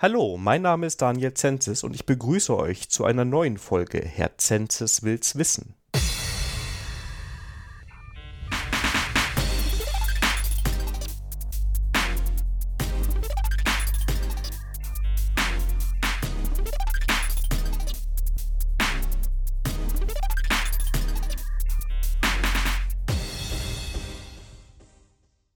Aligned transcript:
Hallo, 0.00 0.36
mein 0.36 0.62
Name 0.62 0.86
ist 0.86 1.02
Daniel 1.02 1.34
Zenzis 1.34 1.82
und 1.82 1.92
ich 1.92 2.06
begrüße 2.06 2.56
euch 2.56 2.88
zu 2.88 3.04
einer 3.04 3.24
neuen 3.24 3.58
Folge 3.58 3.98
Herr 3.98 4.38
Zenzis 4.38 5.02
will's 5.02 5.36
wissen. 5.36 5.74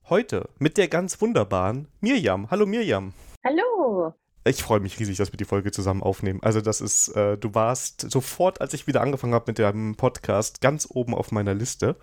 Heute 0.09 0.49
mit 0.59 0.75
der 0.75 0.89
ganz 0.89 1.21
wunderbaren 1.21 1.87
Mirjam. 2.01 2.51
Hallo 2.51 2.65
Mirjam. 2.65 3.13
Hallo. 3.45 4.13
Ich 4.45 4.61
freue 4.61 4.81
mich 4.81 4.99
riesig, 4.99 5.17
dass 5.17 5.31
wir 5.31 5.37
die 5.37 5.45
Folge 5.45 5.71
zusammen 5.71 6.03
aufnehmen. 6.03 6.39
Also 6.43 6.59
das 6.59 6.81
ist, 6.81 7.09
äh, 7.09 7.37
du 7.37 7.55
warst 7.55 8.11
sofort, 8.11 8.59
als 8.59 8.73
ich 8.73 8.87
wieder 8.87 9.01
angefangen 9.01 9.33
habe 9.33 9.45
mit 9.47 9.57
dem 9.57 9.95
Podcast, 9.95 10.59
ganz 10.59 10.87
oben 10.89 11.15
auf 11.15 11.31
meiner 11.31 11.53
Liste. 11.53 11.95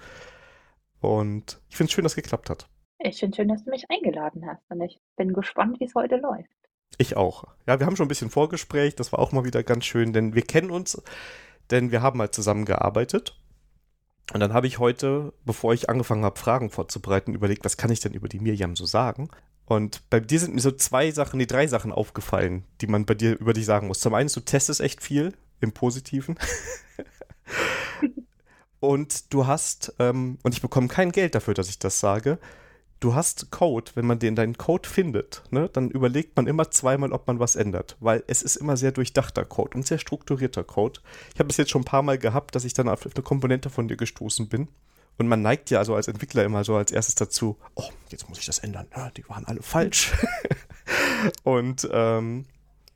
Und 1.01 1.60
ich 1.68 1.77
finde 1.77 1.91
es 1.91 1.92
schön, 1.92 2.05
dass 2.05 2.12
es 2.12 2.16
geklappt 2.16 2.48
hat. 2.48 2.66
Ich 2.98 3.18
finde 3.18 3.37
schön, 3.37 3.48
dass 3.48 3.65
du 3.65 3.70
mich 3.70 3.84
eingeladen 3.91 4.46
hast. 4.46 4.62
Und 4.70 4.80
ich 4.80 4.98
bin 5.16 5.32
gespannt, 5.32 5.80
wie 5.80 5.84
es 5.84 5.95
heute 5.95 6.16
läuft. 6.16 6.48
Ich 6.98 7.16
auch. 7.16 7.45
Ja, 7.66 7.79
wir 7.79 7.87
haben 7.87 7.96
schon 7.96 8.06
ein 8.06 8.10
bisschen 8.10 8.30
Vorgespräch. 8.30 8.95
Das 8.95 9.12
war 9.12 9.18
auch 9.18 9.32
mal 9.32 9.45
wieder 9.45 9.62
ganz 9.62 9.84
schön, 9.84 10.12
denn 10.12 10.34
wir 10.34 10.43
kennen 10.43 10.70
uns, 10.70 11.02
denn 11.70 11.91
wir 11.91 12.02
haben 12.02 12.18
mal 12.18 12.30
zusammengearbeitet. 12.30 13.38
Und 14.32 14.41
dann 14.41 14.52
habe 14.52 14.66
ich 14.66 14.79
heute, 14.79 15.32
bevor 15.45 15.74
ich 15.74 15.88
angefangen 15.88 16.24
habe, 16.24 16.38
Fragen 16.38 16.70
vorzubereiten, 16.70 17.34
überlegt, 17.34 17.65
was 17.65 17.77
kann 17.77 17.91
ich 17.91 18.01
denn 18.01 18.12
über 18.12 18.29
die 18.29 18.38
Mirjam 18.38 18.77
so 18.77 18.87
sagen? 18.87 19.29
Und 19.70 20.02
bei 20.10 20.19
dir 20.19 20.41
sind 20.41 20.52
mir 20.52 20.60
so 20.60 20.73
zwei 20.73 21.12
Sachen, 21.12 21.38
die 21.38 21.47
drei 21.47 21.69
Sachen 21.69 21.92
aufgefallen, 21.92 22.65
die 22.80 22.88
man 22.88 23.06
bei 23.06 23.15
dir 23.15 23.38
über 23.38 23.52
dich 23.52 23.66
sagen 23.66 23.87
muss. 23.87 24.01
Zum 24.01 24.15
einen, 24.15 24.29
du 24.29 24.41
testest 24.41 24.80
echt 24.80 25.01
viel 25.01 25.33
im 25.60 25.70
Positiven. 25.70 26.37
und 28.80 29.32
du 29.32 29.46
hast, 29.46 29.95
ähm, 30.01 30.38
und 30.43 30.54
ich 30.57 30.60
bekomme 30.60 30.88
kein 30.88 31.13
Geld 31.13 31.37
dafür, 31.37 31.54
dass 31.54 31.68
ich 31.68 31.79
das 31.79 32.01
sage, 32.01 32.41
du 32.98 33.15
hast 33.15 33.52
Code, 33.52 33.93
wenn 33.95 34.07
man 34.07 34.18
den 34.18 34.35
deinen 34.35 34.59
Code 34.59 34.88
findet, 34.88 35.45
ne, 35.51 35.71
dann 35.73 35.88
überlegt 35.93 36.35
man 36.35 36.48
immer 36.48 36.73
zweimal, 36.73 37.13
ob 37.13 37.29
man 37.29 37.38
was 37.38 37.54
ändert, 37.54 37.96
weil 38.01 38.24
es 38.26 38.43
ist 38.43 38.57
immer 38.57 38.76
sehr 38.76 38.91
durchdachter 38.91 39.45
Code 39.45 39.76
und 39.76 39.87
sehr 39.87 39.98
strukturierter 39.98 40.65
Code. 40.65 40.98
Ich 41.32 41.38
habe 41.38 41.48
es 41.48 41.57
jetzt 41.59 41.71
schon 41.71 41.82
ein 41.82 41.85
paar 41.85 42.02
Mal 42.02 42.18
gehabt, 42.18 42.57
dass 42.57 42.65
ich 42.65 42.74
dann 42.74 42.88
auf 42.88 43.07
eine 43.07 43.23
Komponente 43.23 43.71
von 43.71 43.87
dir 43.87 43.96
gestoßen 43.96 44.48
bin 44.48 44.66
und 45.19 45.29
man 45.29 45.43
neigt 45.43 45.71
ja 45.71 45.79
also 45.79 45.95
als 45.95 46.09
Entwickler 46.09 46.45
immer 46.45 46.65
so 46.65 46.77
als 46.77 46.93
erstes 46.93 47.15
dazu, 47.15 47.59
oh, 47.75 47.91
jetzt 48.09 48.29
muss 48.29 48.39
ich 48.39 48.47
das 48.47 48.59
ändern. 48.59 48.87
Ja, 48.97 49.11
die 49.11 49.29
waren 49.29 49.45
alle 49.45 49.63
falsch. 49.63 50.13
und 51.43 51.89
ähm, 51.93 52.47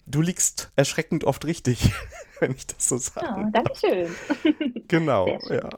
du 0.07 0.23
liegst 0.23 0.73
erschreckend 0.77 1.25
oft 1.25 1.45
richtig, 1.45 1.93
wenn 2.41 2.53
ich 2.53 2.67
das 2.67 2.89
so 2.89 2.99
sage. 2.99 3.27
Ja, 3.27 3.51
danke 3.53 3.75
schön. 3.75 4.85
genau, 4.89 5.39
ja. 5.49 5.69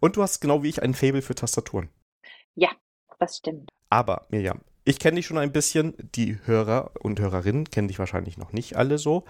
Und 0.00 0.16
du 0.16 0.22
hast 0.22 0.40
genau 0.40 0.62
wie 0.62 0.68
ich 0.68 0.82
ein 0.82 0.94
Faible 0.94 1.22
für 1.22 1.34
Tastaturen. 1.34 1.88
Ja, 2.54 2.70
das 3.18 3.38
stimmt. 3.38 3.68
Aber, 3.88 4.26
Mirjam, 4.30 4.60
ich 4.84 4.98
kenne 4.98 5.16
dich 5.16 5.26
schon 5.26 5.38
ein 5.38 5.52
bisschen. 5.52 5.94
Die 6.14 6.38
Hörer 6.44 6.92
und 7.00 7.20
Hörerinnen 7.20 7.64
kennen 7.70 7.88
dich 7.88 7.98
wahrscheinlich 7.98 8.38
noch 8.38 8.52
nicht 8.52 8.76
alle 8.76 8.98
so. 8.98 9.24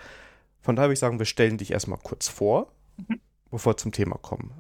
Von 0.61 0.77
daher 0.77 0.88
würde 0.88 0.94
ich 0.94 1.00
sagen, 1.00 1.19
wir 1.19 1.27
stellen 1.27 1.58
dich 1.58 1.72
erstmal 1.72 1.98
kurz 1.98 2.28
vor, 2.28 2.72
mhm. 2.97 3.20
bevor 3.50 3.72
wir 3.72 3.77
zum 3.78 3.92
Thema 3.92 4.16
kommen. 4.19 4.53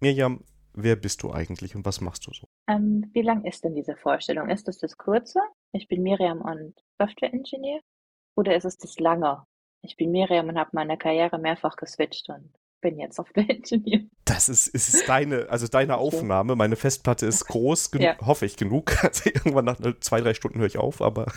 Mirjam, 0.00 0.44
wer 0.76 0.94
bist 0.94 1.22
du 1.22 1.32
eigentlich 1.32 1.74
und 1.74 1.84
was 1.84 2.00
machst 2.00 2.26
du 2.26 2.32
so? 2.32 2.48
Ähm, 2.68 3.10
wie 3.12 3.22
lang 3.22 3.44
ist 3.44 3.64
denn 3.64 3.74
diese 3.74 3.96
Vorstellung? 3.96 4.48
Ist 4.48 4.68
es 4.68 4.78
das 4.78 4.96
kurze? 4.96 5.40
Ich 5.72 5.88
bin 5.88 6.02
Miriam 6.02 6.40
und 6.42 6.74
Software 6.98 7.32
Engineer. 7.32 7.80
Oder 8.36 8.54
ist 8.54 8.64
es 8.64 8.76
das 8.76 8.98
lange? 8.98 9.42
Ich 9.82 9.96
bin 9.96 10.10
Miriam 10.12 10.48
und 10.48 10.58
habe 10.58 10.70
meine 10.72 10.98
Karriere 10.98 11.38
mehrfach 11.38 11.76
geswitcht 11.76 12.28
und 12.28 12.52
bin 12.80 12.98
jetzt 12.98 13.16
Software 13.16 13.44
Engineer. 13.48 14.02
Das 14.24 14.48
ist, 14.48 14.68
ist 14.68 15.08
deine, 15.08 15.48
also 15.48 15.66
deine 15.66 15.96
Aufnahme. 15.96 16.54
Meine 16.54 16.76
Festplatte 16.76 17.26
ist 17.26 17.44
groß, 17.48 17.90
ja. 17.98 18.16
hoffe 18.20 18.46
ich 18.46 18.56
genug. 18.56 18.92
Also 19.02 19.30
irgendwann 19.30 19.64
nach 19.64 19.78
zwei, 20.00 20.20
drei 20.20 20.34
Stunden 20.34 20.58
höre 20.58 20.66
ich 20.66 20.78
auf, 20.78 21.00
aber. 21.00 21.32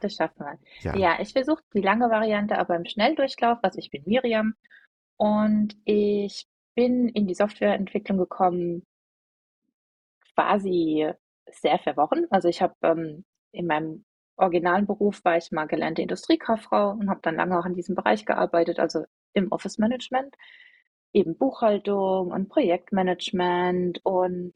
das 0.00 0.14
schaffen 0.14 0.38
wir. 0.38 0.58
Ja, 0.80 0.96
ja 0.96 1.20
ich 1.20 1.32
versuche 1.32 1.62
die 1.74 1.80
lange 1.80 2.08
Variante, 2.08 2.56
aber 2.56 2.76
im 2.76 2.84
Schnelldurchlauf. 2.84 3.58
Also 3.62 3.78
ich 3.78 3.90
bin 3.90 4.02
Miriam 4.06 4.54
und 5.16 5.76
ich 5.84 6.46
bin 6.78 7.08
in 7.08 7.26
die 7.26 7.34
Softwareentwicklung 7.34 8.18
gekommen, 8.18 8.86
quasi 10.36 11.10
sehr 11.50 11.80
verworren. 11.80 12.28
Also 12.30 12.46
ich 12.46 12.62
habe 12.62 12.76
ähm, 12.82 13.24
in 13.50 13.66
meinem 13.66 14.04
originalen 14.36 14.86
Beruf 14.86 15.24
war 15.24 15.36
ich 15.36 15.50
mal 15.50 15.66
gelernte 15.66 16.02
Industriekauffrau 16.02 16.92
und 16.92 17.10
habe 17.10 17.18
dann 17.24 17.34
lange 17.34 17.58
auch 17.58 17.66
in 17.66 17.74
diesem 17.74 17.96
Bereich 17.96 18.24
gearbeitet, 18.24 18.78
also 18.78 19.04
im 19.32 19.50
Office 19.50 19.78
Management, 19.78 20.36
eben 21.12 21.36
Buchhaltung 21.36 22.30
und 22.30 22.48
Projektmanagement 22.48 23.98
und 24.04 24.52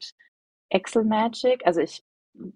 Excel 0.69 1.03
Magic. 1.03 1.65
Also 1.65 1.81
ich 1.81 2.05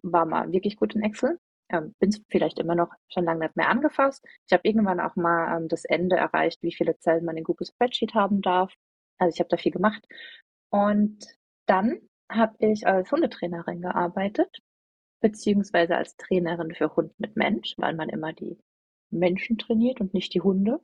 war 0.02 0.26
mal 0.26 0.50
wirklich 0.54 0.78
gut 0.78 0.96
in 0.96 1.04
Excel, 1.04 1.42
ähm, 1.68 1.94
bin 2.00 2.12
es 2.12 2.22
vielleicht 2.30 2.60
immer 2.60 2.76
noch 2.76 2.94
schon 3.10 3.26
lange 3.26 3.42
nicht 3.42 3.58
mehr 3.58 3.68
angefasst. 3.68 4.24
Ich 4.46 4.54
habe 4.54 4.66
irgendwann 4.66 5.02
auch 5.02 5.18
mal 5.18 5.58
ähm, 5.58 5.68
das 5.68 5.84
Ende 5.84 6.16
erreicht, 6.16 6.64
wie 6.64 6.74
viele 6.74 6.98
Zellen 7.00 7.26
man 7.26 7.36
in 7.36 7.44
Google 7.44 7.68
Spreadsheet 7.68 8.14
haben 8.14 8.42
darf. 8.42 8.74
Also 9.18 9.34
ich 9.34 9.40
habe 9.40 9.50
da 9.50 9.58
viel 9.58 9.72
gemacht. 9.72 10.04
Und 10.70 11.26
dann 11.66 12.00
habe 12.30 12.56
ich 12.60 12.86
als 12.88 13.12
Hundetrainerin 13.12 13.82
gearbeitet, 13.82 14.50
beziehungsweise 15.22 15.96
als 15.96 16.16
Trainerin 16.18 16.74
für 16.76 16.96
Hund 16.96 17.14
mit 17.20 17.36
Mensch, 17.36 17.76
weil 17.78 17.96
man 17.96 18.10
immer 18.10 18.34
die 18.34 18.58
Menschen 19.10 19.58
trainiert 19.58 20.02
und 20.02 20.14
nicht 20.14 20.34
die 20.34 20.42
Hunde. 20.42 20.80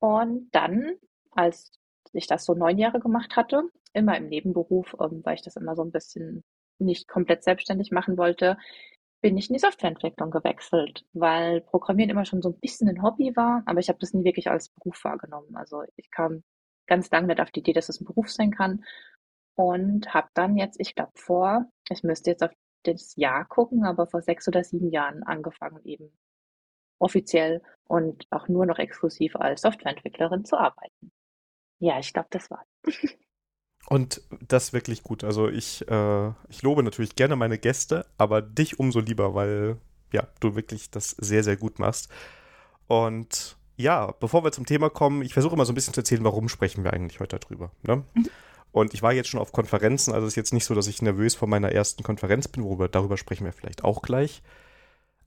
Und 0.00 0.48
dann, 0.52 0.96
als 1.30 1.72
ich 2.12 2.26
das 2.26 2.44
so 2.44 2.54
neun 2.54 2.78
Jahre 2.78 3.00
gemacht 3.00 3.36
hatte, 3.36 3.62
immer 3.92 4.16
im 4.16 4.28
Nebenberuf, 4.28 4.96
ähm, 5.00 5.20
weil 5.24 5.34
ich 5.36 5.42
das 5.42 5.56
immer 5.56 5.76
so 5.76 5.82
ein 5.82 5.92
bisschen 5.92 6.44
nicht 6.78 7.08
komplett 7.08 7.44
selbstständig 7.44 7.92
machen 7.92 8.16
wollte, 8.18 8.56
bin 9.20 9.38
ich 9.38 9.48
in 9.48 9.54
die 9.54 9.60
Softwareentwicklung 9.60 10.30
gewechselt, 10.30 11.04
weil 11.12 11.60
Programmieren 11.60 12.10
immer 12.10 12.24
schon 12.24 12.42
so 12.42 12.50
ein 12.50 12.58
bisschen 12.58 12.88
ein 12.88 13.02
Hobby 13.02 13.36
war, 13.36 13.62
aber 13.66 13.78
ich 13.78 13.88
habe 13.88 14.00
das 14.00 14.12
nie 14.12 14.24
wirklich 14.24 14.50
als 14.50 14.70
Beruf 14.70 15.04
wahrgenommen. 15.04 15.54
Also 15.54 15.82
ich 15.96 16.10
kam 16.10 16.42
ganz 16.86 17.10
lange 17.10 17.28
nicht 17.28 17.40
auf 17.40 17.50
die 17.50 17.60
Idee, 17.60 17.72
dass 17.72 17.88
es 17.88 18.00
ein 18.00 18.04
Beruf 18.04 18.30
sein 18.30 18.50
kann. 18.50 18.84
Und 19.54 20.14
habe 20.14 20.28
dann 20.34 20.56
jetzt, 20.56 20.80
ich 20.80 20.94
glaube 20.94 21.12
vor, 21.14 21.66
ich 21.90 22.02
müsste 22.02 22.30
jetzt 22.30 22.42
auf 22.42 22.52
das 22.84 23.14
Jahr 23.16 23.44
gucken, 23.44 23.84
aber 23.84 24.06
vor 24.06 24.22
sechs 24.22 24.48
oder 24.48 24.64
sieben 24.64 24.90
Jahren 24.90 25.22
angefangen 25.22 25.80
eben 25.84 26.10
offiziell 26.98 27.62
und 27.84 28.26
auch 28.30 28.48
nur 28.48 28.64
noch 28.64 28.78
exklusiv 28.78 29.36
als 29.36 29.62
Softwareentwicklerin 29.62 30.44
zu 30.44 30.56
arbeiten. 30.56 31.12
Ja, 31.80 31.98
ich 31.98 32.12
glaube, 32.12 32.28
das 32.30 32.50
war's. 32.50 32.68
Und 33.88 34.22
das 34.46 34.72
wirklich 34.72 35.02
gut. 35.02 35.24
Also 35.24 35.48
ich, 35.48 35.86
äh, 35.88 36.28
ich 36.48 36.62
lobe 36.62 36.84
natürlich 36.84 37.16
gerne 37.16 37.34
meine 37.34 37.58
Gäste, 37.58 38.06
aber 38.16 38.40
dich 38.40 38.78
umso 38.78 39.00
lieber, 39.00 39.34
weil 39.34 39.76
ja, 40.12 40.28
du 40.38 40.54
wirklich 40.54 40.92
das 40.92 41.10
sehr, 41.10 41.42
sehr 41.42 41.56
gut 41.56 41.80
machst. 41.80 42.08
Und 42.86 43.56
ja, 43.76 44.12
bevor 44.20 44.44
wir 44.44 44.52
zum 44.52 44.66
Thema 44.66 44.90
kommen, 44.90 45.22
ich 45.22 45.34
versuche 45.34 45.54
immer 45.54 45.64
so 45.64 45.72
ein 45.72 45.74
bisschen 45.74 45.94
zu 45.94 46.00
erzählen, 46.00 46.24
warum 46.24 46.48
sprechen 46.48 46.84
wir 46.84 46.92
eigentlich 46.92 47.20
heute 47.20 47.38
darüber. 47.38 47.72
Ne? 47.82 48.04
Mhm. 48.14 48.28
Und 48.72 48.94
ich 48.94 49.02
war 49.02 49.12
jetzt 49.12 49.28
schon 49.28 49.40
auf 49.40 49.52
Konferenzen, 49.52 50.14
also 50.14 50.26
es 50.26 50.32
ist 50.32 50.36
jetzt 50.36 50.54
nicht 50.54 50.64
so, 50.64 50.74
dass 50.74 50.86
ich 50.86 51.02
nervös 51.02 51.34
vor 51.34 51.46
meiner 51.46 51.72
ersten 51.72 52.02
Konferenz 52.02 52.48
bin, 52.48 52.64
worüber 52.64 52.88
darüber 52.88 53.18
sprechen 53.18 53.44
wir 53.44 53.52
vielleicht 53.52 53.84
auch 53.84 54.00
gleich. 54.00 54.42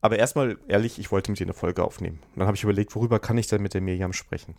Aber 0.01 0.17
erstmal, 0.17 0.57
ehrlich, 0.67 0.99
ich 0.99 1.11
wollte 1.11 1.31
mit 1.31 1.39
dir 1.39 1.45
eine 1.45 1.53
Folge 1.53 1.83
aufnehmen. 1.83 2.19
Und 2.33 2.39
dann 2.39 2.47
habe 2.47 2.57
ich 2.57 2.63
überlegt, 2.63 2.95
worüber 2.95 3.19
kann 3.19 3.37
ich 3.37 3.47
denn 3.47 3.61
mit 3.61 3.73
der 3.73 3.81
Miriam 3.81 4.13
sprechen? 4.13 4.55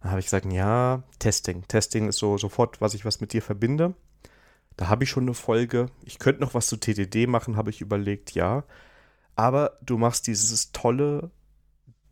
Dann 0.00 0.10
habe 0.10 0.20
ich 0.20 0.26
gesagt, 0.26 0.46
ja, 0.52 1.02
Testing. 1.18 1.66
Testing 1.66 2.08
ist 2.08 2.18
so 2.18 2.38
sofort, 2.38 2.80
was 2.80 2.94
ich 2.94 3.04
was 3.04 3.20
mit 3.20 3.32
dir 3.32 3.42
verbinde. 3.42 3.94
Da 4.76 4.88
habe 4.88 5.04
ich 5.04 5.10
schon 5.10 5.24
eine 5.24 5.34
Folge. 5.34 5.86
Ich 6.04 6.18
könnte 6.18 6.40
noch 6.40 6.54
was 6.54 6.66
zu 6.66 6.76
TDD 6.76 7.26
machen, 7.26 7.56
habe 7.56 7.70
ich 7.70 7.80
überlegt, 7.80 8.32
ja. 8.32 8.64
Aber 9.34 9.78
du 9.82 9.98
machst 9.98 10.26
dieses 10.26 10.72
tolle 10.72 11.30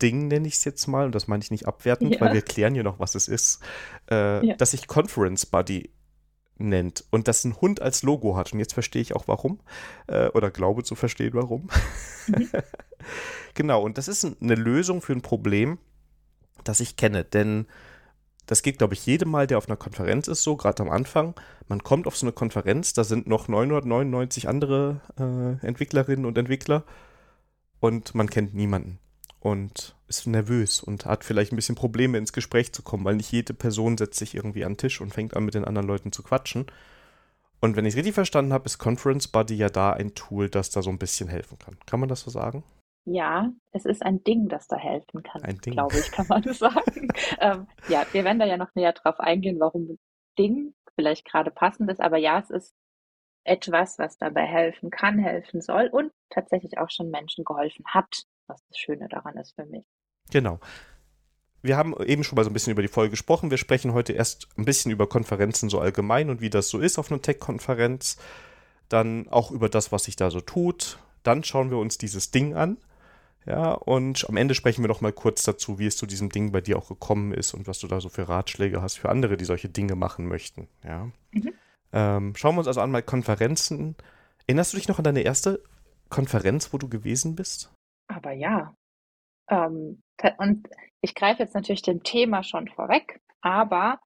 Ding, 0.04 0.28
nenne 0.28 0.47
ich 0.47 0.54
es 0.54 0.65
jetzt 0.65 0.86
mal, 0.86 1.06
und 1.06 1.15
das 1.15 1.28
meine 1.28 1.42
ich 1.42 1.51
nicht 1.51 1.66
abwertend, 1.66 2.15
ja. 2.15 2.21
weil 2.21 2.34
wir 2.34 2.42
klären 2.42 2.74
ja 2.74 2.83
noch, 2.83 2.98
was 2.98 3.15
es 3.15 3.27
ist, 3.27 3.60
äh, 4.10 4.47
ja. 4.47 4.54
dass 4.56 4.72
sich 4.72 4.86
Conference 4.86 5.47
Buddy 5.47 5.89
nennt 6.59 7.04
und 7.10 7.27
das 7.27 7.42
ein 7.45 7.59
Hund 7.59 7.80
als 7.80 8.03
Logo 8.03 8.36
hat. 8.36 8.53
Und 8.53 8.59
jetzt 8.59 8.74
verstehe 8.74 9.01
ich 9.01 9.16
auch 9.16 9.27
warum, 9.28 9.60
äh, 10.06 10.28
oder 10.28 10.51
glaube 10.51 10.84
zu 10.84 10.95
verstehen, 10.95 11.33
warum. 11.33 11.71
Mhm. 12.27 12.51
genau, 13.54 13.83
und 13.83 13.97
das 13.97 14.09
ist 14.09 14.27
eine 14.42 14.54
Lösung 14.54 15.01
für 15.01 15.15
ein 15.15 15.22
Problem, 15.22 15.78
das 16.65 16.80
ich 16.80 16.97
kenne, 16.97 17.24
denn 17.24 17.66
das 18.45 18.60
geht, 18.60 18.77
glaube 18.77 18.92
ich, 18.92 19.07
jedem 19.07 19.30
Mal, 19.30 19.47
der 19.47 19.57
auf 19.57 19.68
einer 19.68 19.78
Konferenz 19.78 20.28
ist, 20.28 20.42
so, 20.42 20.54
gerade 20.54 20.83
am 20.83 20.91
Anfang. 20.91 21.34
Man 21.66 21.83
kommt 21.83 22.07
auf 22.07 22.15
so 22.15 22.27
eine 22.27 22.33
Konferenz, 22.33 22.92
da 22.92 23.03
sind 23.03 23.27
noch 23.27 23.48
999 23.48 24.48
andere 24.48 25.00
äh, 25.18 25.66
Entwicklerinnen 25.66 26.27
und 26.27 26.36
Entwickler 26.36 26.84
und 27.80 28.15
man 28.15 28.28
kennt 28.28 28.53
niemanden 28.53 28.98
und 29.45 29.95
ist 30.09 30.27
nervös 30.27 30.83
und 30.83 31.05
hat 31.05 31.23
vielleicht 31.23 31.53
ein 31.53 31.57
bisschen 31.57 31.75
Probleme 31.75 32.17
ins 32.17 32.33
Gespräch 32.33 32.73
zu 32.73 32.83
kommen, 32.83 33.05
weil 33.05 33.17
nicht 33.17 33.31
jede 33.31 33.53
Person 33.53 33.99
setzt 33.99 34.19
sich 34.19 34.35
irgendwie 34.35 34.65
an 34.65 34.73
den 34.73 34.79
Tisch 34.79 35.03
und 35.03 35.13
fängt 35.13 35.37
an 35.37 35.45
mit 35.45 35.53
den 35.53 35.67
anderen 35.67 35.87
Leuten 35.87 36.13
zu 36.13 36.23
quatschen. 36.23 36.65
Und 37.61 37.77
wenn 37.77 37.85
ich 37.85 37.93
es 37.93 37.99
richtig 37.99 38.15
verstanden 38.15 38.55
habe, 38.55 38.65
ist 38.65 38.79
Conference 38.79 39.29
Buddy 39.29 39.55
ja 39.55 39.69
da 39.69 39.93
ein 39.93 40.15
Tool, 40.15 40.49
das 40.49 40.71
da 40.71 40.81
so 40.81 40.89
ein 40.89 40.99
bisschen 40.99 41.29
helfen 41.29 41.59
kann. 41.59 41.77
Kann 41.85 42.01
man 42.01 42.09
das 42.09 42.23
so 42.23 42.31
sagen? 42.31 42.65
Ja, 43.05 43.53
es 43.73 43.85
ist 43.85 44.03
ein 44.03 44.25
Ding, 44.25 44.49
das 44.49 44.67
da 44.67 44.77
helfen 44.77 45.23
kann, 45.23 45.43
Ein 45.43 45.59
Ding. 45.59 45.75
glaube 45.75 45.99
ich, 45.99 46.11
kann 46.11 46.27
man 46.29 46.43
sagen. 46.55 47.09
Ähm, 47.39 47.67
ja, 47.89 48.07
wir 48.13 48.25
werden 48.25 48.39
da 48.39 48.47
ja 48.47 48.57
noch 48.57 48.75
näher 48.75 48.93
drauf 48.93 49.21
eingehen, 49.21 49.61
warum 49.61 49.99
Ding 50.39 50.75
vielleicht 50.95 51.27
gerade 51.27 51.51
passend 51.51 51.91
ist, 51.91 52.01
aber 52.01 52.17
ja, 52.17 52.39
es 52.39 52.49
ist 52.49 52.75
etwas, 53.45 53.99
was 53.99 54.17
dabei 54.17 54.47
helfen 54.47 54.91
kann, 54.91 55.19
helfen 55.19 55.61
soll 55.61 55.89
und 55.89 56.13
tatsächlich 56.31 56.79
auch 56.79 56.91
schon 56.91 57.11
Menschen 57.11 57.45
geholfen 57.45 57.85
hat, 57.87 58.25
was 58.47 58.63
das 58.69 58.79
Schöne 58.79 59.09
daran 59.09 59.37
ist 59.37 59.55
für 59.55 59.67
mich. 59.67 59.85
Genau. 60.31 60.61
Wir 61.63 61.77
haben 61.77 61.95
eben 62.05 62.25
schon 62.25 62.37
mal 62.37 62.45
so 62.45 62.51
ein 62.51 62.53
bisschen 62.53 62.73
über 62.73 62.83
die 62.83 62.89
Folge 62.89 63.11
gesprochen. 63.11 63.51
Wir 63.51 63.57
sprechen 63.57 63.95
heute 63.95 64.13
erst 64.13 64.49
ein 64.59 64.67
bisschen 64.67 64.91
über 64.91 65.09
Konferenzen 65.09 65.71
so 65.71 65.81
allgemein 65.81 66.29
und 66.29 66.41
wie 66.41 66.51
das 66.51 66.69
so 66.69 66.79
ist 66.79 66.99
auf 66.99 67.11
einer 67.11 67.23
Tech-Konferenz. 67.23 68.19
Dann 68.91 69.29
auch 69.29 69.51
über 69.51 69.69
das, 69.69 69.91
was 69.91 70.05
sich 70.05 70.17
da 70.17 70.31
so 70.31 70.41
tut. 70.41 70.99
Dann 71.23 71.43
schauen 71.43 71.71
wir 71.71 71.79
uns 71.79 71.97
dieses 71.97 72.31
Ding 72.31 72.55
an. 72.55 72.77
Ja, 73.47 73.73
und 73.73 74.27
am 74.29 74.37
Ende 74.37 74.55
sprechen 74.55 74.83
wir 74.83 74.89
noch 74.89 75.03
mal 75.03 75.13
kurz 75.13 75.43
dazu, 75.43 75.79
wie 75.79 75.87
es 75.87 75.97
zu 75.97 76.07
diesem 76.07 76.31
Ding 76.31 76.53
bei 76.53 76.63
dir 76.63 76.79
auch 76.79 76.89
gekommen 76.89 77.33
ist 77.33 77.53
und 77.53 77.67
was 77.67 77.79
du 77.79 77.87
da 77.87 78.01
so 78.01 78.09
für 78.09 78.29
Ratschläge 78.29 78.81
hast 78.81 78.99
für 78.99 79.11
andere, 79.11 79.37
die 79.37 79.45
solche 79.45 79.69
Dinge 79.69 79.97
machen 79.97 80.27
möchten. 80.27 80.69
Ja. 80.83 81.11
Mhm. 81.33 81.53
Ähm, 81.93 82.37
schauen 82.37 82.55
wir 82.55 82.61
uns 82.61 82.69
also 82.69 82.81
an 82.81 82.91
mal 82.91 83.03
Konferenzen. 83.03 83.97
Erinnerst 84.47 84.73
du 84.73 84.79
dich 84.79 84.89
noch 84.89 84.99
an 84.99 85.05
deine 85.05 85.23
erste 85.23 85.63
Konferenz, 86.09 86.73
wo 86.73 86.79
du 86.79 86.89
gewesen 86.89 87.37
bist? 87.37 87.73
Aber 88.09 88.33
ja, 88.33 88.74
ähm, 89.48 90.03
und 90.39 90.68
ich 91.01 91.15
greife 91.15 91.42
jetzt 91.42 91.54
natürlich 91.54 91.83
dem 91.83 92.03
Thema 92.03 92.42
schon 92.42 92.68
vorweg, 92.68 93.21
aber 93.41 94.01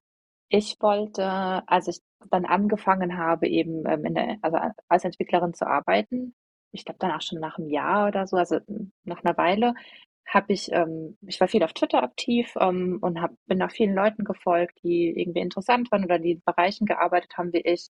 ich 0.49 0.77
wollte, 0.81 1.23
als 1.67 1.87
ich 1.87 1.99
dann 2.31 2.45
angefangen 2.45 3.17
habe, 3.17 3.47
eben 3.47 3.85
ähm, 3.87 4.05
in 4.05 4.15
der, 4.15 4.37
also 4.41 4.57
als 4.87 5.05
Entwicklerin 5.05 5.53
zu 5.53 5.67
arbeiten, 5.67 6.35
ich 6.71 6.85
glaube 6.85 6.99
danach 6.99 7.21
schon 7.21 7.39
nach 7.39 7.57
einem 7.57 7.69
Jahr 7.69 8.07
oder 8.07 8.27
so, 8.27 8.37
also 8.37 8.59
nach 9.03 9.23
einer 9.23 9.37
Weile, 9.37 9.73
habe 10.27 10.53
ich, 10.53 10.71
ähm, 10.71 11.17
ich 11.27 11.39
war 11.39 11.47
viel 11.47 11.63
auf 11.63 11.73
Twitter 11.73 12.03
aktiv 12.03 12.53
ähm, 12.59 12.99
und 13.01 13.21
hab, 13.21 13.31
bin 13.47 13.57
nach 13.57 13.71
vielen 13.71 13.95
Leuten 13.95 14.23
gefolgt, 14.23 14.77
die 14.83 15.13
irgendwie 15.15 15.39
interessant 15.39 15.91
waren 15.91 16.03
oder 16.05 16.19
die 16.19 16.33
in 16.33 16.43
Bereichen 16.43 16.85
gearbeitet 16.85 17.37
haben 17.37 17.53
wie 17.53 17.61
ich. 17.61 17.89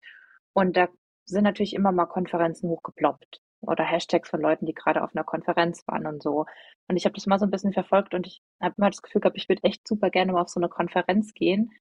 Und 0.54 0.78
da 0.78 0.88
sind 1.26 1.44
natürlich 1.44 1.74
immer 1.74 1.92
mal 1.92 2.06
Konferenzen 2.06 2.70
hochgeploppt 2.70 3.42
oder 3.62 3.84
Hashtags 3.84 4.30
von 4.30 4.42
Leuten, 4.42 4.66
die 4.66 4.74
gerade 4.74 5.04
auf 5.04 5.16
einer 5.16 5.24
Konferenz 5.24 5.88
waren 5.88 6.08
und 6.08 6.24
so. 6.24 6.46
Und 6.88 6.98
ich 6.98 7.06
habe 7.06 7.14
das 7.14 7.26
mal 7.26 7.40
so 7.40 7.46
ein 7.46 7.52
bisschen 7.52 7.74
verfolgt 7.74 8.14
und 8.14 8.28
ich 8.28 8.42
habe 8.62 8.76
immer 8.78 8.90
das 8.90 9.02
Gefühl 9.02 9.22
gehabt, 9.22 9.38
ich 9.38 9.50
würde 9.50 9.64
echt 9.64 9.88
super 9.88 10.10
gerne 10.10 10.34
mal 10.34 10.42
auf 10.42 10.50
so 10.50 10.60
eine 10.60 10.70
Konferenz 10.70 11.34
gehen. 11.34 11.72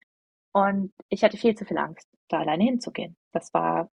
Und 0.53 0.93
ich 1.09 1.23
hatte 1.25 1.37
viel 1.37 1.55
zu 1.55 1.65
viel 1.65 1.79
Angst, 1.79 2.09
da 2.29 2.41
alleine 2.41 2.65
hinzugehen. 2.65 3.17
Das 3.33 3.53
war, 3.55 3.91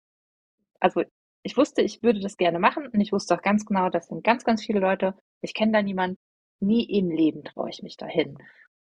also 0.80 1.03
ich 1.44 1.57
wusste, 1.57 1.81
ich 1.81 2.01
würde 2.03 2.21
das 2.21 2.38
gerne 2.38 2.59
machen 2.59 2.88
und 2.88 3.01
ich 3.01 3.12
wusste 3.12 3.35
auch 3.35 3.41
ganz 3.41 3.65
genau, 3.65 3.89
das 3.89 4.07
sind 4.07 4.24
ganz, 4.24 4.45
ganz 4.45 4.63
viele 4.63 4.79
Leute. 4.79 5.15
Ich 5.41 5.53
kenne 5.53 5.74
da 5.74 5.81
niemanden. 5.81 6.18
Nie 6.59 6.86
im 6.86 7.09
Leben 7.12 7.44
traue 7.44 7.69
ich 7.69 7.83
mich 7.83 7.97
dahin. 7.97 8.38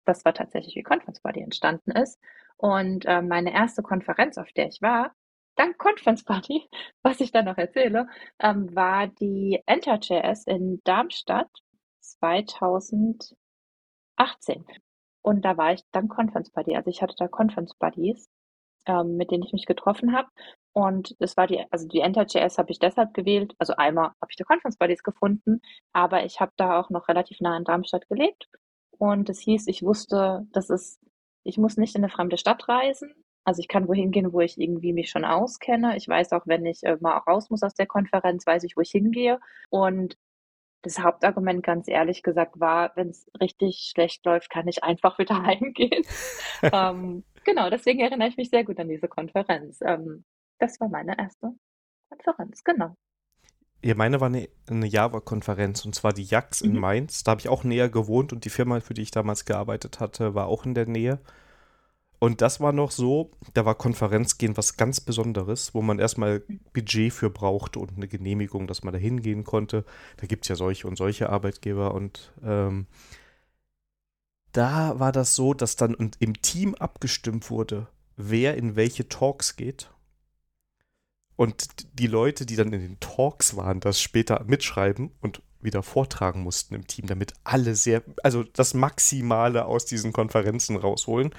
Das 0.04 0.26
war 0.26 0.34
tatsächlich, 0.34 0.76
wie 0.76 0.84
Conference 0.84 1.22
Body 1.22 1.42
entstanden 1.42 1.92
ist. 1.92 2.20
Und 2.58 3.06
äh, 3.06 3.22
meine 3.22 3.54
erste 3.54 3.82
Konferenz, 3.82 4.38
auf 4.38 4.52
der 4.52 4.68
ich 4.68 4.82
war, 4.82 5.16
dank 5.56 5.78
Conference 5.78 6.24
Party, 6.24 6.68
was 7.04 7.20
ich 7.22 7.32
da 7.32 7.42
noch 7.42 7.58
erzähle, 7.58 8.08
ähm, 8.40 8.74
war 8.76 9.08
die 9.08 9.62
Enter.js 9.66 10.46
in 10.48 10.82
Darmstadt 10.84 11.50
2018. 12.02 13.36
Und 15.24 15.46
da 15.46 15.58
war 15.58 15.74
ich 15.74 15.82
dank 15.92 16.12
Conference 16.12 16.50
Party. 16.52 16.76
Also 16.76 16.90
ich 16.90 17.02
hatte 17.02 17.16
da 17.18 17.28
Conference 17.28 17.76
Buddies, 17.76 18.30
ähm, 18.88 19.18
mit 19.18 19.32
denen 19.32 19.44
ich 19.44 19.54
mich 19.54 19.66
getroffen 19.66 20.14
habe. 20.16 20.30
Und 20.74 21.16
es 21.20 21.38
war 21.38 21.48
die, 21.48 21.64
also 21.70 21.88
die 21.88 22.00
Enter.js 22.00 22.58
habe 22.58 22.72
ich 22.72 22.80
deshalb 22.80 23.14
gewählt. 23.14 23.54
Also 23.60 23.76
einmal 23.76 24.06
habe 24.06 24.30
ich 24.30 24.38
die 24.38 24.44
Conference 24.44 24.78
Buddies 24.78 25.04
gefunden, 25.04 25.62
aber 25.94 26.26
ich 26.26 26.40
habe 26.40 26.54
da 26.58 26.80
auch 26.80 26.90
noch 26.90 27.08
relativ 27.08 27.40
nah 27.42 27.56
in 27.58 27.66
Darmstadt 27.66 28.08
gelebt. 28.08 28.48
Und 28.98 29.30
es 29.30 29.40
hieß, 29.40 29.68
ich 29.68 29.84
wusste, 29.84 30.48
das 30.52 30.70
ist, 30.70 31.00
ich 31.44 31.58
muss 31.58 31.78
nicht 31.78 31.96
in 31.96 32.04
eine 32.04 32.12
fremde 32.12 32.38
Stadt 32.38 32.68
reisen. 32.70 33.14
Also 33.44 33.60
ich 33.60 33.68
kann 33.68 33.88
wohin 33.88 34.12
gehen, 34.12 34.34
wo 34.34 34.40
ich 34.42 34.60
irgendwie 34.60 34.94
mich 34.94 35.10
schon 35.10 35.26
auskenne. 35.26 35.98
Ich 35.98 36.08
weiß 36.08 36.34
auch, 36.34 36.46
wenn 36.46 36.66
ich 36.66 36.84
äh, 36.84 36.98
mal 37.00 37.18
raus 37.18 37.50
muss 37.50 37.64
aus 37.64 37.74
der 37.74 37.88
Konferenz, 37.88 38.46
weiß 38.46 38.64
ich, 38.64 38.78
wo 38.78 38.82
ich 38.82 38.92
hingehe. 38.92 39.40
Und 39.70 40.18
das 40.84 41.00
Hauptargument, 41.00 41.64
ganz 41.64 41.88
ehrlich 41.88 42.24
gesagt, 42.24 42.60
war, 42.60 42.92
wenn 42.96 43.10
es 43.10 43.30
richtig 43.40 43.90
schlecht 43.92 44.26
läuft, 44.26 44.50
kann 44.50 44.68
ich 44.68 44.84
einfach 44.84 45.18
wieder 45.20 45.42
heimgehen. 45.44 46.04
ähm, 46.62 47.24
genau, 47.44 47.70
deswegen 47.70 48.00
erinnere 48.00 48.30
ich 48.30 48.38
mich 48.38 48.50
sehr 48.50 48.64
gut 48.64 48.80
an 48.80 48.90
diese 48.90 49.08
Konferenz. 49.08 49.80
Ähm, 49.82 50.24
das 50.60 50.80
war 50.80 50.90
meine 50.90 51.18
erste 51.18 51.52
Konferenz, 52.10 52.64
genau. 52.64 52.96
Ja, 53.84 53.96
meine 53.96 54.20
war 54.22 54.28
eine, 54.28 54.48
eine 54.70 54.86
Java-Konferenz 54.86 55.86
und 55.86 55.96
zwar 55.96 56.14
die 56.14 56.24
JAX 56.24 56.62
in 56.62 56.74
Mhm. 56.74 56.80
Mainz. 56.80 57.24
Da 57.24 57.32
habe 57.32 57.42
ich 57.42 57.50
auch 57.50 57.64
näher 57.64 57.90
gewohnt 57.90 58.32
und 58.32 58.46
die 58.46 58.52
Firma, 58.52 58.80
für 58.80 58.94
die 58.94 59.02
ich 59.02 59.10
damals 59.10 59.46
gearbeitet 59.46 60.00
hatte, 60.00 60.36
war 60.36 60.48
auch 60.48 60.66
in 60.66 60.76
der 60.76 60.86
Nähe. 60.86 61.20
Und 62.24 62.42
das 62.42 62.60
war 62.60 62.72
noch 62.72 62.92
so, 62.92 63.32
da 63.56 63.66
war 63.66 63.74
Konferenzgehen 63.74 64.56
was 64.56 64.78
ganz 64.78 65.02
Besonderes, 65.02 65.74
wo 65.74 65.82
man 65.82 65.98
erstmal 65.98 66.44
Budget 66.72 67.12
für 67.12 67.32
brauchte 67.32 67.80
und 67.80 67.94
eine 67.96 68.08
Genehmigung, 68.08 68.68
dass 68.68 68.84
man 68.84 68.94
da 68.94 69.00
hingehen 69.00 69.44
konnte. 69.44 69.86
Da 70.18 70.28
gibt 70.28 70.46
es 70.46 70.50
ja 70.50 70.56
solche 70.56 70.88
und 70.88 70.98
solche 70.98 71.32
Arbeitgeber 71.32 71.96
und 71.96 72.32
ähm, 72.44 72.86
da 74.52 75.00
war 75.00 75.12
das 75.12 75.34
so, 75.34 75.56
dass 75.56 75.78
dann 75.78 75.96
im 76.20 76.42
Team 76.44 76.76
abgestimmt 76.76 77.50
wurde, 77.50 77.88
wer 78.18 78.56
in 78.56 78.76
welche 78.76 79.10
Talks 79.10 79.56
geht. 79.56 79.90
Und 81.36 81.70
die 81.98 82.06
Leute, 82.06 82.46
die 82.46 82.56
dann 82.56 82.72
in 82.72 82.82
den 82.82 83.00
Talks 83.00 83.56
waren, 83.56 83.80
das 83.80 84.00
später 84.00 84.44
mitschreiben 84.46 85.10
und 85.22 85.42
wieder 85.60 85.82
vortragen 85.82 86.44
mussten 86.44 86.76
im 86.76 86.86
Team, 86.86 87.08
damit 87.08 87.34
alle 87.44 87.74
sehr, 87.74 88.04
also 88.22 88.44
das 88.44 88.76
Maximale 88.76 89.66
aus 89.66 89.86
diesen 89.86 90.14
Konferenzen 90.14 90.76
rausholen. 90.76 91.34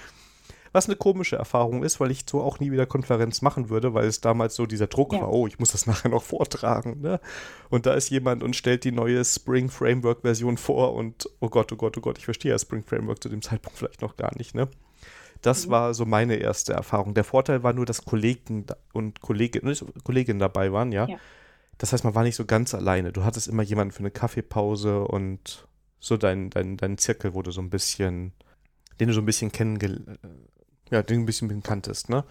Was 0.73 0.87
eine 0.87 0.97
komische 0.97 1.37
Erfahrung 1.37 1.83
ist, 1.85 2.01
weil 2.01 2.11
ich 2.11 2.25
so 2.29 2.41
auch 2.43 2.59
nie 2.59 2.73
wieder 2.73 2.87
Konferenz 2.87 3.43
machen 3.43 3.69
würde, 3.69 3.93
weil 3.95 4.07
es 4.07 4.21
damals 4.23 4.55
so 4.55 4.65
dieser 4.67 4.87
Druck 4.87 5.13
Ja. 5.13 5.21
war, 5.21 5.33
oh, 5.33 5.47
ich 5.47 5.59
muss 5.59 5.73
das 5.73 5.87
nachher 5.87 6.09
noch 6.09 6.23
vortragen. 6.23 7.01
Ne? 7.03 7.21
Und 7.71 7.85
da 7.87 7.95
ist 7.95 8.09
jemand 8.11 8.43
und 8.43 8.57
stellt 8.57 8.85
die 8.85 8.93
neue 8.93 9.25
Spring 9.25 9.69
Framework 9.69 10.23
Version 10.23 10.57
vor 10.57 10.95
und 10.95 11.29
oh 11.41 11.49
Gott, 11.49 11.71
oh 11.73 11.77
Gott, 11.77 11.97
oh 11.99 12.01
Gott, 12.01 12.19
ich 12.19 12.25
verstehe 12.25 12.53
ja 12.53 12.59
Spring 12.59 12.85
Framework 12.85 13.23
zu 13.23 13.29
dem 13.29 13.43
Zeitpunkt 13.43 13.79
vielleicht 13.79 14.03
noch 14.03 14.17
gar 14.17 14.35
nicht. 14.39 14.55
Ne? 14.55 14.69
Das 15.43 15.67
Mhm. 15.67 15.71
war 15.73 15.95
so 15.95 16.07
meine 16.07 16.37
erste 16.37 16.73
Erfahrung. 16.73 17.15
Der 17.15 17.25
Vorteil 17.25 17.63
war 17.63 17.73
nur, 17.73 17.85
dass 17.85 18.05
Kollegen 18.05 18.65
und 18.93 19.21
Kolleginnen, 19.21 19.77
Kolleginnen 20.05 20.39
dabei 20.39 20.73
waren, 20.73 20.93
ja. 20.93 21.07
Ja. 21.09 21.17
Das 21.79 21.93
heißt, 21.93 22.05
man 22.05 22.15
war 22.15 22.23
nicht 22.23 22.37
so 22.37 22.45
ganz 22.45 22.75
alleine. 22.75 23.13
Du 23.13 23.25
hattest 23.25 23.49
immer 23.49 23.63
jemanden 23.65 23.93
für 23.93 24.01
eine 24.01 24.11
Kaffeepause 24.13 25.01
und 25.03 25.67
so 25.99 26.17
dein, 26.17 26.49
dein, 26.51 26.77
dein 26.77 26.97
Zirkel 26.97 27.35
wurde 27.35 27.51
so 27.53 27.61
ein 27.61 27.71
bisschen, 27.71 28.33
den 29.01 29.09
du 29.09 29.15
so 29.15 29.21
ein 29.21 29.27
bisschen 29.27 29.51
kennengelernt, 29.51 30.19
ja, 30.93 31.03
den 31.03 31.23
ein 31.23 31.27
bisschen 31.27 31.63
kanntest, 31.63 32.11
ne? 32.11 32.25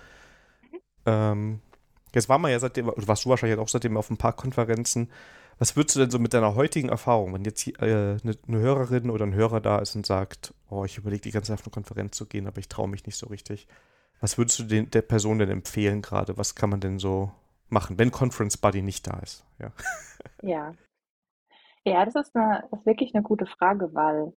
Ähm, 1.05 1.59
jetzt 2.13 2.29
war 2.29 2.37
man 2.37 2.51
ja 2.51 2.59
seitdem, 2.59 2.91
warst 2.95 3.25
du 3.25 3.29
wahrscheinlich 3.29 3.59
auch 3.59 3.67
seitdem 3.67 3.97
auf 3.97 4.09
ein 4.09 4.17
paar 4.17 4.33
Konferenzen. 4.33 5.09
Was 5.57 5.75
würdest 5.75 5.95
du 5.95 5.99
denn 5.99 6.11
so 6.11 6.19
mit 6.19 6.33
deiner 6.33 6.55
heutigen 6.55 6.89
Erfahrung, 6.89 7.33
wenn 7.33 7.43
jetzt 7.43 7.67
äh, 7.67 7.73
eine, 7.81 8.37
eine 8.47 8.59
Hörerin 8.59 9.09
oder 9.09 9.25
ein 9.25 9.33
Hörer 9.33 9.61
da 9.61 9.79
ist 9.79 9.95
und 9.95 10.05
sagt, 10.05 10.53
oh, 10.69 10.85
ich 10.85 10.97
überlege 10.97 11.21
die 11.21 11.31
ganze 11.31 11.51
Zeit 11.51 11.59
auf 11.59 11.65
eine 11.65 11.73
Konferenz 11.73 12.15
zu 12.15 12.27
gehen, 12.27 12.47
aber 12.47 12.59
ich 12.59 12.69
traue 12.69 12.87
mich 12.87 13.05
nicht 13.05 13.17
so 13.17 13.27
richtig. 13.27 13.67
Was 14.19 14.37
würdest 14.37 14.59
du 14.59 14.63
den, 14.63 14.91
der 14.91 15.01
Person 15.01 15.39
denn 15.39 15.49
empfehlen 15.49 16.03
gerade? 16.03 16.37
Was 16.37 16.53
kann 16.53 16.69
man 16.69 16.81
denn 16.81 16.99
so 16.99 17.31
machen, 17.69 17.97
wenn 17.97 18.11
Conference 18.11 18.57
Buddy 18.57 18.83
nicht 18.83 19.07
da 19.07 19.19
ist? 19.19 19.43
Ja. 19.59 19.71
Ja. 20.43 20.73
Ja, 21.83 22.05
das 22.05 22.13
ist 22.13 22.35
eine, 22.35 22.63
das 22.69 22.81
ist 22.81 22.85
wirklich 22.85 23.15
eine 23.15 23.23
gute 23.23 23.47
Frage, 23.47 23.89
weil 23.95 24.33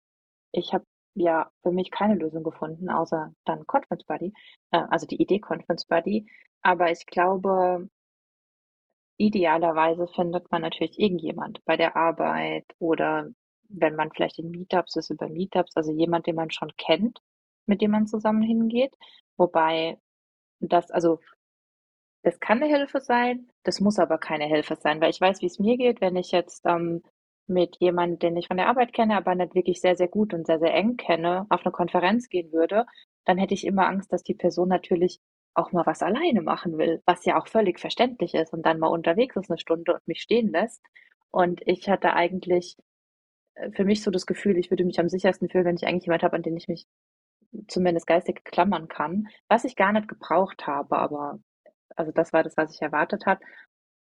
ich 0.52 0.72
habe 0.72 0.84
ja 1.14 1.50
für 1.62 1.72
mich 1.72 1.90
keine 1.90 2.14
Lösung 2.14 2.42
gefunden, 2.42 2.90
außer 2.90 3.32
dann 3.44 3.66
Conference 3.66 4.04
Buddy, 4.04 4.32
äh, 4.72 4.82
also 4.90 5.06
die 5.06 5.20
Idee 5.20 5.40
Conference 5.40 5.84
Buddy. 5.86 6.26
Aber 6.62 6.90
ich 6.90 7.06
glaube, 7.06 7.88
idealerweise 9.18 10.06
findet 10.08 10.50
man 10.50 10.62
natürlich 10.62 10.98
irgendjemand 10.98 11.64
bei 11.64 11.76
der 11.76 11.96
Arbeit 11.96 12.64
oder 12.78 13.28
wenn 13.68 13.96
man 13.96 14.10
vielleicht 14.10 14.38
in 14.38 14.50
Meetups 14.50 14.96
ist, 14.96 15.10
über 15.10 15.28
Meetups, 15.28 15.76
also 15.76 15.92
jemand, 15.92 16.26
den 16.26 16.36
man 16.36 16.50
schon 16.50 16.72
kennt, 16.76 17.20
mit 17.66 17.80
dem 17.80 17.92
man 17.92 18.06
zusammen 18.06 18.42
hingeht. 18.42 18.94
Wobei 19.36 19.98
das, 20.60 20.90
also 20.90 21.20
das 22.22 22.38
kann 22.40 22.62
eine 22.62 22.74
Hilfe 22.74 23.00
sein, 23.00 23.48
das 23.64 23.80
muss 23.80 23.98
aber 23.98 24.18
keine 24.18 24.46
Hilfe 24.46 24.76
sein, 24.76 25.00
weil 25.00 25.10
ich 25.10 25.20
weiß, 25.20 25.40
wie 25.42 25.46
es 25.46 25.58
mir 25.58 25.76
geht, 25.76 26.00
wenn 26.00 26.16
ich 26.16 26.30
jetzt 26.32 26.64
ähm, 26.66 27.02
mit 27.46 27.76
jemandem, 27.80 28.18
den 28.18 28.36
ich 28.36 28.48
von 28.48 28.56
der 28.56 28.68
Arbeit 28.68 28.92
kenne, 28.92 29.16
aber 29.16 29.34
nicht 29.34 29.54
wirklich 29.54 29.80
sehr, 29.80 29.96
sehr 29.96 30.08
gut 30.08 30.32
und 30.34 30.46
sehr, 30.46 30.58
sehr 30.58 30.74
eng 30.74 30.96
kenne, 30.96 31.46
auf 31.50 31.64
eine 31.64 31.72
Konferenz 31.72 32.28
gehen 32.28 32.52
würde, 32.52 32.86
dann 33.24 33.38
hätte 33.38 33.54
ich 33.54 33.66
immer 33.66 33.86
Angst, 33.86 34.12
dass 34.12 34.22
die 34.22 34.34
Person 34.34 34.68
natürlich 34.68 35.20
auch 35.54 35.72
mal 35.72 35.84
was 35.86 36.02
alleine 36.02 36.40
machen 36.40 36.78
will, 36.78 37.02
was 37.04 37.24
ja 37.24 37.38
auch 37.38 37.46
völlig 37.46 37.78
verständlich 37.78 38.34
ist 38.34 38.52
und 38.52 38.64
dann 38.64 38.78
mal 38.78 38.88
unterwegs 38.88 39.36
ist 39.36 39.50
eine 39.50 39.58
Stunde 39.58 39.94
und 39.94 40.08
mich 40.08 40.22
stehen 40.22 40.50
lässt. 40.50 40.82
Und 41.30 41.60
ich 41.66 41.88
hatte 41.88 42.14
eigentlich 42.14 42.76
äh, 43.54 43.70
für 43.72 43.84
mich 43.84 44.02
so 44.02 44.10
das 44.10 44.26
Gefühl, 44.26 44.56
ich 44.58 44.70
würde 44.70 44.84
mich 44.84 45.00
am 45.00 45.08
sichersten 45.08 45.48
fühlen, 45.48 45.64
wenn 45.64 45.76
ich 45.76 45.86
eigentlich 45.86 46.06
jemand 46.06 46.22
habe, 46.22 46.36
an 46.36 46.42
den 46.42 46.56
ich 46.56 46.68
mich 46.68 46.86
zumindest 47.68 48.06
geistig 48.06 48.44
klammern 48.44 48.88
kann, 48.88 49.28
was 49.48 49.64
ich 49.64 49.76
gar 49.76 49.92
nicht 49.92 50.08
gebraucht 50.08 50.66
habe, 50.66 50.96
aber 50.96 51.38
also 51.96 52.12
das 52.12 52.32
war 52.32 52.42
das, 52.42 52.56
was 52.56 52.74
ich 52.74 52.80
erwartet 52.80 53.26
hat. 53.26 53.40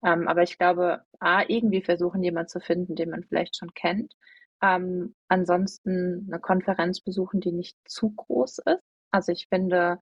Ähm, 0.05 0.29
aber 0.29 0.43
ich 0.43 0.59
glaube, 0.59 1.03
A, 1.21 1.43
irgendwie 1.49 1.83
versuchen, 1.83 2.23
jemanden 2.23 2.49
zu 2.49 2.61
finden, 2.61 2.95
den 2.95 3.11
man 3.11 3.25
vielleicht 3.25 3.57
schon 3.57 3.73
kennt. 3.75 4.15
Ähm, 4.63 5.15
ansonsten 5.29 6.29
eine 6.31 6.41
Konferenz 6.41 7.01
besuchen, 7.01 7.41
die 7.41 7.53
nicht 7.53 7.77
zu 7.87 8.11
groß 8.11 8.59
ist. 8.59 8.83
Also 9.11 9.33
ich 9.33 9.47
finde, 9.49 10.01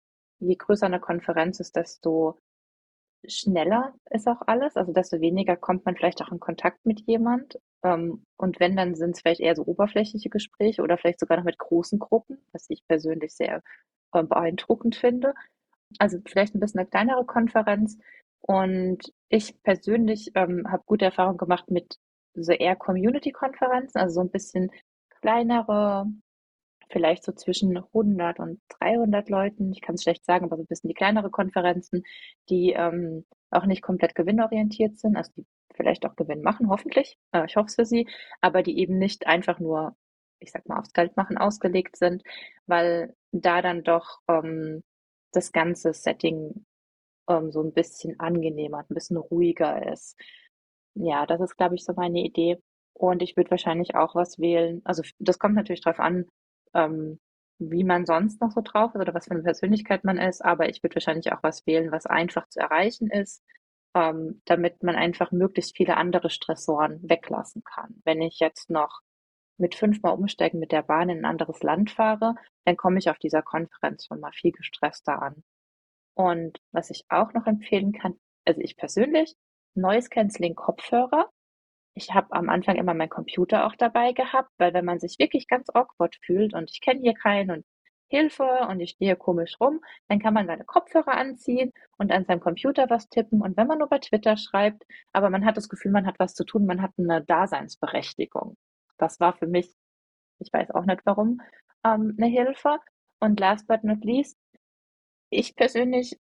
je 0.41 0.57
größer 0.57 0.87
eine 0.87 1.01
Konferenz 1.01 1.61
ist, 1.61 1.77
desto 1.77 2.39
schneller 3.27 3.95
ist 4.11 4.29
auch 4.29 4.43
alles. 4.47 4.77
Also 4.77 4.93
desto 4.93 5.21
weniger 5.21 5.57
kommt 5.57 5.85
man 5.85 5.97
vielleicht 5.97 6.23
auch 6.23 6.33
in 6.33 6.41
Kontakt 6.41 6.85
mit 6.85 7.01
jemand. 7.07 7.59
Ähm, 7.83 8.25
und 8.37 8.61
wenn, 8.61 8.77
dann 8.77 8.95
sind 8.95 9.13
es 9.13 9.21
vielleicht 9.21 9.41
eher 9.41 9.57
so 9.57 9.65
oberflächliche 9.65 10.31
Gespräche 10.31 10.83
oder 10.83 10.99
vielleicht 10.99 11.21
sogar 11.21 11.39
noch 11.39 11.45
mit 11.45 11.59
großen 11.59 11.99
Gruppen, 11.99 12.39
was 12.53 12.67
ich 12.69 12.87
persönlich 12.87 13.35
sehr 13.35 13.63
äh, 14.13 14.23
beeindruckend 14.23 14.97
finde. 14.97 15.35
Also 15.99 16.19
vielleicht 16.27 16.55
ein 16.55 16.61
bisschen 16.61 16.81
eine 16.81 16.89
kleinere 16.89 17.25
Konferenz. 17.25 17.99
Und 18.47 19.13
ich 19.31 19.63
persönlich 19.63 20.31
ähm, 20.35 20.67
habe 20.71 20.83
gute 20.85 21.07
Erfahrungen 21.07 21.39
gemacht 21.39 21.71
mit 21.71 21.97
so 22.35 22.53
eher 22.53 22.77
Community-Konferenzen, 22.77 23.99
also 23.99 24.15
so 24.17 24.21
ein 24.21 24.31
bisschen 24.31 24.71
kleinere, 25.21 26.07
vielleicht 26.91 27.25
so 27.25 27.33
zwischen 27.33 27.77
100 27.77 28.41
und 28.41 28.61
300 28.81 29.31
Leuten. 29.31 29.73
Ich 29.73 29.81
kann 29.81 29.95
es 29.95 30.03
schlecht 30.03 30.27
sagen, 30.27 30.45
aber 30.45 30.57
so 30.57 30.63
ein 30.63 30.67
bisschen 30.67 30.89
die 30.89 30.95
kleinere 30.95 31.31
Konferenzen, 31.31 32.03
die 32.51 32.73
ähm, 32.73 33.25
auch 33.51 33.65
nicht 33.65 33.81
komplett 33.83 34.15
gewinnorientiert 34.15 34.99
sind, 34.99 35.17
also 35.17 35.33
die 35.37 35.47
vielleicht 35.75 36.05
auch 36.05 36.15
Gewinn 36.15 36.43
machen, 36.43 36.69
hoffentlich. 36.69 37.17
Äh, 37.33 37.47
ich 37.47 37.57
hoffe 37.57 37.69
es 37.69 37.77
für 37.77 37.87
sie, 37.87 38.07
aber 38.43 38.63
die 38.63 38.79
eben 38.79 38.99
nicht 38.99 39.27
einfach 39.27 39.59
nur, 39.59 39.97
ich 40.39 40.53
sag 40.53 40.69
mal, 40.69 40.79
aufs 40.79 40.93
Geld 40.93 41.17
machen 41.17 41.39
ausgelegt 41.39 41.97
sind, 41.97 42.23
weil 42.67 43.15
da 43.33 43.63
dann 43.63 43.83
doch 43.85 44.19
ähm, 44.29 44.83
das 45.33 45.51
ganze 45.53 45.95
Setting 45.95 46.67
ähm, 47.29 47.53
so 47.53 47.63
ein 47.63 47.73
bisschen 47.73 48.19
angenehmer, 48.21 48.79
ein 48.89 48.95
bisschen 48.95 49.17
ruhiger 49.17 49.93
ist. 49.93 50.17
Ja, 50.95 51.27
das 51.27 51.41
ist, 51.41 51.57
glaube 51.57 51.75
ich, 51.75 51.85
so 51.85 51.93
meine 51.95 52.21
Idee. 52.21 52.59
Und 52.95 53.23
ich 53.23 53.37
würde 53.37 53.51
wahrscheinlich 53.51 53.97
auch 53.97 54.15
was 54.15 54.39
wählen. 54.39 54.81
Also 54.85 55.03
das 55.19 55.39
kommt 55.39 55.57
natürlich 55.57 55.83
drauf 55.83 55.99
an, 55.99 56.27
ähm, 56.75 57.21
wie 57.59 57.85
man 57.85 58.07
sonst 58.07 58.41
noch 58.41 58.53
so 58.53 58.61
drauf 58.63 58.95
ist 58.95 59.01
oder 59.01 59.15
was 59.15 59.27
für 59.27 59.33
eine 59.33 59.43
Persönlichkeit 59.43 60.05
man 60.05 60.19
ist. 60.19 60.45
Aber 60.45 60.69
ich 60.69 60.83
würde 60.83 60.97
wahrscheinlich 60.97 61.33
auch 61.33 61.43
was 61.43 61.67
wählen, 61.67 61.93
was 61.93 62.07
einfach 62.07 62.49
zu 62.49 62.61
erreichen 62.61 63.11
ist, 63.11 63.43
ähm, 63.95 64.43
damit 64.45 64.83
man 64.83 64.97
einfach 64.97 65.33
möglichst 65.33 65.77
viele 65.77 65.97
andere 65.97 66.31
Stressoren 66.31 67.01
weglassen 67.03 67.63
kann. 67.65 68.01
Wenn 68.05 68.23
ich 68.23 68.39
jetzt 68.41 68.71
noch 68.71 69.01
mit 69.57 69.75
fünfmal 69.75 70.15
umsteigen 70.15 70.59
mit 70.59 70.73
der 70.73 70.83
Bahn 70.83 71.09
in 71.09 71.19
ein 71.19 71.25
anderes 71.25 71.63
Land 71.63 71.91
fahre, 71.91 72.35
dann 72.65 72.77
komme 72.77 72.99
ich 72.99 73.11
auf 73.11 73.19
dieser 73.19 73.43
Konferenz 73.43 74.07
schon 74.07 74.21
mal 74.21 74.33
viel 74.33 74.53
gestresster 74.53 75.23
an. 75.23 75.45
Und 76.15 76.59
was 76.73 76.91
ich 76.91 77.05
auch 77.09 77.33
noch 77.33 77.47
empfehlen 77.47 77.93
kann, 77.93 78.19
also 78.45 78.61
ich 78.61 78.77
persönlich, 78.77 79.35
Noise 79.75 80.09
Cancelling 80.09 80.55
Kopfhörer. 80.55 81.29
Ich 81.95 82.13
habe 82.13 82.33
am 82.33 82.49
Anfang 82.49 82.77
immer 82.77 82.95
meinen 82.95 83.09
Computer 83.09 83.67
auch 83.67 83.77
dabei 83.77 84.13
gehabt, 84.13 84.51
weil 84.59 84.75
wenn 84.75 84.85
man 84.85 85.01
sich 85.01 85.19
wirklich 85.19 85.49
ganz 85.49 85.69
awkward 85.73 86.17
fühlt 86.25 86.55
und 86.55 86.71
ich 86.71 86.81
kenne 86.81 87.01
hier 87.01 87.15
keinen 87.15 87.51
und 87.51 87.65
Hilfe 88.09 88.45
und 88.69 88.81
ich 88.81 88.91
stehe 88.91 89.17
komisch 89.17 89.57
rum, 89.61 89.81
dann 90.09 90.21
kann 90.21 90.35
man 90.35 90.47
seine 90.47 90.65
Kopfhörer 90.65 91.17
anziehen 91.17 91.73
und 91.97 92.13
an 92.13 92.25
seinem 92.25 92.41
Computer 92.41 92.89
was 92.91 93.09
tippen. 93.09 93.43
Und 93.43 93.57
wenn 93.57 93.67
man 93.67 93.79
nur 93.79 93.89
bei 93.89 93.99
Twitter 93.99 94.37
schreibt, 94.37 94.85
aber 95.13 95.31
man 95.31 95.45
hat 95.45 95.57
das 95.57 95.69
Gefühl, 95.69 95.91
man 95.91 96.07
hat 96.07 96.19
was 96.19 96.35
zu 96.35 96.45
tun, 96.45 96.67
man 96.67 96.83
hat 96.83 96.93
eine 96.99 97.25
Daseinsberechtigung. 97.25 98.57
Das 98.99 99.19
war 99.21 99.35
für 99.35 99.47
mich, 99.47 99.75
ich 100.39 100.53
weiß 100.53 100.71
auch 100.73 100.85
nicht 100.85 101.01
warum, 101.05 101.41
ähm, 101.85 102.15
eine 102.19 102.29
Hilfe. 102.29 102.79
Und 103.21 103.41
last 103.41 103.67
but 103.67 103.83
not 103.85 104.05
least, 104.05 104.37
ich 105.35 105.57
persönlich 105.57 106.19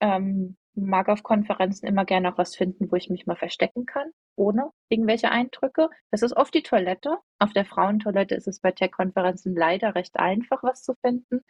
ähm, 0.00 0.56
mag 0.74 1.08
auf 1.08 1.22
Konferenzen 1.22 1.86
immer 1.86 2.04
gerne 2.04 2.32
auch 2.32 2.38
was 2.38 2.56
finden, 2.56 2.90
wo 2.90 2.96
ich 2.96 3.10
mich 3.10 3.26
mal 3.26 3.36
verstecken 3.36 3.86
kann, 3.86 4.10
ohne 4.36 4.70
irgendwelche 4.88 5.30
Eindrücke. 5.30 5.88
Das 6.10 6.22
ist 6.22 6.36
oft 6.36 6.54
die 6.54 6.62
Toilette. 6.62 7.18
Auf 7.38 7.52
der 7.52 7.64
Frauentoilette 7.64 8.34
ist 8.34 8.48
es 8.48 8.60
bei 8.60 8.72
Tech-Konferenzen 8.72 9.54
leider 9.54 9.94
recht 9.94 10.18
einfach, 10.18 10.62
was 10.62 10.82
zu 10.82 10.94
finden. 10.94 11.42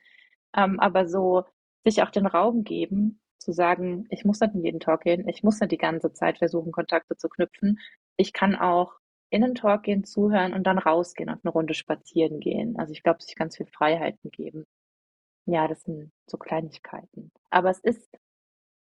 Ähm, 0.56 0.80
aber 0.80 1.08
so 1.08 1.44
sich 1.84 2.02
auch 2.02 2.10
den 2.10 2.26
Raum 2.26 2.64
geben, 2.64 3.20
zu 3.38 3.52
sagen, 3.52 4.06
ich 4.10 4.24
muss 4.24 4.40
nicht 4.40 4.54
in 4.54 4.64
jeden 4.64 4.80
Talk 4.80 5.02
gehen, 5.02 5.28
ich 5.28 5.42
muss 5.42 5.60
nicht 5.60 5.72
die 5.72 5.78
ganze 5.78 6.12
Zeit 6.12 6.38
versuchen, 6.38 6.72
Kontakte 6.72 7.16
zu 7.16 7.28
knüpfen. 7.28 7.78
Ich 8.16 8.32
kann 8.32 8.54
auch 8.54 8.94
in 9.30 9.42
den 9.42 9.54
Talk 9.54 9.84
gehen, 9.84 10.04
zuhören 10.04 10.52
und 10.52 10.64
dann 10.64 10.78
rausgehen 10.78 11.30
und 11.30 11.44
eine 11.44 11.52
Runde 11.52 11.74
spazieren 11.74 12.38
gehen. 12.40 12.78
Also 12.78 12.92
ich 12.92 13.02
glaube, 13.02 13.22
sich 13.22 13.34
ganz 13.34 13.56
viel 13.56 13.66
Freiheiten 13.66 14.30
geben. 14.30 14.66
Ja, 15.46 15.68
das 15.68 15.82
sind 15.82 16.12
so 16.26 16.36
Kleinigkeiten. 16.38 17.30
Aber 17.50 17.70
es 17.70 17.78
ist 17.80 18.08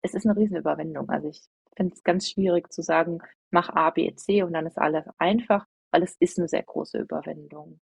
es 0.03 0.15
ist 0.15 0.27
eine 0.27 0.37
Riesenüberwindung. 0.37 1.11
Also, 1.11 1.29
ich 1.31 1.43
finde 1.77 1.95
es 1.95 2.05
ganz 2.05 2.31
schwierig 2.31 2.73
zu 2.73 2.83
sagen: 2.83 3.21
„Mach 3.51 3.71
A, 3.71 3.91
B, 3.91 4.15
C 4.17 4.43
und 4.43 4.53
dann 4.55 4.67
ist 4.67 4.79
alles 4.79 5.07
einfach“, 5.19 5.67
weil 5.93 6.03
es 6.05 6.17
ist 6.21 6.39
eine 6.39 6.49
sehr 6.49 6.63
große 6.65 6.99
Überwindung. 6.99 7.81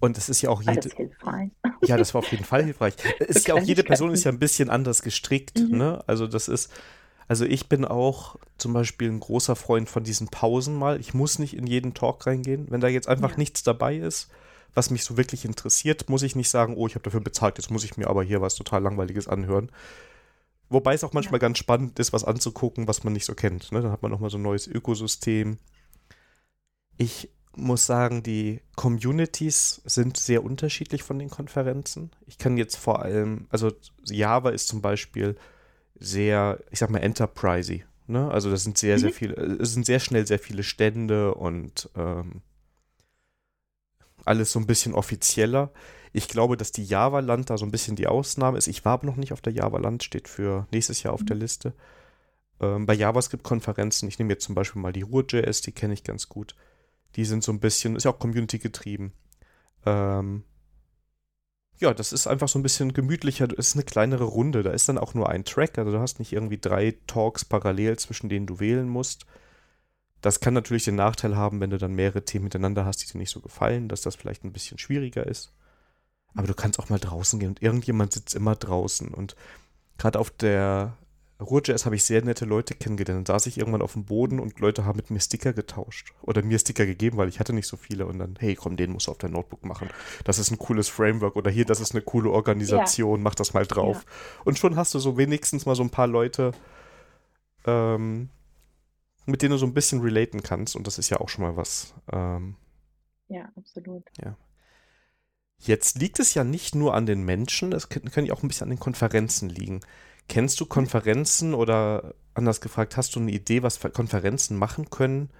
Und 0.00 0.16
es 0.18 0.28
ist 0.28 0.42
ja 0.42 0.50
auch 0.50 0.62
jede 0.62 0.90
hilfreich? 0.94 1.52
ja, 1.84 1.98
das 1.98 2.14
war 2.14 2.20
auf 2.20 2.30
jeden 2.30 2.44
Fall 2.44 2.64
hilfreich. 2.64 2.94
Es 3.20 3.36
ist 3.38 3.48
ja 3.48 3.54
auch 3.54 3.64
jede 3.64 3.84
Person 3.84 4.12
ist 4.12 4.24
ja 4.24 4.32
ein 4.32 4.38
bisschen 4.40 4.70
anders 4.70 5.02
gestrickt, 5.02 5.66
Mhm. 5.66 5.70
ne? 5.70 6.02
Also, 6.06 6.26
das 6.26 6.48
ist 6.48 6.72
also, 7.28 7.44
ich 7.46 7.68
bin 7.68 7.84
auch 7.86 8.36
zum 8.58 8.72
Beispiel 8.74 9.10
ein 9.10 9.20
großer 9.20 9.56
Freund 9.56 9.88
von 9.90 10.04
diesen 10.04 10.28
Pausen 10.28 10.76
mal. 10.76 11.00
Ich 11.00 11.14
muss 11.14 11.38
nicht 11.38 11.56
in 11.56 11.66
jeden 11.66 11.94
Talk 11.94 12.26
reingehen. 12.26 12.66
Wenn 12.70 12.80
da 12.80 12.88
jetzt 12.88 13.08
einfach 13.08 13.36
Ja. 13.36 13.38
nichts 13.38 13.62
dabei 13.64 13.96
ist, 13.98 14.30
was 14.74 14.90
mich 14.90 15.04
so 15.04 15.16
wirklich 15.16 15.44
interessiert, 15.44 16.08
muss 16.08 16.22
ich 16.22 16.36
nicht 16.36 16.48
sagen: 16.50 16.74
„Oh, 16.76 16.86
ich 16.86 16.94
habe 16.94 17.04
dafür 17.04 17.20
bezahlt, 17.20 17.58
jetzt 17.58 17.70
muss 17.70 17.84
ich 17.84 17.96
mir 17.96 18.08
aber 18.08 18.22
hier 18.22 18.40
was 18.40 18.54
total 18.54 18.82
Langweiliges 18.82 19.28
anhören.“ 19.28 19.70
Wobei 20.70 20.94
es 20.94 21.04
auch 21.04 21.12
manchmal 21.14 21.38
Ja. 21.40 21.48
ganz 21.48 21.58
spannend 21.58 21.98
ist, 21.98 22.12
was 22.12 22.24
anzugucken, 22.24 22.88
was 22.88 23.04
man 23.04 23.12
nicht 23.14 23.24
so 23.24 23.34
kennt, 23.34 23.72
ne? 23.72 23.80
Dann 23.82 23.92
hat 23.92 24.02
man 24.02 24.10
noch 24.10 24.20
mal 24.20 24.30
so 24.30 24.38
'n 24.38 24.42
neues 24.42 24.66
Ökosystem. 24.66 25.58
Ich 26.98 27.30
muss 27.56 27.86
sagen, 27.86 28.22
die 28.22 28.60
Communities 28.76 29.80
sind 29.84 30.16
sehr 30.16 30.44
unterschiedlich 30.44 31.02
von 31.02 31.18
den 31.18 31.30
Konferenzen. 31.30 32.10
Ich 32.26 32.38
kann 32.38 32.56
jetzt 32.56 32.76
vor 32.76 33.02
allem 33.02 33.46
also, 33.50 33.72
Java 34.04 34.50
ist 34.50 34.68
zum 34.68 34.82
Beispiel 34.82 35.36
sehr, 35.98 36.60
ich 36.70 36.78
sage 36.80 36.92
mal, 36.92 36.98
enterprisey, 37.00 37.84
ne? 38.06 38.30
Also, 38.30 38.50
das 38.50 38.64
sind 38.64 38.78
sehr, 38.78 38.98
sehr 38.98 39.10
Mhm. 39.10 39.14
viele 39.14 39.34
es 39.60 39.72
sind 39.74 39.86
sehr 39.86 40.00
schnell 40.00 40.26
sehr 40.26 40.38
viele 40.38 40.62
Stände 40.62 41.34
und, 41.34 41.90
ähm 41.96 42.42
alles 44.28 44.52
so 44.52 44.58
ein 44.60 44.66
bisschen 44.66 44.94
offizieller. 44.94 45.72
Ich 46.12 46.28
glaube, 46.28 46.56
dass 46.56 46.72
die 46.72 46.84
Java-Land 46.84 47.50
da 47.50 47.58
so 47.58 47.66
ein 47.66 47.70
bisschen 47.70 47.96
die 47.96 48.06
Ausnahme 48.06 48.58
ist. 48.58 48.68
Ich 48.68 48.84
war 48.84 48.94
aber 48.94 49.06
noch 49.06 49.16
nicht 49.16 49.32
auf 49.32 49.40
der 49.42 49.52
Java-Land, 49.52 50.04
steht 50.04 50.28
für 50.28 50.66
nächstes 50.72 51.02
Jahr 51.02 51.14
auf 51.14 51.24
der 51.24 51.36
Mhm. 51.36 51.42
Liste. 51.42 51.74
Ähm, 52.60 52.86
bei 52.86 52.94
JavaScript-Konferenzen, 52.94 54.08
ich 54.08 54.18
nehme 54.18 54.32
jetzt 54.32 54.44
zum 54.44 54.54
Beispiel 54.54 54.82
mal 54.82 54.92
die 54.92 55.02
Ruhr.js, 55.02 55.60
die 55.62 55.72
kenne 55.72 55.94
ich 55.94 56.04
ganz 56.04 56.28
gut. 56.28 56.56
Die 57.16 57.24
sind 57.24 57.42
so 57.44 57.52
ein 57.52 57.60
bisschen, 57.60 57.96
ist 57.96 58.04
ja 58.04 58.12
auch 58.12 58.18
Community 58.18 58.58
getrieben. 58.58 59.12
Ähm, 59.86 60.44
ja, 61.80 61.94
das 61.94 62.12
ist 62.12 62.26
einfach 62.26 62.48
so 62.48 62.58
ein 62.58 62.62
bisschen 62.62 62.92
gemütlicher. 62.92 63.46
Es 63.56 63.68
ist 63.68 63.74
eine 63.76 63.84
kleinere 63.84 64.24
Runde. 64.24 64.62
Da 64.62 64.72
ist 64.72 64.88
dann 64.88 64.98
auch 64.98 65.14
nur 65.14 65.28
ein 65.28 65.44
Track. 65.44 65.78
Also 65.78 65.92
du 65.92 66.00
hast 66.00 66.18
nicht 66.18 66.32
irgendwie 66.32 66.58
drei 66.58 66.98
Talks 67.06 67.44
parallel, 67.44 67.98
zwischen 67.98 68.28
denen 68.28 68.46
du 68.46 68.58
wählen 68.58 68.88
musst. 68.88 69.26
Das 70.20 70.40
kann 70.40 70.54
natürlich 70.54 70.84
den 70.84 70.96
Nachteil 70.96 71.36
haben, 71.36 71.60
wenn 71.60 71.70
du 71.70 71.78
dann 71.78 71.94
mehrere 71.94 72.24
Themen 72.24 72.46
hintereinander 72.46 72.84
hast, 72.84 72.98
die 72.98 73.06
dir 73.06 73.18
nicht 73.18 73.30
so 73.30 73.40
gefallen, 73.40 73.88
dass 73.88 74.02
das 74.02 74.16
vielleicht 74.16 74.44
ein 74.44 74.52
bisschen 74.52 74.78
schwieriger 74.78 75.26
ist. 75.26 75.52
Aber 76.34 76.46
du 76.46 76.54
kannst 76.54 76.78
auch 76.78 76.88
mal 76.88 76.98
draußen 76.98 77.38
gehen 77.38 77.50
und 77.50 77.62
irgendjemand 77.62 78.12
sitzt 78.12 78.34
immer 78.34 78.56
draußen. 78.56 79.08
Und 79.14 79.36
gerade 79.96 80.18
auf 80.18 80.30
der 80.30 80.96
Ruhr.js 81.40 81.84
habe 81.84 81.94
ich 81.94 82.04
sehr 82.04 82.22
nette 82.22 82.44
Leute 82.44 82.74
kennengelernt. 82.74 83.28
Dann 83.28 83.34
saß 83.34 83.46
ich 83.46 83.58
irgendwann 83.58 83.82
auf 83.82 83.92
dem 83.92 84.04
Boden 84.04 84.40
und 84.40 84.58
Leute 84.58 84.84
haben 84.84 84.96
mit 84.96 85.10
mir 85.10 85.20
Sticker 85.20 85.52
getauscht. 85.52 86.12
Oder 86.22 86.42
mir 86.42 86.58
Sticker 86.58 86.84
gegeben, 86.84 87.16
weil 87.16 87.28
ich 87.28 87.38
hatte 87.38 87.52
nicht 87.52 87.68
so 87.68 87.76
viele. 87.76 88.06
Und 88.06 88.18
dann, 88.18 88.34
hey, 88.40 88.56
komm, 88.56 88.76
den 88.76 88.92
musst 88.92 89.06
du 89.06 89.12
auf 89.12 89.18
dein 89.18 89.32
Notebook 89.32 89.64
machen. 89.64 89.88
Das 90.24 90.38
ist 90.38 90.50
ein 90.50 90.58
cooles 90.58 90.88
Framework. 90.88 91.36
Oder 91.36 91.50
hier, 91.50 91.64
das 91.64 91.80
ist 91.80 91.92
eine 91.92 92.02
coole 92.02 92.30
Organisation, 92.30 93.22
mach 93.22 93.36
das 93.36 93.54
mal 93.54 93.66
drauf. 93.66 94.04
Und 94.44 94.58
schon 94.58 94.76
hast 94.76 94.94
du 94.94 94.98
so 94.98 95.16
wenigstens 95.16 95.64
mal 95.64 95.76
so 95.76 95.84
ein 95.84 95.90
paar 95.90 96.08
Leute, 96.08 96.52
ähm, 97.66 98.30
mit 99.28 99.42
denen 99.42 99.52
du 99.52 99.58
so 99.58 99.66
ein 99.66 99.74
bisschen 99.74 100.00
relaten 100.00 100.42
kannst. 100.42 100.74
Und 100.76 100.86
das 100.86 100.98
ist 100.98 101.10
ja 101.10 101.20
auch 101.20 101.28
schon 101.28 101.44
mal 101.44 101.56
was. 101.56 101.94
Ähm, 102.12 102.56
Ja, 103.28 103.50
absolut. 103.56 104.04
Jetzt 105.60 105.98
liegt 105.98 106.18
es 106.20 106.34
ja 106.34 106.44
nicht 106.44 106.74
nur 106.74 106.94
an 106.94 107.06
den 107.06 107.24
Menschen, 107.24 107.72
es 107.72 107.88
können 107.88 108.26
ja 108.26 108.32
auch 108.32 108.42
ein 108.42 108.48
bisschen 108.48 108.66
an 108.66 108.70
den 108.70 108.78
Konferenzen 108.78 109.48
liegen. 109.48 109.80
Kennst 110.28 110.60
du 110.60 110.66
Konferenzen 110.66 111.54
oder 111.54 112.14
anders 112.34 112.60
gefragt, 112.60 112.96
hast 112.96 113.16
du 113.16 113.20
eine 113.20 113.32
Idee, 113.32 113.62
was 113.62 113.80
Konferenzen 113.80 114.56
machen 114.56 114.90
können, 114.90 115.30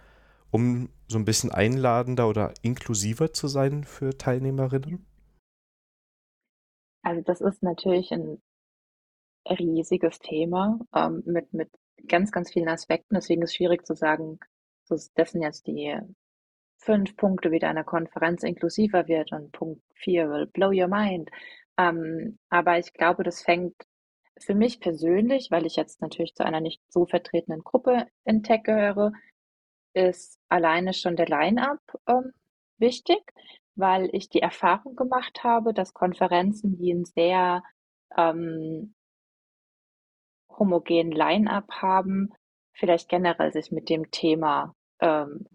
um 0.51 0.89
so 1.07 1.19
ein 1.19 1.25
bisschen 1.25 1.53
einladender 1.53 2.29
oder 2.29 2.53
inklusiver 2.63 3.33
zu 3.33 3.49
sein 3.49 3.85
für 3.85 4.19
Teilnehmerinnen? 4.19 5.07
Also, 7.03 7.23
das 7.23 7.41
ist 7.41 7.63
natürlich 7.63 8.13
ein 8.13 8.43
riesiges 9.49 10.19
Thema, 10.19 10.81
ähm, 10.95 11.23
mit 11.27 11.53
mit 11.53 11.71
ganz, 12.07 12.33
ganz 12.33 12.53
vielen 12.53 12.69
Aspekten. 12.69 13.15
Deswegen 13.15 13.43
ist 13.43 13.51
es 13.51 13.57
schwierig 13.57 13.87
zu 13.87 13.95
sagen, 13.95 14.39
das 14.89 15.11
sind 15.15 15.43
jetzt 15.43 15.67
die 15.67 15.95
5 16.79 17.17
Punkte, 17.17 17.51
wie 17.51 17.59
deine 17.59 17.85
Konferenz 17.85 18.43
inklusiver 18.43 19.09
wird 19.09 19.33
und 19.33 19.53
Punkt 19.53 19.83
4 19.95 20.31
will 20.31 20.47
blow 20.47 20.71
your 20.71 20.89
mind. 20.89 21.31
Ähm, 21.77 22.39
aber 22.49 22.79
ich 22.79 22.93
glaube, 22.93 23.25
das 23.25 23.43
fängt 23.43 23.75
für 24.41 24.55
mich 24.55 24.81
persönlich, 24.81 25.51
weil 25.51 25.67
ich 25.67 25.77
jetzt 25.77 26.01
natürlich 26.01 26.35
zu 26.35 26.45
einer 26.45 26.61
nicht 26.61 26.81
so 26.89 27.07
vertretenen 27.07 27.63
Gruppe 27.65 28.07
in 28.25 28.43
Tech 28.43 28.63
gehöre, 28.63 29.13
ist 29.95 30.39
alleine 30.49 30.95
schon 30.95 31.17
der 31.17 31.27
Line-up 31.27 31.81
ähm, 32.07 32.33
wichtig, 32.79 33.21
weil 33.75 34.09
ich 34.13 34.29
die 34.29 34.43
Erfahrung 34.43 34.97
gemacht 34.97 35.43
habe, 35.43 35.75
dass 35.75 35.95
Konferenzen, 35.95 36.77
die 36.77 36.93
ein 36.93 37.05
sehr 37.05 37.63
ähm, 38.17 38.95
homogenen 40.59 41.13
Line-up 41.13 41.71
haben, 41.71 42.33
vielleicht 42.73 43.09
generell 43.09 43.53
sich 43.53 43.73
mit 43.73 43.89
dem 43.89 44.11
Thema 44.11 44.75
ähm, 45.01 45.47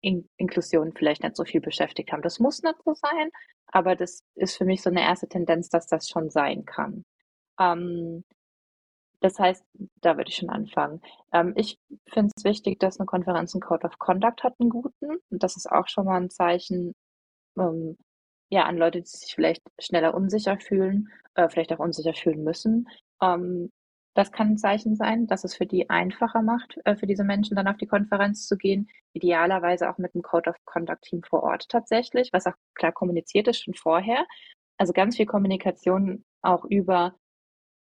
In 0.00 0.28
Inklusion 0.36 0.92
vielleicht 0.94 1.22
nicht 1.22 1.36
so 1.36 1.44
viel 1.44 1.60
beschäftigt 1.60 2.12
haben. 2.12 2.22
Das 2.22 2.40
muss 2.40 2.62
nicht 2.62 2.76
so 2.84 2.94
sein, 2.94 3.30
aber 3.68 3.96
das 3.96 4.22
ist 4.34 4.56
für 4.56 4.64
mich 4.64 4.82
so 4.82 4.90
eine 4.90 5.02
erste 5.02 5.28
Tendenz, 5.28 5.68
dass 5.68 5.86
das 5.86 6.08
schon 6.08 6.30
sein 6.30 6.64
kann. 6.64 7.04
Ähm, 7.58 8.24
das 9.20 9.38
heißt, 9.38 9.64
da 10.02 10.16
würde 10.16 10.30
ich 10.30 10.36
schon 10.36 10.50
anfangen. 10.50 11.00
Ähm, 11.32 11.52
ich 11.56 11.78
finde 12.06 12.32
es 12.36 12.44
wichtig, 12.44 12.78
dass 12.78 13.00
eine 13.00 13.06
Konferenz 13.06 13.54
einen 13.54 13.62
Code 13.62 13.86
of 13.86 13.98
Conduct 13.98 14.44
hat, 14.44 14.54
einen 14.60 14.70
guten. 14.70 15.18
Und 15.30 15.42
das 15.42 15.56
ist 15.56 15.70
auch 15.70 15.88
schon 15.88 16.04
mal 16.06 16.20
ein 16.20 16.30
Zeichen, 16.30 16.94
ähm, 17.58 17.96
ja, 18.50 18.64
an 18.64 18.76
Leute, 18.76 19.00
die 19.00 19.06
sich 19.06 19.34
vielleicht 19.34 19.62
schneller 19.80 20.14
unsicher 20.14 20.58
fühlen, 20.60 21.10
äh, 21.34 21.48
vielleicht 21.48 21.72
auch 21.72 21.78
unsicher 21.80 22.14
fühlen 22.14 22.44
müssen. 22.44 22.88
Ähm, 23.22 23.70
das 24.16 24.32
kann 24.32 24.52
ein 24.52 24.58
Zeichen 24.58 24.96
sein, 24.96 25.26
dass 25.26 25.44
es 25.44 25.54
für 25.54 25.66
die 25.66 25.90
einfacher 25.90 26.40
macht, 26.40 26.78
äh, 26.84 26.96
für 26.96 27.06
diese 27.06 27.22
Menschen 27.22 27.54
dann 27.54 27.68
auf 27.68 27.76
die 27.76 27.86
Konferenz 27.86 28.46
zu 28.46 28.56
gehen. 28.56 28.88
Idealerweise 29.12 29.90
auch 29.90 29.98
mit 29.98 30.14
einem 30.14 30.22
Code 30.22 30.50
of 30.50 30.56
Conduct 30.64 31.02
Team 31.02 31.22
vor 31.22 31.42
Ort 31.42 31.68
tatsächlich, 31.68 32.30
was 32.32 32.46
auch 32.46 32.54
klar 32.74 32.92
kommuniziert 32.92 33.46
ist 33.48 33.62
schon 33.62 33.74
vorher. 33.74 34.26
Also 34.78 34.94
ganz 34.94 35.16
viel 35.16 35.26
Kommunikation 35.26 36.24
auch 36.42 36.64
über, 36.64 37.14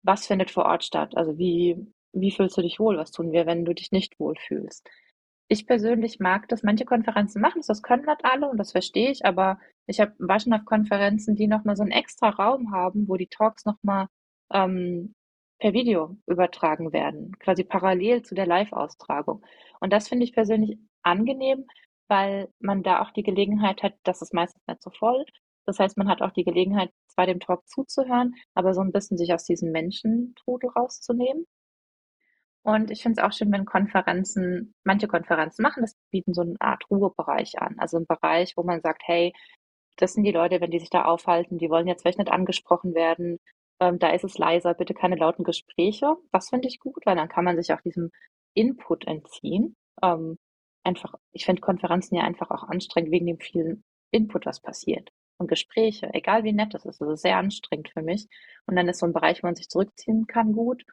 was 0.02 0.26
findet 0.26 0.50
vor 0.50 0.66
Ort 0.66 0.84
statt? 0.84 1.16
Also 1.16 1.38
wie, 1.38 1.76
wie 2.12 2.30
fühlst 2.30 2.58
du 2.58 2.62
dich 2.62 2.78
wohl? 2.78 2.98
Was 2.98 3.10
tun 3.10 3.32
wir, 3.32 3.46
wenn 3.46 3.64
du 3.64 3.74
dich 3.74 3.90
nicht 3.90 4.20
wohl 4.20 4.36
fühlst? 4.36 4.86
Ich 5.48 5.66
persönlich 5.66 6.20
mag 6.20 6.46
das. 6.48 6.62
Manche 6.62 6.84
Konferenzen 6.84 7.40
machen 7.40 7.60
das, 7.60 7.66
das 7.68 7.82
können 7.82 8.04
nicht 8.04 8.24
alle 8.24 8.50
und 8.50 8.58
das 8.58 8.72
verstehe 8.72 9.10
ich, 9.10 9.24
aber 9.24 9.58
ich 9.86 9.98
habe 10.00 10.12
war 10.18 10.38
schon 10.40 10.52
auf 10.52 10.66
Konferenzen, 10.66 11.36
die 11.36 11.46
nochmal 11.46 11.76
so 11.76 11.82
einen 11.82 11.92
extra 11.92 12.28
Raum 12.28 12.70
haben, 12.72 13.08
wo 13.08 13.16
die 13.16 13.28
Talks 13.28 13.64
nochmal 13.64 14.08
ähm, 14.52 15.14
per 15.58 15.72
Video 15.72 16.16
übertragen 16.26 16.92
werden, 16.92 17.38
quasi 17.38 17.64
parallel 17.64 18.22
zu 18.22 18.34
der 18.34 18.46
Live-Austragung. 18.46 19.44
Und 19.80 19.92
das 19.92 20.08
finde 20.08 20.24
ich 20.24 20.32
persönlich 20.32 20.78
angenehm, 21.02 21.66
weil 22.08 22.48
man 22.60 22.82
da 22.82 23.02
auch 23.02 23.10
die 23.10 23.22
Gelegenheit 23.22 23.82
hat, 23.82 23.94
das 24.04 24.22
ist 24.22 24.34
meistens 24.34 24.62
nicht 24.66 24.82
so 24.82 24.90
voll. 24.90 25.24
Das 25.66 25.78
heißt, 25.78 25.98
man 25.98 26.08
hat 26.08 26.22
auch 26.22 26.32
die 26.32 26.44
Gelegenheit, 26.44 26.90
zwar 27.08 27.26
dem 27.26 27.40
Talk 27.40 27.68
zuzuhören, 27.68 28.34
aber 28.54 28.72
so 28.72 28.80
ein 28.80 28.92
bisschen 28.92 29.18
sich 29.18 29.34
aus 29.34 29.44
diesem 29.44 29.70
Menschentrudel 29.72 30.70
rauszunehmen. 30.70 31.46
Und 32.62 32.90
ich 32.90 33.02
finde 33.02 33.20
es 33.20 33.26
auch 33.26 33.32
schön, 33.32 33.52
wenn 33.52 33.64
Konferenzen, 33.64 34.74
manche 34.84 35.08
Konferenzen 35.08 35.62
machen 35.62 35.82
das, 35.82 35.96
bieten 36.10 36.34
so 36.34 36.42
eine 36.42 36.56
Art 36.60 36.84
Ruhebereich 36.90 37.60
an. 37.60 37.76
Also 37.78 37.98
ein 37.98 38.06
Bereich, 38.06 38.56
wo 38.56 38.62
man 38.62 38.80
sagt, 38.80 39.02
hey, 39.06 39.32
das 39.96 40.14
sind 40.14 40.24
die 40.24 40.32
Leute, 40.32 40.60
wenn 40.60 40.70
die 40.70 40.78
sich 40.78 40.90
da 40.90 41.04
aufhalten, 41.04 41.58
die 41.58 41.70
wollen 41.70 41.86
jetzt 41.86 42.02
vielleicht 42.02 42.18
nicht 42.18 42.30
angesprochen 42.30 42.94
werden. 42.94 43.38
Ähm, 43.80 43.98
da 43.98 44.10
ist 44.10 44.24
es 44.24 44.38
leiser, 44.38 44.74
bitte 44.74 44.94
keine 44.94 45.16
lauten 45.16 45.44
Gespräche. 45.44 46.16
Das 46.32 46.48
finde 46.50 46.68
ich 46.68 46.80
gut, 46.80 47.06
weil 47.06 47.16
dann 47.16 47.28
kann 47.28 47.44
man 47.44 47.56
sich 47.56 47.72
auch 47.72 47.80
diesem 47.80 48.10
Input 48.54 49.06
entziehen. 49.06 49.76
Ähm, 50.02 50.38
einfach, 50.84 51.14
ich 51.32 51.44
finde 51.44 51.60
Konferenzen 51.60 52.16
ja 52.16 52.24
einfach 52.24 52.50
auch 52.50 52.64
anstrengend 52.64 53.10
wegen 53.12 53.26
dem 53.26 53.38
vielen 53.38 53.84
Input, 54.10 54.46
was 54.46 54.60
passiert. 54.60 55.10
Und 55.38 55.48
Gespräche, 55.48 56.12
egal 56.14 56.44
wie 56.44 56.52
nett 56.52 56.74
das 56.74 56.84
ist, 56.84 57.00
das 57.00 57.08
ist 57.08 57.22
sehr 57.22 57.36
anstrengend 57.36 57.90
für 57.90 58.02
mich. 58.02 58.26
Und 58.66 58.76
dann 58.76 58.88
ist 58.88 58.98
so 58.98 59.06
ein 59.06 59.12
Bereich, 59.12 59.42
wo 59.42 59.46
man 59.46 59.54
sich 59.54 59.68
zurückziehen 59.68 60.26
kann, 60.26 60.52
gut 60.52 60.84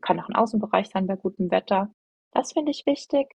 kann 0.00 0.20
auch 0.20 0.28
ein 0.28 0.34
Außenbereich 0.34 0.88
sein 0.88 1.06
bei 1.06 1.16
gutem 1.16 1.50
Wetter. 1.50 1.92
Das 2.32 2.52
finde 2.52 2.70
ich 2.70 2.86
wichtig. 2.86 3.34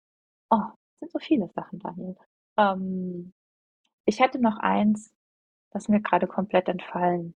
Oh, 0.49 0.61
sind 0.99 1.11
so 1.11 1.19
viele 1.19 1.49
Sachen, 1.49 1.79
Daniel. 1.79 2.15
Ähm, 2.57 3.33
ich 4.05 4.19
hätte 4.19 4.39
noch 4.39 4.57
eins, 4.57 5.13
das 5.71 5.87
mir 5.87 6.01
gerade 6.01 6.27
komplett 6.27 6.67
entfallen, 6.69 7.35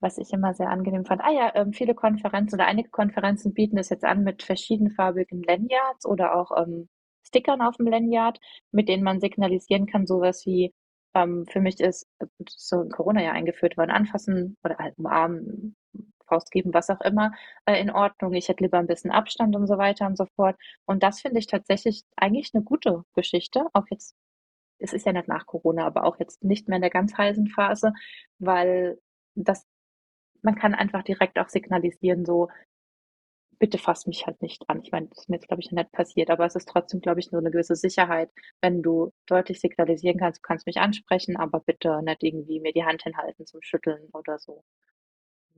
was 0.00 0.18
ich 0.18 0.32
immer 0.32 0.54
sehr 0.54 0.70
angenehm 0.70 1.04
fand. 1.04 1.20
Ah 1.22 1.30
ja, 1.30 1.52
ähm, 1.54 1.72
viele 1.72 1.94
Konferenzen 1.94 2.56
oder 2.56 2.66
einige 2.66 2.90
Konferenzen 2.90 3.54
bieten 3.54 3.78
es 3.78 3.90
jetzt 3.90 4.04
an 4.04 4.24
mit 4.24 4.42
verschiedenfarbigen 4.42 5.42
Lanyards 5.42 6.06
oder 6.06 6.34
auch 6.34 6.50
ähm, 6.56 6.88
Stickern 7.22 7.60
auf 7.62 7.76
dem 7.76 7.86
Lanyard, 7.86 8.38
mit 8.72 8.88
denen 8.88 9.04
man 9.04 9.20
signalisieren 9.20 9.86
kann, 9.86 10.06
sowas 10.06 10.44
wie, 10.46 10.74
ähm, 11.14 11.46
für 11.46 11.60
mich 11.60 11.80
ist 11.80 12.08
so 12.48 12.82
in 12.82 12.90
Corona 12.90 13.22
ja 13.22 13.32
eingeführt 13.32 13.76
worden, 13.76 13.90
anfassen 13.90 14.56
oder 14.64 14.78
halt 14.78 14.98
umarmen, 14.98 15.76
Faust 16.26 16.50
geben, 16.52 16.72
was 16.74 16.90
auch 16.90 17.00
immer, 17.00 17.32
äh, 17.66 17.80
in 17.80 17.90
Ordnung. 17.90 18.32
Ich 18.34 18.48
hätte 18.48 18.62
lieber 18.64 18.78
ein 18.78 18.86
bisschen 18.86 19.10
Abstand 19.10 19.56
und 19.56 19.66
so 19.66 19.78
weiter 19.78 20.06
und 20.06 20.16
so 20.16 20.26
fort. 20.36 20.56
Und 20.86 21.02
das 21.02 21.20
finde 21.20 21.40
ich 21.40 21.46
tatsächlich 21.46 22.04
eigentlich 22.16 22.50
eine 22.54 22.62
gute 22.64 23.04
Geschichte, 23.14 23.66
auch 23.72 23.84
jetzt 23.90 24.14
es 24.80 24.92
ist 24.92 25.06
ja 25.06 25.12
nicht 25.12 25.28
nach 25.28 25.46
Corona, 25.46 25.86
aber 25.86 26.04
auch 26.04 26.18
jetzt 26.18 26.42
nicht 26.42 26.68
mehr 26.68 26.76
in 26.76 26.82
der 26.82 26.90
ganz 26.90 27.16
heißen 27.16 27.48
Phase, 27.48 27.92
weil 28.38 28.98
das 29.34 29.66
man 30.42 30.54
kann 30.54 30.74
einfach 30.74 31.02
direkt 31.02 31.38
auch 31.38 31.48
signalisieren, 31.48 32.24
so 32.24 32.48
bitte 33.58 33.78
fass 33.78 34.06
mich 34.06 34.26
halt 34.26 34.40
nicht 34.40 34.68
an. 34.68 34.80
Ich 34.82 34.90
meine, 34.90 35.08
das 35.08 35.18
ist 35.18 35.28
mir 35.28 35.36
jetzt, 35.36 35.48
glaube 35.48 35.62
ich, 35.62 35.70
nicht 35.70 35.92
passiert, 35.92 36.30
aber 36.30 36.46
es 36.46 36.56
ist 36.56 36.68
trotzdem, 36.68 37.00
glaube 37.00 37.20
ich, 37.20 37.26
so 37.26 37.36
eine 37.36 37.50
gewisse 37.50 37.76
Sicherheit, 37.76 38.30
wenn 38.62 38.82
du 38.82 39.12
deutlich 39.26 39.60
signalisieren 39.60 40.18
kannst, 40.18 40.38
du 40.38 40.42
kannst 40.42 40.66
mich 40.66 40.78
ansprechen, 40.78 41.36
aber 41.36 41.60
bitte 41.60 42.02
nicht 42.02 42.22
irgendwie 42.22 42.60
mir 42.60 42.72
die 42.72 42.84
Hand 42.84 43.02
hinhalten 43.02 43.46
zum 43.46 43.60
Schütteln 43.60 44.08
oder 44.14 44.38
so. 44.38 44.64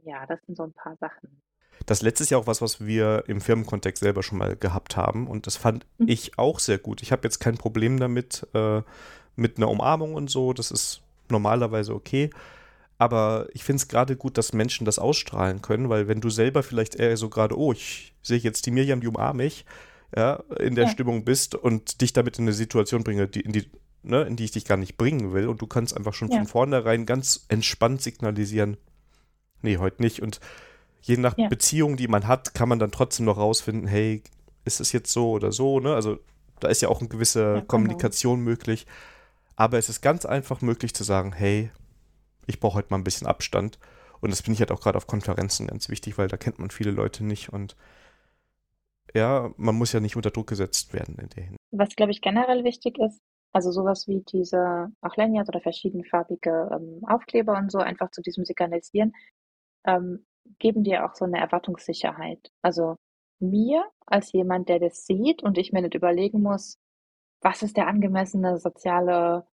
Ja, 0.04 0.26
das 0.26 0.40
sind 0.46 0.56
so 0.56 0.64
ein 0.64 0.72
paar 0.72 0.96
Sachen. 0.96 1.42
Das 1.86 2.02
letzte 2.02 2.24
ist 2.24 2.30
ja 2.30 2.38
auch 2.38 2.48
was, 2.48 2.60
was 2.60 2.84
wir 2.84 3.24
im 3.28 3.40
Firmenkontext 3.40 4.02
selber 4.02 4.22
schon 4.22 4.38
mal 4.38 4.56
gehabt 4.56 4.96
haben. 4.96 5.28
Und 5.28 5.46
das 5.46 5.56
fand 5.56 5.86
mhm. 5.98 6.08
ich 6.08 6.38
auch 6.38 6.58
sehr 6.58 6.78
gut. 6.78 7.02
Ich 7.02 7.12
habe 7.12 7.22
jetzt 7.22 7.38
kein 7.38 7.56
Problem 7.56 7.98
damit, 7.98 8.46
äh, 8.52 8.82
mit 9.36 9.56
einer 9.56 9.70
Umarmung 9.70 10.14
und 10.14 10.28
so. 10.28 10.52
Das 10.52 10.70
ist 10.70 11.02
normalerweise 11.28 11.94
okay. 11.94 12.30
Aber 13.02 13.48
ich 13.52 13.64
finde 13.64 13.78
es 13.78 13.88
gerade 13.88 14.14
gut, 14.14 14.38
dass 14.38 14.52
Menschen 14.52 14.84
das 14.84 15.00
ausstrahlen 15.00 15.60
können, 15.60 15.88
weil 15.88 16.06
wenn 16.06 16.20
du 16.20 16.30
selber 16.30 16.62
vielleicht 16.62 16.94
eher 16.94 17.16
so 17.16 17.30
gerade, 17.30 17.58
oh, 17.58 17.72
ich 17.72 18.14
sehe 18.22 18.38
jetzt 18.38 18.64
die 18.64 18.70
Miriam, 18.70 19.00
die 19.00 19.08
umarme 19.08 19.42
ich, 19.44 19.64
ja, 20.14 20.44
in 20.60 20.76
der 20.76 20.84
ja. 20.84 20.90
Stimmung 20.90 21.24
bist 21.24 21.56
und 21.56 22.00
dich 22.00 22.12
damit 22.12 22.38
in 22.38 22.44
eine 22.44 22.52
Situation 22.52 23.02
bringe, 23.02 23.26
die, 23.26 23.40
in, 23.40 23.50
die, 23.50 23.68
ne, 24.04 24.22
in 24.22 24.36
die 24.36 24.44
ich 24.44 24.52
dich 24.52 24.66
gar 24.66 24.76
nicht 24.76 24.98
bringen 24.98 25.32
will. 25.32 25.48
Und 25.48 25.60
du 25.60 25.66
kannst 25.66 25.96
einfach 25.96 26.14
schon 26.14 26.30
ja. 26.30 26.36
von 26.36 26.46
vornherein 26.46 27.04
ganz 27.04 27.44
entspannt 27.48 28.02
signalisieren, 28.02 28.76
nee, 29.62 29.78
heute 29.78 30.00
nicht. 30.00 30.22
Und 30.22 30.38
je 31.00 31.16
nach 31.16 31.36
ja. 31.36 31.48
Beziehung, 31.48 31.96
die 31.96 32.06
man 32.06 32.28
hat, 32.28 32.54
kann 32.54 32.68
man 32.68 32.78
dann 32.78 32.92
trotzdem 32.92 33.26
noch 33.26 33.36
rausfinden, 33.36 33.88
hey, 33.88 34.22
ist 34.64 34.80
es 34.80 34.92
jetzt 34.92 35.12
so 35.12 35.32
oder 35.32 35.50
so, 35.50 35.80
ne? 35.80 35.92
Also 35.92 36.20
da 36.60 36.68
ist 36.68 36.82
ja 36.82 36.88
auch 36.88 37.00
eine 37.00 37.08
gewisse 37.08 37.54
genau. 37.54 37.64
Kommunikation 37.64 38.42
möglich. 38.42 38.86
Aber 39.56 39.76
es 39.76 39.88
ist 39.88 40.02
ganz 40.02 40.24
einfach 40.24 40.60
möglich 40.60 40.94
zu 40.94 41.02
sagen, 41.02 41.32
hey, 41.32 41.72
ich 42.46 42.60
brauche 42.60 42.76
heute 42.76 42.88
mal 42.90 42.98
ein 42.98 43.04
bisschen 43.04 43.26
Abstand. 43.26 43.78
Und 44.20 44.30
das 44.30 44.40
finde 44.40 44.54
ich 44.54 44.60
halt 44.60 44.70
auch 44.70 44.80
gerade 44.80 44.96
auf 44.96 45.06
Konferenzen 45.06 45.66
ganz 45.66 45.88
wichtig, 45.88 46.16
weil 46.16 46.28
da 46.28 46.36
kennt 46.36 46.58
man 46.58 46.70
viele 46.70 46.92
Leute 46.92 47.24
nicht 47.24 47.52
und 47.52 47.76
ja, 49.14 49.52
man 49.56 49.74
muss 49.74 49.92
ja 49.92 50.00
nicht 50.00 50.16
unter 50.16 50.30
Druck 50.30 50.48
gesetzt 50.48 50.92
werden 50.94 51.16
in 51.18 51.28
der 51.30 51.42
Hinsicht. 51.42 51.60
Was, 51.70 51.96
glaube 51.96 52.12
ich, 52.12 52.20
generell 52.20 52.64
wichtig 52.64 52.98
ist, 52.98 53.20
also 53.52 53.70
sowas 53.70 54.06
wie 54.08 54.22
diese 54.32 54.90
auch 55.02 55.16
Lanyard 55.16 55.48
oder 55.48 55.60
verschiedenfarbige 55.60 56.70
ähm, 56.72 57.02
Aufkleber 57.06 57.56
und 57.58 57.70
so 57.70 57.78
einfach 57.78 58.10
zu 58.10 58.22
diesem 58.22 58.44
Signalisieren, 58.44 59.12
ähm, 59.84 60.24
geben 60.58 60.84
dir 60.84 61.04
auch 61.04 61.14
so 61.14 61.24
eine 61.24 61.38
Erwartungssicherheit. 61.38 62.50
Also 62.62 62.96
mir 63.40 63.84
als 64.06 64.32
jemand, 64.32 64.68
der 64.68 64.78
das 64.78 65.04
sieht 65.04 65.42
und 65.42 65.58
ich 65.58 65.72
mir 65.72 65.82
nicht 65.82 65.94
überlegen 65.94 66.40
muss, 66.40 66.78
was 67.40 67.62
ist 67.62 67.76
der 67.76 67.88
angemessene 67.88 68.58
soziale 68.58 69.46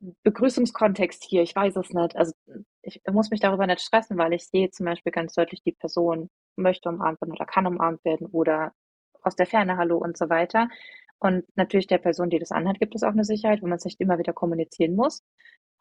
Begrüßungskontext 0.00 1.24
hier? 1.24 1.42
Ich 1.42 1.54
weiß 1.54 1.76
es 1.76 1.90
nicht. 1.90 2.16
Also 2.16 2.32
ich 2.82 3.00
muss 3.10 3.30
mich 3.30 3.40
darüber 3.40 3.66
nicht 3.66 3.80
stressen, 3.80 4.16
weil 4.18 4.32
ich 4.32 4.46
sehe 4.46 4.70
zum 4.70 4.86
Beispiel 4.86 5.12
ganz 5.12 5.34
deutlich, 5.34 5.62
die 5.62 5.72
Person 5.72 6.30
möchte 6.56 6.88
umarmt 6.88 7.20
werden 7.20 7.32
oder 7.32 7.46
kann 7.46 7.66
umarmt 7.66 8.04
werden 8.04 8.26
oder 8.28 8.72
aus 9.22 9.36
der 9.36 9.46
Ferne 9.46 9.76
Hallo 9.76 9.98
und 9.98 10.16
so 10.16 10.28
weiter. 10.28 10.68
Und 11.18 11.44
natürlich 11.56 11.88
der 11.88 11.98
Person, 11.98 12.30
die 12.30 12.38
das 12.38 12.52
anhat, 12.52 12.78
gibt 12.78 12.94
es 12.94 13.02
auch 13.02 13.10
eine 13.10 13.24
Sicherheit, 13.24 13.62
wo 13.62 13.66
man 13.66 13.78
es 13.78 13.84
nicht 13.84 14.00
immer 14.00 14.18
wieder 14.18 14.32
kommunizieren 14.32 14.94
muss. 14.94 15.22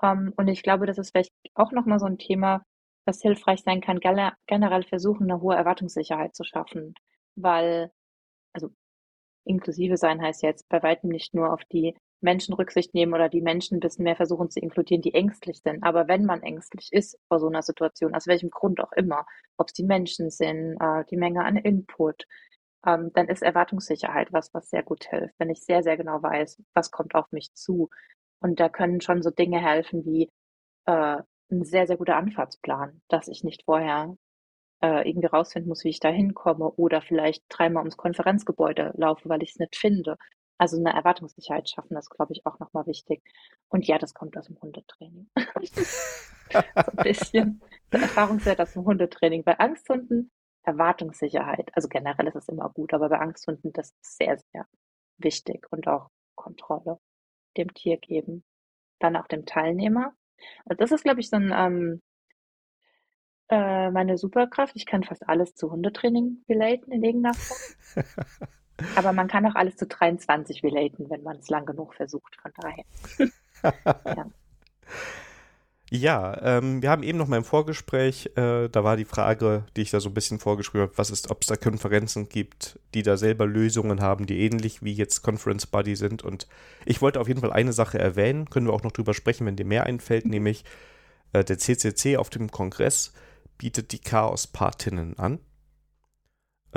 Ähm, 0.01 0.33
und 0.35 0.47
ich 0.47 0.63
glaube, 0.63 0.87
das 0.87 0.97
ist 0.97 1.11
vielleicht 1.11 1.33
auch 1.53 1.71
nochmal 1.71 1.99
so 1.99 2.07
ein 2.07 2.17
Thema, 2.17 2.63
was 3.05 3.21
hilfreich 3.21 3.61
sein 3.61 3.81
kann, 3.81 3.99
generell 3.99 4.83
versuchen, 4.83 5.31
eine 5.31 5.41
hohe 5.41 5.55
Erwartungssicherheit 5.55 6.35
zu 6.35 6.43
schaffen. 6.43 6.95
Weil, 7.35 7.91
also 8.53 8.69
inklusive 9.45 9.97
sein 9.97 10.21
heißt 10.21 10.43
jetzt 10.43 10.67
bei 10.69 10.81
weitem 10.83 11.09
nicht 11.09 11.33
nur 11.33 11.53
auf 11.53 11.63
die 11.65 11.95
Menschen 12.21 12.53
Rücksicht 12.53 12.93
nehmen 12.93 13.13
oder 13.13 13.29
die 13.29 13.41
Menschen 13.41 13.77
ein 13.77 13.79
bisschen 13.79 14.03
mehr 14.03 14.15
versuchen 14.15 14.49
zu 14.49 14.59
inkludieren, 14.59 15.01
die 15.01 15.13
ängstlich 15.13 15.61
sind. 15.61 15.83
Aber 15.83 16.07
wenn 16.07 16.25
man 16.25 16.41
ängstlich 16.41 16.89
ist 16.91 17.19
vor 17.27 17.39
so 17.39 17.47
einer 17.47 17.61
Situation, 17.61 18.15
aus 18.15 18.27
welchem 18.27 18.49
Grund 18.49 18.79
auch 18.81 18.91
immer, 18.93 19.25
ob 19.57 19.67
es 19.67 19.73
die 19.73 19.83
Menschen 19.83 20.29
sind, 20.29 20.77
äh, 20.79 21.03
die 21.09 21.17
Menge 21.17 21.43
an 21.45 21.57
Input, 21.57 22.25
ähm, 22.85 23.11
dann 23.13 23.27
ist 23.27 23.43
Erwartungssicherheit 23.43 24.33
was, 24.33 24.53
was 24.53 24.69
sehr 24.69 24.83
gut 24.83 25.05
hilft. 25.09 25.35
Wenn 25.37 25.49
ich 25.49 25.61
sehr, 25.63 25.83
sehr 25.83 25.97
genau 25.97 26.21
weiß, 26.21 26.61
was 26.73 26.91
kommt 26.91 27.15
auf 27.15 27.31
mich 27.31 27.53
zu. 27.53 27.89
Und 28.39 28.59
da 28.59 28.69
können 28.69 29.01
schon 29.01 29.21
so 29.23 29.29
Dinge 29.31 29.59
helfen 29.61 30.05
wie 30.05 30.31
äh, 30.85 31.17
ein 31.51 31.63
sehr, 31.63 31.87
sehr 31.87 31.97
guter 31.97 32.17
Anfahrtsplan, 32.17 33.01
dass 33.09 33.27
ich 33.27 33.43
nicht 33.43 33.63
vorher 33.65 34.15
äh, 34.81 35.09
irgendwie 35.09 35.27
rausfinden 35.27 35.69
muss, 35.69 35.83
wie 35.83 35.89
ich 35.89 35.99
da 35.99 36.09
hinkomme 36.09 36.69
oder 36.71 37.01
vielleicht 37.01 37.43
dreimal 37.49 37.81
ums 37.81 37.97
Konferenzgebäude 37.97 38.93
laufe, 38.95 39.29
weil 39.29 39.43
ich 39.43 39.51
es 39.51 39.59
nicht 39.59 39.75
finde. 39.75 40.17
Also 40.57 40.77
eine 40.77 40.93
Erwartungssicherheit 40.93 41.69
schaffen, 41.69 41.93
das 41.93 42.09
glaube 42.09 42.33
ich 42.33 42.45
auch 42.45 42.59
nochmal 42.59 42.87
wichtig. 42.87 43.21
Und 43.69 43.85
ja, 43.85 43.97
das 43.97 44.13
kommt 44.13 44.37
aus 44.37 44.47
dem 44.47 44.59
Hundetraining. 44.59 45.29
so 45.71 45.81
ein 46.51 47.03
bisschen 47.03 47.61
der 47.91 48.01
Erfahrungswert 48.01 48.59
aus 48.59 48.73
dem 48.73 48.85
Hundetraining. 48.85 49.43
Bei 49.43 49.59
Angsthunden 49.59 50.31
Erwartungssicherheit. 50.67 51.71
Also 51.73 51.87
generell 51.87 52.27
ist 52.27 52.35
es 52.35 52.49
immer 52.49 52.69
gut, 52.69 52.93
aber 52.93 53.09
bei 53.09 53.19
Angsthunden 53.19 53.71
das 53.71 53.91
ist 54.01 54.17
sehr, 54.17 54.37
sehr 54.37 54.67
wichtig 55.17 55.65
und 55.71 55.87
auch 55.87 56.09
Kontrolle 56.35 56.99
dem 57.55 57.73
Tier 57.73 57.97
geben. 57.97 58.43
Dann 58.99 59.15
auch 59.15 59.27
dem 59.27 59.45
Teilnehmer. 59.45 60.13
Also 60.65 60.77
das 60.77 60.91
ist, 60.91 61.03
glaube 61.03 61.21
ich, 61.21 61.29
so 61.29 61.37
ein 61.37 61.53
ähm, 61.55 62.01
äh, 63.49 63.89
meine 63.91 64.17
Superkraft. 64.17 64.75
Ich 64.75 64.85
kann 64.85 65.03
fast 65.03 65.27
alles 65.27 65.55
zu 65.55 65.71
Hundetraining 65.71 66.43
relaten 66.49 66.91
in 66.91 67.03
irgendeiner 67.03 67.35
Form. 67.35 68.03
Aber 68.95 69.13
man 69.13 69.27
kann 69.27 69.45
auch 69.45 69.55
alles 69.55 69.75
zu 69.75 69.87
23 69.87 70.63
relaten, 70.63 71.09
wenn 71.09 71.23
man 71.23 71.37
es 71.37 71.49
lang 71.49 71.65
genug 71.65 71.93
versucht. 71.95 72.35
Von 72.41 72.51
daher. 72.57 72.83
ja. 74.15 74.25
Ja, 75.89 76.37
ähm, 76.41 76.81
wir 76.81 76.89
haben 76.89 77.03
eben 77.03 77.17
noch 77.17 77.29
mal 77.29 77.37
im 77.37 77.45
Vorgespräch, 77.45 78.31
äh, 78.35 78.67
da 78.67 78.83
war 78.83 78.97
die 78.97 79.05
Frage, 79.05 79.63
die 79.77 79.83
ich 79.83 79.91
da 79.91 80.01
so 80.01 80.09
ein 80.09 80.13
bisschen 80.13 80.37
vorgeschrieben 80.37 80.81
habe, 80.81 80.97
was 80.97 81.11
ist, 81.11 81.31
ob 81.31 81.41
es 81.41 81.47
da 81.47 81.55
Konferenzen 81.55 82.27
gibt, 82.27 82.77
die 82.93 83.03
da 83.03 83.15
selber 83.15 83.45
Lösungen 83.45 84.01
haben, 84.01 84.25
die 84.25 84.41
ähnlich 84.41 84.83
wie 84.83 84.91
jetzt 84.91 85.21
Conference 85.21 85.65
Buddy 85.65 85.95
sind. 85.95 86.23
Und 86.23 86.47
ich 86.85 87.01
wollte 87.01 87.21
auf 87.21 87.29
jeden 87.29 87.39
Fall 87.39 87.53
eine 87.53 87.71
Sache 87.71 87.99
erwähnen, 87.99 88.49
können 88.49 88.67
wir 88.67 88.73
auch 88.73 88.83
noch 88.83 88.91
drüber 88.91 89.13
sprechen, 89.13 89.47
wenn 89.47 89.55
dir 89.55 89.65
mehr 89.65 89.85
einfällt, 89.85 90.25
nämlich 90.25 90.65
äh, 91.31 91.45
der 91.45 91.57
CCC 91.57 92.17
auf 92.17 92.29
dem 92.29 92.51
Kongress 92.51 93.13
bietet 93.57 93.93
die 93.93 93.99
Chaos-Partinnen 93.99 95.17
an. 95.17 95.39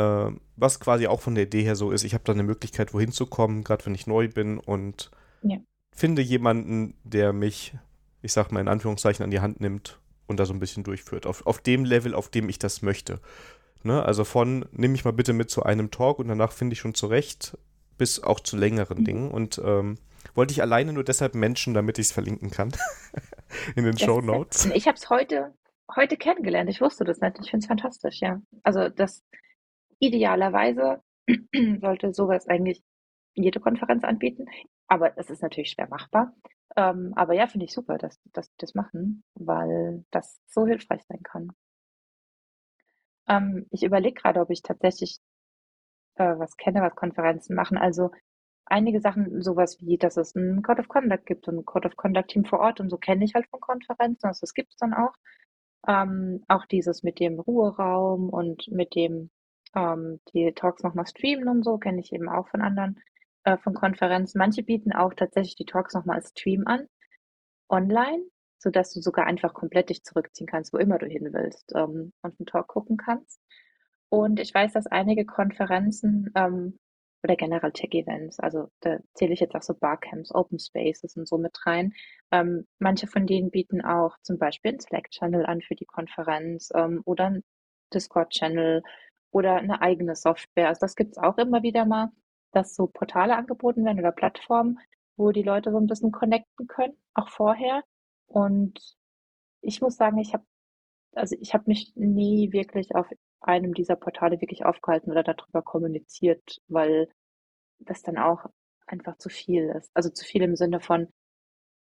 Äh, 0.01 0.33
was 0.57 0.81
quasi 0.81 1.07
auch 1.07 1.21
von 1.21 1.35
der 1.35 1.45
Idee 1.45 1.63
her 1.63 1.77
so 1.77 1.91
ist, 1.91 2.05
ich 2.05 2.15
habe 2.15 2.25
da 2.25 2.33
eine 2.33 2.43
Möglichkeit, 2.43 2.95
wohin 2.95 3.13
zu 3.13 3.27
kommen, 3.27 3.65
gerade 3.65 3.87
wenn 3.87 3.95
ich 3.95 4.07
neu 4.07 4.29
bin 4.29 4.59
und 4.59 5.11
ja. 5.43 5.57
finde 5.93 6.23
jemanden, 6.23 6.95
der 7.05 7.33
mich 7.33 7.75
ich 8.23 8.33
sag 8.33 8.53
mal 8.53 8.61
in 8.61 8.69
Anführungszeichen, 8.69 9.25
an 9.25 9.31
die 9.31 9.41
Hand 9.41 9.61
nimmt 9.61 9.99
und 10.27 10.39
da 10.39 10.47
so 10.47 10.53
ein 10.53 10.61
bisschen 10.61 10.85
durchführt. 10.85 11.27
Auf, 11.27 11.47
auf 11.47 11.61
dem 11.61 11.85
Level, 11.85 12.15
auf 12.15 12.29
dem 12.29 12.49
ich 12.49 12.59
das 12.59 12.83
möchte. 12.83 13.21
Ne? 13.83 14.03
Also 14.03 14.25
von, 14.25 14.67
nimm 14.73 14.93
mich 14.93 15.05
mal 15.05 15.13
bitte 15.13 15.33
mit 15.33 15.51
zu 15.51 15.63
einem 15.63 15.91
Talk 15.91 16.19
und 16.19 16.29
danach 16.29 16.53
finde 16.53 16.75
ich 16.75 16.81
schon 16.81 16.95
zurecht, 16.95 17.57
bis 17.97 18.23
auch 18.23 18.41
zu 18.41 18.57
längeren 18.57 18.99
mhm. 18.99 19.05
Dingen. 19.05 19.31
Und 19.31 19.61
ähm, 19.65 19.97
wollte 20.35 20.53
ich 20.53 20.63
alleine 20.63 20.93
nur 20.93 21.05
deshalb 21.05 21.35
Menschen, 21.35 21.75
damit 21.75 21.99
ich 21.99 22.07
es 22.07 22.13
verlinken 22.13 22.51
kann. 22.51 22.73
in 23.75 23.85
den 23.85 23.99
Show 23.99 24.21
Notes. 24.21 24.67
Ich 24.75 24.87
habe 24.87 24.97
es 24.97 25.09
heute, 25.11 25.55
heute 25.97 26.17
kennengelernt. 26.17 26.69
Ich 26.71 26.81
wusste 26.81 27.05
das 27.05 27.21
nicht. 27.21 27.39
Ich 27.41 27.51
finde 27.51 27.65
es 27.65 27.69
fantastisch, 27.69 28.21
ja. 28.21 28.41
Also 28.63 28.89
das 28.89 29.25
idealerweise 30.01 31.03
sollte 31.81 32.13
sowas 32.13 32.49
eigentlich 32.49 32.83
jede 33.35 33.61
Konferenz 33.61 34.05
anbieten. 34.05 34.47
Aber 34.89 35.17
es 35.19 35.31
ist 35.31 35.43
natürlich 35.43 35.71
schwer 35.71 35.89
machbar. 35.89 36.35
Ähm, 36.77 37.13
aber 37.17 37.35
ja, 37.35 37.47
finde 37.47 37.67
ich 37.67 37.73
super, 37.73 37.99
dass, 37.99 38.21
dass 38.33 38.49
die 38.49 38.57
das 38.59 38.75
machen, 38.75 39.25
weil 39.35 40.05
das 40.11 40.41
so 40.47 40.67
hilfreich 40.67 41.03
sein 41.09 41.23
kann. 41.23 41.53
Ähm, 43.29 43.67
ich 43.71 43.83
überlege 43.83 44.21
gerade, 44.21 44.41
ob 44.41 44.51
ich 44.51 44.63
tatsächlich 44.63 45.21
äh, 46.17 46.39
was 46.39 46.57
kenne, 46.57 46.83
was 46.83 46.95
Konferenzen 46.95 47.55
machen. 47.55 47.79
Also 47.79 48.11
einige 48.67 49.01
Sachen, 49.01 49.43
sowas 49.43 49.79
wie, 49.81 49.99
dass 49.99 50.17
es 50.17 50.35
ein 50.35 50.63
Code 50.63 50.81
of 50.83 50.89
Conduct 50.89 51.27
gibt 51.27 51.49
und 51.49 51.59
ein 51.59 51.65
Code 51.65 51.89
of 51.89 51.97
Conduct 51.97 52.29
Team 52.29 52.45
vor 52.45 52.61
Ort 52.61 52.81
und 52.81 52.91
so 52.91 52.99
kenne 52.99 53.25
ich 53.25 53.35
halt 53.35 53.49
von 53.49 53.61
Konferenzen, 53.61 54.27
also 54.27 54.41
das 54.43 54.55
gibt 54.55 54.71
es 54.73 54.77
dann 54.77 54.95
auch. 54.95 55.13
Ähm, 55.89 56.45
auch 56.49 56.67
dieses 56.67 57.03
mit 57.03 57.21
dem 57.21 57.41
Ruheraum 57.41 58.29
und 58.31 58.69
mit 58.69 58.95
dem 58.95 59.31
ähm, 59.75 60.21
die 60.33 60.53
Talks 60.53 60.83
nochmal 60.83 61.07
streamen 61.07 61.49
und 61.49 61.65
so, 61.65 61.79
kenne 61.79 62.01
ich 62.01 62.13
eben 62.13 62.29
auch 62.29 62.49
von 62.49 62.63
anderen 62.63 63.01
äh, 63.45 63.57
von 63.59 63.75
Konferenzen. 63.75 64.39
Manche 64.39 64.63
bieten 64.63 64.93
auch 64.93 65.15
tatsächlich 65.15 65.57
die 65.57 65.65
Talks 65.65 65.95
nochmal 65.95 66.17
als 66.17 66.31
Stream 66.31 66.67
an, 66.67 66.87
online, 67.69 68.25
sodass 68.59 68.93
du 68.93 69.01
sogar 69.01 69.27
einfach 69.27 69.55
komplett 69.55 69.91
dich 69.91 70.03
zurückziehen 70.03 70.47
kannst, 70.47 70.73
wo 70.73 70.79
immer 70.79 70.99
du 70.99 71.07
hin 71.07 71.33
willst 71.33 71.73
ähm, 71.75 72.13
und 72.23 72.39
einen 72.39 72.47
Talk 72.47 72.69
gucken 72.69 72.97
kannst. 72.97 73.41
Und 74.11 74.41
ich 74.41 74.53
weiß, 74.53 74.73
dass 74.73 74.87
einige 74.87 75.25
Konferenzen 75.25 76.31
ähm, 76.35 76.79
oder 77.23 77.37
generell 77.37 77.73
Tech-Events, 77.73 78.41
also 78.41 78.69
da 78.81 78.99
zähle 79.15 79.35
ich 79.35 79.41
jetzt 79.41 79.55
auch 79.55 79.63
so 79.63 79.75
Barcamps, 79.75 80.35
Open 80.35 80.59
Spaces 80.59 81.17
und 81.17 81.29
so 81.29 81.39
mit 81.39 81.55
rein. 81.67 81.93
Ähm, 82.33 82.67
manche 82.79 83.07
von 83.07 83.27
denen 83.27 83.51
bieten 83.51 83.83
auch 83.83 84.17
zum 84.23 84.39
Beispiel 84.39 84.71
einen 84.71 84.81
Slack-Channel 84.81 85.47
an 85.47 85.61
für 85.61 85.75
die 85.75 85.85
Konferenz 85.85 86.71
ähm, 86.75 87.03
oder 87.05 87.27
einen 87.27 87.45
Discord-Channel 87.93 88.83
oder 89.31 89.57
eine 89.57 89.81
eigene 89.83 90.17
Software. 90.17 90.69
Also 90.69 90.81
das 90.81 90.97
gibt 90.97 91.13
es 91.13 91.19
auch 91.19 91.39
immer 91.39 91.63
wieder 91.63 91.85
mal 91.85 92.11
dass 92.53 92.75
so 92.75 92.87
Portale 92.87 93.37
angeboten 93.37 93.85
werden 93.85 94.01
oder 94.01 94.13
Plattformen, 94.13 94.79
wo 95.17 95.33
die 95.33 95.43
Leute 95.43 95.71
so 95.71 95.79
ein 95.79 95.87
bisschen 95.87 96.13
connecten 96.13 96.67
können, 96.67 96.97
auch 97.15 97.29
vorher. 97.29 97.83
Und 98.27 98.79
ich 99.61 99.81
muss 99.81 99.97
sagen, 99.97 100.19
ich 100.19 100.33
habe 100.35 100.45
also 101.15 101.37
ich 101.41 101.55
habe 101.55 101.65
mich 101.67 101.93
nie 101.97 102.53
wirklich 102.53 102.95
auf 102.95 103.07
einem 103.41 103.75
dieser 103.75 103.97
Portale 103.97 104.41
wirklich 104.41 104.65
aufgehalten 104.65 105.11
oder 105.11 105.25
darüber 105.25 105.63
kommuniziert, 105.63 106.61
weil 106.69 107.09
das 107.81 108.03
dann 108.03 108.19
auch 108.19 108.47
einfach 108.87 109.17
zu 109.19 109.29
viel 109.29 109.71
ist. 109.77 109.91
Also 109.95 110.11
zu 110.11 110.25
viel 110.25 110.43
im 110.43 110.57
Sinne 110.57 110.81
von, 110.81 111.09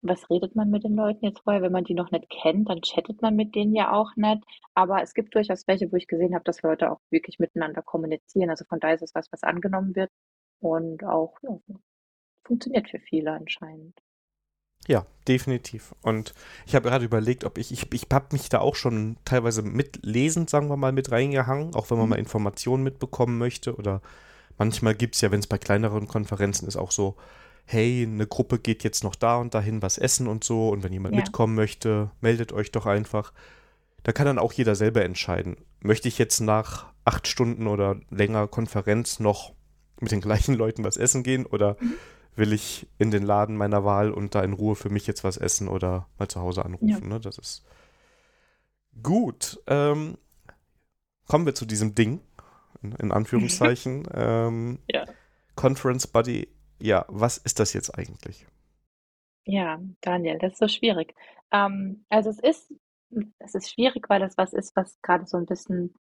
was 0.04 0.28
redet 0.30 0.54
man 0.54 0.70
mit 0.70 0.84
den 0.84 0.94
Leuten 0.94 1.24
jetzt 1.24 1.40
vorher? 1.40 1.62
Wenn 1.62 1.72
man 1.72 1.84
die 1.84 1.94
noch 1.94 2.10
nicht 2.10 2.28
kennt, 2.30 2.68
dann 2.68 2.82
chattet 2.82 3.22
man 3.22 3.34
mit 3.34 3.54
denen 3.54 3.74
ja 3.74 3.92
auch 3.92 4.14
nicht. 4.16 4.42
Aber 4.74 5.02
es 5.02 5.14
gibt 5.14 5.34
durchaus 5.34 5.66
welche, 5.66 5.90
wo 5.90 5.96
ich 5.96 6.06
gesehen 6.06 6.34
habe, 6.34 6.44
dass 6.44 6.62
Leute 6.62 6.90
auch 6.90 7.00
wirklich 7.10 7.38
miteinander 7.38 7.82
kommunizieren. 7.82 8.50
Also 8.50 8.64
von 8.66 8.80
daher 8.80 8.96
ist 8.96 9.02
es 9.02 9.14
was, 9.14 9.32
was 9.32 9.42
angenommen 9.42 9.96
wird 9.96 10.10
und 10.60 11.04
auch 11.04 11.34
ja, 11.42 11.58
funktioniert 12.44 12.88
für 12.90 13.00
viele 13.00 13.32
anscheinend. 13.32 13.98
Ja, 14.86 15.06
definitiv. 15.26 15.94
Und 16.02 16.34
ich 16.66 16.74
habe 16.74 16.88
gerade 16.88 17.06
überlegt, 17.06 17.44
ob 17.44 17.56
ich, 17.56 17.72
ich, 17.72 17.90
ich 17.90 18.06
habe 18.12 18.26
mich 18.32 18.50
da 18.50 18.60
auch 18.60 18.74
schon 18.74 19.16
teilweise 19.24 19.62
mitlesend, 19.62 20.50
sagen 20.50 20.68
wir 20.68 20.76
mal, 20.76 20.92
mit 20.92 21.10
reingehangen, 21.10 21.74
auch 21.74 21.90
wenn 21.90 21.96
man 21.96 22.06
mhm. 22.06 22.10
mal 22.10 22.18
Informationen 22.18 22.82
mitbekommen 22.82 23.38
möchte. 23.38 23.76
Oder 23.76 24.02
manchmal 24.58 24.94
gibt 24.94 25.14
es 25.14 25.22
ja, 25.22 25.30
wenn 25.30 25.40
es 25.40 25.46
bei 25.46 25.56
kleineren 25.56 26.06
Konferenzen 26.06 26.68
ist, 26.68 26.76
auch 26.76 26.90
so, 26.90 27.16
hey, 27.64 28.06
eine 28.06 28.26
Gruppe 28.26 28.58
geht 28.58 28.84
jetzt 28.84 29.04
noch 29.04 29.14
da 29.14 29.36
und 29.36 29.54
dahin 29.54 29.82
was 29.82 29.98
essen 29.98 30.26
und 30.26 30.44
so. 30.44 30.68
Und 30.68 30.82
wenn 30.82 30.92
jemand 30.92 31.14
ja. 31.14 31.20
mitkommen 31.20 31.54
möchte, 31.54 32.10
meldet 32.20 32.52
euch 32.52 32.70
doch 32.70 32.86
einfach. 32.86 33.32
Da 34.02 34.12
kann 34.12 34.26
dann 34.26 34.38
auch 34.38 34.52
jeder 34.52 34.74
selber 34.74 35.04
entscheiden. 35.04 35.56
Möchte 35.80 36.08
ich 36.08 36.18
jetzt 36.18 36.40
nach 36.40 36.92
acht 37.04 37.26
Stunden 37.26 37.66
oder 37.66 37.96
länger 38.10 38.48
Konferenz 38.48 39.18
noch 39.20 39.54
mit 40.00 40.12
den 40.12 40.20
gleichen 40.22 40.54
Leuten 40.54 40.84
was 40.84 40.96
essen 40.96 41.22
gehen 41.22 41.46
oder 41.46 41.76
mhm. 41.80 41.94
will 42.36 42.52
ich 42.52 42.86
in 42.98 43.10
den 43.10 43.22
Laden 43.22 43.56
meiner 43.56 43.84
Wahl 43.84 44.10
und 44.10 44.34
da 44.34 44.42
in 44.42 44.52
Ruhe 44.52 44.76
für 44.76 44.90
mich 44.90 45.06
jetzt 45.06 45.24
was 45.24 45.36
essen 45.36 45.68
oder 45.68 46.06
mal 46.18 46.28
zu 46.28 46.40
Hause 46.40 46.64
anrufen. 46.64 46.88
Ja. 46.88 47.00
Ne? 47.00 47.20
Das 47.20 47.38
ist 47.38 47.64
gut. 49.02 49.60
Ähm, 49.66 50.18
kommen 51.26 51.46
wir 51.46 51.54
zu 51.54 51.64
diesem 51.64 51.94
Ding, 51.94 52.20
in, 52.82 53.12
Anführungszeichen. 53.12 54.06
ähm, 54.12 54.78
ja. 54.90 55.04
Conference 55.54 56.06
Buddy. 56.06 56.48
Ja, 56.78 57.04
was 57.08 57.38
ist 57.38 57.58
das 57.60 57.72
jetzt 57.72 57.96
eigentlich? 57.98 58.46
Ja, 59.46 59.80
Daniel, 60.00 60.38
das 60.38 60.52
ist 60.54 60.58
so 60.58 60.68
schwierig. 60.68 61.14
Ähm, 61.52 62.04
also 62.08 62.30
es 62.30 62.38
ist, 62.38 62.72
es 63.38 63.54
ist 63.54 63.70
schwierig, 63.70 64.08
weil 64.08 64.22
es 64.22 64.36
was 64.38 64.52
ist, 64.52 64.74
was 64.76 65.00
gerade 65.02 65.26
so 65.26 65.36
ein 65.36 65.46
bisschen 65.46 65.94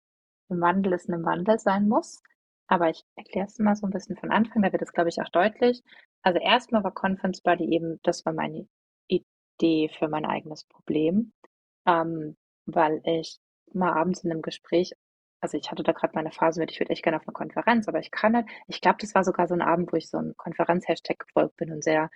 im 0.49 0.61
Wandel 0.61 0.93
ist, 0.93 1.09
im 1.09 1.25
Wandel 1.25 1.59
sein 1.59 1.87
muss. 1.87 2.21
Aber 2.67 2.89
ich 2.89 3.03
erkläre 3.15 3.47
es 3.47 3.59
mal 3.59 3.75
so 3.75 3.87
ein 3.87 3.91
bisschen 3.91 4.15
von 4.17 4.31
Anfang, 4.31 4.61
da 4.61 4.71
wird 4.71 4.81
es, 4.81 4.93
glaube 4.93 5.09
ich, 5.09 5.21
auch 5.21 5.29
deutlich. 5.29 5.83
Also 6.21 6.39
erstmal 6.39 6.83
war 6.83 6.93
Conference 6.93 7.41
Buddy 7.41 7.65
eben, 7.73 7.99
das 8.03 8.25
war 8.25 8.33
meine 8.33 8.67
Idee 9.07 9.89
für 9.97 10.07
mein 10.07 10.25
eigenes 10.25 10.63
Problem, 10.65 11.33
ähm, 11.85 12.37
weil 12.65 13.01
ich 13.05 13.39
mal 13.73 13.93
abends 13.93 14.23
in 14.23 14.31
einem 14.31 14.41
Gespräch, 14.41 14.93
also 15.41 15.57
ich 15.57 15.71
hatte 15.71 15.83
da 15.83 15.91
gerade 15.91 16.13
meine 16.15 16.31
Phase 16.31 16.59
mit, 16.59 16.71
ich 16.71 16.79
würde 16.79 16.91
echt 16.91 17.03
gerne 17.03 17.17
auf 17.17 17.27
eine 17.27 17.33
Konferenz, 17.33 17.87
aber 17.87 17.99
ich 17.99 18.11
kann 18.11 18.33
nicht. 18.33 18.47
Ich 18.67 18.81
glaube, 18.81 18.97
das 19.01 19.15
war 19.15 19.23
sogar 19.23 19.47
so 19.47 19.53
ein 19.55 19.61
Abend, 19.61 19.91
wo 19.91 19.97
ich 19.97 20.09
so 20.09 20.17
ein 20.17 20.35
Konferenz-Hashtag 20.37 21.19
gefolgt 21.19 21.57
bin 21.57 21.71
und 21.71 21.83
sehr 21.83 22.09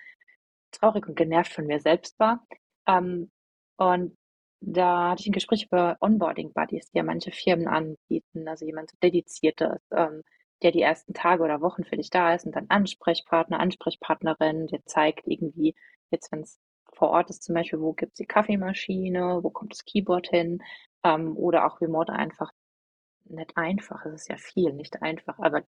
traurig 0.72 1.06
und 1.08 1.16
genervt 1.16 1.52
von 1.52 1.66
mir 1.66 1.80
selbst 1.80 2.18
war. 2.18 2.46
Ähm, 2.86 3.30
und 3.76 4.16
da 4.60 5.10
hatte 5.10 5.22
ich 5.22 5.28
ein 5.28 5.32
Gespräch 5.32 5.66
über 5.66 5.96
Onboarding 6.00 6.52
Buddies, 6.52 6.90
die 6.90 6.98
ja 6.98 7.04
manche 7.04 7.32
Firmen 7.32 7.68
anbieten, 7.68 8.48
also 8.48 8.64
jemand 8.64 8.90
so 8.90 8.96
dediziertes, 9.02 9.80
ähm, 9.92 10.22
der 10.62 10.72
die 10.72 10.82
ersten 10.82 11.12
Tage 11.14 11.42
oder 11.42 11.60
Wochen 11.60 11.84
für 11.84 11.96
dich 11.96 12.10
da 12.10 12.34
ist 12.34 12.46
und 12.46 12.56
dann 12.56 12.66
Ansprechpartner, 12.70 13.60
Ansprechpartnerin, 13.60 14.66
der 14.68 14.84
zeigt 14.86 15.26
irgendwie, 15.26 15.74
jetzt 16.10 16.32
wenn 16.32 16.40
es 16.40 16.58
vor 16.94 17.10
Ort 17.10 17.28
ist 17.30 17.42
zum 17.42 17.54
Beispiel, 17.54 17.80
wo 17.80 17.92
gibt 17.92 18.12
es 18.12 18.18
die 18.18 18.26
Kaffeemaschine, 18.26 19.40
wo 19.42 19.50
kommt 19.50 19.72
das 19.72 19.84
Keyboard 19.84 20.28
hin 20.28 20.62
ähm, 21.04 21.36
oder 21.36 21.66
auch 21.66 21.80
remote 21.80 22.12
einfach, 22.12 22.52
nicht 23.30 23.56
einfach, 23.56 24.06
es 24.06 24.14
ist 24.22 24.28
ja 24.28 24.36
viel, 24.36 24.72
nicht 24.72 25.02
einfach, 25.02 25.38
aber 25.38 25.64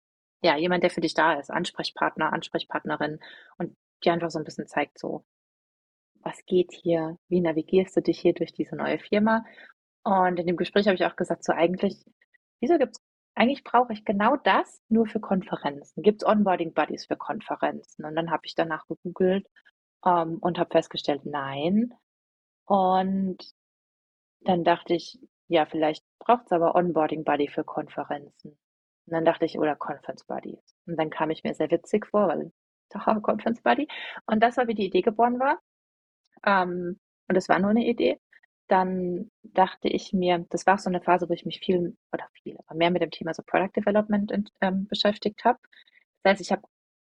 ja, 0.43 0.57
jemand, 0.57 0.83
der 0.83 0.91
für 0.91 1.01
dich 1.01 1.13
da 1.13 1.33
ist, 1.33 1.51
Ansprechpartner, 1.51 2.33
Ansprechpartnerin 2.33 3.19
und 3.57 3.77
die 4.03 4.09
einfach 4.11 4.31
so 4.31 4.39
ein 4.39 4.45
bisschen 4.45 4.67
zeigt 4.67 4.99
so, 4.99 5.25
was 6.23 6.45
geht 6.45 6.71
hier, 6.73 7.17
wie 7.29 7.41
navigierst 7.41 7.95
du 7.97 8.01
dich 8.01 8.19
hier 8.19 8.33
durch 8.33 8.53
diese 8.53 8.75
neue 8.75 8.99
Firma 8.99 9.45
Und 10.03 10.39
in 10.39 10.47
dem 10.47 10.57
Gespräch 10.57 10.87
habe 10.87 10.95
ich 10.95 11.05
auch 11.05 11.17
gesagt, 11.17 11.45
so 11.45 11.53
eigentlich, 11.53 12.05
wieso 12.61 12.77
gibt's, 12.77 13.01
eigentlich 13.35 13.63
brauche 13.63 13.93
ich 13.93 14.05
genau 14.05 14.37
das 14.37 14.81
nur 14.89 15.07
für 15.07 15.21
Konferenzen. 15.21 16.03
Gibt 16.03 16.23
es 16.23 16.29
Onboarding 16.29 16.73
Buddies 16.73 17.07
für 17.07 17.17
Konferenzen? 17.17 18.05
Und 18.05 18.15
dann 18.15 18.31
habe 18.31 18.45
ich 18.45 18.55
danach 18.55 18.87
gegoogelt 18.87 19.47
ähm, 20.05 20.39
und 20.41 20.59
habe 20.59 20.71
festgestellt, 20.71 21.25
nein. 21.25 21.93
Und 22.65 23.37
dann 24.41 24.63
dachte 24.63 24.95
ich, 24.95 25.19
ja, 25.53 25.65
vielleicht 25.67 26.03
braucht 26.19 26.45
es 26.45 26.51
aber 26.51 26.75
Onboarding 26.75 27.23
Buddy 27.23 27.47
für 27.47 27.63
Konferenzen. 27.63 28.57
Und 29.05 29.13
dann 29.13 29.25
dachte 29.25 29.45
ich, 29.45 29.59
oder 29.59 29.75
Conference 29.75 30.23
Buddies. 30.25 30.75
Und 30.87 30.97
dann 30.97 31.09
kam 31.11 31.29
ich 31.29 31.43
mir 31.43 31.53
sehr 31.53 31.69
witzig 31.69 32.07
vor, 32.07 32.27
weil 32.27 32.51
doch 32.89 33.21
Conference 33.21 33.61
Buddy. 33.61 33.87
Und 34.25 34.41
das 34.41 34.57
war, 34.57 34.67
wie 34.67 34.73
die 34.73 34.87
Idee 34.87 35.01
geboren 35.01 35.39
war. 35.39 35.59
Ähm, 36.45 36.99
und 37.27 37.35
es 37.35 37.49
war 37.49 37.59
nur 37.59 37.69
eine 37.69 37.85
Idee. 37.85 38.19
Dann 38.67 39.29
dachte 39.43 39.89
ich 39.89 40.13
mir, 40.13 40.45
das 40.49 40.65
war 40.65 40.77
so 40.79 40.89
eine 40.89 41.01
Phase, 41.01 41.29
wo 41.29 41.33
ich 41.33 41.45
mich 41.45 41.59
viel 41.59 41.95
oder 42.11 42.27
viel, 42.41 42.57
aber 42.65 42.77
mehr 42.77 42.91
mit 42.91 43.01
dem 43.03 43.11
Thema 43.11 43.33
so 43.33 43.43
Product 43.45 43.71
Development 43.75 44.51
ähm, 44.61 44.87
beschäftigt 44.87 45.43
habe. 45.45 45.59
Das 46.23 46.31
heißt, 46.31 46.41
ich 46.41 46.51
habe 46.51 46.63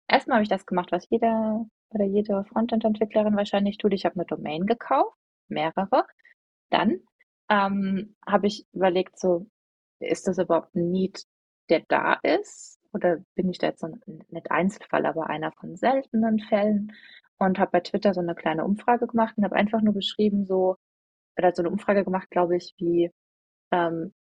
erstmal 0.09 0.37
habe 0.37 0.43
ich 0.43 0.49
das 0.51 0.67
gemacht, 0.67 0.93
was 0.93 1.09
jeder 1.09 1.65
oder 1.91 2.05
jede 2.05 2.45
Frontend-Entwicklerin 2.45 3.37
wahrscheinlich 3.37 3.79
tut. 3.79 3.95
Ich 3.95 4.05
habe 4.05 4.17
eine 4.17 4.27
Domain 4.27 4.67
gekauft, 4.67 5.17
mehrere. 5.49 6.07
Dann 6.71 7.01
ähm, 7.49 8.17
habe 8.27 8.47
ich 8.47 8.67
überlegt, 8.73 9.19
so, 9.19 9.47
ist 10.01 10.27
das 10.27 10.39
überhaupt 10.39 10.75
ein 10.75 10.91
Need, 10.91 11.25
der 11.71 11.83
da 11.89 12.15
ist? 12.23 12.79
Oder 12.93 13.19
bin 13.35 13.51
ich 13.51 13.59
da 13.59 13.69
jetzt 13.69 13.81
so 13.81 13.87
ein, 13.89 14.01
nicht 14.29 14.51
Einzelfall, 14.51 15.07
aber 15.07 15.29
einer 15.29 15.53
von 15.53 15.77
seltenen 15.77 16.41
Fällen? 16.41 16.93
Und 17.39 17.59
habe 17.59 17.73
bei 17.73 17.81
Twitter 17.81 18.15
so 18.15 18.21
eine 18.21 18.35
kleine 18.35 18.65
Umfrage 18.65 19.07
gemacht 19.09 19.37
und 19.37 19.45
habe 19.45 19.57
einfach 19.57 19.83
nur 19.83 19.95
geschrieben, 19.95 20.47
so, 20.47 20.77
oder 21.37 21.53
so 21.55 21.63
eine 21.63 21.71
Umfrage 21.71 22.05
gemacht, 22.05 22.31
glaube 22.31 22.57
ich, 22.57 22.75
wie, 22.79 23.11
ähm, 23.73 24.15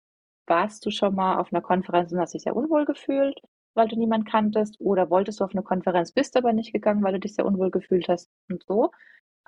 warst 0.46 0.84
du 0.86 0.90
schon 0.90 1.14
mal 1.14 1.38
auf 1.38 1.52
einer 1.52 1.62
Konferenz 1.62 2.12
und 2.12 2.20
hast 2.20 2.34
dich 2.34 2.42
sehr 2.42 2.56
unwohl 2.56 2.84
gefühlt, 2.84 3.40
weil 3.74 3.88
du 3.88 3.96
niemanden 3.96 4.26
kanntest? 4.26 4.80
Oder 4.80 5.10
wolltest 5.10 5.40
du 5.40 5.44
auf 5.44 5.52
eine 5.52 5.62
Konferenz, 5.62 6.12
bist 6.12 6.36
aber 6.36 6.52
nicht 6.52 6.72
gegangen, 6.72 7.02
weil 7.02 7.14
du 7.14 7.20
dich 7.20 7.34
sehr 7.34 7.46
unwohl 7.46 7.70
gefühlt 7.70 8.08
hast 8.08 8.30
und 8.50 8.64
so? 8.66 8.90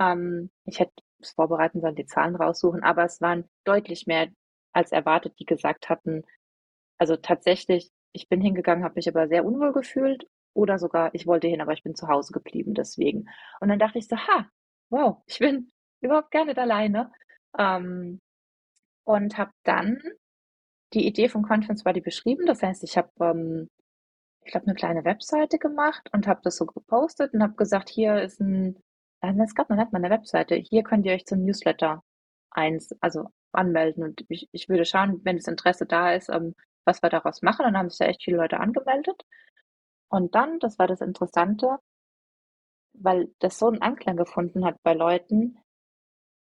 Ähm, 0.01 0.51
ich 0.65 0.81
hätte 0.81 0.93
vorbereiten 1.31 1.81
sollen, 1.81 1.95
die 1.95 2.07
Zahlen 2.07 2.37
raussuchen, 2.37 2.83
aber 2.83 3.05
es 3.05 3.21
waren 3.21 3.49
deutlich 3.65 4.07
mehr 4.07 4.29
als 4.73 4.93
erwartet, 4.93 5.35
die 5.39 5.45
gesagt 5.45 5.89
hatten, 5.89 6.25
also 6.99 7.17
tatsächlich, 7.17 7.91
ich 8.13 8.29
bin 8.29 8.41
hingegangen, 8.41 8.85
habe 8.85 8.95
mich 8.97 9.09
aber 9.09 9.29
sehr 9.29 9.45
unwohl 9.45 9.73
gefühlt 9.73 10.27
oder 10.55 10.79
sogar, 10.79 11.15
ich 11.15 11.27
wollte 11.27 11.49
hin, 11.49 11.61
aber 11.61 11.73
ich 11.73 11.83
bin 11.83 11.95
zu 11.95 12.09
Hause 12.09 12.33
geblieben 12.33 12.75
deswegen. 12.75 13.29
Und 13.61 13.69
dann 13.69 13.79
dachte 13.79 13.99
ich 13.99 14.09
so, 14.09 14.17
ha, 14.17 14.49
wow, 14.91 15.23
ich 15.27 15.39
bin 15.39 15.71
überhaupt 16.01 16.31
gar 16.31 16.45
nicht 16.45 16.59
alleine. 16.59 17.13
Ähm, 17.59 18.21
und 19.05 19.37
habe 19.37 19.51
dann 19.65 20.01
die 20.93 21.07
Idee 21.07 21.29
von 21.29 21.43
Conference 21.43 21.85
Buddy 21.85 22.01
beschrieben. 22.01 22.47
Das 22.47 22.63
heißt, 22.63 22.85
ich 22.85 22.97
habe, 22.97 23.11
ähm, 23.21 23.69
ich 24.45 24.53
glaube, 24.53 24.67
eine 24.67 24.75
kleine 24.75 25.05
Webseite 25.05 25.59
gemacht 25.59 26.09
und 26.13 26.27
habe 26.27 26.41
das 26.45 26.57
so 26.57 26.67
gepostet 26.67 27.35
und 27.35 27.43
habe 27.43 27.55
gesagt, 27.55 27.89
hier 27.89 28.23
ist 28.23 28.41
ein 28.41 28.77
also 29.23 29.43
es 29.43 29.55
gab 29.55 29.71
noch 29.71 29.77
nicht 29.77 29.93
mal 29.93 29.99
eine 29.99 30.11
Webseite. 30.11 30.57
Hier 30.57 30.83
könnt 30.83 31.07
ihr 31.07 31.13
euch 31.13 31.25
zum 31.27 31.45
Newsletter 31.45 32.03
eins, 32.51 32.95
also 33.01 33.29
anmelden 33.53 34.03
und 34.05 34.25
ich, 34.29 34.49
ich 34.53 34.69
würde 34.69 34.85
schauen, 34.85 35.21
wenn 35.25 35.37
das 35.37 35.47
Interesse 35.47 35.87
da 35.87 36.13
ist, 36.13 36.29
ähm, 36.29 36.55
was 36.85 37.03
wir 37.03 37.11
daraus 37.11 37.43
machen. 37.43 37.65
dann 37.65 37.77
haben 37.77 37.91
sich 37.91 38.01
ja 38.01 38.07
echt 38.07 38.25
viele 38.25 38.39
Leute 38.39 38.61
angemeldet. 38.61 39.23
Und 40.09 40.35
dann, 40.35 40.59
das 40.59 40.79
war 40.79 40.89
das 40.89 41.01
Interessante, 41.01 41.79
weil 42.95 43.29
das 43.39 43.59
so 43.59 43.69
einen 43.69 43.83
Anklang 43.83 44.17
gefunden 44.17 44.65
hat 44.65 44.83
bei 44.83 44.95
Leuten, 44.95 45.59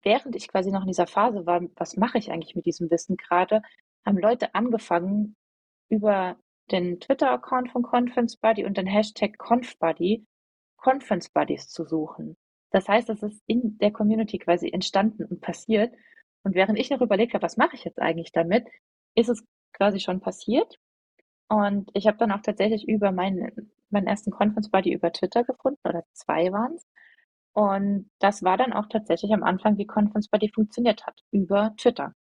während 0.03 0.35
ich 0.35 0.47
quasi 0.47 0.71
noch 0.71 0.81
in 0.81 0.87
dieser 0.87 1.07
Phase 1.07 1.45
war, 1.45 1.61
was 1.75 1.97
mache 1.97 2.17
ich 2.17 2.31
eigentlich 2.31 2.55
mit 2.55 2.65
diesem 2.65 2.89
Wissen 2.89 3.17
gerade, 3.17 3.61
haben 4.05 4.17
Leute 4.17 4.55
angefangen, 4.55 5.35
über 5.89 6.37
den 6.71 6.99
Twitter-Account 6.99 7.71
von 7.71 7.83
Conference 7.83 8.37
Buddy 8.37 8.65
und 8.65 8.77
den 8.77 8.87
Hashtag 8.87 9.37
ConfBuddy 9.37 10.25
Conference 10.77 11.29
Buddies 11.29 11.67
zu 11.67 11.85
suchen. 11.85 12.37
Das 12.71 12.87
heißt, 12.87 13.09
es 13.09 13.21
ist 13.21 13.41
in 13.47 13.77
der 13.77 13.91
Community 13.91 14.37
quasi 14.37 14.69
entstanden 14.69 15.25
und 15.25 15.41
passiert. 15.41 15.93
Und 16.43 16.55
während 16.55 16.79
ich 16.79 16.89
noch 16.89 17.01
überlegt 17.01 17.33
habe, 17.33 17.43
was 17.43 17.57
mache 17.57 17.75
ich 17.75 17.83
jetzt 17.83 17.99
eigentlich 17.99 18.31
damit, 18.31 18.67
ist 19.15 19.29
es 19.29 19.43
quasi 19.73 19.99
schon 19.99 20.21
passiert. 20.21 20.79
Und 21.49 21.89
ich 21.93 22.07
habe 22.07 22.17
dann 22.17 22.31
auch 22.31 22.41
tatsächlich 22.41 22.87
über 22.87 23.11
meinen, 23.11 23.71
meinen 23.89 24.07
ersten 24.07 24.31
Conference 24.31 24.71
Buddy 24.71 24.93
über 24.93 25.11
Twitter 25.11 25.43
gefunden, 25.43 25.79
oder 25.83 26.03
zwei 26.13 26.51
waren 26.51 26.73
es. 26.75 26.87
Und 27.53 28.09
das 28.19 28.43
war 28.43 28.57
dann 28.57 28.73
auch 28.73 28.87
tatsächlich 28.87 29.33
am 29.33 29.43
Anfang, 29.43 29.77
wie 29.77 29.85
Conference 29.85 30.29
Buddy 30.29 30.49
funktioniert 30.49 31.05
hat, 31.05 31.19
über 31.31 31.73
Twitter, 31.77 32.13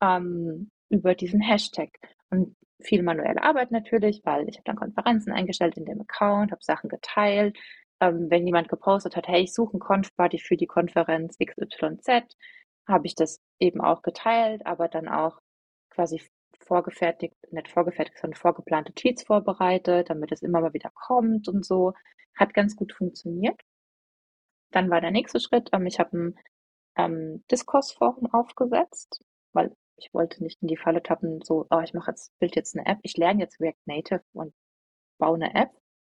ähm, 0.00 0.70
über 0.88 1.14
diesen 1.14 1.42
Hashtag. 1.42 1.90
Und 2.30 2.56
viel 2.80 3.02
manuelle 3.02 3.42
Arbeit 3.42 3.70
natürlich, 3.70 4.22
weil 4.24 4.48
ich 4.48 4.56
habe 4.56 4.64
dann 4.64 4.76
Konferenzen 4.76 5.32
eingestellt 5.32 5.76
in 5.76 5.84
dem 5.84 6.00
Account, 6.00 6.50
habe 6.50 6.64
Sachen 6.64 6.88
geteilt, 6.88 7.56
ähm, 8.02 8.28
wenn 8.30 8.46
jemand 8.46 8.68
gepostet 8.68 9.14
hat, 9.16 9.28
hey, 9.28 9.42
ich 9.44 9.54
suche 9.54 9.74
einen 9.74 9.80
Conf-Buddy 9.80 10.40
für 10.40 10.56
die 10.56 10.66
Konferenz 10.66 11.36
XYZ, 11.38 12.36
habe 12.88 13.06
ich 13.06 13.14
das 13.14 13.40
eben 13.60 13.80
auch 13.80 14.02
geteilt, 14.02 14.66
aber 14.66 14.88
dann 14.88 15.08
auch 15.08 15.38
quasi 15.90 16.20
vorgefertigt, 16.58 17.36
nicht 17.52 17.68
vorgefertigt, 17.68 18.18
sondern 18.18 18.36
vorgeplante 18.38 18.92
Tweets 18.92 19.22
vorbereitet, 19.22 20.10
damit 20.10 20.32
es 20.32 20.42
immer 20.42 20.60
mal 20.60 20.72
wieder 20.74 20.90
kommt 20.94 21.46
und 21.48 21.64
so. 21.64 21.92
Hat 22.36 22.54
ganz 22.54 22.74
gut 22.74 22.92
funktioniert. 22.92 23.60
Dann 24.72 24.90
war 24.90 25.00
der 25.00 25.12
nächste 25.12 25.38
Schritt, 25.38 25.70
ähm, 25.72 25.86
ich 25.86 26.00
habe 26.00 26.16
ein 26.18 26.38
ähm, 26.96 27.44
Diskursforum 27.52 28.26
aufgesetzt, 28.32 29.24
weil 29.52 29.76
ich 29.96 30.12
wollte 30.12 30.42
nicht 30.42 30.60
in 30.60 30.68
die 30.68 30.76
Falle 30.76 31.04
tappen, 31.04 31.40
so, 31.44 31.66
oh, 31.70 31.80
ich 31.84 31.94
mache 31.94 32.10
jetzt, 32.10 32.36
bild 32.40 32.56
jetzt 32.56 32.76
eine 32.76 32.86
App, 32.86 32.98
ich 33.02 33.16
lerne 33.16 33.42
jetzt 33.42 33.60
React 33.60 33.86
Native 33.86 34.24
und 34.32 34.54
baue 35.18 35.36
eine 35.36 35.54
App. 35.54 35.70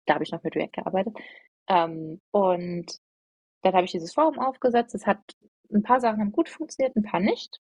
Da 0.06 0.14
habe 0.14 0.24
ich 0.24 0.32
noch 0.32 0.42
mit 0.42 0.56
React 0.56 0.72
gearbeitet. 0.72 1.14
Ähm, 1.68 2.20
und 2.30 2.86
dann 3.62 3.74
habe 3.74 3.84
ich 3.84 3.92
dieses 3.92 4.14
Forum 4.14 4.38
aufgesetzt. 4.38 4.94
Es 4.94 5.06
hat 5.06 5.20
ein 5.72 5.82
paar 5.82 6.00
Sachen 6.00 6.20
haben 6.20 6.32
gut 6.32 6.48
funktioniert, 6.48 6.96
ein 6.96 7.02
paar 7.02 7.20
nicht. 7.20 7.60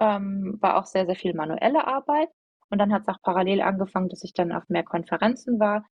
Ähm, 0.00 0.58
war 0.60 0.78
auch 0.78 0.86
sehr, 0.86 1.06
sehr 1.06 1.16
viel 1.16 1.34
manuelle 1.34 1.86
Arbeit. 1.86 2.28
Und 2.70 2.78
dann 2.78 2.92
hat 2.92 3.02
es 3.02 3.08
auch 3.08 3.22
parallel 3.22 3.62
angefangen, 3.62 4.08
dass 4.08 4.24
ich 4.24 4.34
dann 4.34 4.52
auf 4.52 4.68
mehr 4.68 4.84
Konferenzen 4.84 5.60
war. 5.60 5.84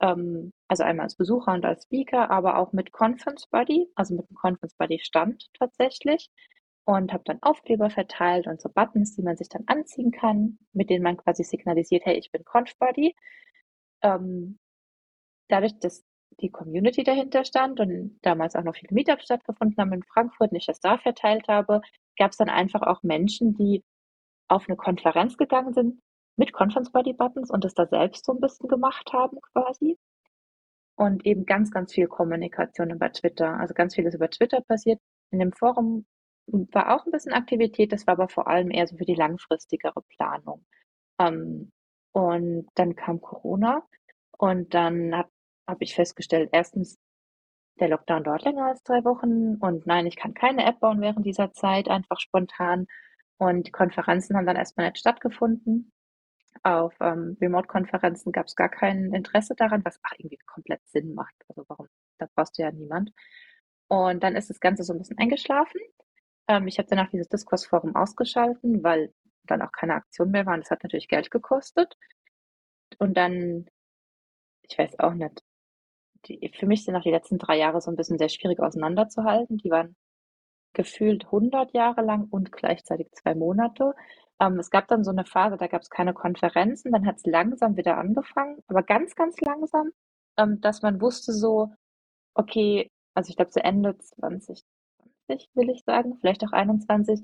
Ähm, 0.00 0.52
also 0.68 0.82
einmal 0.84 1.04
als 1.04 1.16
Besucher 1.16 1.52
und 1.52 1.64
als 1.64 1.84
Speaker, 1.84 2.30
aber 2.30 2.58
auch 2.58 2.72
mit 2.72 2.92
Conference 2.92 3.46
Buddy, 3.48 3.88
also 3.94 4.14
mit 4.14 4.28
dem 4.28 4.36
Conference 4.36 4.74
Buddy 4.76 4.98
Stand 5.00 5.48
tatsächlich. 5.58 6.30
Und 6.84 7.12
habe 7.12 7.22
dann 7.24 7.40
Aufkleber 7.42 7.90
verteilt 7.90 8.48
und 8.48 8.60
so 8.60 8.68
Buttons, 8.68 9.14
die 9.14 9.22
man 9.22 9.36
sich 9.36 9.48
dann 9.48 9.62
anziehen 9.66 10.10
kann, 10.10 10.58
mit 10.72 10.90
denen 10.90 11.04
man 11.04 11.16
quasi 11.16 11.44
signalisiert, 11.44 12.04
hey, 12.06 12.18
ich 12.18 12.32
bin 12.32 12.44
Conf 12.44 12.76
Buddy. 12.78 13.14
Ähm, 14.02 14.58
dadurch, 15.48 15.78
dass 15.78 16.04
die 16.42 16.50
Community 16.50 17.04
dahinter 17.04 17.44
stand 17.44 17.80
und 17.80 18.18
damals 18.22 18.56
auch 18.56 18.64
noch 18.64 18.74
viele 18.74 18.94
Meetups 18.94 19.24
stattgefunden 19.24 19.76
haben 19.78 19.92
in 19.92 20.02
Frankfurt, 20.02 20.52
nicht 20.52 20.68
das 20.68 20.80
da 20.80 20.98
verteilt 20.98 21.48
habe, 21.48 21.80
gab 22.18 22.32
es 22.32 22.36
dann 22.36 22.50
einfach 22.50 22.82
auch 22.82 23.02
Menschen, 23.02 23.54
die 23.54 23.82
auf 24.48 24.68
eine 24.68 24.76
Konferenz 24.76 25.36
gegangen 25.38 25.72
sind 25.72 26.00
mit 26.36 26.52
Conference 26.52 26.90
Buddy 26.92 27.12
Buttons 27.12 27.50
und 27.50 27.64
das 27.64 27.74
da 27.74 27.86
selbst 27.86 28.26
so 28.26 28.32
ein 28.32 28.40
bisschen 28.40 28.68
gemacht 28.68 29.12
haben 29.12 29.38
quasi. 29.52 29.98
Und 30.96 31.24
eben 31.24 31.46
ganz, 31.46 31.70
ganz 31.70 31.92
viel 31.94 32.06
Kommunikation 32.06 32.90
über 32.90 33.10
Twitter. 33.12 33.58
Also 33.58 33.74
ganz 33.74 33.94
vieles 33.94 34.14
über 34.14 34.28
Twitter 34.28 34.60
passiert. 34.60 35.00
In 35.30 35.38
dem 35.38 35.52
Forum 35.52 36.04
war 36.46 36.94
auch 36.94 37.06
ein 37.06 37.12
bisschen 37.12 37.32
Aktivität, 37.32 37.92
das 37.92 38.06
war 38.06 38.14
aber 38.14 38.28
vor 38.28 38.48
allem 38.48 38.70
eher 38.70 38.86
so 38.86 38.96
für 38.96 39.04
die 39.04 39.14
langfristigere 39.14 40.02
Planung. 40.16 40.64
Ähm, 41.18 41.72
und 42.12 42.68
dann 42.74 42.94
kam 42.94 43.20
Corona 43.20 43.82
und 44.38 44.74
dann 44.74 45.16
hat 45.16 45.28
habe 45.66 45.84
ich 45.84 45.94
festgestellt, 45.94 46.50
erstens, 46.52 46.98
der 47.80 47.88
Lockdown 47.88 48.24
dauert 48.24 48.44
länger 48.44 48.66
als 48.66 48.82
drei 48.82 49.04
Wochen 49.04 49.56
und 49.56 49.86
nein, 49.86 50.06
ich 50.06 50.16
kann 50.16 50.34
keine 50.34 50.64
App 50.66 50.80
bauen 50.80 51.00
während 51.00 51.24
dieser 51.24 51.52
Zeit, 51.52 51.88
einfach 51.88 52.20
spontan. 52.20 52.86
Und 53.38 53.66
die 53.66 53.72
Konferenzen 53.72 54.36
haben 54.36 54.46
dann 54.46 54.56
erstmal 54.56 54.86
nicht 54.86 54.98
stattgefunden. 54.98 55.92
Auf 56.62 56.94
ähm, 57.00 57.36
Remote-Konferenzen 57.40 58.30
gab 58.30 58.46
es 58.46 58.54
gar 58.54 58.68
kein 58.68 59.12
Interesse 59.14 59.54
daran, 59.56 59.84
was 59.84 59.98
auch 60.04 60.12
irgendwie 60.16 60.38
komplett 60.46 60.80
Sinn 60.86 61.14
macht. 61.14 61.34
Also 61.48 61.64
warum? 61.66 61.88
Da 62.18 62.28
brauchst 62.34 62.58
du 62.58 62.62
ja 62.62 62.70
niemand. 62.70 63.10
Und 63.88 64.22
dann 64.22 64.36
ist 64.36 64.50
das 64.50 64.60
Ganze 64.60 64.84
so 64.84 64.92
ein 64.92 64.98
bisschen 64.98 65.18
eingeschlafen. 65.18 65.80
Ähm, 66.48 66.68
ich 66.68 66.78
habe 66.78 66.88
danach 66.88 67.10
dieses 67.10 67.28
Diskursforum 67.28 67.96
ausgeschalten, 67.96 68.82
weil 68.84 69.12
dann 69.44 69.62
auch 69.62 69.72
keine 69.72 69.94
Aktion 69.94 70.30
mehr 70.30 70.46
war. 70.46 70.54
Und 70.54 70.60
das 70.60 70.70
hat 70.70 70.82
natürlich 70.84 71.08
Geld 71.08 71.30
gekostet. 71.30 71.96
Und 72.98 73.14
dann, 73.16 73.66
ich 74.62 74.78
weiß 74.78 74.98
auch 75.00 75.14
nicht, 75.14 75.42
die, 76.26 76.52
für 76.58 76.66
mich 76.66 76.84
sind 76.84 76.96
auch 76.96 77.02
die 77.02 77.10
letzten 77.10 77.38
drei 77.38 77.58
Jahre 77.58 77.80
so 77.80 77.90
ein 77.90 77.96
bisschen 77.96 78.18
sehr 78.18 78.28
schwierig 78.28 78.60
auseinanderzuhalten. 78.60 79.58
Die 79.58 79.70
waren 79.70 79.96
gefühlt 80.72 81.26
100 81.26 81.72
Jahre 81.72 82.02
lang 82.02 82.28
und 82.30 82.52
gleichzeitig 82.52 83.10
zwei 83.12 83.34
Monate. 83.34 83.94
Ähm, 84.40 84.58
es 84.58 84.70
gab 84.70 84.88
dann 84.88 85.04
so 85.04 85.10
eine 85.10 85.24
Phase, 85.24 85.56
da 85.56 85.66
gab 85.66 85.82
es 85.82 85.90
keine 85.90 86.14
Konferenzen, 86.14 86.92
dann 86.92 87.06
hat 87.06 87.16
es 87.16 87.26
langsam 87.26 87.76
wieder 87.76 87.98
angefangen, 87.98 88.58
aber 88.68 88.82
ganz, 88.82 89.14
ganz 89.14 89.40
langsam, 89.40 89.90
ähm, 90.38 90.60
dass 90.60 90.82
man 90.82 91.00
wusste 91.00 91.32
so, 91.32 91.72
okay, 92.34 92.90
also 93.14 93.30
ich 93.30 93.36
glaube 93.36 93.50
zu 93.50 93.62
Ende 93.62 93.96
2020 93.98 94.64
will 95.54 95.70
ich 95.70 95.84
sagen, 95.84 96.16
vielleicht 96.20 96.44
auch 96.44 96.52
21, 96.52 97.20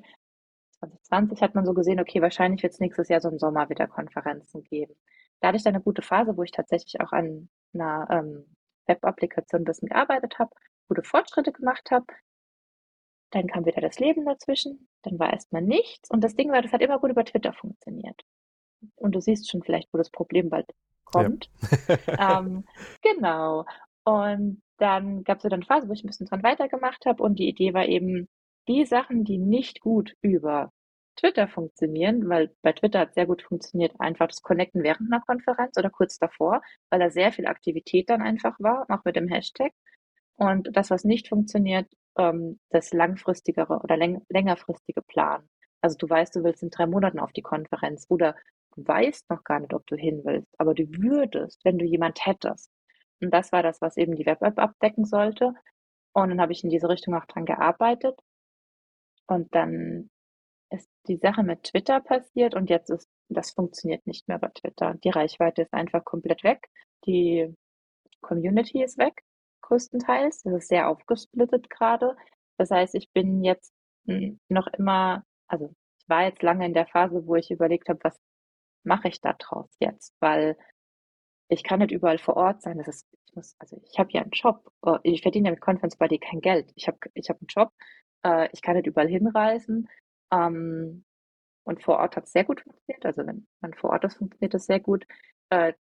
2020 0.79 1.43
hat 1.43 1.55
man 1.55 1.67
so 1.67 1.75
gesehen, 1.75 2.01
okay, 2.01 2.23
wahrscheinlich 2.23 2.63
wird 2.63 2.73
es 2.73 2.81
nächstes 2.81 3.09
Jahr 3.09 3.21
so 3.21 3.29
im 3.29 3.39
Sommer 3.39 3.69
wieder 3.69 3.87
Konferenzen 3.87 4.63
geben. 4.65 4.95
Da 5.41 5.49
hatte 5.49 5.57
ich 5.57 5.65
dann 5.65 5.75
eine 5.75 5.83
gute 5.83 6.03
Phase, 6.03 6.37
wo 6.37 6.43
ich 6.43 6.53
tatsächlich 6.53 7.01
auch 7.01 7.13
an 7.13 7.49
einer 7.75 8.07
ähm, 8.11 8.57
Web-Applikation 8.89 9.63
ein 9.63 9.65
bisschen 9.65 9.89
gearbeitet 9.89 10.39
habe, 10.39 10.51
gute 10.89 11.03
Fortschritte 11.03 11.53
gemacht 11.53 11.91
habe. 11.91 12.07
Dann 13.31 13.47
kam 13.47 13.67
wieder 13.67 13.83
das 13.83 13.99
Leben 13.99 14.25
dazwischen, 14.25 14.89
dann 15.03 15.19
war 15.19 15.33
erstmal 15.33 15.63
nichts. 15.63 16.11
Und 16.11 16.23
das 16.23 16.35
Ding 16.35 16.51
war, 16.51 16.63
das 16.63 16.73
hat 16.73 16.81
immer 16.81 16.99
gut 16.99 17.11
über 17.11 17.25
Twitter 17.25 17.53
funktioniert. 17.53 18.23
Und 18.97 19.15
du 19.15 19.21
siehst 19.21 19.51
schon 19.51 19.63
vielleicht, 19.63 19.93
wo 19.93 19.99
das 19.99 20.11
Problem 20.11 20.49
bald 20.49 20.71
kommt. 21.05 21.51
Ja. 22.07 22.39
ähm, 22.41 22.65
genau. 23.03 23.67
Und 24.05 24.63
dann 24.79 25.25
gab 25.25 25.39
es 25.39 25.43
so 25.43 25.49
eine 25.49 25.65
Phase, 25.65 25.89
wo 25.89 25.93
ich 25.93 26.03
ein 26.05 26.07
bisschen 26.07 26.27
dran 26.27 26.43
weitergemacht 26.43 27.05
habe 27.05 27.23
und 27.23 27.39
die 27.39 27.49
Idee 27.49 27.75
war 27.75 27.87
eben, 27.87 28.29
die 28.69 28.85
Sachen, 28.85 29.25
die 29.25 29.39
nicht 29.39 29.81
gut 29.81 30.15
über 30.21 30.73
Twitter 31.19 31.49
funktionieren, 31.49 32.29
weil 32.29 32.55
bei 32.63 32.73
Twitter 32.73 33.01
hat 33.01 33.15
sehr 33.15 33.27
gut 33.27 33.43
funktioniert, 33.43 33.93
einfach 33.99 34.29
das 34.29 34.43
Connecten 34.43 34.83
während 34.83 35.13
einer 35.13 35.21
Konferenz 35.21 35.77
oder 35.77 35.91
kurz 35.91 36.19
davor, 36.19 36.63
weil 36.91 37.01
da 37.01 37.11
sehr 37.11 37.33
viel 37.33 37.47
Aktivität 37.47 38.09
dann 38.09 38.23
einfach 38.23 38.57
war, 38.61 38.87
auch 38.89 39.05
mit 39.05 39.17
dem 39.17 39.29
Hashtag. 39.29 39.73
Und 40.37 40.69
das, 40.73 40.91
was 40.91 41.05
nicht 41.05 41.29
funktioniert, 41.29 41.87
ähm, 42.17 42.61
das 42.71 42.93
langfristigere 42.93 43.81
oder 43.81 43.97
läng 43.97 44.25
längerfristige 44.29 45.03
Plan. 45.03 45.49
Also 45.81 45.97
du 45.99 46.09
weißt, 46.09 46.37
du 46.37 46.45
willst 46.45 46.63
in 46.63 46.71
drei 46.71 46.87
Monaten 46.87 47.19
auf 47.19 47.33
die 47.33 47.43
Konferenz 47.43 48.07
oder 48.09 48.37
du 48.77 48.87
weißt 48.87 49.29
noch 49.31 49.45
gar 49.45 49.61
nicht, 49.61 49.75
ob 49.75 49.87
du 49.87 49.97
hin 49.97 50.23
willst, 50.25 50.55
aber 50.59 50.75
du 50.75 50.85
würdest, 50.91 51.65
wenn 51.65 51.79
du 51.79 51.85
jemand 51.85 52.25
hättest. 52.25 52.71
Und 53.21 53.33
das 53.33 53.53
war 53.53 53.63
das, 53.63 53.81
was 53.81 53.97
eben 53.97 54.15
die 54.17 54.27
Web-App 54.27 54.59
abdecken 54.59 55.05
sollte. 55.05 55.55
Und 56.13 56.31
dann 56.31 56.41
habe 56.41 56.53
ich 56.53 56.65
in 56.65 56.71
diese 56.71 56.89
Richtung 56.89 57.15
auch 57.15 57.27
dran 57.27 57.45
gearbeitet. 57.45 58.19
Und 59.27 59.55
dann 59.55 60.11
ist 60.71 60.89
die 61.07 61.17
Sache 61.17 61.43
mit 61.43 61.65
Twitter 61.65 62.01
passiert 62.01 62.55
und 62.55 62.71
jetzt 62.71 62.91
ist, 62.91 63.09
das 63.29 63.53
funktioniert 63.53 64.07
nicht 64.07 64.29
mehr 64.29 64.39
bei 64.39 64.49
Twitter. 64.49 64.95
Die 65.03 65.11
Reichweite 65.11 65.63
ist 65.63 65.73
einfach 65.73 66.05
komplett 66.05 66.45
weg. 66.45 66.69
Die 67.07 67.55
Community 68.21 68.83
ist 68.83 68.99
weg, 68.99 69.23
größtenteils. 69.63 70.43
Das 70.43 70.55
ist 70.55 70.69
sehr 70.69 70.89
aufgesplittet 70.89 71.71
gerade. 71.71 72.17
Das 72.57 72.71
heißt, 72.71 72.95
ich 72.95 73.11
bin 73.13 73.45
jetzt 73.45 73.73
noch 74.49 74.67
immer, 74.69 75.25
also 75.47 75.75
ich 75.99 76.09
war 76.09 76.25
jetzt 76.25 76.43
lange 76.43 76.67
in 76.67 76.75
der 76.75 76.87
Phase, 76.87 77.27
wo 77.27 77.37
ich 77.37 77.51
überlegt 77.51 77.89
habe, 77.89 78.01
was 78.03 78.19
mache 78.85 79.09
ich 79.09 79.21
da 79.21 79.35
draus 79.35 79.69
jetzt? 79.81 80.15
Weil 80.21 80.57
ich 81.49 81.63
kann 81.63 81.81
nicht 81.81 81.93
überall 81.93 82.19
vor 82.19 82.37
Ort 82.37 82.63
sein. 82.63 82.79
Das 82.79 82.89
ist, 82.89 83.07
ich 83.27 83.35
muss, 83.35 83.57
also 83.59 83.81
ich 83.91 83.99
habe 83.99 84.11
ja 84.13 84.23
einen 84.23 84.31
Job. 84.31 84.71
Äh, 84.85 84.99
ich 85.03 85.23
verdiene 85.23 85.49
ja 85.49 85.53
mit 85.53 85.61
Conference 85.61 85.97
Body 85.97 86.19
kein 86.19 86.41
Geld. 86.41 86.73
Ich 86.75 86.89
habe 86.89 86.99
ich 87.15 87.29
hab 87.29 87.41
einen 87.41 87.49
Job. 87.49 87.73
Äh, 88.25 88.49
ich 88.53 88.63
kann 88.63 88.77
nicht 88.77 88.87
überall 88.87 89.09
hinreisen. 89.09 89.89
Ähm, 90.31 91.05
und 91.65 91.83
vor 91.83 91.99
Ort 91.99 92.17
hat 92.17 92.25
es 92.25 92.33
sehr 92.33 92.45
gut 92.45 92.63
funktioniert. 92.63 93.05
Also 93.05 93.27
wenn 93.27 93.47
man 93.61 93.75
vor 93.75 93.91
Ort 93.91 94.05
ist, 94.05 94.17
funktioniert 94.17 94.55
es 94.55 94.67
sehr 94.67 94.81
gut. 94.81 95.07
Äh, 95.51 95.75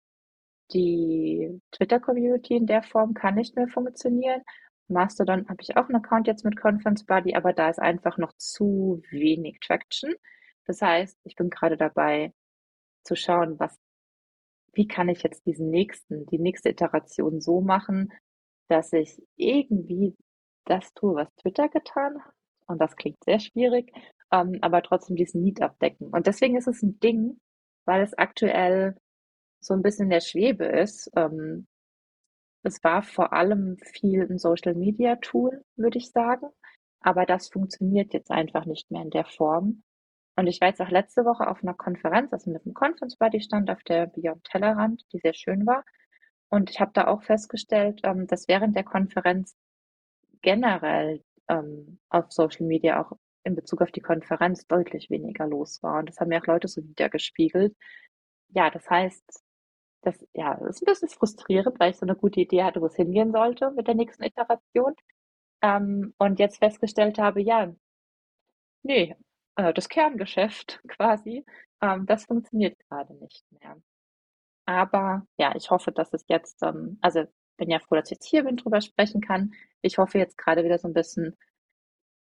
die 0.72 1.60
Twitter-Community 1.72 2.56
in 2.56 2.66
der 2.66 2.82
Form 2.82 3.14
kann 3.14 3.36
nicht 3.36 3.54
mehr 3.54 3.68
funktionieren. 3.68 4.42
Mastodon 4.88 5.48
habe 5.48 5.62
ich 5.62 5.76
auch 5.76 5.88
einen 5.88 5.96
Account 5.96 6.26
jetzt 6.26 6.44
mit 6.44 6.56
Conference 6.56 7.04
Buddy, 7.04 7.34
aber 7.34 7.52
da 7.52 7.70
ist 7.70 7.78
einfach 7.78 8.18
noch 8.18 8.32
zu 8.36 9.02
wenig 9.10 9.60
Traction. 9.60 10.14
Das 10.66 10.82
heißt, 10.82 11.18
ich 11.24 11.36
bin 11.36 11.50
gerade 11.50 11.76
dabei 11.76 12.32
zu 13.04 13.14
schauen, 13.16 13.58
was, 13.58 13.78
wie 14.72 14.88
kann 14.88 15.08
ich 15.08 15.22
jetzt 15.22 15.46
diesen 15.46 15.70
nächsten, 15.70 16.26
die 16.26 16.38
nächste 16.38 16.70
Iteration 16.70 17.40
so 17.40 17.60
machen, 17.60 18.12
dass 18.68 18.92
ich 18.92 19.22
irgendwie 19.36 20.16
das 20.64 20.92
tue, 20.94 21.14
was 21.14 21.32
Twitter 21.36 21.68
getan 21.68 22.24
hat. 22.24 22.34
Und 22.66 22.80
das 22.80 22.96
klingt 22.96 23.22
sehr 23.24 23.38
schwierig, 23.38 23.92
ähm, 24.32 24.58
aber 24.60 24.82
trotzdem 24.82 25.16
diesen 25.16 25.42
Need 25.42 25.62
abdecken. 25.62 26.08
Und 26.08 26.26
deswegen 26.26 26.56
ist 26.56 26.68
es 26.68 26.82
ein 26.82 26.98
Ding, 27.00 27.40
weil 27.84 28.02
es 28.02 28.16
aktuell 28.16 28.96
so 29.60 29.74
ein 29.74 29.82
bisschen 29.82 30.04
in 30.04 30.10
der 30.10 30.20
Schwebe 30.20 30.64
ist. 30.64 31.10
Ähm, 31.16 31.66
es 32.62 32.82
war 32.82 33.02
vor 33.02 33.32
allem 33.32 33.76
viel 33.78 34.22
ein 34.22 34.38
Social 34.38 34.74
Media 34.74 35.16
Tool, 35.16 35.64
würde 35.76 35.98
ich 35.98 36.10
sagen. 36.10 36.48
Aber 37.00 37.26
das 37.26 37.48
funktioniert 37.48 38.12
jetzt 38.12 38.30
einfach 38.30 38.66
nicht 38.66 38.90
mehr 38.90 39.02
in 39.02 39.10
der 39.10 39.24
Form. 39.24 39.82
Und 40.36 40.48
ich 40.48 40.60
war 40.60 40.68
jetzt 40.68 40.80
auch 40.82 40.90
letzte 40.90 41.24
Woche 41.24 41.48
auf 41.48 41.62
einer 41.62 41.74
Konferenz, 41.74 42.32
also 42.32 42.50
mit 42.50 42.64
einem 42.64 42.74
Conference 42.74 43.16
Buddy 43.16 43.40
stand 43.40 43.70
auf 43.70 43.82
der 43.84 44.06
Beyond 44.06 44.44
Tellerrand, 44.44 45.02
die 45.12 45.18
sehr 45.18 45.32
schön 45.32 45.66
war. 45.66 45.84
Und 46.48 46.70
ich 46.70 46.80
habe 46.80 46.92
da 46.94 47.06
auch 47.06 47.22
festgestellt, 47.22 48.00
ähm, 48.04 48.26
dass 48.26 48.48
während 48.48 48.76
der 48.76 48.84
Konferenz 48.84 49.56
generell 50.42 51.24
ähm, 51.48 51.98
auf 52.10 52.30
Social 52.32 52.66
Media 52.66 53.00
auch 53.00 53.12
in 53.46 53.54
Bezug 53.54 53.82
auf 53.82 53.92
die 53.92 54.00
Konferenz 54.00 54.66
deutlich 54.66 55.10
weniger 55.10 55.46
los 55.46 55.82
war. 55.82 56.00
Und 56.00 56.08
das 56.08 56.18
haben 56.18 56.28
mir 56.28 56.40
auch 56.40 56.46
Leute 56.46 56.68
so 56.68 56.82
wiedergespiegelt. 56.82 57.74
Ja, 58.48 58.70
das 58.70 58.88
heißt, 58.90 59.42
das, 60.02 60.26
ja, 60.34 60.54
das 60.56 60.76
ist 60.76 60.82
ein 60.82 60.86
bisschen 60.86 61.08
frustrierend, 61.08 61.78
weil 61.80 61.90
ich 61.90 61.96
so 61.98 62.06
eine 62.06 62.16
gute 62.16 62.40
Idee 62.40 62.64
hatte, 62.64 62.80
wo 62.80 62.86
es 62.86 62.96
hingehen 62.96 63.32
sollte 63.32 63.70
mit 63.72 63.86
der 63.88 63.94
nächsten 63.94 64.24
Iteration. 64.24 64.94
Ähm, 65.62 66.14
und 66.18 66.38
jetzt 66.38 66.58
festgestellt 66.58 67.18
habe, 67.18 67.40
ja, 67.42 67.72
nee, 68.82 69.16
äh, 69.56 69.72
das 69.74 69.88
Kerngeschäft 69.88 70.80
quasi, 70.88 71.44
ähm, 71.82 72.06
das 72.06 72.24
funktioniert 72.26 72.78
gerade 72.88 73.14
nicht 73.14 73.44
mehr. 73.52 73.76
Aber 74.66 75.26
ja, 75.38 75.54
ich 75.56 75.70
hoffe, 75.70 75.92
dass 75.92 76.12
es 76.12 76.24
jetzt, 76.28 76.62
ähm, 76.62 76.98
also 77.00 77.24
bin 77.56 77.70
ja 77.70 77.78
froh, 77.80 77.96
dass 77.96 78.06
ich 78.10 78.16
jetzt 78.16 78.26
hier 78.26 78.44
bin, 78.44 78.56
drüber 78.56 78.80
sprechen 78.80 79.20
kann. 79.20 79.54
Ich 79.82 79.98
hoffe 79.98 80.18
jetzt 80.18 80.38
gerade 80.38 80.64
wieder 80.64 80.78
so 80.78 80.88
ein 80.88 80.94
bisschen 80.94 81.36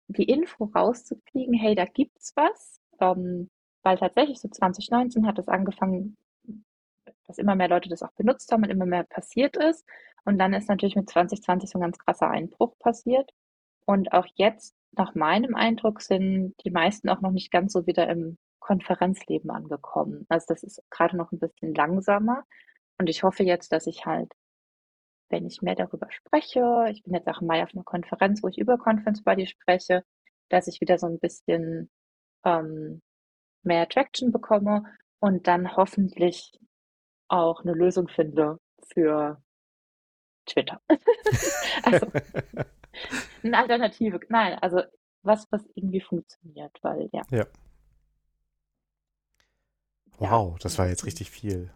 die 0.07 0.23
Info 0.23 0.65
rauszukriegen, 0.65 1.53
hey, 1.53 1.75
da 1.75 1.85
gibt's 1.85 2.33
was. 2.35 2.79
Ähm, 2.99 3.49
weil 3.83 3.97
tatsächlich 3.97 4.39
so 4.39 4.47
2019 4.47 5.27
hat 5.27 5.37
es 5.37 5.47
angefangen, 5.47 6.17
dass 7.27 7.37
immer 7.37 7.55
mehr 7.55 7.67
Leute 7.67 7.87
das 7.87 8.01
auch 8.01 8.11
benutzt 8.13 8.51
haben 8.51 8.63
und 8.63 8.69
immer 8.69 8.87
mehr 8.87 9.03
passiert 9.03 9.55
ist. 9.57 9.85
Und 10.25 10.39
dann 10.39 10.53
ist 10.53 10.67
natürlich 10.69 10.95
mit 10.95 11.09
2020 11.09 11.69
so 11.69 11.77
ein 11.77 11.81
ganz 11.81 11.99
krasser 11.99 12.29
Einbruch 12.29 12.77
passiert. 12.79 13.29
Und 13.85 14.11
auch 14.11 14.25
jetzt, 14.35 14.75
nach 14.91 15.13
meinem 15.13 15.53
Eindruck, 15.55 16.01
sind 16.01 16.55
die 16.65 16.71
meisten 16.71 17.09
auch 17.09 17.21
noch 17.21 17.31
nicht 17.31 17.51
ganz 17.51 17.73
so 17.73 17.85
wieder 17.85 18.09
im 18.09 18.37
Konferenzleben 18.59 19.51
angekommen. 19.51 20.25
Also 20.29 20.45
das 20.49 20.63
ist 20.63 20.81
gerade 20.89 21.15
noch 21.15 21.31
ein 21.31 21.39
bisschen 21.39 21.75
langsamer. 21.75 22.43
Und 22.97 23.07
ich 23.07 23.21
hoffe 23.21 23.43
jetzt, 23.43 23.71
dass 23.71 23.85
ich 23.85 24.07
halt 24.07 24.33
wenn 25.29 25.45
ich 25.45 25.61
mehr 25.61 25.75
darüber 25.75 26.07
spreche, 26.11 26.87
ich 26.91 27.03
bin 27.03 27.13
jetzt 27.13 27.27
auch 27.27 27.41
im 27.41 27.47
Mai 27.47 27.63
auf 27.63 27.73
einer 27.73 27.83
Konferenz, 27.83 28.43
wo 28.43 28.47
ich 28.47 28.57
über 28.57 28.77
Conference 28.77 29.23
Body 29.23 29.47
spreche, 29.47 30.03
dass 30.49 30.67
ich 30.67 30.81
wieder 30.81 30.97
so 30.97 31.07
ein 31.07 31.19
bisschen 31.19 31.89
ähm, 32.43 33.01
mehr 33.63 33.89
Traction 33.89 34.31
bekomme 34.31 34.83
und 35.19 35.47
dann 35.47 35.75
hoffentlich 35.75 36.51
auch 37.27 37.61
eine 37.61 37.73
Lösung 37.73 38.07
finde 38.07 38.59
für 38.93 39.41
Twitter. 40.45 40.79
also 41.83 42.07
eine 43.43 43.57
Alternative. 43.57 44.19
Nein, 44.29 44.57
also 44.59 44.81
was, 45.23 45.47
was 45.51 45.65
irgendwie 45.73 46.01
funktioniert, 46.01 46.77
weil 46.83 47.09
ja. 47.11 47.23
Ja. 47.31 47.45
Wow, 50.17 50.57
das 50.59 50.77
war 50.77 50.87
jetzt 50.87 51.05
richtig 51.05 51.31
viel. 51.31 51.71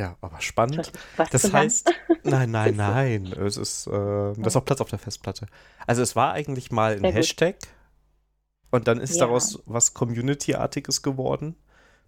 Ja, 0.00 0.16
aber 0.22 0.40
spannend. 0.40 0.92
Das 1.30 1.52
heißt, 1.52 1.92
nein, 2.24 2.50
nein, 2.50 2.74
nein. 2.74 3.26
Es 3.26 3.58
ist, 3.58 3.86
äh, 3.86 3.90
das 3.90 4.54
ist 4.54 4.56
auch 4.56 4.64
Platz 4.64 4.80
auf 4.80 4.88
der 4.88 4.98
Festplatte. 4.98 5.46
Also 5.86 6.00
es 6.00 6.16
war 6.16 6.32
eigentlich 6.32 6.72
mal 6.72 6.94
ein 6.94 7.00
Sehr 7.00 7.12
Hashtag 7.12 7.60
gut. 7.60 7.68
und 8.70 8.88
dann 8.88 8.98
ist 8.98 9.16
ja. 9.16 9.26
daraus 9.26 9.62
was 9.66 9.92
Community-artiges 9.92 11.02
geworden. 11.02 11.54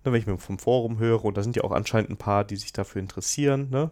Ne, 0.05 0.12
wenn 0.12 0.20
ich 0.20 0.26
mir 0.26 0.38
vom 0.38 0.59
Forum 0.59 0.98
höre, 1.00 1.22
und 1.22 1.37
da 1.37 1.42
sind 1.42 1.55
ja 1.55 1.64
auch 1.64 1.70
anscheinend 1.70 2.09
ein 2.09 2.16
paar, 2.16 2.44
die 2.44 2.57
sich 2.57 2.72
dafür 2.72 3.02
interessieren. 3.02 3.68
Ne? 3.68 3.90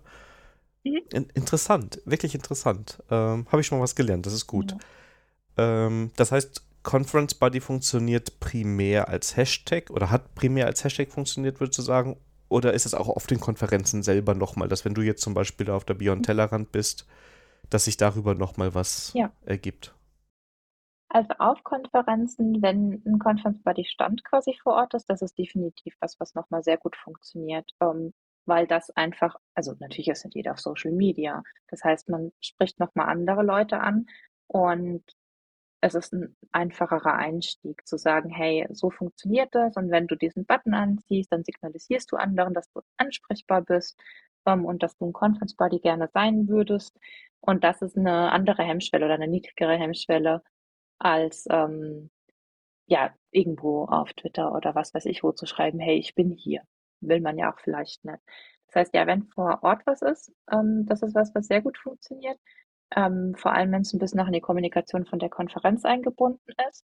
Mhm. 0.83 1.01
In 1.13 1.25
interessant, 1.35 2.01
wirklich 2.07 2.35
interessant. 2.35 3.03
Ähm, 3.11 3.47
Habe 3.53 3.61
ich 3.61 3.67
schon 3.67 3.77
mal 3.77 3.83
was 3.83 3.97
gelernt, 3.97 4.25
das 4.25 4.33
ist 4.33 4.47
gut. 4.47 4.77
Ja. 5.59 5.87
Ähm, 5.87 6.11
das 6.17 6.33
heißt, 6.33 6.65
Conference 6.83 7.35
Buddy 7.35 7.61
funktioniert 7.61 8.41
primär 8.41 9.11
als 9.11 9.37
Hashtag 9.37 9.91
oder 9.91 10.09
hat 10.09 10.35
primär 10.35 10.65
als 10.65 10.85
Hashtag 10.85 11.11
funktioniert, 11.11 11.61
würdest 11.61 11.79
du 11.79 11.83
sagen, 11.83 12.17
oder 12.51 12.75
ist 12.75 12.85
es 12.85 12.95
auch 12.95 13.09
auf 13.09 13.27
den 13.27 13.41
Konferenzen 13.41 14.03
selber 14.03 14.35
nochmal, 14.35 14.69
dass 14.69 14.85
wenn 14.85 14.95
du 14.95 15.03
jetzt 15.03 15.23
zum 15.23 15.33
Beispiel 15.33 15.71
auf 15.71 15.85
der 15.85 15.95
Beyond 15.95 16.27
Tellerrand 16.27 16.73
bist, 16.73 17.07
dass 17.71 17.85
sich 17.85 17.97
darüber 17.97 18.35
nochmal 18.35 18.75
was 18.75 19.13
ja. 19.15 19.33
ergibt? 19.47 19.95
Also 21.09 21.31
auf 21.39 21.65
Konferenzen, 21.65 22.61
wenn 22.63 23.03
ein 23.05 23.19
Conference 23.19 23.63
Buddy 23.63 23.85
Stand 23.85 24.23
quasi 24.25 24.57
vor 24.63 24.75
Ort 24.75 24.95
ist, 24.95 25.07
das 25.11 25.23
ist 25.23 25.39
definitiv 25.39 25.97
was, 26.01 26.21
was 26.21 26.35
nochmal 26.35 26.63
sehr 26.63 26.77
gut 26.77 26.97
funktioniert, 26.97 27.69
ähm, 27.81 28.13
weil 28.47 28.67
das 28.67 28.91
einfach, 28.91 29.37
also 29.55 29.75
natürlich 29.81 30.09
ist 30.09 30.25
nicht 30.25 30.37
jeder 30.37 30.53
auf 30.53 30.61
Social 30.61 30.93
Media. 30.93 31.43
Das 31.69 31.83
heißt, 31.83 32.09
man 32.09 32.33
spricht 32.41 32.79
nochmal 32.79 33.09
andere 33.09 33.43
Leute 33.43 33.81
an 33.81 34.07
und 34.47 35.03
es 35.81 35.95
ist 35.95 36.13
ein 36.13 36.37
einfacherer 36.53 37.15
Einstieg 37.15 37.87
zu 37.87 37.97
sagen, 37.97 38.31
hey, 38.31 38.67
so 38.71 38.91
funktioniert 38.91 39.55
das 39.55 39.77
und 39.77 39.91
wenn 39.91 40.07
du 40.07 40.17
diesen 40.17 40.45
Button 40.47 40.75
anziehst, 40.75 41.33
dann 41.33 41.45
signalisierst 41.45 42.11
du 42.13 42.17
anderen, 42.17 42.55
dass 42.55 42.71
du 42.73 42.81
ansprechbar 42.99 43.63
bist 43.63 43.99
ähm, 44.47 44.65
und 44.65 44.83
dass 44.83 44.97
du 44.97 45.07
ein 45.07 45.13
Conference 45.13 45.55
Buddy 45.57 45.81
gerne 45.81 46.09
sein 46.13 46.49
würdest. 46.49 46.99
Und 47.41 47.65
das 47.65 47.83
ist 47.83 47.97
eine 47.97 48.33
andere 48.33 48.63
Hemmschwelle 48.63 49.07
oder 49.07 49.15
eine 49.15 49.29
niedrigere 49.29 49.77
Hemmschwelle 49.79 50.43
als 50.99 51.47
ähm, 51.51 52.11
ja, 52.87 53.15
irgendwo 53.31 53.85
auf 53.87 54.13
Twitter 54.15 54.53
oder 54.55 54.75
was 54.75 54.95
weiß 54.95 55.07
ich 55.07 55.23
wo 55.23 55.33
zu 55.33 55.47
schreiben, 55.47 55.79
hey, 55.81 55.97
ich 55.99 56.15
bin 56.15 56.31
hier. 56.31 56.63
Will 57.01 57.21
man 57.21 57.39
ja 57.39 57.53
auch 57.53 57.61
vielleicht 57.61 58.05
nicht. 58.05 58.19
Das 58.67 58.77
heißt, 58.77 58.95
ja, 58.95 59.07
wenn 59.07 59.25
vor 59.29 59.61
Ort 59.63 59.83
was 59.87 60.03
ist, 60.03 60.33
ähm, 60.53 60.87
das 60.87 61.03
ist 61.03 61.15
was, 61.15 61.35
was 61.35 61.47
sehr 61.47 61.63
gut 61.63 61.79
funktioniert. 61.79 62.39
Ähm, 62.97 63.35
vor 63.37 63.53
allem, 63.53 63.73
wenn 63.73 63.83
es 63.83 63.93
ein 63.93 63.99
bisschen 63.99 64.19
noch 64.19 64.27
in 64.27 64.33
die 64.33 64.41
Kommunikation 64.41 65.07
von 65.07 65.19
der 65.19 65.29
Konferenz 65.29 65.85
eingebunden 65.85 66.55
ist. 66.69 66.85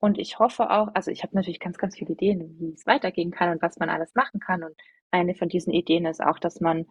Und 0.00 0.18
ich 0.18 0.38
hoffe 0.38 0.70
auch, 0.70 0.88
also 0.94 1.10
ich 1.10 1.22
habe 1.22 1.34
natürlich 1.34 1.60
ganz, 1.60 1.78
ganz 1.78 1.96
viele 1.96 2.12
Ideen, 2.12 2.56
wie 2.60 2.72
es 2.72 2.86
weitergehen 2.86 3.30
kann 3.30 3.50
und 3.50 3.62
was 3.62 3.78
man 3.78 3.90
alles 3.90 4.14
machen 4.14 4.40
kann. 4.40 4.62
Und 4.62 4.74
eine 5.10 5.34
von 5.34 5.48
diesen 5.48 5.72
Ideen 5.72 6.06
ist 6.06 6.22
auch, 6.22 6.38
dass 6.38 6.60
man 6.60 6.86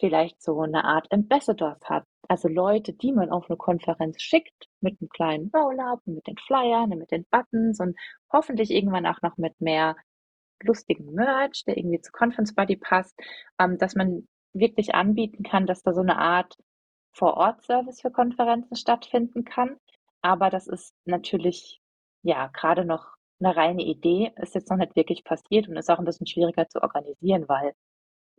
vielleicht 0.00 0.42
so 0.42 0.60
eine 0.60 0.84
Art 0.84 1.12
Ambassadors 1.12 1.80
hat. 1.84 2.04
Also 2.26 2.48
Leute, 2.48 2.92
die 2.92 3.12
man 3.12 3.30
auf 3.30 3.48
eine 3.48 3.56
Konferenz 3.56 4.20
schickt, 4.20 4.68
mit 4.80 5.00
einem 5.00 5.10
kleinen 5.10 5.50
Roll-up, 5.54 6.00
mit 6.06 6.26
den 6.26 6.38
Flyern, 6.38 6.88
mit 6.90 7.10
den 7.10 7.26
Buttons 7.30 7.80
und 7.80 7.96
hoffentlich 8.32 8.70
irgendwann 8.70 9.06
auch 9.06 9.20
noch 9.22 9.36
mit 9.36 9.60
mehr 9.60 9.94
lustigen 10.62 11.12
Merch, 11.12 11.64
der 11.66 11.76
irgendwie 11.76 12.00
zu 12.00 12.12
Conference 12.12 12.54
Buddy 12.54 12.76
passt, 12.76 13.18
ähm, 13.58 13.78
dass 13.78 13.94
man 13.94 14.26
wirklich 14.52 14.94
anbieten 14.94 15.42
kann, 15.42 15.66
dass 15.66 15.82
da 15.82 15.92
so 15.92 16.00
eine 16.00 16.18
Art 16.18 16.56
Vor-Ort-Service 17.12 18.00
für 18.00 18.10
Konferenzen 18.10 18.76
stattfinden 18.76 19.44
kann. 19.44 19.76
Aber 20.22 20.50
das 20.50 20.66
ist 20.66 20.94
natürlich, 21.04 21.80
ja, 22.22 22.48
gerade 22.48 22.84
noch 22.84 23.14
eine 23.40 23.56
reine 23.56 23.82
Idee, 23.82 24.32
ist 24.36 24.54
jetzt 24.54 24.70
noch 24.70 24.76
nicht 24.76 24.96
wirklich 24.96 25.24
passiert 25.24 25.68
und 25.68 25.76
ist 25.76 25.90
auch 25.90 25.98
ein 25.98 26.04
bisschen 26.04 26.26
schwieriger 26.26 26.68
zu 26.68 26.82
organisieren, 26.82 27.48
weil, 27.48 27.74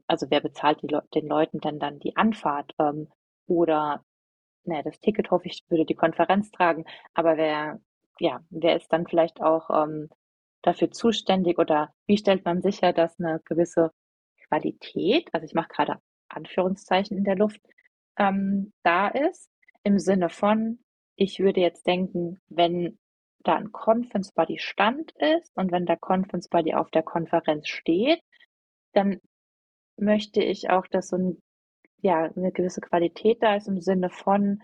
also 0.08 0.28
wer 0.30 0.42
bezahlt 0.42 0.82
Le 0.84 1.04
den 1.16 1.28
Leuten 1.28 1.60
denn 1.60 1.80
dann 1.80 2.00
die 2.00 2.16
Anfahrt? 2.16 2.74
Ähm, 2.80 3.10
oder, 3.48 4.04
naja, 4.64 4.84
das 4.84 5.00
Ticket 5.00 5.32
hoffe 5.32 5.48
ich, 5.48 5.64
würde 5.70 5.86
die 5.86 5.96
Konferenz 5.96 6.52
tragen, 6.52 6.86
aber 7.14 7.38
wer, 7.38 7.80
ja, 8.20 8.42
wer 8.50 8.76
ist 8.78 8.94
dann 8.94 9.08
vielleicht 9.08 9.42
auch 9.42 9.70
ähm, 9.72 10.10
dafür 10.62 10.92
zuständig 10.92 11.58
oder 11.58 11.94
wie 12.08 12.18
stellt 12.18 12.46
man 12.46 12.62
sicher, 12.62 12.94
dass 12.94 13.20
eine 13.20 13.42
gewisse 13.46 13.92
Qualität, 14.48 15.30
also 15.34 15.46
ich 15.46 15.54
mache 15.54 15.70
gerade 15.70 16.00
Anführungszeichen 16.30 17.18
in 17.18 17.24
der 17.24 17.36
Luft, 17.36 17.62
ähm, 18.22 18.72
da 18.84 19.08
ist, 19.08 19.50
im 19.84 19.98
Sinne 19.98 20.30
von, 20.30 20.80
ich 21.16 21.40
würde 21.40 21.60
jetzt 21.60 21.88
denken, 21.88 22.40
wenn 22.50 23.00
da 23.44 23.56
ein 23.56 23.72
Conference 23.72 24.32
Buddy 24.32 24.60
Stand 24.60 25.12
ist 25.18 25.52
und 25.58 25.72
wenn 25.72 25.88
der 25.88 25.98
Conference 25.98 26.48
Buddy 26.48 26.76
auf 26.76 26.92
der 26.92 27.02
Konferenz 27.02 27.68
steht, 27.68 28.22
dann 28.94 29.20
möchte 29.98 30.44
ich 30.44 30.70
auch, 30.70 30.86
dass 30.88 31.08
so 31.08 31.18
ein, 31.18 31.42
ja, 32.02 32.26
eine 32.36 32.52
gewisse 32.52 32.82
Qualität 32.82 33.42
da 33.42 33.56
ist 33.56 33.68
im 33.68 33.82
Sinne 33.82 34.12
von, 34.12 34.62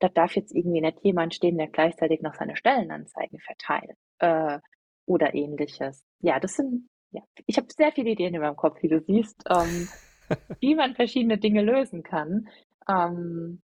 da 0.00 0.08
darf 0.08 0.34
jetzt 0.34 0.54
irgendwie 0.54 0.80
nicht 0.80 0.98
jemand 1.02 1.34
stehen, 1.34 1.58
der 1.58 1.68
gleichzeitig 1.68 2.20
noch 2.22 2.34
seine 2.34 2.56
Stellenanzeigen 2.56 3.38
verteilt. 3.38 3.96
Äh, 4.18 4.58
oder 5.06 5.34
ähnliches. 5.34 6.04
Ja, 6.20 6.40
das 6.40 6.54
sind, 6.54 6.88
ja, 7.12 7.22
ich 7.46 7.56
habe 7.56 7.68
sehr 7.70 7.92
viele 7.92 8.10
Ideen 8.10 8.34
in 8.34 8.40
meinem 8.40 8.56
Kopf, 8.56 8.82
wie 8.82 8.88
du 8.88 9.00
siehst, 9.00 9.44
ähm, 9.48 9.88
wie 10.60 10.74
man 10.74 10.96
verschiedene 10.96 11.38
Dinge 11.38 11.62
lösen 11.62 12.02
kann. 12.02 12.48
Ähm, 12.88 13.62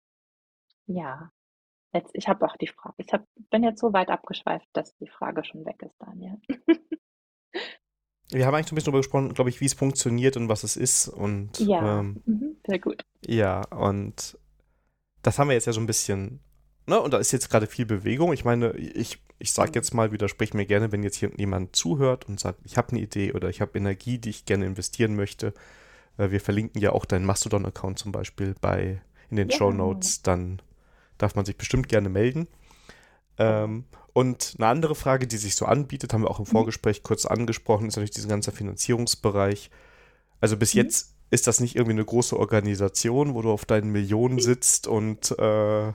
ja, 0.85 1.31
jetzt, 1.93 2.11
ich 2.13 2.27
habe 2.27 2.45
auch 2.45 2.57
die 2.57 2.67
Frage, 2.67 2.95
ich 2.97 3.11
hab, 3.13 3.25
bin 3.49 3.63
jetzt 3.63 3.79
so 3.79 3.93
weit 3.93 4.09
abgeschweift, 4.09 4.67
dass 4.73 4.95
die 4.97 5.09
Frage 5.09 5.43
schon 5.43 5.65
weg 5.65 5.81
ist, 5.81 5.95
Daniel. 5.99 6.39
Wir 8.29 8.45
haben 8.45 8.55
eigentlich 8.55 8.73
ein 8.73 8.75
bisschen 8.75 8.91
darüber 8.91 8.99
gesprochen, 8.99 9.33
glaube 9.33 9.49
ich, 9.49 9.61
wie 9.61 9.65
es 9.65 9.73
funktioniert 9.73 10.35
und 10.35 10.49
was 10.49 10.63
es 10.63 10.75
ist. 10.75 11.07
Und, 11.07 11.59
ja, 11.59 11.99
ähm, 11.99 12.21
mhm, 12.25 12.57
sehr 12.65 12.79
gut. 12.79 13.05
Ja, 13.25 13.61
und 13.69 14.37
das 15.23 15.39
haben 15.39 15.47
wir 15.47 15.53
jetzt 15.53 15.65
ja 15.65 15.71
so 15.73 15.79
ein 15.79 15.85
bisschen 15.87 16.41
Ne, 16.87 17.01
und 17.01 17.13
da 17.13 17.17
ist 17.17 17.33
jetzt 17.33 17.49
gerade 17.49 17.67
viel 17.67 17.85
Bewegung. 17.85 18.31
Ich 18.31 18.45
meine, 18.45 18.71
ich, 18.77 19.21
ich 19.39 19.51
sage 19.51 19.71
jetzt 19.75 19.93
mal, 19.93 20.13
widersprich 20.13 20.53
mir 20.53 20.65
gerne, 20.65 20.93
wenn 20.93 21.03
jetzt 21.03 21.17
hier 21.17 21.29
jemand 21.35 21.75
zuhört 21.75 22.29
und 22.29 22.39
sagt, 22.39 22.61
ich 22.63 22.77
habe 22.77 22.91
eine 22.91 23.01
Idee 23.01 23.33
oder 23.33 23.49
ich 23.49 23.59
habe 23.59 23.77
Energie, 23.77 24.19
die 24.19 24.29
ich 24.29 24.45
gerne 24.45 24.65
investieren 24.65 25.15
möchte. 25.17 25.53
Äh, 26.17 26.31
wir 26.31 26.41
verlinken 26.41 26.81
ja 26.81 26.91
auch 26.91 27.05
deinen 27.05 27.25
Mastodon-Account 27.25 27.99
zum 27.99 28.11
Beispiel 28.11 28.55
bei 28.59 29.01
in 29.29 29.37
den 29.37 29.49
ja. 29.49 29.57
Show 29.57 29.71
Notes. 29.71 30.21
Dann 30.21 30.61
darf 31.17 31.35
man 31.35 31.45
sich 31.45 31.57
bestimmt 31.57 31.89
gerne 31.89 32.09
melden. 32.09 32.47
Ähm, 33.37 33.85
und 34.13 34.55
eine 34.57 34.67
andere 34.67 34.95
Frage, 34.95 35.27
die 35.27 35.37
sich 35.37 35.55
so 35.55 35.65
anbietet, 35.65 36.13
haben 36.13 36.23
wir 36.23 36.31
auch 36.31 36.39
im 36.39 36.45
mhm. 36.45 36.51
Vorgespräch 36.51 37.03
kurz 37.03 37.25
angesprochen, 37.25 37.87
ist 37.87 37.95
natürlich 37.95 38.11
dieser 38.11 38.29
ganze 38.29 38.51
Finanzierungsbereich. 38.51 39.69
Also 40.39 40.57
bis 40.57 40.73
mhm. 40.73 40.81
jetzt 40.81 41.13
ist 41.29 41.47
das 41.47 41.59
nicht 41.59 41.75
irgendwie 41.75 41.93
eine 41.93 42.05
große 42.05 42.37
Organisation, 42.37 43.33
wo 43.33 43.41
du 43.41 43.51
auf 43.51 43.65
deinen 43.65 43.91
Millionen 43.91 44.39
sitzt 44.39 44.87
und 44.87 45.37
äh, 45.37 45.93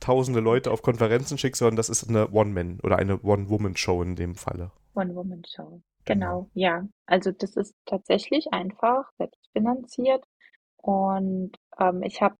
tausende 0.00 0.40
Leute 0.40 0.70
auf 0.70 0.82
Konferenzen 0.82 1.38
schickt, 1.38 1.56
sondern 1.56 1.76
das 1.76 1.88
ist 1.88 2.08
eine 2.08 2.30
One-Man- 2.30 2.80
oder 2.82 2.96
eine 2.96 3.20
One-Woman-Show 3.20 4.02
in 4.02 4.16
dem 4.16 4.34
Falle. 4.34 4.70
One-Woman-Show, 4.94 5.82
genau. 6.14 6.50
ja. 6.54 6.86
Also 7.06 7.32
das 7.32 7.56
ist 7.56 7.74
tatsächlich 7.86 8.52
einfach 8.52 9.10
selbstfinanziert 9.18 10.24
und 10.76 11.52
ähm, 11.78 12.02
ich 12.02 12.20
habe 12.22 12.36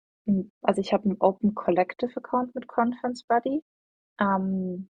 also 0.62 0.80
ich 0.80 0.92
habe 0.92 1.04
einen 1.04 1.16
Open 1.20 1.54
Collective 1.54 2.14
Account 2.16 2.54
mit 2.54 2.68
Conference 2.68 3.24
Buddy 3.24 3.62
ähm, 4.20 4.90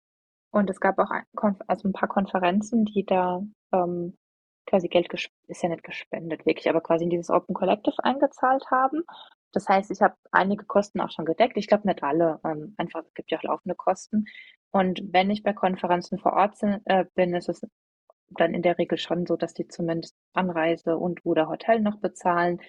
und 0.52 0.70
es 0.70 0.80
gab 0.80 0.98
auch 0.98 1.12
ein, 1.12 1.26
also 1.68 1.88
ein 1.88 1.94
paar 1.94 2.10
Konferenzen, 2.10 2.86
die 2.86 3.06
da 3.06 3.44
ähm, 3.72 4.18
quasi 4.66 4.88
Geld 4.88 5.08
ist 5.48 5.64
ja 5.64 5.70
nicht 5.70 5.84
gespendet 5.84 6.46
wirklich, 6.46 6.68
aber 6.70 6.82
quasi 6.82 7.04
in 7.04 7.12
dieses 7.12 7.30
Open 7.30 7.54
Collective 7.54 8.04
eingezahlt 8.04 8.66
haben 8.72 9.04
das 9.52 9.68
heißt, 9.68 9.92
ich 9.92 10.02
habe 10.02 10.16
einige 10.32 10.66
Kosten 10.66 11.02
auch 11.02 11.12
schon 11.12 11.26
gedeckt. 11.26 11.58
Ich 11.58 11.68
glaube 11.68 11.88
nicht 11.88 12.04
alle, 12.04 12.40
ähm, 12.46 12.76
einfach 12.78 13.04
es 13.04 13.14
gibt 13.14 13.32
ja 13.32 13.40
auch 13.40 13.44
laufende 13.44 13.76
Kosten. 13.76 14.26
Und 14.72 15.02
wenn 15.12 15.32
ich 15.32 15.44
bei 15.44 15.54
Konferenzen 15.54 16.20
vor 16.20 16.34
Ort 16.34 16.58
sind, 16.58 16.82
äh, 16.86 17.06
bin, 17.16 17.34
ist 17.34 17.50
es 17.50 17.62
dann 18.32 18.54
in 18.54 18.62
der 18.62 18.78
Regel 18.78 18.98
schon 18.98 19.26
so, 19.26 19.36
dass 19.36 19.54
die 19.54 19.68
zumindest 19.68 20.16
Anreise 20.34 20.98
und 20.98 21.26
oder 21.26 21.50
Hotel 21.50 21.82
noch 21.82 21.98
bezahlen 21.98 22.62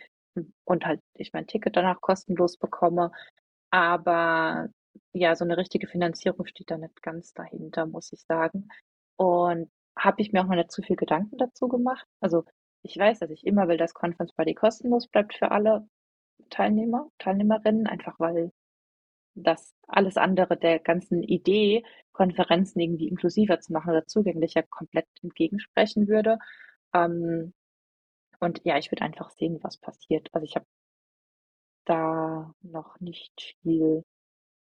und 0.64 0.86
halt 0.86 1.00
ich 1.14 1.32
mein 1.32 1.46
Ticket 1.46 1.76
danach 1.76 2.00
kostenlos 2.00 2.56
bekomme. 2.56 3.12
Aber 3.70 4.68
ja, 5.12 5.36
so 5.36 5.44
eine 5.44 5.56
richtige 5.56 5.86
Finanzierung 5.86 6.46
steht 6.46 6.70
da 6.70 6.78
nicht 6.78 7.02
ganz 7.02 7.32
dahinter, 7.32 7.86
muss 7.86 8.12
ich 8.12 8.20
sagen. 8.22 8.68
Und 9.16 9.70
habe 9.98 10.22
ich 10.22 10.32
mir 10.32 10.42
auch 10.42 10.46
mal 10.46 10.56
nicht 10.56 10.72
zu 10.72 10.82
viel 10.82 10.96
Gedanken 10.96 11.36
dazu 11.38 11.68
gemacht. 11.68 12.06
Also 12.20 12.44
ich 12.82 12.96
weiß, 12.96 13.18
dass 13.20 13.30
ich 13.30 13.46
immer 13.46 13.68
will, 13.68 13.76
dass 13.76 13.94
Conference 13.94 14.32
Buddy 14.34 14.54
kostenlos 14.54 15.08
bleibt 15.08 15.34
für 15.34 15.50
alle. 15.50 15.86
Teilnehmer, 16.48 17.08
Teilnehmerinnen, 17.18 17.86
einfach 17.86 18.18
weil 18.18 18.50
das 19.42 19.74
alles 19.88 20.16
andere 20.16 20.56
der 20.56 20.78
ganzen 20.78 21.22
Idee, 21.22 21.84
Konferenzen 22.12 22.80
irgendwie 22.80 23.08
inklusiver 23.08 23.60
zu 23.60 23.72
machen 23.72 23.90
oder 23.90 24.06
zugänglicher, 24.06 24.62
komplett 24.62 25.06
entgegensprechen 25.22 26.08
würde. 26.08 26.38
Ähm, 26.94 27.54
und 28.40 28.60
ja, 28.64 28.78
ich 28.78 28.90
würde 28.90 29.02
einfach 29.02 29.30
sehen, 29.30 29.58
was 29.62 29.78
passiert. 29.78 30.28
Also 30.32 30.44
ich 30.44 30.56
habe 30.56 30.66
da 31.84 32.54
noch 32.62 32.98
nicht 33.00 33.56
viel 33.62 34.04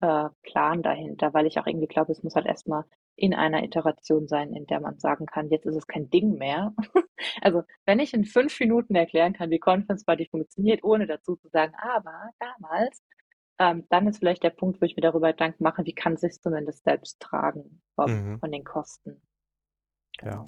äh, 0.01 0.30
Plan 0.43 0.82
dahinter, 0.82 1.34
weil 1.34 1.47
ich 1.47 1.59
auch 1.59 1.68
irgendwie 1.68 1.88
glaube, 1.88 2.12
es 2.12 2.24
muss 2.24 2.36
halt 2.36 2.45
erstmal 2.47 2.86
in 3.16 3.34
einer 3.34 3.64
Iteration 3.64 4.28
sein, 4.28 4.53
in 4.53 4.66
der 4.66 4.80
man 4.80 4.97
sagen 4.99 5.26
kann, 5.28 5.49
jetzt 5.49 5.66
ist 5.66 5.76
es 5.76 5.88
kein 5.88 6.09
Ding 6.09 6.38
mehr. 6.38 6.74
also 7.41 7.64
wenn 7.86 7.99
ich 7.99 8.14
in 8.14 8.26
fünf 8.26 8.59
Minuten 8.59 8.95
erklären 8.95 9.34
kann, 9.34 9.51
wie 9.51 9.59
Conference 9.59 10.05
Party 10.05 10.28
funktioniert, 10.30 10.84
ohne 10.84 11.07
dazu 11.07 11.36
zu 11.36 11.49
sagen, 11.49 11.74
aber 11.78 12.32
damals, 12.39 13.03
ähm, 13.62 13.86
dann 13.89 14.07
ist 14.07 14.18
vielleicht 14.18 14.43
der 14.43 14.49
Punkt, 14.49 14.82
wo 14.82 14.86
ich 14.86 14.95
mir 14.95 15.03
darüber 15.03 15.32
Gedanken 15.32 15.64
mache, 15.64 15.86
wie 15.86 15.93
kann 15.93 16.18
sich 16.18 16.41
zumindest 16.41 16.84
selbst 16.84 17.20
tragen 17.20 17.82
von, 17.93 18.12
mhm. 18.12 18.39
von 18.39 18.51
den 18.51 18.64
Kosten. 18.64 19.22
Genau. 20.18 20.32
Ja. 20.32 20.45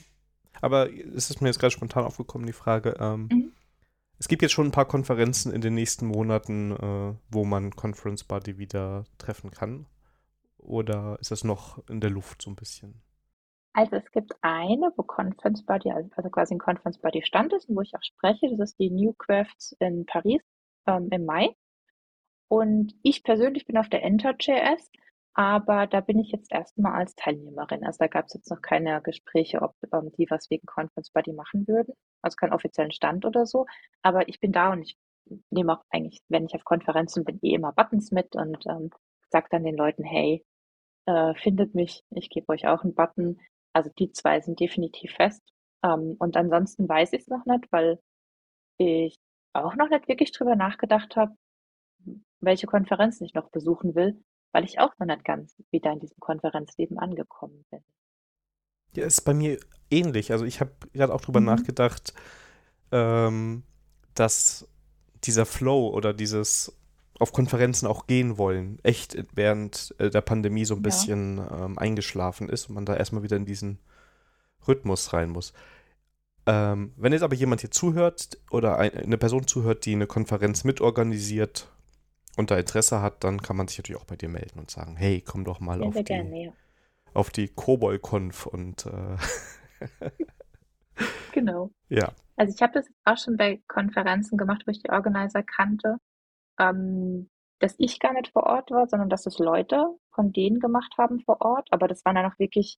Aber 0.62 0.92
es 0.92 1.30
ist 1.30 1.42
mir 1.42 1.50
jetzt 1.50 1.60
gerade 1.60 1.72
spontan 1.72 2.06
aufgekommen, 2.06 2.48
die 2.48 2.54
Frage, 2.54 2.96
ähm, 3.00 3.30
mhm. 3.32 3.54
Es 4.20 4.28
gibt 4.30 4.42
jetzt 4.42 4.54
schon 4.54 4.68
ein 4.68 4.72
paar 4.72 4.88
Konferenzen 4.88 5.52
in 5.52 5.60
den 5.60 5.74
nächsten 5.74 6.06
Monaten, 6.06 6.72
äh, 6.72 7.14
wo 7.30 7.44
man 7.44 7.72
Conference 7.72 8.24
Buddy 8.24 8.58
wieder 8.58 9.04
treffen 9.18 9.52
kann. 9.52 9.86
Oder 10.58 11.18
ist 11.20 11.32
das 11.32 11.44
noch 11.44 11.86
in 11.90 12.00
der 12.00 12.10
Luft 12.10 12.42
so 12.42 12.50
ein 12.50 12.56
bisschen? 12.56 13.02
Also 13.74 13.98
es 13.98 14.10
gibt 14.12 14.32
eine, 14.42 14.94
wo 14.96 15.04
Conference 15.04 15.66
Buddy, 15.66 15.92
also 15.92 16.10
quasi 16.30 16.54
ein 16.54 16.60
Conference 16.60 17.00
Buddy 17.00 17.22
Stand 17.26 17.52
ist 17.52 17.68
und 17.68 17.76
wo 17.76 17.82
ich 17.82 17.94
auch 17.96 18.04
spreche. 18.04 18.56
Das 18.56 18.70
ist 18.70 18.80
die 18.80 18.92
New 18.92 19.14
Crafts 19.14 19.76
in 19.80 20.06
Paris 20.06 20.42
ähm, 20.86 21.10
im 21.12 21.26
Mai. 21.26 21.50
Und 22.48 22.94
ich 23.02 23.24
persönlich 23.24 23.66
bin 23.66 23.78
auf 23.78 23.90
der 23.90 24.04
Enter.js, 24.04 24.92
aber 25.34 25.88
da 25.88 26.02
bin 26.02 26.20
ich 26.20 26.32
jetzt 26.32 26.52
erstmal 26.52 26.94
als 26.94 27.16
Teilnehmerin. 27.16 27.84
Also 27.84 27.98
da 28.00 28.08
gab 28.08 28.26
es 28.28 28.34
jetzt 28.36 28.52
noch 28.52 28.62
keine 28.62 29.02
Gespräche, 29.02 29.62
ob 29.62 29.76
ähm, 29.92 30.12
die 30.18 30.28
was 30.30 30.50
wegen 30.50 30.66
Conference 30.68 31.10
Buddy 31.12 31.34
machen 31.34 31.68
würden. 31.68 31.94
Also 32.22 32.36
keinen 32.36 32.54
offiziellen 32.54 32.92
Stand 32.92 33.26
oder 33.26 33.46
so. 33.46 33.66
Aber 34.04 34.28
ich 34.28 34.40
bin 34.40 34.52
da 34.52 34.72
und 34.72 34.84
ich 34.84 34.98
nehme 35.50 35.74
auch 35.74 35.84
eigentlich, 35.90 36.22
wenn 36.30 36.46
ich 36.46 36.54
auf 36.56 36.64
Konferenzen 36.64 37.24
bin, 37.24 37.40
eh 37.42 37.56
immer 37.56 37.72
Buttons 37.74 38.12
mit 38.12 38.36
und 38.36 38.64
ähm, 38.68 38.92
sage 39.30 39.48
dann 39.50 39.64
den 39.64 39.76
Leuten, 39.76 40.04
hey, 40.04 40.46
äh, 41.08 41.34
findet 41.36 41.74
mich, 41.76 42.04
ich 42.12 42.30
gebe 42.30 42.50
euch 42.50 42.68
auch 42.68 42.84
einen 42.84 42.94
Button. 42.94 43.40
Also 43.74 43.90
die 43.98 44.12
zwei 44.12 44.40
sind 44.42 44.60
definitiv 44.60 45.14
fest. 45.14 45.42
Ähm, 45.84 46.16
und 46.20 46.38
ansonsten 46.38 46.88
weiß 46.88 47.14
ich 47.14 47.22
es 47.22 47.28
noch 47.28 47.46
nicht, 47.46 47.72
weil 47.72 48.00
ich 48.78 49.18
auch 49.54 49.76
noch 49.76 49.90
nicht 49.90 50.08
wirklich 50.08 50.32
drüber 50.32 50.56
nachgedacht 50.56 51.16
habe, 51.16 51.36
welche 52.46 52.68
Konferenzen 52.68 53.26
ich 53.26 53.34
noch 53.34 53.50
besuchen 53.50 53.96
will, 53.96 54.22
weil 54.52 54.64
ich 54.64 54.80
auch 54.80 54.94
noch 55.00 55.08
nicht 55.08 55.24
ganz 55.26 55.56
wieder 55.72 55.92
in 55.92 56.00
diesem 56.00 56.20
Konferenzleben 56.20 57.00
angekommen 57.00 57.66
bin. 57.72 57.84
Ja, 58.96 59.06
ist 59.06 59.22
bei 59.22 59.34
mir 59.34 59.60
ähnlich. 59.90 60.32
Also 60.32 60.46
ich 60.46 60.60
habe 60.60 60.72
gerade 60.94 61.14
auch 61.14 61.22
drüber 61.22 61.40
mhm. 61.40 61.48
nachgedacht, 61.48 62.14
ähm, 62.92 63.64
dass 64.14 64.68
dieser 65.24 65.46
Flow 65.46 65.90
oder 65.90 66.14
dieses 66.14 66.78
auf 67.20 67.32
Konferenzen 67.32 67.88
auch 67.88 68.08
gehen 68.08 68.38
wollen, 68.38 68.80
echt 68.84 69.18
während 69.34 69.96
äh, 69.98 70.10
der 70.10 70.22
Pandemie 70.22 70.66
so 70.66 70.76
ein 70.76 70.82
bisschen 70.82 71.38
ja. 71.38 71.66
ähm, 71.66 71.78
eingeschlafen 71.78 72.50
ist 72.50 72.68
und 72.68 72.76
man 72.76 72.86
da 72.86 72.96
erstmal 72.96 73.24
wieder 73.24 73.38
in 73.38 73.46
diesen 73.46 73.80
Rhythmus 74.68 75.14
rein 75.14 75.30
muss. 75.30 75.54
Ähm, 76.46 76.94
wenn 76.98 77.14
jetzt 77.14 77.22
aber 77.22 77.36
jemand 77.36 77.62
hier 77.62 77.72
zuhört 77.72 78.38
oder 78.52 78.78
eine 78.78 79.18
Person 79.18 79.48
zuhört, 79.48 79.86
die 79.86 79.94
eine 79.94 80.08
Konferenz 80.08 80.64
mitorganisiert 80.64 81.73
und 82.38 82.52
da 82.52 82.58
Interesse 82.58 83.02
hat, 83.02 83.24
dann 83.24 83.42
kann 83.42 83.58
man 83.58 83.68
sich 83.68 83.78
natürlich 83.78 84.02
auch 84.02 84.06
bei 84.06 84.16
dir 84.16 84.30
melden 84.30 84.60
und 84.60 84.72
sagen, 84.72 84.96
hey, 84.96 85.22
komm 85.22 85.44
doch 85.44 85.60
mal 85.60 85.82
ja, 85.82 85.88
auf, 85.88 85.96
die, 85.96 86.04
gerne, 86.04 86.44
ja. 86.46 86.52
auf 87.14 87.30
die 87.30 87.48
Kobol-Konf 87.48 88.46
und 88.48 88.86
äh 88.86 89.18
Genau. 91.34 91.72
Ja. 91.90 92.14
Also 92.36 92.54
ich 92.56 92.62
habe 92.62 92.74
das 92.74 92.88
auch 93.06 93.18
schon 93.18 93.38
bei 93.38 93.62
Konferenzen 93.68 94.38
gemacht, 94.38 94.64
wo 94.66 94.72
ich 94.72 94.82
die 94.82 94.90
Organizer 94.90 95.44
kannte, 95.44 95.98
ähm, 96.60 97.30
dass 97.60 97.76
ich 97.78 98.00
gar 98.00 98.14
nicht 98.14 98.32
vor 98.32 98.44
Ort 98.44 98.72
war, 98.72 98.88
sondern 98.88 99.10
dass 99.10 99.26
es 99.26 99.40
Leute 99.40 99.88
von 100.12 100.32
denen 100.32 100.60
gemacht 100.60 100.94
haben 100.98 101.20
vor 101.22 101.42
Ort. 101.42 101.68
Aber 101.72 101.88
das 101.88 102.06
waren 102.06 102.16
dann 102.16 102.32
auch 102.32 102.40
wirklich 102.40 102.78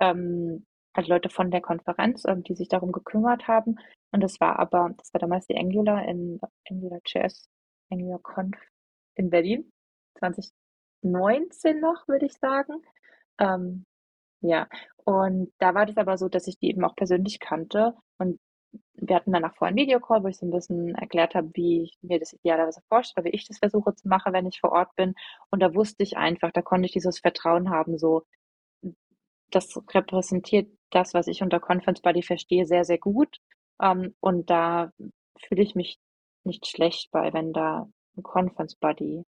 ähm, 0.00 0.66
halt 0.96 1.08
Leute 1.08 1.28
von 1.28 1.50
der 1.50 1.60
Konferenz, 1.60 2.24
ähm, 2.26 2.42
die 2.42 2.54
sich 2.54 2.68
darum 2.68 2.92
gekümmert 2.92 3.48
haben. 3.48 3.76
Und 4.10 4.20
das 4.20 4.40
war 4.40 4.58
aber, 4.58 4.90
das 4.98 5.12
war 5.14 5.20
damals 5.20 5.46
die 5.46 5.56
Angular 5.56 6.04
in 6.06 6.40
Angular 6.68 7.00
JS, 7.06 7.48
Angular 7.90 8.20
Conf 8.20 8.56
in 9.14 9.30
Berlin, 9.30 9.70
2019 10.18 11.80
noch, 11.80 12.06
würde 12.08 12.26
ich 12.26 12.34
sagen. 12.34 12.82
Ähm, 13.38 13.84
ja, 14.40 14.68
und 15.04 15.52
da 15.58 15.74
war 15.74 15.86
das 15.86 15.96
aber 15.96 16.18
so, 16.18 16.28
dass 16.28 16.46
ich 16.46 16.58
die 16.58 16.70
eben 16.70 16.84
auch 16.84 16.96
persönlich 16.96 17.40
kannte 17.40 17.94
und 18.18 18.38
wir 18.94 19.16
hatten 19.16 19.32
danach 19.32 19.54
vorher 19.56 19.68
einen 19.70 19.78
Videocall, 19.78 20.22
wo 20.22 20.28
ich 20.28 20.38
so 20.38 20.46
ein 20.46 20.50
bisschen 20.50 20.94
erklärt 20.94 21.34
habe, 21.34 21.50
wie 21.54 21.82
ich 21.82 21.98
mir 22.02 22.18
das 22.18 22.32
idealerweise 22.32 22.80
vorstelle, 22.88 23.26
wie 23.26 23.34
ich 23.34 23.46
das 23.46 23.58
versuche 23.58 23.94
zu 23.94 24.08
machen, 24.08 24.32
wenn 24.32 24.46
ich 24.46 24.60
vor 24.60 24.72
Ort 24.72 24.94
bin. 24.96 25.14
Und 25.50 25.60
da 25.60 25.74
wusste 25.74 26.02
ich 26.02 26.16
einfach, 26.16 26.52
da 26.52 26.62
konnte 26.62 26.86
ich 26.86 26.92
dieses 26.92 27.18
Vertrauen 27.18 27.70
haben, 27.70 27.98
so, 27.98 28.24
das 29.50 29.76
repräsentiert 29.90 30.70
das, 30.90 31.14
was 31.14 31.26
ich 31.26 31.42
unter 31.42 31.60
Conference 31.60 32.00
Buddy 32.00 32.22
verstehe, 32.22 32.66
sehr, 32.66 32.84
sehr 32.84 32.98
gut. 32.98 33.38
Ähm, 33.80 34.14
und 34.20 34.50
da 34.50 34.92
fühle 35.38 35.62
ich 35.62 35.74
mich 35.74 35.98
nicht 36.44 36.66
schlecht 36.66 37.10
bei, 37.10 37.32
wenn 37.32 37.52
da 37.52 37.88
Conference 38.22 38.74
Buddy 38.76 39.24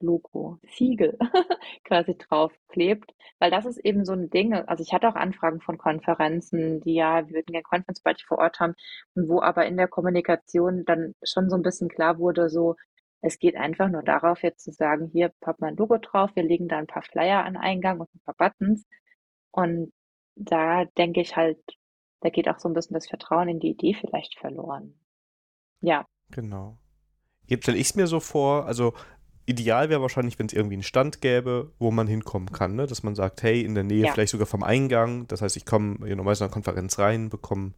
Logo, 0.00 0.58
Siegel 0.76 1.16
quasi 1.84 2.16
draufklebt, 2.18 3.14
weil 3.38 3.50
das 3.50 3.64
ist 3.64 3.78
eben 3.78 4.04
so 4.04 4.12
ein 4.12 4.28
Ding. 4.28 4.52
Also 4.52 4.82
ich 4.82 4.92
hatte 4.92 5.08
auch 5.08 5.14
Anfragen 5.14 5.60
von 5.60 5.78
Konferenzen, 5.78 6.80
die 6.80 6.94
ja, 6.94 7.26
wir 7.26 7.36
würden 7.36 7.52
gerne 7.52 7.62
Conference 7.62 8.02
Buddy 8.02 8.22
vor 8.26 8.38
Ort 8.38 8.60
haben, 8.60 8.74
und 9.14 9.28
wo 9.28 9.40
aber 9.40 9.66
in 9.66 9.76
der 9.76 9.88
Kommunikation 9.88 10.84
dann 10.84 11.14
schon 11.22 11.48
so 11.48 11.56
ein 11.56 11.62
bisschen 11.62 11.88
klar 11.88 12.18
wurde, 12.18 12.50
so, 12.50 12.76
es 13.22 13.38
geht 13.38 13.56
einfach 13.56 13.88
nur 13.88 14.02
darauf, 14.02 14.42
jetzt 14.42 14.64
zu 14.64 14.72
sagen, 14.72 15.08
hier 15.12 15.32
pappt 15.40 15.60
mein 15.60 15.76
Logo 15.76 15.96
drauf, 15.98 16.30
wir 16.34 16.42
legen 16.42 16.68
da 16.68 16.78
ein 16.78 16.86
paar 16.86 17.02
Flyer 17.02 17.44
an 17.44 17.56
Eingang 17.56 18.00
und 18.00 18.14
ein 18.14 18.20
paar 18.20 18.34
Buttons. 18.34 18.84
Und 19.50 19.92
da 20.34 20.84
denke 20.84 21.22
ich 21.22 21.36
halt, 21.36 21.58
da 22.20 22.28
geht 22.28 22.48
auch 22.48 22.58
so 22.58 22.68
ein 22.68 22.74
bisschen 22.74 22.94
das 22.94 23.08
Vertrauen 23.08 23.48
in 23.48 23.60
die 23.60 23.70
Idee 23.70 23.94
vielleicht 23.94 24.38
verloren. 24.38 25.00
Ja. 25.80 26.06
Genau. 26.30 26.76
Jetzt 27.46 27.64
stelle 27.64 27.78
ich 27.78 27.88
es 27.88 27.94
mir 27.94 28.06
so 28.06 28.20
vor, 28.20 28.66
also 28.66 28.94
ideal 29.46 29.88
wäre 29.88 30.02
wahrscheinlich, 30.02 30.38
wenn 30.38 30.46
es 30.46 30.52
irgendwie 30.52 30.74
einen 30.74 30.82
Stand 30.82 31.20
gäbe, 31.20 31.72
wo 31.78 31.90
man 31.90 32.08
hinkommen 32.08 32.50
kann, 32.50 32.74
ne? 32.74 32.86
dass 32.86 33.02
man 33.02 33.14
sagt, 33.14 33.42
hey, 33.42 33.62
in 33.62 33.74
der 33.74 33.84
Nähe, 33.84 34.06
ja. 34.06 34.12
vielleicht 34.12 34.32
sogar 34.32 34.46
vom 34.46 34.62
Eingang, 34.62 35.26
das 35.28 35.40
heißt, 35.40 35.56
ich 35.56 35.64
komme 35.64 35.94
normalerweise 35.98 36.44
in 36.44 36.48
eine 36.48 36.52
Konferenz 36.52 36.98
rein, 36.98 37.28
bekomme 37.28 37.72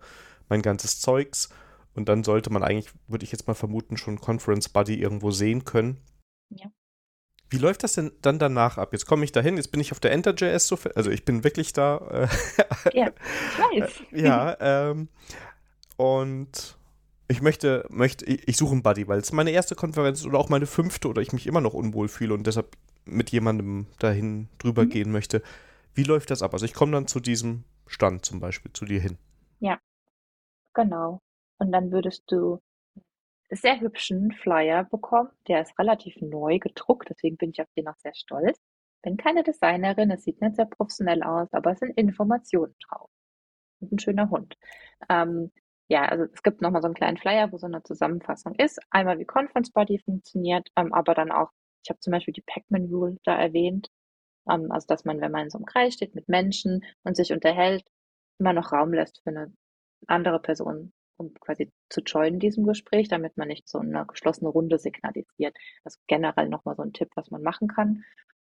mein 0.48 0.62
ganzes 0.62 1.00
Zeugs 1.00 1.50
und 1.94 2.08
dann 2.08 2.24
sollte 2.24 2.50
man 2.50 2.62
eigentlich, 2.62 2.92
würde 3.06 3.24
ich 3.24 3.32
jetzt 3.32 3.46
mal 3.46 3.54
vermuten, 3.54 3.96
schon 3.96 4.20
Conference 4.20 4.68
Buddy 4.70 4.94
irgendwo 4.94 5.30
sehen 5.30 5.64
können. 5.64 6.00
Ja. 6.48 6.66
Wie 7.50 7.58
läuft 7.58 7.82
das 7.82 7.94
denn 7.94 8.12
dann 8.22 8.38
danach 8.38 8.78
ab? 8.78 8.92
Jetzt 8.92 9.06
komme 9.06 9.24
ich 9.24 9.32
dahin, 9.32 9.56
jetzt 9.56 9.72
bin 9.72 9.80
ich 9.80 9.92
auf 9.92 10.00
der 10.00 10.12
Enter.js, 10.12 10.68
so, 10.68 10.78
also 10.94 11.10
ich 11.10 11.24
bin 11.24 11.44
wirklich 11.44 11.72
da. 11.72 12.28
Äh, 12.92 12.98
ja, 12.98 13.10
ich 13.72 13.82
weiß. 13.82 13.90
ja, 14.12 14.56
ähm, 14.60 15.08
und 15.96 16.77
ich 17.28 17.42
möchte, 17.42 17.86
möchte, 17.90 18.24
ich 18.24 18.56
suche 18.56 18.72
einen 18.72 18.82
Buddy, 18.82 19.06
weil 19.06 19.18
es 19.18 19.32
meine 19.32 19.50
erste 19.50 19.74
Konferenz 19.74 20.20
ist 20.20 20.26
oder 20.26 20.38
auch 20.38 20.48
meine 20.48 20.66
fünfte 20.66 21.08
oder 21.08 21.20
ich 21.20 21.32
mich 21.32 21.46
immer 21.46 21.60
noch 21.60 21.74
unwohl 21.74 22.08
fühle 22.08 22.34
und 22.34 22.46
deshalb 22.46 22.76
mit 23.04 23.30
jemandem 23.30 23.86
dahin 23.98 24.48
drüber 24.58 24.84
mhm. 24.84 24.88
gehen 24.88 25.12
möchte. 25.12 25.42
Wie 25.94 26.04
läuft 26.04 26.30
das 26.30 26.42
ab? 26.42 26.54
Also 26.54 26.64
ich 26.64 26.74
komme 26.74 26.92
dann 26.92 27.06
zu 27.06 27.20
diesem 27.20 27.64
Stand 27.86 28.24
zum 28.24 28.40
Beispiel, 28.40 28.72
zu 28.72 28.86
dir 28.86 29.00
hin. 29.00 29.18
Ja, 29.60 29.78
genau. 30.74 31.20
Und 31.58 31.70
dann 31.72 31.92
würdest 31.92 32.24
du 32.28 32.60
einen 33.50 33.60
sehr 33.60 33.80
hübschen 33.80 34.32
Flyer 34.32 34.84
bekommen. 34.84 35.30
Der 35.48 35.62
ist 35.62 35.78
relativ 35.78 36.16
neu 36.20 36.58
gedruckt, 36.58 37.08
deswegen 37.10 37.36
bin 37.36 37.50
ich 37.50 37.60
auf 37.60 37.68
den 37.76 37.88
auch 37.88 37.96
sehr 37.98 38.14
stolz. 38.14 38.58
Bin 39.02 39.16
keine 39.16 39.42
Designerin, 39.42 40.10
es 40.10 40.24
sieht 40.24 40.40
nicht 40.40 40.56
sehr 40.56 40.66
professionell 40.66 41.22
aus, 41.22 41.48
aber 41.52 41.72
es 41.72 41.78
sind 41.78 41.96
Informationen 41.98 42.74
drauf. 42.88 43.10
Und 43.80 43.92
ein 43.92 43.98
schöner 43.98 44.30
Hund. 44.30 44.56
Ähm, 45.08 45.52
ja, 45.88 46.04
also 46.04 46.24
es 46.32 46.42
gibt 46.42 46.60
nochmal 46.60 46.82
so 46.82 46.86
einen 46.86 46.94
kleinen 46.94 47.16
Flyer, 47.16 47.50
wo 47.52 47.58
so 47.58 47.66
eine 47.66 47.82
Zusammenfassung 47.82 48.54
ist. 48.56 48.78
Einmal 48.90 49.18
wie 49.18 49.24
Conference 49.24 49.70
Body 49.72 49.98
funktioniert, 49.98 50.68
ähm, 50.76 50.92
aber 50.92 51.14
dann 51.14 51.32
auch, 51.32 51.50
ich 51.82 51.90
habe 51.90 52.00
zum 52.00 52.12
Beispiel 52.12 52.34
die 52.34 52.42
Pac-Man 52.42 52.86
Rule 52.86 53.16
da 53.24 53.34
erwähnt. 53.38 53.90
Ähm, 54.50 54.70
also 54.70 54.86
dass 54.86 55.04
man, 55.04 55.20
wenn 55.20 55.32
man 55.32 55.44
in 55.44 55.50
so 55.50 55.58
einem 55.58 55.66
Kreis 55.66 55.94
steht 55.94 56.14
mit 56.14 56.28
Menschen 56.28 56.84
und 57.04 57.16
sich 57.16 57.32
unterhält, 57.32 57.84
immer 58.38 58.52
noch 58.52 58.72
Raum 58.72 58.92
lässt 58.92 59.22
für 59.22 59.30
eine 59.30 59.52
andere 60.06 60.40
Person, 60.40 60.92
um 61.16 61.34
quasi 61.34 61.72
zu 61.90 62.02
joinen 62.02 62.34
in 62.34 62.40
diesem 62.40 62.64
Gespräch, 62.66 63.08
damit 63.08 63.36
man 63.36 63.48
nicht 63.48 63.68
so 63.68 63.78
eine 63.78 64.06
geschlossene 64.06 64.50
Runde 64.50 64.78
signalisiert. 64.78 65.56
Das 65.84 65.96
ist 65.96 66.06
generell 66.06 66.48
nochmal 66.48 66.76
so 66.76 66.82
ein 66.82 66.92
Tipp, 66.92 67.10
was 67.16 67.30
man 67.30 67.42
machen 67.42 67.68
kann. 67.68 68.04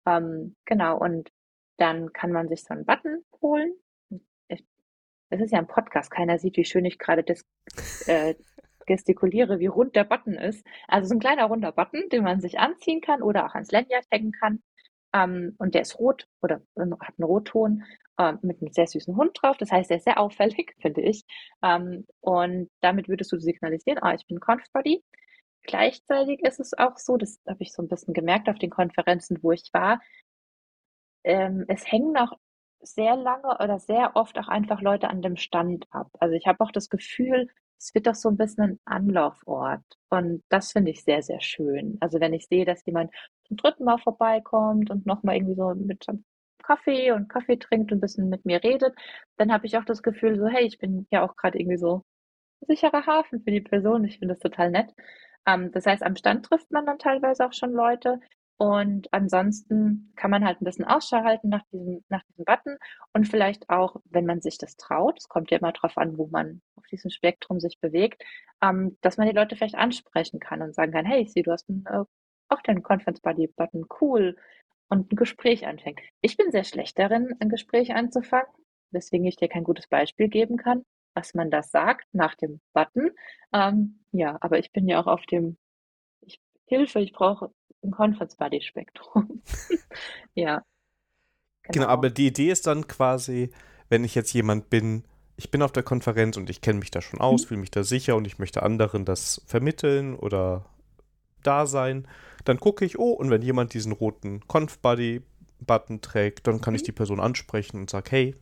Ähm, 0.07 0.57
genau, 0.66 0.99
und 0.99 1.30
dann 1.78 2.12
kann 2.12 2.32
man 2.32 2.49
sich 2.49 2.64
so 2.64 2.74
einen 2.74 2.84
Button 2.84 3.24
holen, 3.43 3.72
es 5.31 5.41
ist 5.41 5.53
ja 5.53 5.59
ein 5.59 5.66
Podcast, 5.66 6.11
keiner 6.11 6.39
sieht, 6.39 6.57
wie 6.57 6.64
schön 6.64 6.85
ich 6.85 6.99
gerade 6.99 7.22
das 7.22 7.45
äh, 8.07 8.35
gestikuliere, 8.87 9.61
wie 9.61 9.66
rund 9.66 9.95
der 9.95 10.05
Button 10.05 10.35
ist. 10.35 10.66
Also 10.89 11.09
so 11.09 11.14
ein 11.14 11.20
kleiner 11.20 11.47
runder 11.47 11.72
Button, 11.72 12.09
den 12.11 12.24
man 12.24 12.41
sich 12.41 12.59
anziehen 12.59 13.01
kann 13.01 13.22
oder 13.22 13.47
auch 13.47 13.55
ans 13.55 13.70
Lanyard 13.70 14.05
hängen 14.11 14.33
kann. 14.33 14.62
Ähm, 15.14 15.55
und 15.59 15.74
der 15.74 15.83
ist 15.83 15.99
rot 15.99 16.26
oder 16.43 16.57
hat 16.76 17.14
einen 17.18 17.24
Rotton 17.24 17.85
äh, 18.18 18.35
mit 18.43 18.61
einem 18.61 18.72
sehr 18.72 18.87
süßen 18.87 19.16
Hund 19.16 19.39
drauf. 19.41 19.57
Das 19.57 19.70
heißt, 19.70 19.91
der 19.91 19.99
ist 19.99 20.05
sehr 20.05 20.18
auffällig, 20.18 20.74
finde 20.81 21.03
ich. 21.03 21.24
Ähm, 21.62 22.07
und 22.20 22.70
damit 22.81 23.09
würdest 23.09 23.33
du 23.33 23.39
signalisieren, 23.39 23.99
ah, 24.03 24.14
ich 24.14 24.26
bin 24.26 24.41
Confbody. 24.41 25.03
Gleichzeitig 25.62 26.41
ist 26.41 26.59
es 26.59 26.76
auch 26.76 26.97
so, 26.97 27.16
das 27.16 27.41
habe 27.47 27.62
ich 27.62 27.72
so 27.72 27.83
ein 27.83 27.89
bisschen 27.89 28.14
gemerkt 28.14 28.49
auf 28.49 28.59
den 28.59 28.70
Konferenzen, 28.70 29.39
wo 29.43 29.53
ich 29.53 29.68
war, 29.72 30.01
ähm, 31.22 31.64
es 31.68 31.91
hängen 31.91 32.12
noch 32.12 32.39
sehr 32.83 33.16
lange 33.16 33.59
oder 33.59 33.78
sehr 33.78 34.16
oft 34.16 34.39
auch 34.39 34.49
einfach 34.49 34.81
Leute 34.81 35.09
an 35.09 35.22
dem 35.22 35.37
Stand 35.37 35.87
ab. 35.91 36.09
Also 36.18 36.35
ich 36.35 36.47
habe 36.47 36.62
auch 36.64 36.72
das 36.72 36.89
Gefühl, 36.89 37.49
es 37.78 37.95
wird 37.95 38.07
doch 38.07 38.14
so 38.14 38.28
ein 38.28 38.37
bisschen 38.37 38.62
ein 38.64 38.81
Anlaufort. 38.85 39.83
Und 40.11 40.43
das 40.49 40.72
finde 40.72 40.91
ich 40.91 41.03
sehr, 41.05 41.22
sehr 41.22 41.41
schön. 41.41 41.97
Also 42.01 42.20
wenn 42.20 42.35
ich 42.35 42.47
sehe, 42.47 42.64
dass 42.64 42.85
jemand 42.87 43.12
zum 43.47 43.57
dritten 43.57 43.85
Mal 43.85 43.99
vorbeikommt 43.99 44.91
und 44.91 45.07
nochmal 45.07 45.37
irgendwie 45.37 45.55
so 45.55 45.74
mit 45.74 46.05
Kaffee 46.62 47.12
und 47.12 47.28
Kaffee 47.28 47.57
trinkt 47.57 47.91
und 47.93 47.99
ein 47.99 48.01
bisschen 48.01 48.28
mit 48.28 48.45
mir 48.45 48.62
redet, 48.62 48.95
dann 49.37 49.53
habe 49.53 49.66
ich 49.66 49.76
auch 49.78 49.85
das 49.85 50.03
Gefühl 50.03 50.39
so, 50.39 50.47
hey, 50.47 50.64
ich 50.66 50.78
bin 50.78 51.07
ja 51.11 51.24
auch 51.26 51.37
gerade 51.37 51.59
irgendwie 51.59 51.78
so 51.78 52.05
sicherer 52.68 53.07
Hafen 53.07 53.43
für 53.43 53.51
die 53.51 53.61
Person. 53.61 54.05
Ich 54.05 54.18
finde 54.18 54.35
das 54.35 54.41
total 54.41 54.70
nett. 54.70 54.93
Ähm, 55.47 55.72
das 55.72 55.87
heißt, 55.87 56.03
am 56.03 56.16
Stand 56.16 56.47
trifft 56.47 56.70
man 56.70 56.87
dann 56.87 56.99
teilweise 56.99 57.47
auch 57.47 57.53
schon 57.53 57.72
Leute. 57.72 58.20
Und 58.61 59.09
ansonsten 59.11 60.13
kann 60.17 60.31
man 60.31 60.45
halt 60.45 60.61
ein 60.61 60.67
bisschen 60.67 60.85
Ausschau 60.85 61.25
halten 61.25 61.49
nach 61.49 61.63
diesem, 61.73 62.05
nach 62.11 62.23
diesem 62.25 62.45
Button 62.45 62.77
und 63.15 63.27
vielleicht 63.27 63.71
auch, 63.71 63.97
wenn 64.05 64.27
man 64.27 64.43
sich 64.43 64.59
das 64.59 64.77
traut, 64.77 65.19
es 65.19 65.31
kommt 65.31 65.51
ja 65.51 65.57
immer 65.57 65.73
darauf 65.73 65.97
an, 65.97 66.19
wo 66.19 66.27
man 66.27 66.61
auf 66.77 66.85
diesem 66.89 67.11
Spektrum 67.11 67.59
sich 67.59 67.81
bewegt, 67.81 68.23
ähm, 68.61 68.99
dass 69.01 69.17
man 69.17 69.27
die 69.27 69.35
Leute 69.35 69.57
vielleicht 69.57 69.77
ansprechen 69.77 70.41
kann 70.41 70.61
und 70.61 70.75
sagen 70.75 70.93
kann, 70.93 71.07
hey, 71.07 71.23
ich 71.23 71.33
sehe, 71.33 71.43
du 71.43 71.53
hast 71.53 71.71
einen, 71.71 71.87
äh, 71.87 72.05
auch 72.51 72.61
deinen 72.63 72.83
Conference 72.83 73.23
Buddy 73.23 73.47
Button, 73.47 73.87
cool, 74.03 74.37
und 74.91 75.11
ein 75.11 75.17
Gespräch 75.17 75.67
anfängt. 75.67 76.01
Ich 76.21 76.37
bin 76.37 76.51
sehr 76.51 76.65
schlecht 76.65 76.99
darin, 76.99 77.35
ein 77.41 77.49
Gespräch 77.49 77.95
anzufangen, 77.95 78.53
weswegen 78.91 79.27
ich 79.27 79.37
dir 79.37 79.49
kein 79.49 79.65
gutes 79.65 79.87
Beispiel 79.87 80.29
geben 80.29 80.59
kann, 80.59 80.85
was 81.15 81.33
man 81.33 81.51
das 81.51 81.71
sagt 81.71 82.07
nach 82.13 82.35
dem 82.35 82.61
Button. 82.75 83.13
Ähm, 83.55 84.05
ja, 84.13 84.37
aber 84.43 84.59
ich 84.59 84.71
bin 84.71 84.87
ja 84.87 85.01
auch 85.01 85.07
auf 85.07 85.25
dem 85.25 85.57
ich, 86.21 86.43
Hilfe, 86.67 87.01
ich 87.01 87.15
brauche 87.15 87.55
ein 87.83 87.91
Conference 87.91 88.37
Body 88.37 88.61
Spektrum. 88.61 89.43
ja. 90.35 90.64
Genau. 91.62 91.72
genau, 91.72 91.87
aber 91.87 92.11
die 92.11 92.28
Idee 92.28 92.51
ist 92.51 92.66
dann 92.66 92.87
quasi, 92.89 93.51
wenn 93.89 94.05
ich 94.05 94.14
jetzt 94.14 94.33
jemand 94.33 94.70
bin, 94.70 95.05
ich 95.37 95.51
bin 95.51 95.62
auf 95.62 95.72
der 95.72 95.83
Konferenz 95.83 96.37
und 96.37 96.51
ich 96.51 96.61
kenne 96.61 96.78
mich 96.78 96.91
da 96.91 97.01
schon 97.01 97.20
aus, 97.20 97.43
mhm. 97.43 97.49
fühle 97.49 97.61
mich 97.61 97.70
da 97.70 97.83
sicher 97.83 98.16
und 98.16 98.26
ich 98.26 98.39
möchte 98.39 98.62
anderen 98.62 99.05
das 99.05 99.43
vermitteln 99.47 100.14
oder 100.14 100.66
da 101.43 101.66
sein, 101.66 102.07
dann 102.45 102.61
gucke 102.61 102.85
ich, 102.85 102.99
oh, 102.99 103.12
und 103.12 103.31
wenn 103.31 103.43
jemand 103.43 103.74
diesen 103.74 103.93
roten 103.93 104.47
Conf-Buddy-Button 104.47 106.01
trägt, 106.01 106.47
dann 106.47 106.61
kann 106.61 106.72
mhm. 106.72 106.76
ich 106.76 106.83
die 106.83 106.93
Person 106.93 107.20
ansprechen 107.20 107.78
und 107.78 107.91
sage, 107.91 108.11
hey, 108.11 108.37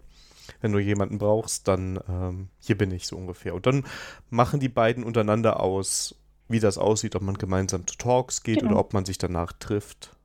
wenn 0.61 0.72
du 0.72 0.78
jemanden 0.78 1.18
brauchst, 1.18 1.68
dann 1.68 2.01
ähm, 2.09 2.49
hier 2.59 2.78
bin 2.78 2.91
ich 2.91 3.07
so 3.07 3.16
ungefähr. 3.16 3.55
Und 3.55 3.66
dann 3.66 3.84
machen 4.30 4.61
die 4.61 4.68
beiden 4.68 5.05
untereinander 5.05 5.61
aus, 5.61 6.18
wie 6.49 6.61
das 6.61 6.78
aussieht, 6.78 7.16
ob 7.16 7.22
man 7.22 7.36
gemeinsam 7.36 7.86
zu 7.86 7.96
Talks 7.96 8.42
geht 8.42 8.61
genau. 8.61 8.72
oder 8.72 8.80
ob 8.80 8.94
man 8.94 9.05
sich 9.05 9.18
danach 9.18 9.53
trifft. 9.53 10.16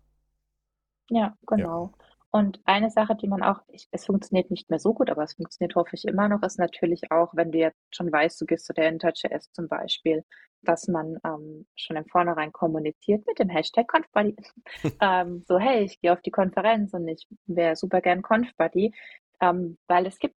Ja, 1.09 1.36
genau. 1.47 1.91
Ja. 1.97 2.03
Und 2.36 2.59
eine 2.65 2.89
Sache, 2.89 3.15
die 3.15 3.28
man 3.28 3.43
auch, 3.43 3.61
ich, 3.67 3.88
es 3.91 4.05
funktioniert 4.05 4.49
nicht 4.49 4.69
mehr 4.71 4.80
so 4.80 4.95
gut, 4.95 5.11
aber 5.11 5.21
es 5.21 5.36
funktioniert 5.36 5.76
hoffe 5.76 5.95
ich 5.95 6.05
immer 6.05 6.28
noch, 6.28 6.41
ist 6.41 6.57
natürlich 6.57 7.11
auch, 7.11 7.30
wenn 7.36 7.51
du 7.51 7.59
jetzt 7.59 7.78
schon 7.91 8.11
weißt, 8.11 8.41
du 8.41 8.45
gehst 8.45 8.65
zu 8.65 8.74
der 8.74 8.89
InTouchJS 8.89 9.51
zum 9.51 9.67
Beispiel, 9.67 10.24
dass 10.63 10.88
man 10.88 11.19
ähm, 11.24 11.67
schon 11.76 11.95
im 11.95 12.07
Vornherein 12.07 12.51
kommuniziert 12.51 13.28
mit 13.28 13.38
dem 13.38 13.49
Hashtag 13.49 13.88
ConfBuddy. 13.88 14.36
ähm, 15.01 15.43
so, 15.47 15.59
hey, 15.59 15.84
ich 15.84 16.01
gehe 16.01 16.11
auf 16.11 16.21
die 16.21 16.32
Konferenz 16.32 16.93
und 16.93 17.07
ich 17.07 17.28
wäre 17.45 17.76
super 17.76 18.01
gern 18.01 18.24
ConfBuddy, 18.24 18.95
ähm, 19.39 19.78
weil 19.88 20.07
es 20.07 20.17
gibt 20.17 20.36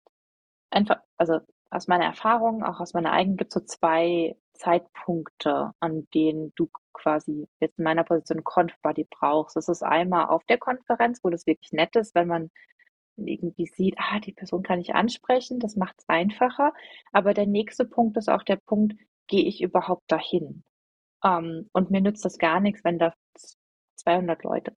einfach, 0.70 1.01
also 1.16 1.41
aus 1.71 1.89
meiner 1.89 2.05
Erfahrung, 2.07 2.62
auch 2.62 2.81
aus 2.81 2.95
meiner 2.95 3.12
eigenen, 3.12 3.37
gibt 3.37 3.55
es 3.55 3.55
so 3.55 3.67
zwei 3.67 4.37
Zeitpunkte, 4.55 5.73
an 5.81 6.09
denen 6.14 6.53
du 6.57 6.69
quasi 6.93 7.47
jetzt 7.61 7.79
in 7.79 7.85
meiner 7.85 8.05
Position 8.05 8.45
Conf-Buddy 8.45 9.07
brauchst. 9.11 9.57
Das 9.57 9.69
ist 9.69 9.83
einmal 9.83 10.27
auf 10.27 10.45
der 10.45 10.59
Konferenz, 10.59 11.21
wo 11.23 11.31
das 11.31 11.47
wirklich 11.47 11.73
nett 11.73 11.95
ist, 11.97 12.14
wenn 12.14 12.29
man 12.29 12.51
irgendwie 13.17 13.67
sieht, 13.67 13.97
ah, 13.99 14.21
die 14.21 14.33
Person 14.33 14.62
kann 14.62 14.81
ich 14.81 14.95
ansprechen, 14.95 15.59
das 15.59 15.77
macht 15.77 15.97
es 15.99 16.09
einfacher. 16.09 16.73
Aber 17.12 17.35
der 17.35 17.47
nächste 17.47 17.85
Punkt 17.85 18.17
ist 18.17 18.29
auch 18.29 18.43
der 18.43 18.57
Punkt, 18.57 18.95
gehe 19.27 19.45
ich 19.45 19.62
überhaupt 19.62 20.11
dahin? 20.11 20.64
Ähm, 21.25 21.69
und 21.73 21.91
mir 21.91 22.01
nützt 22.01 22.25
das 22.25 22.39
gar 22.39 22.61
nichts, 22.61 22.85
wenn 22.85 22.99
da 22.99 23.14
200 23.97 24.43
Leute 24.45 24.77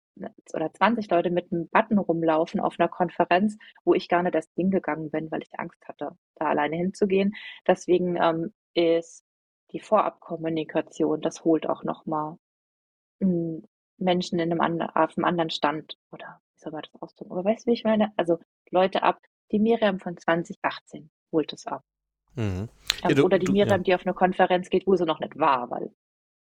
oder 0.53 0.74
20 0.74 1.09
Leute 1.09 1.30
mit 1.30 1.51
einem 1.51 1.68
Button 1.70 1.97
rumlaufen 1.97 2.59
auf 2.59 2.80
einer 2.80 2.89
Konferenz, 2.89 3.57
wo 3.84 3.93
ich 3.93 4.09
gar 4.09 4.24
nicht 4.24 4.36
erst 4.36 4.53
hingegangen 4.55 5.11
bin, 5.11 5.32
weil 5.32 5.43
ich 5.43 5.59
Angst 5.59 5.88
hatte, 5.88 6.18
da 6.36 6.45
alleine 6.45 6.76
hinzugehen. 6.76 7.36
Deswegen 7.65 8.15
ähm, 8.15 8.53
ist 8.74 9.24
die 9.72 9.80
Vorabkommunikation, 9.80 11.22
das 11.22 11.43
holt 11.43 11.68
auch 11.68 11.84
nochmal 11.84 12.38
hm, 13.22 13.63
Menschen 13.97 14.39
in 14.39 14.51
einem 14.51 14.61
anderen, 14.61 14.91
auf 14.91 15.18
einem 15.18 15.26
anderen 15.26 15.49
Stand 15.49 15.97
oder 16.11 16.39
wie 16.53 16.59
soll 16.59 16.72
man 16.72 16.84
das 16.84 17.01
ausdrücken? 17.01 17.32
Aber 17.32 17.45
weißt 17.45 17.65
du, 17.65 17.72
wie 17.72 17.74
ich 17.74 17.84
meine? 17.84 18.11
Also 18.15 18.39
Leute 18.72 19.03
ab, 19.03 19.20
die 19.51 19.59
Miriam 19.59 19.99
von 19.99 20.18
2018 20.18 21.09
holt 21.32 21.53
es 21.53 21.65
ab. 21.68 21.84
Mhm. 22.36 22.70
Ja, 23.03 23.09
du, 23.09 23.24
oder 23.24 23.39
die 23.39 23.45
du, 23.45 23.51
Miriam, 23.51 23.80
ja. 23.80 23.84
die 23.84 23.95
auf 23.95 24.05
eine 24.05 24.13
Konferenz 24.13 24.70
geht, 24.70 24.88
wo 24.88 24.95
sie 24.95 25.05
noch 25.05 25.20
nicht 25.20 25.38
war, 25.38 25.70
weil 25.70 25.91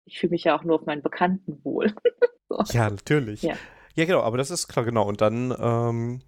ich 0.05 0.19
fühle 0.19 0.31
mich 0.31 0.43
ja 0.43 0.57
auch 0.57 0.63
nur 0.63 0.75
auf 0.75 0.85
meinen 0.85 1.01
Bekannten 1.01 1.63
wohl. 1.63 1.93
so. 2.63 2.77
Ja, 2.77 2.89
natürlich. 2.89 3.41
Ja. 3.41 3.55
ja. 3.95 4.05
genau, 4.05 4.21
aber 4.21 4.37
das 4.37 4.51
ist 4.51 4.67
klar, 4.67 4.85
genau. 4.85 5.03
Und 5.03 5.21
dann 5.21 5.55
ähm, 5.59 6.21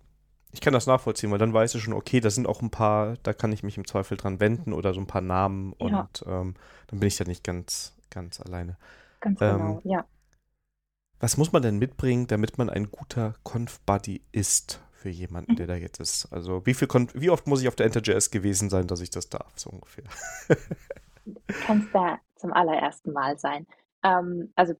ich 0.55 0.61
kann 0.61 0.73
das 0.73 0.87
nachvollziehen, 0.87 1.31
weil 1.31 1.37
dann 1.37 1.53
weiß 1.53 1.75
ich 1.75 1.83
schon, 1.83 1.93
okay, 1.93 2.21
da 2.21 2.29
sind 2.29 2.47
auch 2.47 2.61
ein 2.61 2.71
paar, 2.71 3.15
da 3.23 3.33
kann 3.33 3.51
ich 3.51 3.61
mich 3.61 3.77
im 3.77 3.85
Zweifel 3.85 4.15
dran 4.15 4.39
wenden 4.39 4.71
oder 4.71 4.93
so 4.93 5.01
ein 5.01 5.05
paar 5.05 5.21
Namen 5.21 5.73
und 5.73 5.91
ja. 5.91 6.09
ähm, 6.25 6.55
dann 6.87 6.99
bin 6.99 7.07
ich 7.07 7.17
da 7.17 7.25
nicht 7.25 7.43
ganz, 7.43 7.93
ganz 8.09 8.39
alleine. 8.39 8.77
Ganz 9.19 9.41
ähm, 9.41 9.57
genau, 9.57 9.81
ja. 9.83 10.05
Was 11.19 11.35
muss 11.35 11.51
man 11.51 11.61
denn 11.61 11.77
mitbringen, 11.77 12.27
damit 12.27 12.57
man 12.57 12.69
ein 12.69 12.89
guter 12.89 13.35
Conf-Buddy 13.43 14.21
ist 14.31 14.81
für 14.93 15.09
jemanden, 15.09 15.53
mhm. 15.53 15.55
der 15.57 15.67
da 15.67 15.75
jetzt 15.75 15.99
ist? 15.99 16.31
Also 16.31 16.65
wie, 16.65 16.73
viel 16.73 16.87
wie 17.13 17.29
oft 17.29 17.47
muss 17.47 17.61
ich 17.61 17.67
auf 17.67 17.75
der 17.75 17.87
Enter.js 17.87 18.31
gewesen 18.31 18.69
sein, 18.69 18.87
dass 18.87 19.01
ich 19.01 19.09
das 19.09 19.27
darf, 19.27 19.51
so 19.57 19.69
ungefähr? 19.71 20.05
Kannst 21.65 21.89
da 21.93 22.19
zum 22.37 22.53
allerersten 22.53 23.11
Mal 23.11 23.37
sein. 23.37 23.67
Ähm, 24.03 24.53
also 24.55 24.73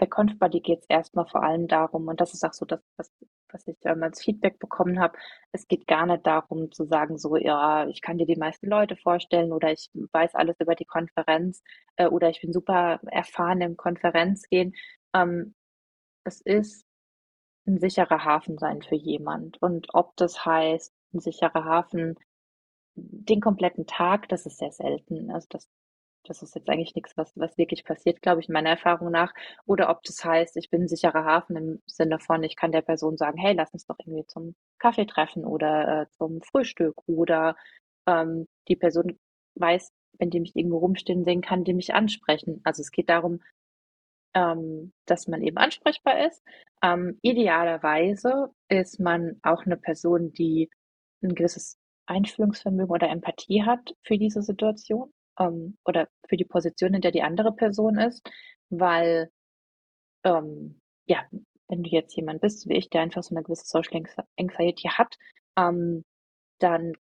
bei 0.00 0.06
ConfBuddy 0.06 0.60
geht 0.60 0.80
es 0.80 0.86
erstmal 0.88 1.26
vor 1.26 1.42
allem 1.42 1.68
darum, 1.68 2.08
und 2.08 2.20
das 2.22 2.32
ist 2.32 2.42
auch 2.42 2.54
so 2.54 2.64
das, 2.64 2.80
was, 2.96 3.12
was 3.52 3.68
ich 3.68 3.76
ähm, 3.84 4.02
als 4.02 4.22
Feedback 4.22 4.58
bekommen 4.58 4.98
habe, 4.98 5.18
es 5.52 5.68
geht 5.68 5.86
gar 5.86 6.06
nicht 6.06 6.26
darum 6.26 6.72
zu 6.72 6.86
sagen, 6.86 7.18
so, 7.18 7.36
ja, 7.36 7.86
ich 7.86 8.00
kann 8.00 8.16
dir 8.16 8.24
die 8.26 8.36
meisten 8.36 8.66
Leute 8.68 8.96
vorstellen 8.96 9.52
oder 9.52 9.70
ich 9.72 9.90
weiß 9.92 10.34
alles 10.36 10.56
über 10.58 10.74
die 10.74 10.86
Konferenz 10.86 11.62
äh, 11.96 12.06
oder 12.06 12.30
ich 12.30 12.40
bin 12.40 12.52
super 12.52 12.98
erfahren 13.10 13.60
im 13.60 13.76
Konferenzgehen. 13.76 14.74
Ähm, 15.14 15.54
es 16.24 16.40
ist 16.40 16.86
ein 17.66 17.78
sicherer 17.78 18.24
Hafen 18.24 18.56
sein 18.56 18.80
für 18.80 18.96
jemand. 18.96 19.60
Und 19.60 19.88
ob 19.92 20.16
das 20.16 20.46
heißt, 20.46 20.94
ein 21.12 21.20
sicherer 21.20 21.64
Hafen 21.64 22.16
den 22.94 23.40
kompletten 23.42 23.86
Tag, 23.86 24.28
das 24.30 24.46
ist 24.46 24.58
sehr 24.58 24.72
selten. 24.72 25.30
Also 25.30 25.46
das 25.50 25.68
das 26.24 26.42
ist 26.42 26.54
jetzt 26.54 26.68
eigentlich 26.68 26.94
nichts, 26.94 27.16
was, 27.16 27.32
was 27.36 27.56
wirklich 27.58 27.84
passiert, 27.84 28.22
glaube 28.22 28.40
ich, 28.40 28.48
meiner 28.48 28.70
Erfahrung 28.70 29.10
nach. 29.10 29.32
Oder 29.66 29.90
ob 29.90 30.02
das 30.02 30.24
heißt, 30.24 30.56
ich 30.56 30.70
bin 30.70 30.82
ein 30.82 30.88
sicherer 30.88 31.24
Hafen 31.24 31.56
im 31.56 31.82
Sinne 31.86 32.18
von, 32.18 32.42
ich 32.42 32.56
kann 32.56 32.72
der 32.72 32.82
Person 32.82 33.16
sagen, 33.16 33.38
hey, 33.38 33.54
lass 33.54 33.72
uns 33.72 33.86
doch 33.86 33.96
irgendwie 33.98 34.26
zum 34.26 34.54
Kaffee 34.78 35.06
treffen 35.06 35.44
oder 35.44 36.02
äh, 36.02 36.06
zum 36.18 36.42
Frühstück. 36.42 36.96
Oder 37.06 37.56
ähm, 38.06 38.46
die 38.68 38.76
Person 38.76 39.18
weiß, 39.54 39.92
wenn 40.18 40.30
die 40.30 40.40
mich 40.40 40.54
irgendwo 40.54 40.78
rumstehen 40.78 41.24
sehen, 41.24 41.40
kann 41.40 41.64
die 41.64 41.74
mich 41.74 41.94
ansprechen. 41.94 42.60
Also 42.64 42.82
es 42.82 42.90
geht 42.90 43.08
darum, 43.08 43.40
ähm, 44.34 44.92
dass 45.06 45.26
man 45.26 45.42
eben 45.42 45.56
ansprechbar 45.56 46.26
ist. 46.26 46.42
Ähm, 46.82 47.18
idealerweise 47.22 48.50
ist 48.68 49.00
man 49.00 49.40
auch 49.42 49.64
eine 49.64 49.76
Person, 49.76 50.32
die 50.32 50.70
ein 51.22 51.34
gewisses 51.34 51.78
Einfühlungsvermögen 52.06 52.90
oder 52.90 53.08
Empathie 53.08 53.64
hat 53.64 53.94
für 54.02 54.18
diese 54.18 54.42
Situation 54.42 55.12
ähm, 55.40 55.76
oder 55.84 56.08
für 56.28 56.36
die 56.36 56.44
Position, 56.44 56.94
in 56.94 57.00
der 57.00 57.12
die 57.12 57.22
andere 57.22 57.52
Person 57.52 57.98
ist, 57.98 58.28
weil 58.68 59.30
ähm, 60.24 60.80
ja, 61.06 61.24
wenn 61.68 61.82
du 61.82 61.90
jetzt 61.90 62.14
jemand 62.16 62.40
bist, 62.40 62.68
wie 62.68 62.76
ich, 62.76 62.90
der 62.90 63.00
einfach 63.00 63.22
so 63.22 63.34
eine 63.34 63.42
gewisse 63.44 63.66
Social 63.66 64.02
Anxiety 64.38 64.88
hat, 64.88 65.16
ähm, 65.56 66.04
dann, 66.58 66.92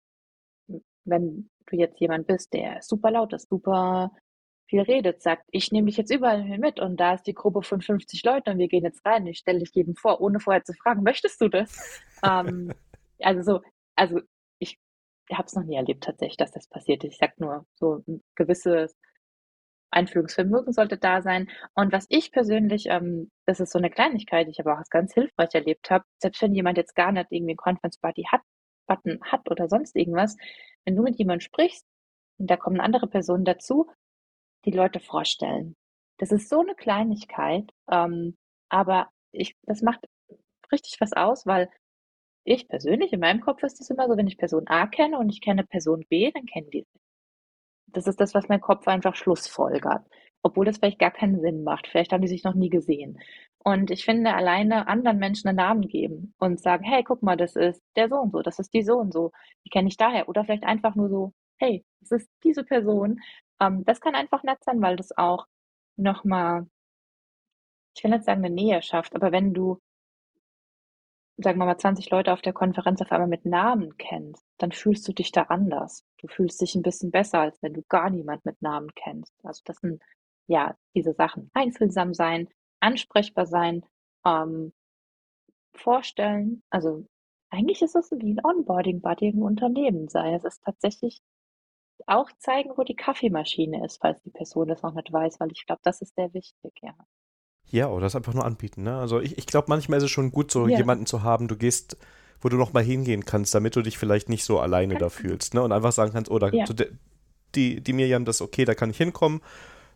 wenn 1.05 1.49
du 1.67 1.75
jetzt 1.75 1.99
jemand 1.99 2.27
bist, 2.27 2.53
der 2.53 2.81
super 2.81 3.11
laut 3.11 3.33
ist, 3.33 3.49
super 3.49 4.11
viel 4.69 4.81
redet, 4.81 5.21
sagt, 5.21 5.45
ich 5.51 5.71
nehme 5.71 5.87
dich 5.87 5.97
jetzt 5.97 6.13
überall 6.13 6.59
mit 6.59 6.79
und 6.79 6.97
da 6.99 7.15
ist 7.15 7.23
die 7.23 7.33
Gruppe 7.33 7.63
von 7.63 7.81
50 7.81 8.23
Leuten 8.23 8.51
und 8.51 8.57
wir 8.59 8.67
gehen 8.67 8.83
jetzt 8.83 9.03
rein, 9.05 9.25
ich 9.25 9.39
stelle 9.39 9.59
dich 9.59 9.71
jedem 9.73 9.95
vor, 9.95 10.21
ohne 10.21 10.39
vorher 10.39 10.63
zu 10.63 10.73
fragen, 10.73 11.01
möchtest 11.01 11.41
du 11.41 11.49
das? 11.49 12.01
ähm, 12.23 12.71
also 13.19 13.41
so, 13.41 13.61
also 13.95 14.19
habe 15.37 15.45
es 15.45 15.55
noch 15.55 15.63
nie 15.63 15.75
erlebt 15.75 16.03
tatsächlich, 16.03 16.37
dass 16.37 16.51
das 16.51 16.67
passiert 16.67 17.03
ist. 17.03 17.13
Ich 17.13 17.19
sage 17.19 17.33
nur, 17.37 17.65
so 17.75 18.03
ein 18.07 18.21
gewisses 18.35 18.95
Einfühlungsvermögen 19.91 20.73
sollte 20.73 20.97
da 20.97 21.21
sein. 21.21 21.49
Und 21.73 21.91
was 21.91 22.05
ich 22.09 22.31
persönlich, 22.31 22.87
ähm, 22.87 23.31
das 23.45 23.59
ist 23.59 23.71
so 23.71 23.79
eine 23.79 23.89
Kleinigkeit, 23.89 24.47
ich 24.47 24.59
aber 24.59 24.73
auch 24.73 24.77
als 24.79 24.89
ganz 24.89 25.13
hilfreich 25.13 25.53
erlebt 25.53 25.89
habe, 25.89 26.05
selbst 26.21 26.41
wenn 26.41 26.53
jemand 26.53 26.77
jetzt 26.77 26.95
gar 26.95 27.11
nicht 27.11 27.27
irgendwie 27.31 27.51
einen 27.51 27.57
Conference 27.57 27.97
Party 27.97 28.23
hat, 28.31 28.41
Button 28.87 29.19
hat 29.23 29.49
oder 29.49 29.67
sonst 29.67 29.95
irgendwas, 29.95 30.35
wenn 30.85 30.95
du 30.95 31.03
mit 31.03 31.17
jemandem 31.17 31.41
sprichst 31.41 31.85
und 32.37 32.49
da 32.49 32.57
kommen 32.57 32.79
andere 32.79 33.07
Personen 33.07 33.45
dazu, 33.45 33.87
die 34.65 34.71
Leute 34.71 34.99
vorstellen. 34.99 35.75
Das 36.17 36.31
ist 36.31 36.49
so 36.49 36.59
eine 36.61 36.75
Kleinigkeit, 36.75 37.69
ähm, 37.89 38.37
aber 38.69 39.09
ich, 39.31 39.55
das 39.63 39.81
macht 39.81 40.05
richtig 40.71 40.99
was 40.99 41.13
aus, 41.13 41.45
weil 41.45 41.69
ich 42.49 42.67
persönlich, 42.67 43.13
in 43.13 43.19
meinem 43.19 43.41
Kopf 43.41 43.63
ist 43.63 43.79
es 43.81 43.89
immer 43.89 44.07
so, 44.07 44.17
wenn 44.17 44.27
ich 44.27 44.37
Person 44.37 44.67
A 44.67 44.87
kenne 44.87 45.17
und 45.17 45.29
ich 45.29 45.41
kenne 45.41 45.63
Person 45.63 46.05
B, 46.09 46.31
dann 46.31 46.45
kennen 46.45 46.69
die 46.71 46.83
sich. 46.83 47.01
Das 47.87 48.07
ist 48.07 48.19
das, 48.19 48.33
was 48.33 48.47
mein 48.49 48.61
Kopf 48.61 48.87
einfach 48.87 49.15
schlussfolgert. 49.15 50.05
Obwohl 50.41 50.65
das 50.65 50.77
vielleicht 50.77 50.99
gar 50.99 51.11
keinen 51.11 51.41
Sinn 51.41 51.63
macht. 51.63 51.87
Vielleicht 51.87 52.13
haben 52.13 52.21
die 52.21 52.27
sich 52.27 52.43
noch 52.43 52.53
nie 52.53 52.69
gesehen. 52.69 53.19
Und 53.63 53.91
ich 53.91 54.05
finde, 54.05 54.33
alleine 54.33 54.87
anderen 54.87 55.17
Menschen 55.17 55.49
einen 55.49 55.57
Namen 55.57 55.87
geben 55.87 56.33
und 56.39 56.61
sagen, 56.61 56.83
hey, 56.85 57.03
guck 57.03 57.21
mal, 57.23 57.35
das 57.35 57.55
ist 57.55 57.81
der 57.97 58.07
so 58.09 58.15
und 58.15 58.31
so, 58.31 58.41
das 58.41 58.57
ist 58.57 58.73
die 58.73 58.83
so 58.83 58.97
und 58.97 59.11
so, 59.11 59.31
die 59.65 59.69
kenne 59.69 59.89
ich 59.89 59.97
daher. 59.97 60.29
Oder 60.29 60.45
vielleicht 60.45 60.63
einfach 60.63 60.95
nur 60.95 61.09
so, 61.09 61.33
hey, 61.57 61.83
das 61.99 62.11
ist 62.21 62.29
diese 62.43 62.63
Person. 62.63 63.19
Ähm, 63.59 63.83
das 63.85 63.99
kann 64.01 64.15
einfach 64.15 64.43
nett 64.43 64.63
sein, 64.63 64.81
weil 64.81 64.95
das 64.95 65.17
auch 65.17 65.45
nochmal, 65.97 66.67
ich 67.95 68.03
will 68.03 68.11
nicht 68.11 68.23
sagen, 68.23 68.43
eine 68.45 68.53
Nähe 68.53 68.81
schafft, 68.81 69.15
aber 69.15 69.31
wenn 69.31 69.53
du 69.53 69.79
sagen 71.41 71.59
wir 71.59 71.65
mal, 71.65 71.77
20 71.77 72.09
Leute 72.09 72.33
auf 72.33 72.41
der 72.41 72.53
Konferenz 72.53 73.01
auf 73.01 73.11
einmal 73.11 73.27
mit 73.27 73.45
Namen 73.45 73.97
kennst, 73.97 74.45
dann 74.57 74.71
fühlst 74.71 75.07
du 75.07 75.13
dich 75.13 75.31
da 75.31 75.43
anders. 75.43 76.05
Du 76.17 76.27
fühlst 76.27 76.61
dich 76.61 76.75
ein 76.75 76.81
bisschen 76.81 77.11
besser, 77.11 77.39
als 77.39 77.61
wenn 77.61 77.73
du 77.73 77.83
gar 77.83 78.09
niemand 78.09 78.45
mit 78.45 78.61
Namen 78.61 78.89
kennst. 78.95 79.33
Also 79.43 79.61
das 79.65 79.77
sind 79.77 80.01
ja 80.47 80.75
diese 80.95 81.13
Sachen. 81.13 81.49
Einfühlsam 81.53 82.13
sein, 82.13 82.49
ansprechbar 82.81 83.45
sein, 83.45 83.85
ähm, 84.25 84.73
vorstellen. 85.73 86.63
Also 86.69 87.05
eigentlich 87.49 87.81
ist 87.81 87.95
es 87.95 88.11
wie 88.11 88.33
ein 88.33 88.43
Onboarding-Buddy 88.43 89.29
im 89.29 89.41
Unternehmen 89.41 90.07
sei. 90.09 90.33
Es 90.33 90.43
ist 90.43 90.63
tatsächlich 90.63 91.21
auch 92.07 92.29
zeigen, 92.39 92.71
wo 92.75 92.83
die 92.83 92.95
Kaffeemaschine 92.95 93.85
ist, 93.85 93.99
falls 94.01 94.21
die 94.23 94.31
Person 94.31 94.67
das 94.67 94.81
noch 94.81 94.93
nicht 94.93 95.11
weiß, 95.11 95.39
weil 95.39 95.51
ich 95.51 95.65
glaube, 95.65 95.81
das 95.83 96.01
ist 96.01 96.15
sehr 96.15 96.33
wichtig, 96.33 96.73
ja. 96.81 96.95
Ja, 97.71 97.87
oder 97.87 98.01
das 98.03 98.15
einfach 98.15 98.33
nur 98.33 98.45
anbieten. 98.45 98.83
Ne? 98.83 98.97
Also 98.97 99.19
ich, 99.19 99.37
ich 99.37 99.45
glaube, 99.45 99.67
manchmal 99.69 99.97
ist 99.97 100.05
es 100.05 100.11
schon 100.11 100.31
gut, 100.31 100.51
so 100.51 100.67
ja. 100.67 100.77
jemanden 100.77 101.05
zu 101.05 101.23
haben, 101.23 101.47
du 101.47 101.55
gehst, 101.55 101.97
wo 102.41 102.49
du 102.49 102.57
noch 102.57 102.73
mal 102.73 102.83
hingehen 102.83 103.25
kannst, 103.25 103.53
damit 103.53 103.75
du 103.75 103.81
dich 103.81 103.97
vielleicht 103.97 104.29
nicht 104.29 104.43
so 104.43 104.59
alleine 104.59 104.97
da 104.97 105.09
fühlst. 105.09 105.53
Ne? 105.53 105.61
Und 105.61 105.71
einfach 105.71 105.91
sagen 105.91 106.11
kannst, 106.11 106.31
oder 106.31 106.49
oh, 106.51 106.55
ja. 106.55 106.65
die, 107.55 107.81
die 107.81 107.93
Miriam, 107.93 108.25
das 108.25 108.37
ist 108.37 108.41
okay, 108.41 108.65
da 108.65 108.73
kann 108.73 108.89
ich 108.89 108.97
hinkommen, 108.97 109.41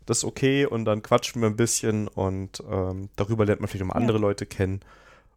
das 0.05 0.19
ist 0.19 0.23
okay 0.23 0.65
und 0.65 0.85
dann 0.85 1.01
quatschen 1.01 1.41
wir 1.41 1.49
ein 1.49 1.55
bisschen 1.55 2.07
und 2.07 2.61
ähm, 2.69 3.09
darüber 3.15 3.45
lernt 3.45 3.61
man 3.61 3.67
vielleicht 3.67 3.85
noch 3.85 3.93
mal 3.93 3.99
andere 3.99 4.17
ja. 4.17 4.21
Leute 4.21 4.45
kennen 4.45 4.81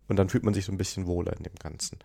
und 0.08 0.16
dann 0.16 0.28
fühlt 0.28 0.44
man 0.44 0.54
sich 0.54 0.64
so 0.64 0.72
ein 0.72 0.78
bisschen 0.78 1.06
wohler 1.06 1.36
in 1.36 1.44
dem 1.44 1.54
Ganzen. 1.54 1.98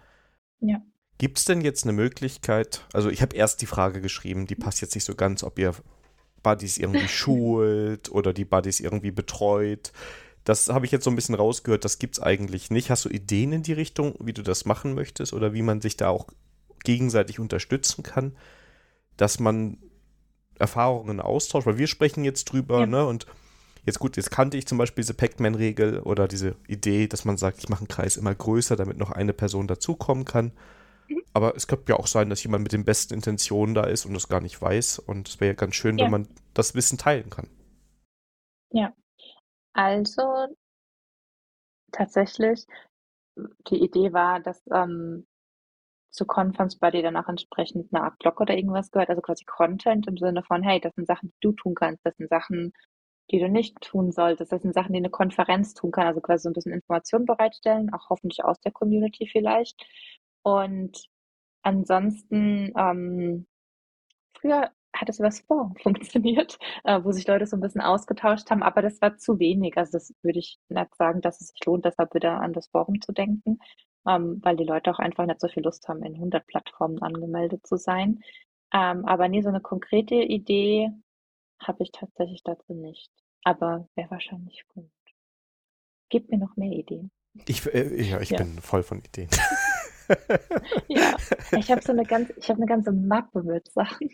Ja. 0.59 0.77
Gibt 1.17 1.39
es 1.39 1.45
denn 1.45 1.61
jetzt 1.61 1.83
eine 1.83 1.93
Möglichkeit, 1.93 2.85
also 2.93 3.09
ich 3.09 3.21
habe 3.21 3.35
erst 3.35 3.61
die 3.61 3.65
Frage 3.65 3.99
geschrieben, 3.99 4.47
die 4.47 4.55
passt 4.55 4.81
jetzt 4.81 4.95
nicht 4.95 5.05
so 5.05 5.15
ganz, 5.15 5.43
ob 5.43 5.59
ihr 5.59 5.73
Buddies 6.43 6.77
irgendwie 6.77 7.07
schult 7.07 8.11
oder 8.11 8.33
die 8.33 8.45
Buddies 8.45 8.79
irgendwie 8.79 9.11
betreut. 9.11 9.91
Das 10.43 10.69
habe 10.69 10.85
ich 10.85 10.91
jetzt 10.91 11.03
so 11.03 11.11
ein 11.11 11.15
bisschen 11.15 11.35
rausgehört, 11.35 11.85
das 11.85 11.99
gibt 11.99 12.17
es 12.17 12.23
eigentlich 12.23 12.71
nicht. 12.71 12.89
Hast 12.89 13.05
du 13.05 13.09
Ideen 13.09 13.53
in 13.53 13.63
die 13.63 13.73
Richtung, 13.73 14.15
wie 14.19 14.33
du 14.33 14.41
das 14.41 14.65
machen 14.65 14.95
möchtest 14.95 15.33
oder 15.33 15.53
wie 15.53 15.61
man 15.61 15.81
sich 15.81 15.97
da 15.97 16.09
auch 16.09 16.27
gegenseitig 16.83 17.39
unterstützen 17.39 18.03
kann, 18.03 18.35
dass 19.17 19.39
man 19.39 19.77
Erfahrungen 20.57 21.19
austauscht? 21.19 21.67
Weil 21.67 21.77
wir 21.77 21.87
sprechen 21.87 22.23
jetzt 22.23 22.45
drüber, 22.45 22.81
ja. 22.81 22.85
ne? 22.87 23.05
Und 23.05 23.27
jetzt 23.85 23.99
gut, 23.99 24.17
jetzt 24.17 24.31
kannte 24.31 24.57
ich 24.57 24.65
zum 24.65 24.79
Beispiel 24.79 25.03
diese 25.03 25.13
Pac-Man-Regel 25.13 25.99
oder 25.99 26.27
diese 26.27 26.55
Idee, 26.67 27.07
dass 27.07 27.23
man 27.23 27.37
sagt, 27.37 27.59
ich 27.59 27.69
mache 27.69 27.81
einen 27.81 27.87
Kreis 27.87 28.17
immer 28.17 28.33
größer, 28.33 28.75
damit 28.75 28.97
noch 28.97 29.11
eine 29.11 29.33
Person 29.33 29.67
dazukommen 29.67 30.25
kann. 30.25 30.53
Mhm. 31.11 31.23
Aber 31.33 31.55
es 31.55 31.67
könnte 31.67 31.91
ja 31.91 31.99
auch 31.99 32.07
sein, 32.07 32.29
dass 32.29 32.43
jemand 32.43 32.63
mit 32.63 32.73
den 32.73 32.85
besten 32.85 33.13
Intentionen 33.13 33.73
da 33.73 33.83
ist 33.83 34.05
und 34.05 34.13
das 34.13 34.29
gar 34.29 34.41
nicht 34.41 34.61
weiß. 34.61 34.99
Und 34.99 35.27
es 35.27 35.39
wäre 35.39 35.51
ja 35.51 35.55
ganz 35.55 35.75
schön, 35.75 35.97
ja. 35.97 36.05
wenn 36.05 36.11
man 36.11 36.27
das 36.53 36.75
Wissen 36.75 36.97
teilen 36.97 37.29
kann. 37.29 37.49
Ja, 38.71 38.93
also 39.73 40.47
tatsächlich, 41.91 42.65
die 43.69 43.83
Idee 43.83 44.13
war, 44.13 44.39
dass 44.39 44.61
ähm, 44.71 45.25
zu 46.11 46.25
Conference 46.25 46.77
Buddy 46.77 47.01
danach 47.01 47.27
entsprechend 47.29 47.93
eine 47.93 48.03
Art 48.03 48.19
Blog 48.19 48.41
oder 48.41 48.55
irgendwas 48.55 48.91
gehört, 48.91 49.09
also 49.09 49.21
quasi 49.21 49.45
Content 49.45 50.07
im 50.07 50.17
Sinne 50.17 50.43
von, 50.43 50.61
hey, 50.63 50.79
das 50.79 50.93
sind 50.95 51.07
Sachen, 51.07 51.29
die 51.29 51.39
du 51.39 51.53
tun 51.53 51.73
kannst, 51.73 52.05
das 52.05 52.15
sind 52.17 52.29
Sachen, 52.29 52.73
die 53.31 53.39
du 53.39 53.47
nicht 53.47 53.79
tun 53.79 54.11
solltest, 54.11 54.51
das 54.51 54.61
sind 54.61 54.73
Sachen, 54.73 54.91
die 54.91 54.99
eine 54.99 55.09
Konferenz 55.09 55.73
tun 55.73 55.91
kann, 55.91 56.07
also 56.07 56.19
quasi 56.19 56.43
so 56.43 56.49
ein 56.49 56.53
bisschen 56.53 56.73
Informationen 56.73 57.25
bereitstellen, 57.25 57.93
auch 57.93 58.09
hoffentlich 58.09 58.43
aus 58.43 58.59
der 58.59 58.73
Community 58.73 59.27
vielleicht. 59.31 59.81
Und 60.43 61.07
ansonsten, 61.63 62.73
ähm, 62.77 63.47
früher 64.35 64.71
hat 64.93 65.09
es 65.09 65.19
übers 65.19 65.41
Forum 65.41 65.75
funktioniert, 65.83 66.57
äh, 66.83 67.03
wo 67.03 67.11
sich 67.11 67.27
Leute 67.27 67.45
so 67.45 67.57
ein 67.57 67.61
bisschen 67.61 67.81
ausgetauscht 67.81 68.49
haben, 68.51 68.63
aber 68.63 68.81
das 68.81 69.01
war 69.01 69.17
zu 69.17 69.39
wenig. 69.39 69.77
Also 69.77 69.93
das 69.93 70.13
würde 70.21 70.39
ich 70.39 70.59
nicht 70.69 70.95
sagen, 70.95 71.21
dass 71.21 71.41
es 71.41 71.49
sich 71.49 71.65
lohnt, 71.65 71.85
deshalb 71.85 72.13
wieder 72.13 72.41
an 72.41 72.53
das 72.53 72.67
Forum 72.67 73.01
zu 73.01 73.11
denken, 73.13 73.59
ähm, 74.07 74.39
weil 74.43 74.57
die 74.57 74.65
Leute 74.65 74.91
auch 74.91 74.99
einfach 74.99 75.25
nicht 75.25 75.41
so 75.41 75.47
viel 75.47 75.63
Lust 75.63 75.87
haben, 75.87 76.03
in 76.03 76.15
100 76.15 76.45
Plattformen 76.47 77.01
angemeldet 77.01 77.65
zu 77.67 77.77
sein. 77.77 78.21
Ähm, 78.73 79.05
aber 79.05 79.27
nee, 79.27 79.41
so 79.41 79.49
eine 79.49 79.61
konkrete 79.61 80.15
Idee 80.15 80.89
habe 81.61 81.83
ich 81.83 81.91
tatsächlich 81.91 82.43
dazu 82.43 82.73
nicht. 82.73 83.11
Aber 83.43 83.87
wäre 83.95 84.11
wahrscheinlich 84.11 84.65
gut. 84.67 84.89
Gib 86.09 86.29
mir 86.29 86.37
noch 86.37 86.55
mehr 86.57 86.71
Ideen. 86.71 87.11
Ich, 87.47 87.65
äh, 87.73 88.03
ja, 88.03 88.19
ich 88.19 88.31
ja. 88.31 88.37
bin 88.37 88.59
voll 88.61 88.83
von 88.83 88.99
Ideen. 88.99 89.29
ja, 90.87 91.15
ich 91.57 91.71
habe 91.71 91.81
so 91.81 91.91
eine 91.91 92.03
ganz, 92.03 92.31
ich 92.35 92.49
habe 92.49 92.57
eine 92.57 92.65
ganze 92.65 92.91
Mappe 92.91 93.43
mit 93.43 93.71
Sachen. 93.71 94.09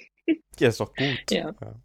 Ja, 0.59 0.69
ist 0.69 0.79
doch 0.79 0.93
gut. 0.93 1.31
Ja. 1.31 1.53
ja. 1.61 1.75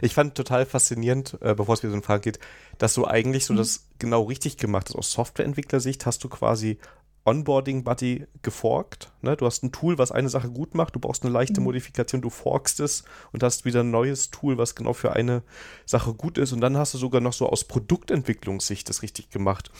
Ich 0.00 0.14
fand 0.14 0.36
total 0.36 0.66
faszinierend, 0.66 1.36
äh, 1.40 1.54
bevor 1.54 1.74
es 1.74 1.82
wieder 1.82 1.90
so 1.90 1.96
eine 1.96 2.04
Frage 2.04 2.22
geht, 2.22 2.38
dass 2.78 2.94
du 2.94 3.06
eigentlich 3.06 3.44
so 3.44 3.52
mhm. 3.52 3.58
das 3.58 3.88
genau 3.98 4.22
richtig 4.22 4.56
gemacht 4.56 4.88
hast. 4.88 4.96
Aus 4.96 5.12
Softwareentwicklersicht 5.12 6.06
hast 6.06 6.22
du 6.22 6.28
quasi 6.28 6.78
Onboarding 7.24 7.84
Buddy 7.84 8.26
geforkt. 8.42 9.12
Ne? 9.20 9.36
Du 9.36 9.46
hast 9.46 9.62
ein 9.62 9.72
Tool, 9.72 9.98
was 9.98 10.12
eine 10.12 10.28
Sache 10.28 10.48
gut 10.48 10.74
macht, 10.74 10.94
du 10.94 11.00
brauchst 11.00 11.22
eine 11.22 11.32
leichte 11.32 11.60
mhm. 11.60 11.64
Modifikation, 11.64 12.22
du 12.22 12.30
forkst 12.30 12.80
es 12.80 13.04
und 13.32 13.42
hast 13.42 13.64
wieder 13.64 13.80
ein 13.80 13.90
neues 13.90 14.30
Tool, 14.30 14.58
was 14.58 14.74
genau 14.74 14.92
für 14.92 15.12
eine 15.12 15.42
Sache 15.84 16.14
gut 16.14 16.38
ist. 16.38 16.52
Und 16.52 16.60
dann 16.60 16.78
hast 16.78 16.94
du 16.94 16.98
sogar 16.98 17.20
noch 17.20 17.32
so 17.32 17.48
aus 17.48 17.64
Produktentwicklungssicht 17.64 18.88
das 18.88 19.02
richtig 19.02 19.30
gemacht. 19.30 19.70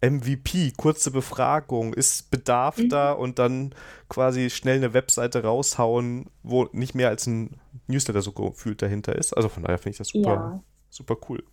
MVP, 0.00 0.72
kurze 0.76 1.10
Befragung, 1.10 1.94
ist 1.94 2.30
Bedarf 2.30 2.78
mhm. 2.78 2.88
da 2.88 3.12
und 3.12 3.38
dann 3.38 3.74
quasi 4.08 4.50
schnell 4.50 4.76
eine 4.76 4.94
Webseite 4.94 5.42
raushauen, 5.42 6.30
wo 6.42 6.64
nicht 6.72 6.94
mehr 6.94 7.08
als 7.08 7.26
ein 7.26 7.60
Newsletter 7.86 8.22
so 8.22 8.32
gefühlt 8.32 8.82
dahinter 8.82 9.16
ist. 9.16 9.32
Also 9.32 9.48
von 9.48 9.62
daher 9.62 9.78
finde 9.78 9.90
ich 9.92 9.98
das 9.98 10.08
super, 10.08 10.30
ja. 10.30 10.64
super 10.90 11.16
cool. 11.28 11.44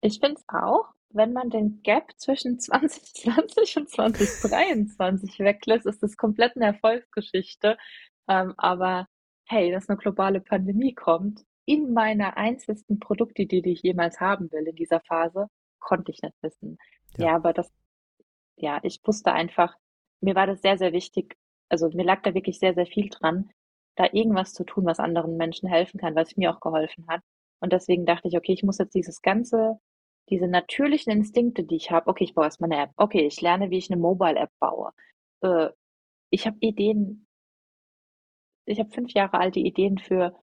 Ich 0.00 0.20
finde 0.20 0.36
es 0.36 0.44
auch, 0.48 0.92
wenn 1.10 1.32
man 1.32 1.50
den 1.50 1.82
Gap 1.82 2.12
zwischen 2.16 2.58
2020 2.60 3.76
und 3.76 3.90
2023 3.90 5.38
weglässt, 5.40 5.86
ist 5.86 6.02
das 6.02 6.16
komplett 6.16 6.56
eine 6.56 6.66
Erfolgsgeschichte. 6.66 7.76
Ähm, 8.28 8.54
aber 8.56 9.06
hey, 9.46 9.70
dass 9.70 9.88
eine 9.88 9.98
globale 9.98 10.40
Pandemie 10.40 10.94
kommt, 10.94 11.44
in 11.64 11.92
meiner 11.92 12.36
einzelnen 12.36 12.98
Produktidee, 12.98 13.62
die 13.62 13.72
ich 13.72 13.82
jemals 13.82 14.20
haben 14.20 14.50
will 14.50 14.66
in 14.66 14.74
dieser 14.74 15.00
Phase, 15.00 15.46
konnte 15.78 16.10
ich 16.12 16.22
nicht 16.22 16.34
wissen. 16.42 16.78
Ja. 17.18 17.26
ja, 17.26 17.36
aber 17.36 17.52
das, 17.52 17.70
ja, 18.56 18.80
ich 18.82 19.00
wusste 19.04 19.32
einfach, 19.32 19.76
mir 20.20 20.34
war 20.34 20.46
das 20.46 20.62
sehr, 20.62 20.78
sehr 20.78 20.92
wichtig. 20.92 21.36
Also 21.68 21.88
mir 21.90 22.04
lag 22.04 22.22
da 22.22 22.34
wirklich 22.34 22.58
sehr, 22.58 22.74
sehr 22.74 22.86
viel 22.86 23.08
dran, 23.08 23.50
da 23.96 24.06
irgendwas 24.12 24.52
zu 24.52 24.64
tun, 24.64 24.84
was 24.84 25.00
anderen 25.00 25.36
Menschen 25.36 25.68
helfen 25.68 25.98
kann, 25.98 26.14
was 26.14 26.36
mir 26.36 26.50
auch 26.54 26.60
geholfen 26.60 27.06
hat. 27.08 27.22
Und 27.60 27.72
deswegen 27.72 28.06
dachte 28.06 28.28
ich, 28.28 28.36
okay, 28.36 28.52
ich 28.52 28.62
muss 28.62 28.78
jetzt 28.78 28.94
dieses 28.94 29.22
ganze, 29.22 29.78
diese 30.30 30.48
natürlichen 30.48 31.12
Instinkte, 31.12 31.64
die 31.64 31.76
ich 31.76 31.90
habe, 31.90 32.08
okay, 32.08 32.24
ich 32.24 32.34
baue 32.34 32.44
erstmal 32.44 32.72
eine 32.72 32.82
App, 32.84 32.90
okay, 32.96 33.26
ich 33.26 33.40
lerne, 33.40 33.70
wie 33.70 33.78
ich 33.78 33.90
eine 33.90 34.00
Mobile-App 34.00 34.50
baue. 34.58 34.92
Äh, 35.42 35.68
ich 36.30 36.46
habe 36.46 36.56
Ideen, 36.60 37.26
ich 38.64 38.78
habe 38.78 38.90
fünf 38.90 39.12
Jahre 39.12 39.38
alte 39.38 39.60
Ideen 39.60 39.98
für 39.98 40.34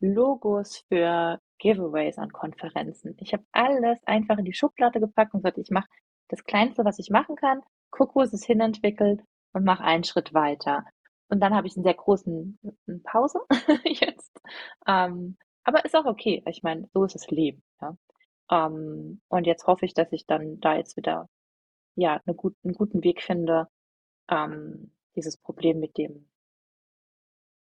Logos, 0.00 0.84
für 0.88 1.40
Giveaways 1.58 2.18
an 2.18 2.30
Konferenzen. 2.32 3.16
Ich 3.20 3.32
habe 3.32 3.44
alles 3.52 3.98
einfach 4.04 4.38
in 4.38 4.44
die 4.44 4.54
Schublade 4.54 5.00
gepackt 5.00 5.34
und 5.34 5.40
gesagt, 5.40 5.58
ich 5.58 5.70
mache 5.70 5.88
das 6.28 6.44
Kleinste, 6.44 6.84
was 6.84 6.98
ich 6.98 7.10
machen 7.10 7.36
kann, 7.36 7.62
gucke, 7.90 8.14
wo 8.14 8.22
es 8.22 8.30
sich 8.30 8.44
hinentwickelt 8.44 9.22
und 9.52 9.64
mache 9.64 9.84
einen 9.84 10.04
Schritt 10.04 10.34
weiter. 10.34 10.84
Und 11.28 11.40
dann 11.40 11.54
habe 11.54 11.66
ich 11.66 11.76
einen 11.76 11.84
sehr 11.84 11.94
großen 11.94 12.58
Pause 13.04 13.40
jetzt. 13.84 14.40
Ähm, 14.86 15.36
aber 15.64 15.84
ist 15.84 15.96
auch 15.96 16.06
okay. 16.06 16.42
Ich 16.46 16.62
meine, 16.62 16.88
so 16.94 17.04
ist 17.04 17.14
das 17.14 17.30
Leben. 17.30 17.62
Ja? 17.80 17.96
Ähm, 18.50 19.20
und 19.28 19.46
jetzt 19.46 19.66
hoffe 19.66 19.84
ich, 19.84 19.94
dass 19.94 20.12
ich 20.12 20.26
dann 20.26 20.60
da 20.60 20.76
jetzt 20.76 20.96
wieder 20.96 21.28
ja 21.96 22.20
eine 22.24 22.34
gut, 22.34 22.56
einen 22.64 22.74
guten 22.74 23.02
Weg 23.04 23.22
finde, 23.22 23.68
ähm, 24.30 24.92
dieses 25.16 25.36
Problem 25.36 25.80
mit 25.80 25.98
dem, 25.98 26.28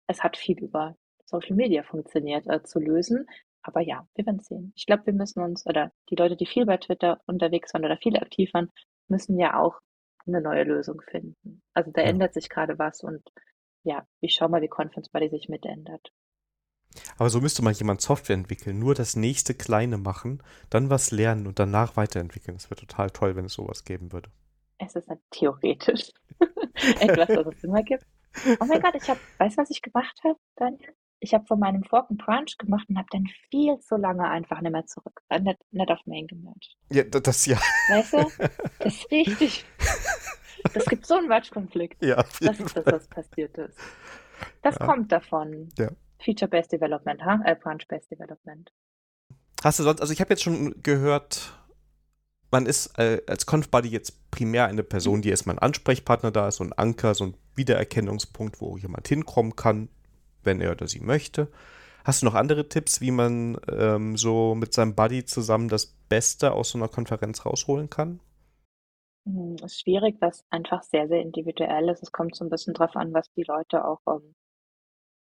es 0.07 0.23
hat 0.23 0.37
viel 0.37 0.59
über 0.59 0.97
Social 1.25 1.57
Media 1.57 1.83
funktioniert, 1.83 2.47
äh, 2.47 2.63
zu 2.63 2.79
lösen. 2.79 3.27
Aber 3.63 3.81
ja, 3.81 4.07
wir 4.15 4.27
werden 4.27 4.41
sehen. 4.41 4.73
Ich 4.77 4.87
glaube, 4.87 5.07
wir 5.07 5.13
müssen 5.13 5.43
uns, 5.43 5.67
oder 5.67 5.93
die 6.11 6.17
Leute, 6.17 6.37
die 6.37 6.47
viel 6.47 6.65
bei 6.65 6.77
Twitter 6.77 7.21
unterwegs 7.27 7.75
waren 7.75 7.85
oder 7.85 7.97
viel 7.97 8.17
aktiv 8.17 8.53
waren, 8.55 8.71
müssen 9.09 9.39
ja 9.39 9.59
auch 9.59 9.81
eine 10.27 10.41
neue 10.41 10.65
Lösung 10.65 11.03
finden. 11.11 11.63
Also 11.75 11.91
da 11.91 12.03
ja. 12.03 12.09
ändert 12.09 12.35
sich 12.35 12.49
gerade 12.49 12.79
was 12.79 13.03
und 13.03 13.23
ja, 13.83 14.07
ich 14.21 14.35
schaue 14.35 14.49
mal, 14.49 14.63
wie 14.63 14.69
Conference 14.69 15.09
Buddy 15.09 15.29
sich 15.31 15.49
mitändert. 15.49 16.13
Aber 17.17 17.31
so 17.31 17.41
müsste 17.41 17.63
man 17.63 17.75
jemand 17.75 18.01
Software 18.01 18.35
entwickeln, 18.35 18.79
nur 18.79 18.95
das 18.95 19.17
nächste 19.17 19.55
Kleine 19.55 19.99
machen, 19.99 20.43
dann 20.71 20.91
was 20.91 21.11
lernen 21.11 21.47
und 21.47 21.59
danach 21.59 21.97
weiterentwickeln. 21.97 22.57
Das 22.57 22.71
wäre 22.71 22.81
total 22.81 23.11
toll, 23.11 23.37
wenn 23.37 23.47
es 23.47 23.55
sowas 23.55 23.85
geben 23.85 24.13
würde. 24.13 24.31
Es 24.79 24.95
ist 24.95 25.09
halt 25.09 25.21
theoretisch 25.31 26.13
etwas, 27.01 27.29
was 27.29 27.55
es 27.57 27.65
immer 27.65 27.83
gibt. 27.83 28.05
Oh 28.61 28.65
mein 28.65 28.81
Gott, 28.81 28.95
ich 28.95 29.09
habe, 29.09 29.21
weißt 29.39 29.59
du, 29.59 29.63
was 29.63 29.71
ich 29.71 29.83
gemacht 29.83 30.19
habe, 30.25 30.39
Daniel? 30.57 30.95
Ich 31.21 31.35
habe 31.35 31.47
von 31.47 31.59
meinem 31.59 31.83
Fork 31.85 32.11
einen 32.11 32.19
Brunch 32.19 32.57
gemacht 32.59 32.89
und 32.89 32.99
habe 32.99 33.09
dann 33.11 33.27
viel 33.51 33.79
zu 33.81 33.97
lange 33.97 34.29
einfach 34.29 34.61
nicht 34.61 34.73
mehr 34.73 34.87
zurück, 34.87 35.21
äh, 35.29 35.41
nicht, 35.41 35.59
nicht 35.73 35.91
auf 35.91 36.01
Main 36.07 36.27
gemercht. 36.27 36.77
Ja, 36.91 37.05
das 37.05 37.47
ja. 37.47 37.59
Weißt 37.89 38.13
du? 38.13 38.19
Das 38.79 38.95
ist 38.95 39.11
richtig. 39.11 39.65
Das 40.73 40.85
gibt 40.87 41.07
so 41.07 41.15
einen 41.15 41.29
Matchkonflikt. 41.29 42.03
Ja, 42.03 42.17
das 42.41 42.61
ist 42.61 42.77
das, 42.77 42.87
was 42.87 43.09
passiert 43.09 43.57
ist. 43.59 43.79
Das 44.63 44.77
ja. 44.79 44.87
kommt 44.87 45.11
davon. 45.13 45.69
Ja. 45.79 45.91
Feature-Based 46.21 46.73
Development, 46.73 47.23
ha? 47.25 47.41
Äh, 47.45 47.57
Branch-Based 47.57 48.11
Development. 48.11 48.73
Hast 49.63 49.79
du 49.79 49.83
sonst, 49.85 50.01
also 50.01 50.13
ich 50.13 50.21
habe 50.21 50.31
jetzt 50.31 50.43
schon 50.43 50.83
gehört, 50.83 51.53
man 52.51 52.67
ist 52.67 52.99
äh, 52.99 53.23
als 53.27 53.47
Conf-Buddy 53.47 53.89
jetzt 53.89 54.31
primär 54.31 54.67
eine 54.67 54.83
Person, 54.83 55.23
die 55.23 55.31
erstmal 55.31 55.57
ein 55.57 55.61
Ansprechpartner 55.61 56.31
da 56.31 56.49
ist, 56.49 56.57
so 56.57 56.65
ein 56.65 56.73
Anker, 56.73 57.15
so 57.15 57.25
ein 57.25 57.37
Wiedererkennungspunkt, 57.55 58.61
wo 58.61 58.77
jemand 58.77 59.09
hinkommen 59.09 59.57
kann, 59.57 59.89
wenn 60.45 60.61
er 60.61 60.73
oder 60.73 60.87
sie 60.87 61.01
möchte. 61.01 61.49
Hast 62.05 62.23
du 62.23 62.27
noch 62.27 62.35
andere 62.35 62.69
Tipps, 62.69 63.01
wie 63.01 63.11
man 63.11 63.59
ähm, 63.71 64.17
so 64.17 64.55
mit 64.55 64.73
seinem 64.73 64.95
Buddy 64.95 65.25
zusammen 65.25 65.69
das 65.69 65.87
Beste 66.09 66.53
aus 66.53 66.71
so 66.71 66.79
einer 66.79 66.89
Konferenz 66.89 67.45
rausholen 67.45 67.91
kann? 67.91 68.21
Hm, 69.27 69.57
es 69.57 69.73
ist 69.73 69.81
schwierig, 69.81 70.17
was 70.21 70.45
einfach 70.51 70.83
sehr, 70.83 71.09
sehr 71.09 71.21
individuell 71.21 71.89
ist. 71.91 72.03
Es 72.03 72.13
kommt 72.13 72.35
so 72.35 72.45
ein 72.45 72.51
bisschen 72.51 72.75
drauf 72.75 72.97
an, 72.97 73.13
was 73.13 73.31
die 73.33 73.45
Leute 73.45 73.85
auch, 73.85 74.01
ähm, 74.09 74.35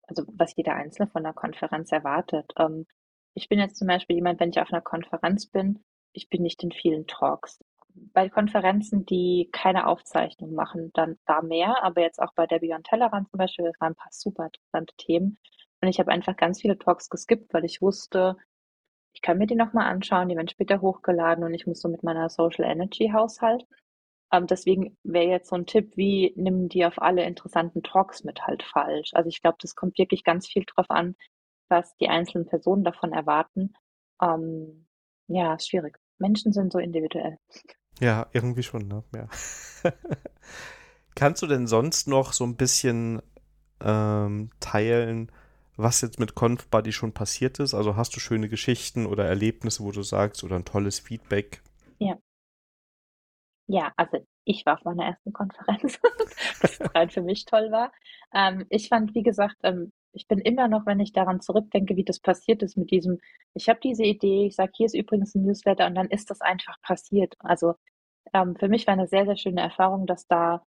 also 0.03 0.23
was 0.33 0.55
jeder 0.55 0.75
Einzelne 0.75 1.09
von 1.09 1.23
der 1.23 1.33
Konferenz 1.33 1.91
erwartet. 1.91 2.51
Ähm, 2.57 2.85
ich 3.33 3.49
bin 3.49 3.59
jetzt 3.59 3.77
zum 3.77 3.87
Beispiel 3.87 4.17
jemand, 4.17 4.39
wenn 4.39 4.49
ich 4.49 4.59
auf 4.59 4.71
einer 4.71 4.81
Konferenz 4.81 5.47
bin, 5.47 5.83
ich 6.13 6.29
bin 6.29 6.43
nicht 6.43 6.61
in 6.63 6.71
vielen 6.71 7.07
Talks 7.07 7.59
bei 8.13 8.29
Konferenzen, 8.29 9.05
die 9.05 9.49
keine 9.51 9.87
Aufzeichnung 9.87 10.53
machen, 10.53 10.91
dann 10.93 11.17
da 11.25 11.41
mehr, 11.41 11.83
aber 11.83 12.01
jetzt 12.01 12.21
auch 12.21 12.33
bei 12.35 12.47
der 12.47 12.59
Beyond 12.59 12.85
Tellerrand 12.87 13.29
zum 13.29 13.37
Beispiel, 13.37 13.65
das 13.65 13.79
waren 13.79 13.93
ein 13.93 13.95
paar 13.95 14.11
super 14.11 14.45
interessante 14.45 14.93
Themen. 14.97 15.37
Und 15.81 15.87
ich 15.87 15.99
habe 15.99 16.11
einfach 16.11 16.35
ganz 16.35 16.61
viele 16.61 16.77
Talks 16.77 17.09
geskippt, 17.09 17.53
weil 17.53 17.65
ich 17.65 17.81
wusste, 17.81 18.35
ich 19.13 19.21
kann 19.21 19.37
mir 19.37 19.47
die 19.47 19.55
nochmal 19.55 19.89
anschauen, 19.89 20.29
die 20.29 20.35
werden 20.35 20.47
später 20.49 20.81
hochgeladen 20.81 21.43
und 21.43 21.53
ich 21.53 21.67
muss 21.67 21.81
so 21.81 21.89
mit 21.89 22.03
meiner 22.03 22.29
Social 22.29 22.65
Energy 22.65 23.11
haushalten. 23.13 23.67
Ähm, 24.31 24.47
deswegen 24.47 24.97
wäre 25.03 25.29
jetzt 25.29 25.49
so 25.49 25.55
ein 25.55 25.65
Tipp 25.65 25.97
wie, 25.97 26.33
nimm 26.35 26.69
die 26.69 26.85
auf 26.85 27.01
alle 27.01 27.23
interessanten 27.23 27.83
Talks 27.83 28.23
mit 28.23 28.41
halt 28.45 28.63
falsch. 28.63 29.11
Also 29.13 29.29
ich 29.29 29.41
glaube, 29.41 29.57
das 29.61 29.75
kommt 29.75 29.97
wirklich 29.97 30.23
ganz 30.23 30.47
viel 30.47 30.65
drauf 30.65 30.89
an, 30.89 31.15
was 31.69 31.95
die 31.97 32.09
einzelnen 32.09 32.45
Personen 32.47 32.83
davon 32.83 33.13
erwarten. 33.13 33.73
Ähm, 34.21 34.87
ja, 35.27 35.55
ist 35.55 35.69
schwierig. 35.69 35.97
Menschen 36.19 36.53
sind 36.53 36.71
so 36.71 36.79
individuell. 36.79 37.37
Ja, 37.99 38.27
irgendwie 38.33 38.63
schon, 38.63 38.87
ne? 38.87 39.03
Ja. 39.13 39.27
Kannst 41.15 41.41
du 41.41 41.47
denn 41.47 41.67
sonst 41.67 42.07
noch 42.07 42.33
so 42.33 42.45
ein 42.45 42.55
bisschen 42.55 43.21
ähm, 43.81 44.51
teilen, 44.59 45.31
was 45.75 46.01
jetzt 46.01 46.19
mit 46.19 46.35
ConfBuddy 46.35 46.91
schon 46.91 47.13
passiert 47.13 47.59
ist? 47.59 47.73
Also 47.73 47.95
hast 47.95 48.15
du 48.15 48.19
schöne 48.19 48.49
Geschichten 48.49 49.05
oder 49.05 49.25
Erlebnisse, 49.25 49.83
wo 49.83 49.91
du 49.91 50.03
sagst, 50.03 50.43
oder 50.43 50.55
ein 50.55 50.65
tolles 50.65 50.99
Feedback? 50.99 51.61
Ja. 51.99 52.17
Ja, 53.67 53.93
also 53.97 54.25
ich 54.45 54.65
war 54.65 54.77
auf 54.77 54.83
meiner 54.83 55.05
ersten 55.05 55.31
Konferenz, 55.31 55.99
was 56.61 56.79
rein 56.95 57.09
für 57.09 57.21
mich 57.21 57.45
toll 57.45 57.71
war. 57.71 57.91
Ähm, 58.33 58.65
ich 58.69 58.89
fand, 58.89 59.13
wie 59.13 59.23
gesagt, 59.23 59.57
ähm, 59.63 59.91
ich 60.13 60.27
bin 60.27 60.39
immer 60.39 60.67
noch, 60.67 60.85
wenn 60.85 60.99
ich 60.99 61.13
daran 61.13 61.41
zurückdenke, 61.41 61.95
wie 61.95 62.03
das 62.03 62.19
passiert 62.19 62.63
ist 62.63 62.77
mit 62.77 62.91
diesem, 62.91 63.19
ich 63.53 63.69
habe 63.69 63.79
diese 63.81 64.03
Idee, 64.03 64.47
ich 64.47 64.55
sage, 64.55 64.71
hier 64.75 64.85
ist 64.87 64.95
übrigens 64.95 65.35
ein 65.35 65.43
Newsletter 65.43 65.87
und 65.87 65.95
dann 65.95 66.09
ist 66.09 66.29
das 66.29 66.41
einfach 66.41 66.81
passiert. 66.81 67.35
Also 67.39 67.75
ähm, 68.33 68.55
für 68.55 68.69
mich 68.69 68.87
war 68.87 68.93
eine 68.93 69.07
sehr, 69.07 69.25
sehr 69.25 69.37
schöne 69.37 69.61
Erfahrung, 69.61 70.05
dass 70.07 70.27
da 70.27 70.63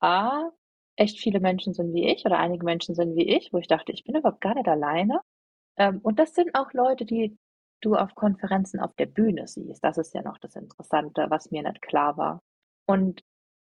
A, 0.00 0.50
echt 0.96 1.18
viele 1.18 1.40
Menschen 1.40 1.74
sind 1.74 1.94
wie 1.94 2.08
ich 2.08 2.24
oder 2.26 2.38
einige 2.38 2.64
Menschen 2.64 2.94
sind 2.94 3.16
wie 3.16 3.28
ich, 3.36 3.52
wo 3.52 3.58
ich 3.58 3.68
dachte, 3.68 3.92
ich 3.92 4.04
bin 4.04 4.16
überhaupt 4.16 4.40
gar 4.40 4.54
nicht 4.54 4.68
alleine. 4.68 5.20
Ähm, 5.76 6.00
und 6.02 6.18
das 6.18 6.34
sind 6.34 6.54
auch 6.54 6.72
Leute, 6.72 7.04
die 7.04 7.38
du 7.80 7.96
auf 7.96 8.14
Konferenzen 8.14 8.80
auf 8.80 8.94
der 8.96 9.06
Bühne 9.06 9.46
siehst. 9.46 9.82
Das 9.84 9.98
ist 9.98 10.14
ja 10.14 10.22
noch 10.22 10.38
das 10.38 10.56
Interessante, 10.56 11.26
was 11.30 11.50
mir 11.50 11.62
nicht 11.62 11.82
klar 11.82 12.16
war. 12.16 12.40
Und 12.86 13.22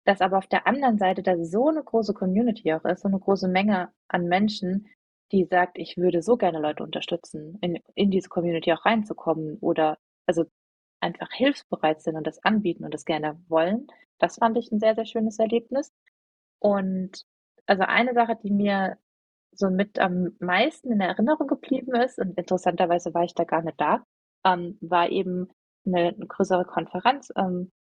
dass 0.05 0.20
aber 0.20 0.38
auf 0.38 0.46
der 0.46 0.66
anderen 0.66 0.98
Seite 0.98 1.22
da 1.22 1.36
so 1.44 1.68
eine 1.68 1.82
große 1.82 2.14
Community 2.14 2.72
auch 2.72 2.84
ist, 2.84 3.03
so 3.03 3.09
eine 3.09 3.18
große 3.18 3.48
Menge 3.48 3.92
an 4.09 4.26
Menschen, 4.26 4.88
die 5.30 5.44
sagt, 5.44 5.78
ich 5.78 5.96
würde 5.96 6.22
so 6.22 6.36
gerne 6.36 6.59
Leute 6.61 6.82
unterstützen, 6.82 7.59
in, 7.61 7.78
in 7.94 8.11
diese 8.11 8.28
Community 8.28 8.72
auch 8.72 8.84
reinzukommen 8.84 9.59
oder 9.61 9.98
also 10.26 10.44
einfach 11.00 11.30
hilfsbereit 11.32 12.03
sind 12.03 12.16
und 12.16 12.26
das 12.26 12.42
anbieten 12.44 12.84
und 12.84 12.94
das 12.94 13.05
gerne 13.05 13.40
wollen. 13.48 13.86
Das 14.18 14.36
fand 14.36 14.57
ich 14.57 14.70
ein 14.70 14.80
sehr, 14.80 14.94
sehr 14.94 15.07
schönes 15.07 15.38
Erlebnis. 15.38 15.92
Und 16.59 17.24
also 17.66 17.82
eine 17.82 18.14
Sache, 18.14 18.38
die 18.42 18.50
mir 18.50 18.98
so 19.53 19.70
mit 19.70 19.98
am 19.98 20.36
meisten 20.38 20.92
in 20.92 21.00
Erinnerung 21.00 21.46
geblieben 21.46 21.94
ist, 21.94 22.18
und 22.18 22.38
interessanterweise 22.38 23.12
war 23.14 23.24
ich 23.24 23.34
da 23.34 23.44
gar 23.44 23.62
nicht 23.62 23.80
da, 23.80 24.05
ähm, 24.44 24.78
war 24.80 25.09
eben 25.11 25.48
eine, 25.86 26.09
eine 26.09 26.26
größere 26.26 26.64
Konferenz, 26.64 27.32
ähm, 27.36 27.72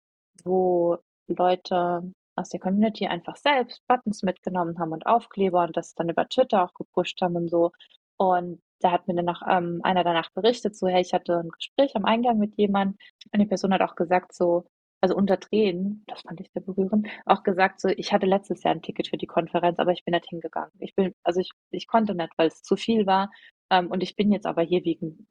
wo 0.44 0.98
Leute 1.34 2.04
aus 2.36 2.50
der 2.50 2.60
Community 2.60 3.08
einfach 3.08 3.36
selbst 3.36 3.82
Buttons 3.88 4.24
mitgenommen 4.24 4.80
haben 4.80 4.92
und 4.92 5.06
Aufkleber 5.06 5.64
und 5.64 5.78
das 5.78 5.94
dann 5.96 6.10
über 6.10 6.28
Twitter 6.28 6.64
auch 6.64 6.74
gepusht 6.74 7.22
haben 7.22 7.36
und 7.36 7.50
so. 7.50 7.72
Und 8.18 8.62
da 8.80 8.92
hat 8.92 9.08
mir 9.08 9.16
dann 9.16 9.26
noch 9.26 9.42
ähm, 9.48 9.82
einer 9.84 10.04
danach 10.04 10.30
berichtet, 10.32 10.76
so, 10.76 10.88
hey, 10.88 11.02
ich 11.02 11.14
hatte 11.14 11.40
ein 11.40 11.50
Gespräch 11.50 11.96
am 11.96 12.06
Eingang 12.06 12.38
mit 12.38 12.56
jemandem 12.58 12.98
und 13.32 13.40
die 13.40 13.46
Person 13.46 13.74
hat 13.74 13.82
auch 13.82 13.96
gesagt, 13.96 14.34
so, 14.34 14.66
also 15.02 15.16
unter 15.16 15.40
Tränen, 15.40 16.04
das 16.08 16.22
fand 16.22 16.40
ich 16.40 16.52
sehr 16.52 16.62
berührend, 16.62 17.08
auch 17.26 17.44
gesagt, 17.44 17.82
so, 17.82 17.90
ich 17.90 18.14
hatte 18.14 18.28
letztes 18.28 18.64
Jahr 18.64 18.76
ein 18.76 18.82
Ticket 18.84 19.08
für 19.08 19.18
die 19.18 19.28
Konferenz, 19.28 19.80
aber 19.80 19.92
ich 19.92 20.06
bin 20.06 20.14
nicht 20.14 20.30
hingegangen. 20.30 20.72
Ich 20.80 20.96
bin, 20.96 21.14
also 21.24 21.40
ich, 21.40 21.50
ich 21.72 21.88
konnte 21.88 22.14
nicht, 22.16 22.32
weil 22.38 22.48
es 22.48 22.62
zu 22.62 22.76
viel 22.76 23.08
war. 23.08 23.32
Ähm, 23.72 23.88
und 23.90 24.04
ich 24.04 24.16
bin 24.16 24.32
jetzt 24.32 24.46
aber 24.46 24.62
hier 24.62 24.86
wegen, 24.86 25.28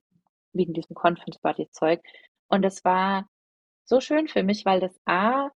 wegen 0.53 0.73
diesem 0.75 0.95
Conference 0.95 1.39
Party 1.39 1.69
Zeug. 1.71 2.01
Und 2.49 2.65
es 2.65 2.85
war 2.85 3.29
so 3.85 4.01
schön 4.01 4.29
für 4.29 4.43
mich, 4.43 4.65
weil 4.65 4.81
das 4.81 4.99
A, 5.05 5.51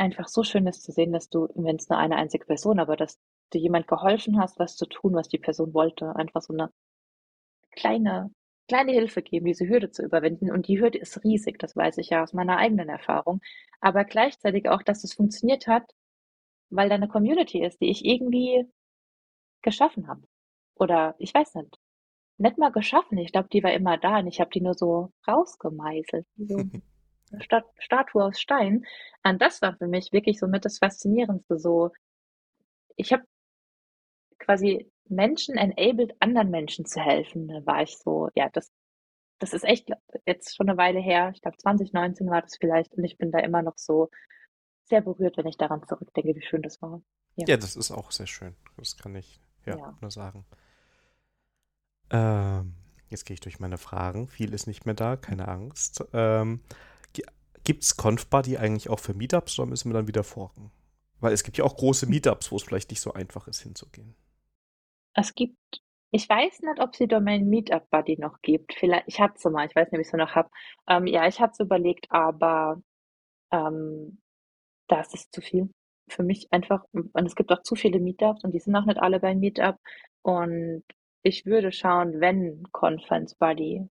einfach 0.00 0.28
so 0.28 0.42
schön 0.42 0.66
ist 0.66 0.82
zu 0.82 0.92
sehen, 0.92 1.12
dass 1.12 1.28
du, 1.28 1.48
wenn 1.54 1.76
es 1.76 1.88
nur 1.88 1.98
eine 1.98 2.16
einzige 2.16 2.46
Person, 2.46 2.80
aber 2.80 2.96
dass 2.96 3.20
du 3.50 3.58
jemand 3.58 3.86
geholfen 3.86 4.40
hast, 4.40 4.58
was 4.58 4.76
zu 4.76 4.86
tun, 4.86 5.14
was 5.14 5.28
die 5.28 5.38
Person 5.38 5.74
wollte. 5.74 6.16
Einfach 6.16 6.42
so 6.42 6.54
eine 6.54 6.72
kleine, 7.72 8.30
kleine 8.68 8.92
Hilfe 8.92 9.22
geben, 9.22 9.46
diese 9.46 9.68
Hürde 9.68 9.90
zu 9.90 10.02
überwinden. 10.02 10.50
Und 10.50 10.68
die 10.68 10.80
Hürde 10.80 10.98
ist 10.98 11.22
riesig, 11.24 11.58
das 11.58 11.76
weiß 11.76 11.98
ich 11.98 12.10
ja 12.10 12.22
aus 12.22 12.32
meiner 12.32 12.56
eigenen 12.56 12.88
Erfahrung. 12.88 13.40
Aber 13.80 14.04
gleichzeitig 14.04 14.68
auch, 14.68 14.82
dass 14.82 15.04
es 15.04 15.14
funktioniert 15.14 15.66
hat, 15.66 15.84
weil 16.70 16.88
da 16.88 16.94
eine 16.94 17.08
Community 17.08 17.64
ist, 17.64 17.80
die 17.80 17.90
ich 17.90 18.04
irgendwie 18.04 18.66
geschaffen 19.62 20.08
habe. 20.08 20.22
Oder 20.76 21.14
ich 21.18 21.34
weiß 21.34 21.54
nicht. 21.56 21.78
Nicht 22.38 22.56
mal 22.56 22.72
geschaffen. 22.72 23.18
Ich 23.18 23.32
glaube, 23.32 23.48
die 23.52 23.62
war 23.62 23.72
immer 23.72 23.98
da 23.98 24.18
und 24.18 24.26
ich 24.28 24.40
habe 24.40 24.50
die 24.50 24.62
nur 24.62 24.74
so 24.74 25.12
rausgemeißelt. 25.28 26.26
So 26.36 26.64
Stat 27.38 27.64
Statue 27.78 28.24
aus 28.24 28.40
Stein. 28.40 28.84
Und 29.24 29.40
das 29.40 29.62
war 29.62 29.76
für 29.76 29.86
mich 29.86 30.12
wirklich 30.12 30.38
so 30.38 30.46
mit 30.46 30.64
das 30.64 30.78
Faszinierendste. 30.78 31.58
So, 31.58 31.90
ich 32.96 33.12
habe 33.12 33.24
quasi 34.38 34.90
Menschen 35.08 35.56
enabled, 35.56 36.14
anderen 36.20 36.50
Menschen 36.50 36.84
zu 36.86 37.00
helfen. 37.00 37.48
Da 37.48 37.66
war 37.66 37.82
ich 37.82 37.98
so, 37.98 38.28
ja, 38.34 38.48
das, 38.52 38.70
das 39.38 39.52
ist 39.52 39.64
echt 39.64 39.90
jetzt 40.26 40.56
schon 40.56 40.68
eine 40.68 40.78
Weile 40.78 41.00
her. 41.00 41.30
Ich 41.34 41.42
glaube, 41.42 41.56
2019 41.58 42.28
war 42.30 42.42
das 42.42 42.56
vielleicht. 42.58 42.94
Und 42.94 43.04
ich 43.04 43.18
bin 43.18 43.30
da 43.30 43.38
immer 43.40 43.62
noch 43.62 43.76
so 43.76 44.10
sehr 44.84 45.00
berührt, 45.00 45.36
wenn 45.36 45.46
ich 45.46 45.56
daran 45.56 45.86
zurückdenke, 45.86 46.34
wie 46.34 46.42
schön 46.42 46.62
das 46.62 46.80
war. 46.82 47.02
Ja, 47.36 47.46
ja 47.48 47.56
das 47.56 47.76
ist 47.76 47.90
auch 47.90 48.10
sehr 48.10 48.26
schön. 48.26 48.56
Das 48.76 48.96
kann 48.96 49.14
ich 49.14 49.40
ja, 49.66 49.76
ja. 49.76 49.98
nur 50.00 50.10
sagen. 50.10 50.44
Ähm, 52.10 52.74
jetzt 53.08 53.24
gehe 53.24 53.34
ich 53.34 53.40
durch 53.40 53.60
meine 53.60 53.78
Fragen. 53.78 54.28
Viel 54.28 54.52
ist 54.52 54.66
nicht 54.66 54.86
mehr 54.86 54.94
da, 54.94 55.16
keine 55.16 55.48
Angst. 55.48 56.04
Ähm, 56.12 56.60
Gibt 57.70 57.84
es 57.84 57.96
ConfBuddy 57.96 58.56
eigentlich 58.56 58.90
auch 58.90 58.98
für 58.98 59.14
Meetups 59.14 59.56
oder 59.60 59.68
müssen 59.68 59.90
wir 59.90 59.94
dann 59.94 60.08
wieder 60.08 60.24
forken? 60.24 60.72
Weil 61.20 61.32
es 61.32 61.44
gibt 61.44 61.56
ja 61.56 61.64
auch 61.64 61.76
große 61.76 62.08
Meetups, 62.08 62.50
wo 62.50 62.56
es 62.56 62.64
vielleicht 62.64 62.90
nicht 62.90 63.00
so 63.00 63.12
einfach 63.12 63.46
ist, 63.46 63.60
hinzugehen. 63.60 64.16
Es 65.14 65.36
gibt, 65.36 65.56
ich 66.10 66.28
weiß 66.28 66.62
nicht, 66.62 66.80
ob 66.80 66.90
es 66.90 66.98
die 66.98 67.06
Domain 67.06 67.48
Meetup 67.48 67.88
Buddy 67.90 68.18
noch 68.18 68.42
gibt. 68.42 68.74
Vielleicht, 68.74 69.06
ich 69.06 69.20
hatte 69.20 69.38
sie 69.38 69.50
mal, 69.50 69.68
ich 69.68 69.76
weiß 69.76 69.92
nicht, 69.92 70.00
ob 70.00 70.04
ich 70.04 70.10
sie 70.10 70.16
noch 70.16 70.34
habe. 70.34 70.50
Ähm, 70.88 71.06
ja, 71.06 71.28
ich 71.28 71.38
hatte 71.38 71.52
es 71.52 71.60
überlegt, 71.60 72.08
aber 72.10 72.82
ähm, 73.52 74.20
das 74.88 75.14
ist 75.14 75.32
zu 75.32 75.40
viel 75.40 75.70
für 76.08 76.24
mich 76.24 76.52
einfach. 76.52 76.82
Und 76.92 77.24
es 77.24 77.36
gibt 77.36 77.52
auch 77.52 77.62
zu 77.62 77.76
viele 77.76 78.00
Meetups 78.00 78.42
und 78.42 78.50
die 78.50 78.58
sind 78.58 78.74
auch 78.74 78.84
nicht 78.84 78.98
alle 78.98 79.20
bei 79.20 79.36
Meetup. 79.36 79.76
Und 80.22 80.82
ich 81.22 81.46
würde 81.46 81.70
schauen, 81.70 82.20
wenn 82.20 82.64
Conference 82.72 83.36
Buddy 83.36 83.88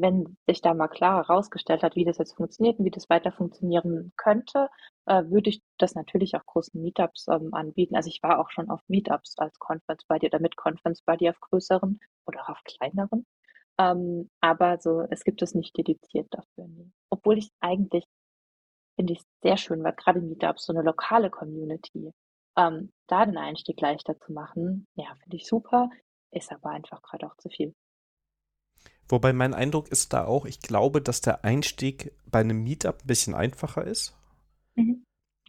wenn 0.00 0.36
sich 0.46 0.62
da 0.62 0.74
mal 0.74 0.88
klar 0.88 1.16
herausgestellt 1.16 1.82
hat, 1.82 1.96
wie 1.96 2.04
das 2.04 2.18
jetzt 2.18 2.34
funktioniert 2.36 2.78
und 2.78 2.84
wie 2.84 2.90
das 2.90 3.10
weiter 3.10 3.32
funktionieren 3.32 4.12
könnte, 4.16 4.68
äh, 5.06 5.24
würde 5.26 5.50
ich 5.50 5.62
das 5.78 5.94
natürlich 5.94 6.34
auch 6.34 6.46
großen 6.46 6.80
Meetups 6.80 7.26
ähm, 7.28 7.52
anbieten. 7.52 7.96
Also 7.96 8.08
ich 8.08 8.22
war 8.22 8.38
auch 8.38 8.50
schon 8.50 8.70
auf 8.70 8.80
Meetups 8.88 9.36
als 9.38 9.58
Conference 9.58 10.04
Buddy 10.06 10.26
oder 10.26 10.40
mit 10.40 10.56
Conference 10.56 11.02
Buddy 11.02 11.28
auf 11.28 11.40
größeren 11.40 12.00
oder 12.26 12.42
auch 12.42 12.48
auf 12.50 12.62
kleineren. 12.64 13.26
Ähm, 13.78 14.30
aber 14.40 14.78
so, 14.78 15.02
es 15.10 15.24
gibt 15.24 15.42
es 15.42 15.54
nicht 15.54 15.76
dediziert 15.76 16.28
dafür. 16.30 16.68
Obwohl 17.10 17.38
ich 17.38 17.50
eigentlich 17.60 18.04
finde 18.96 19.14
ich 19.14 19.22
sehr 19.42 19.56
schön, 19.56 19.82
weil 19.82 19.94
gerade 19.94 20.20
Meetups 20.20 20.66
so 20.66 20.72
eine 20.72 20.82
lokale 20.82 21.30
Community, 21.30 22.12
ähm, 22.56 22.92
da 23.08 23.24
den 23.26 23.38
Einstieg 23.38 23.80
leichter 23.80 24.18
zu 24.18 24.32
machen, 24.32 24.86
ja, 24.94 25.14
finde 25.22 25.36
ich 25.36 25.46
super, 25.46 25.90
ist 26.30 26.52
aber 26.52 26.70
einfach 26.70 27.02
gerade 27.02 27.26
auch 27.26 27.36
zu 27.36 27.48
viel. 27.48 27.74
Wobei 29.08 29.32
mein 29.32 29.54
Eindruck 29.54 29.88
ist 29.88 30.12
da 30.12 30.24
auch, 30.24 30.46
ich 30.46 30.60
glaube, 30.60 31.02
dass 31.02 31.20
der 31.20 31.44
Einstieg 31.44 32.12
bei 32.26 32.40
einem 32.40 32.62
Meetup 32.62 33.02
ein 33.02 33.06
bisschen 33.06 33.34
einfacher 33.34 33.84
ist. 33.84 34.16
Mhm. 34.74 35.04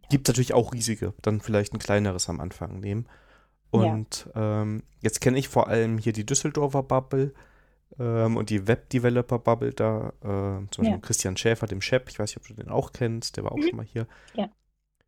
Gibt 0.10 0.28
natürlich 0.28 0.54
auch 0.54 0.74
riesige, 0.74 1.14
dann 1.22 1.42
vielleicht 1.42 1.74
ein 1.74 1.80
kleineres 1.80 2.30
am 2.30 2.40
Anfang 2.40 2.80
nehmen. 2.80 3.08
Und 3.72 4.30
ja. 4.36 4.62
ähm, 4.62 4.84
jetzt 5.02 5.22
kenne 5.22 5.40
ich 5.40 5.48
vor 5.48 5.68
allem 5.68 5.98
hier 5.98 6.14
die 6.14 6.26
Düsseldorfer 6.26 6.84
Bubble 6.84 7.34
ähm, 8.00 8.38
und 8.38 8.50
die 8.50 8.68
Web-Developer 8.68 9.40
Bubble 9.40 9.74
da, 9.74 10.14
äh, 10.22 10.68
zum 10.70 10.84
Beispiel 10.84 10.92
ja. 10.92 10.98
Christian 10.98 11.38
Schäfer, 11.38 11.66
dem 11.66 11.82
Chef, 11.82 12.04
ich 12.10 12.20
weiß 12.20 12.30
nicht, 12.30 12.38
ob 12.38 12.48
du 12.48 12.62
den 12.62 12.70
auch 12.70 12.92
kennst, 12.92 13.38
der 13.38 13.46
war 13.46 13.52
auch 13.52 13.58
mhm. 13.58 13.64
schon 13.64 13.78
mal 13.78 13.86
hier. 13.86 14.08
Ja. 14.36 14.50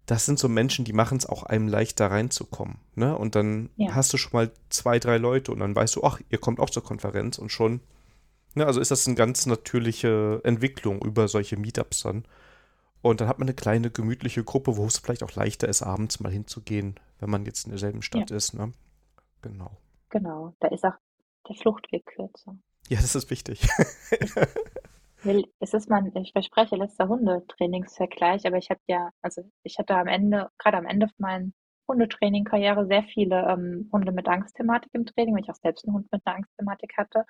Das 0.05 0.25
sind 0.25 0.39
so 0.39 0.47
Menschen, 0.47 0.85
die 0.85 0.93
machen 0.93 1.17
es 1.17 1.25
auch 1.25 1.43
einem 1.43 1.67
leichter 1.67 2.11
reinzukommen. 2.11 2.77
Ne? 2.95 3.17
Und 3.17 3.35
dann 3.35 3.69
hast 3.89 4.13
du 4.13 4.17
schon 4.17 4.31
mal 4.33 4.51
zwei, 4.69 4.99
drei 4.99 5.17
Leute 5.17 5.51
und 5.51 5.59
dann 5.59 5.75
weißt 5.75 5.95
du, 5.95 6.03
ach, 6.03 6.19
ihr 6.29 6.37
kommt 6.37 6.59
auch 6.59 6.69
zur 6.69 6.83
Konferenz 6.83 7.39
und 7.39 7.49
schon 7.49 7.81
Ne, 8.55 8.65
also 8.65 8.79
ist 8.79 8.91
das 8.91 9.05
eine 9.05 9.15
ganz 9.15 9.45
natürliche 9.45 10.41
Entwicklung 10.43 11.01
über 11.03 11.27
solche 11.27 11.57
Meetups 11.57 12.03
dann. 12.03 12.25
Und 13.01 13.21
dann 13.21 13.27
hat 13.27 13.37
man 13.37 13.47
eine 13.47 13.55
kleine, 13.55 13.91
gemütliche 13.91 14.43
Gruppe, 14.43 14.77
wo 14.77 14.85
es 14.85 14.97
vielleicht 14.97 15.23
auch 15.23 15.35
leichter 15.35 15.67
ist, 15.67 15.83
abends 15.83 16.19
mal 16.19 16.31
hinzugehen, 16.31 16.95
wenn 17.19 17.29
man 17.29 17.45
jetzt 17.45 17.65
in 17.65 17.71
derselben 17.71 18.01
Stadt 18.01 18.31
ja. 18.31 18.35
ist. 18.35 18.53
Ne? 18.53 18.73
Genau. 19.41 19.77
Genau, 20.09 20.55
da 20.59 20.69
ist 20.69 20.83
auch 20.83 20.95
der 21.47 21.55
Fluchtweg 21.55 22.05
kürzer. 22.05 22.57
Ja, 22.87 22.97
das 23.01 23.15
ist 23.15 23.29
wichtig. 23.29 23.67
will, 25.25 25.45
es 25.59 25.73
ist 25.73 25.89
mein, 25.89 26.11
ich 26.15 26.31
verspreche, 26.31 26.75
letzter 26.75 27.07
Hundetrainingsvergleich, 27.07 28.45
aber 28.45 28.57
ich 28.57 28.69
habe 28.69 28.79
ja, 28.87 29.09
also 29.21 29.43
ich 29.63 29.77
hatte 29.77 29.95
am 29.95 30.07
Ende, 30.07 30.49
gerade 30.57 30.77
am 30.77 30.85
Ende 30.85 31.09
meiner 31.17 31.51
Hundetraining-Karriere 31.87 32.87
sehr 32.87 33.03
viele 33.03 33.47
ähm, 33.47 33.89
Hunde 33.91 34.11
mit 34.11 34.27
Angstthematik 34.27 34.91
im 34.93 35.05
Training, 35.05 35.35
weil 35.35 35.43
ich 35.43 35.49
auch 35.49 35.61
selbst 35.61 35.85
einen 35.85 35.95
Hund 35.95 36.11
mit 36.11 36.21
einer 36.25 36.37
Angstthematik 36.37 36.93
hatte. 36.97 37.25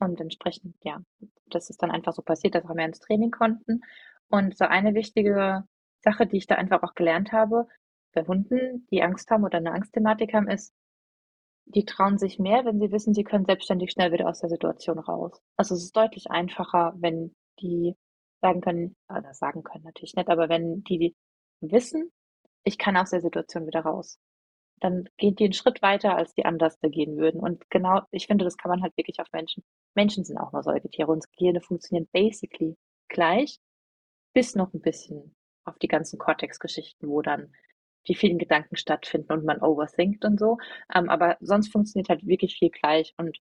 Und 0.00 0.20
entsprechend, 0.20 0.76
ja, 0.84 1.00
das 1.46 1.70
ist 1.70 1.82
dann 1.82 1.90
einfach 1.90 2.12
so 2.12 2.22
passiert, 2.22 2.54
dass 2.54 2.64
wir 2.64 2.74
mehr 2.74 2.86
ins 2.86 3.00
Training 3.00 3.30
konnten. 3.30 3.80
Und 4.28 4.56
so 4.56 4.64
eine 4.64 4.94
wichtige 4.94 5.64
Sache, 6.02 6.26
die 6.26 6.36
ich 6.36 6.46
da 6.46 6.54
einfach 6.54 6.82
auch 6.82 6.94
gelernt 6.94 7.32
habe, 7.32 7.66
bei 8.12 8.22
Hunden, 8.22 8.86
die 8.90 9.02
Angst 9.02 9.30
haben 9.30 9.44
oder 9.44 9.58
eine 9.58 9.72
Angstthematik 9.72 10.34
haben, 10.34 10.48
ist, 10.48 10.72
die 11.66 11.84
trauen 11.84 12.18
sich 12.18 12.38
mehr, 12.38 12.64
wenn 12.64 12.80
sie 12.80 12.90
wissen, 12.90 13.12
sie 13.12 13.24
können 13.24 13.44
selbstständig 13.44 13.90
schnell 13.90 14.12
wieder 14.12 14.28
aus 14.28 14.40
der 14.40 14.48
Situation 14.48 14.98
raus. 14.98 15.40
Also 15.56 15.74
es 15.74 15.84
ist 15.84 15.96
deutlich 15.96 16.30
einfacher, 16.30 16.94
wenn 16.96 17.34
die 17.60 17.94
sagen 18.40 18.60
können, 18.60 18.96
oder 19.08 19.34
sagen 19.34 19.62
können 19.62 19.84
natürlich 19.84 20.14
nicht, 20.14 20.28
aber 20.28 20.48
wenn 20.48 20.82
die 20.84 21.14
wissen, 21.60 22.10
ich 22.64 22.78
kann 22.78 22.96
aus 22.96 23.10
der 23.10 23.20
Situation 23.20 23.66
wieder 23.66 23.80
raus, 23.80 24.18
dann 24.80 25.08
gehen 25.16 25.34
die 25.34 25.44
einen 25.44 25.52
Schritt 25.52 25.82
weiter, 25.82 26.16
als 26.16 26.34
die 26.34 26.44
anders 26.44 26.78
gehen 26.80 27.16
würden. 27.16 27.40
Und 27.40 27.68
genau, 27.70 28.02
ich 28.10 28.26
finde, 28.26 28.44
das 28.44 28.56
kann 28.56 28.70
man 28.70 28.82
halt 28.82 28.96
wirklich 28.96 29.20
auf 29.20 29.30
Menschen. 29.32 29.64
Menschen 29.98 30.24
sind 30.24 30.38
auch 30.38 30.52
nur 30.52 30.62
Säugetiere. 30.62 31.10
Unsere 31.10 31.32
Gehirne 31.32 31.60
funktionieren 31.60 32.08
basically 32.12 32.76
gleich, 33.08 33.58
bis 34.32 34.54
noch 34.54 34.72
ein 34.72 34.80
bisschen 34.80 35.34
auf 35.64 35.76
die 35.80 35.88
ganzen 35.88 36.20
Cortex-Geschichten, 36.20 37.08
wo 37.08 37.20
dann 37.20 37.52
die 38.06 38.14
vielen 38.14 38.38
Gedanken 38.38 38.76
stattfinden 38.76 39.32
und 39.32 39.44
man 39.44 39.60
overthinkt 39.60 40.24
und 40.24 40.38
so. 40.38 40.58
Ähm, 40.94 41.08
aber 41.10 41.36
sonst 41.40 41.72
funktioniert 41.72 42.10
halt 42.10 42.24
wirklich 42.24 42.56
viel 42.56 42.70
gleich. 42.70 43.12
Und 43.16 43.38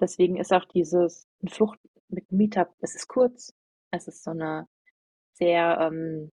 deswegen 0.00 0.36
ist 0.36 0.52
auch 0.52 0.64
dieses 0.64 1.28
Flucht 1.46 1.78
mit 2.08 2.32
Meetup, 2.32 2.74
es 2.80 2.96
ist 2.96 3.06
kurz, 3.06 3.54
es 3.92 4.08
ist 4.08 4.24
so 4.24 4.32
eine 4.32 4.66
sehr 5.34 5.78
ähm, 5.80 6.32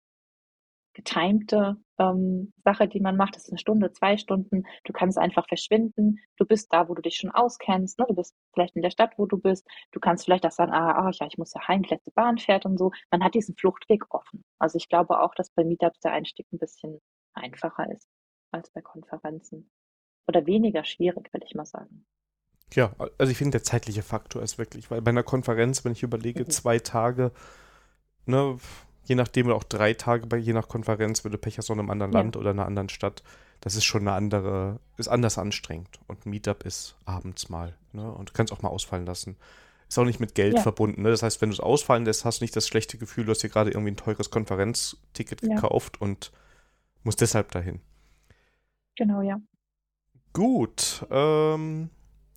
getimte 1.00 1.76
ähm, 1.98 2.52
Sache, 2.64 2.88
die 2.88 3.00
man 3.00 3.16
macht. 3.16 3.36
Das 3.36 3.44
ist 3.44 3.50
eine 3.50 3.58
Stunde, 3.58 3.92
zwei 3.92 4.16
Stunden. 4.16 4.64
Du 4.84 4.92
kannst 4.92 5.18
einfach 5.18 5.46
verschwinden. 5.48 6.18
Du 6.36 6.44
bist 6.44 6.72
da, 6.72 6.88
wo 6.88 6.94
du 6.94 7.02
dich 7.02 7.16
schon 7.16 7.30
auskennst. 7.30 7.98
Ne? 7.98 8.06
Du 8.08 8.14
bist 8.14 8.34
vielleicht 8.52 8.76
in 8.76 8.82
der 8.82 8.90
Stadt, 8.90 9.14
wo 9.16 9.26
du 9.26 9.38
bist. 9.38 9.66
Du 9.92 10.00
kannst 10.00 10.24
vielleicht 10.24 10.46
auch 10.46 10.52
sagen, 10.52 10.72
ah, 10.72 11.06
oh, 11.06 11.10
ja, 11.12 11.26
ich 11.26 11.38
muss 11.38 11.54
ja 11.54 11.66
heim, 11.66 11.82
die 11.82 11.90
letzte 11.90 12.10
Bahn 12.12 12.38
fährt 12.38 12.66
und 12.66 12.78
so. 12.78 12.92
Man 13.10 13.24
hat 13.24 13.34
diesen 13.34 13.56
Fluchtweg 13.56 14.04
offen. 14.10 14.44
Also 14.58 14.76
ich 14.76 14.88
glaube 14.88 15.20
auch, 15.20 15.34
dass 15.34 15.50
bei 15.50 15.64
Meetups 15.64 16.00
der 16.00 16.12
Einstieg 16.12 16.46
ein 16.52 16.58
bisschen 16.58 17.00
einfacher 17.34 17.90
ist 17.90 18.08
als 18.52 18.70
bei 18.70 18.80
Konferenzen. 18.80 19.70
Oder 20.26 20.46
weniger 20.46 20.84
schwierig, 20.84 21.32
würde 21.32 21.46
ich 21.46 21.54
mal 21.54 21.66
sagen. 21.66 22.06
Ja, 22.72 22.94
also 23.18 23.32
ich 23.32 23.38
finde, 23.38 23.52
der 23.52 23.64
zeitliche 23.64 24.02
Faktor 24.02 24.42
ist 24.42 24.58
wirklich, 24.58 24.90
weil 24.90 25.02
bei 25.02 25.10
einer 25.10 25.24
Konferenz, 25.24 25.84
wenn 25.84 25.92
ich 25.92 26.04
überlege, 26.04 26.44
mhm. 26.44 26.50
zwei 26.50 26.78
Tage, 26.78 27.32
ne, 28.26 28.58
je 29.10 29.16
nachdem 29.16 29.46
oder 29.46 29.56
auch 29.56 29.64
drei 29.64 29.92
Tage 29.92 30.28
bei 30.28 30.36
je 30.36 30.52
nach 30.52 30.68
Konferenz, 30.68 31.24
wenn 31.24 31.32
du 31.32 31.38
Pech 31.38 31.58
hast, 31.58 31.68
in 31.68 31.80
einem 31.80 31.90
anderen 31.90 32.12
ja. 32.12 32.20
Land 32.20 32.36
oder 32.36 32.50
einer 32.50 32.64
anderen 32.64 32.88
Stadt, 32.88 33.24
das 33.60 33.74
ist 33.74 33.82
schon 33.82 34.02
eine 34.02 34.12
andere, 34.12 34.78
ist 34.98 35.08
anders 35.08 35.36
anstrengend. 35.36 35.98
Und 36.06 36.26
Meetup 36.26 36.62
ist 36.62 36.94
abends 37.06 37.48
mal, 37.48 37.74
ne, 37.92 38.08
und 38.08 38.28
du 38.28 38.32
kannst 38.32 38.52
auch 38.52 38.62
mal 38.62 38.68
ausfallen 38.68 39.06
lassen. 39.06 39.36
Ist 39.88 39.98
auch 39.98 40.04
nicht 40.04 40.20
mit 40.20 40.36
Geld 40.36 40.54
ja. 40.54 40.60
verbunden, 40.62 41.02
ne? 41.02 41.10
Das 41.10 41.24
heißt, 41.24 41.40
wenn 41.40 41.48
du 41.48 41.54
es 41.54 41.60
ausfallen 41.60 42.04
lässt, 42.04 42.24
hast 42.24 42.40
du 42.40 42.44
nicht 42.44 42.54
das 42.54 42.68
schlechte 42.68 42.98
Gefühl, 42.98 43.24
du 43.24 43.32
hast 43.32 43.42
dir 43.42 43.48
gerade 43.48 43.72
irgendwie 43.72 43.90
ein 43.90 43.96
teures 43.96 44.30
Konferenzticket 44.30 45.42
ja. 45.42 45.56
gekauft 45.56 46.00
und 46.00 46.30
muss 47.02 47.16
deshalb 47.16 47.50
dahin. 47.50 47.80
Genau, 48.94 49.22
ja. 49.22 49.40
Gut. 50.32 51.04
Ähm, 51.10 51.90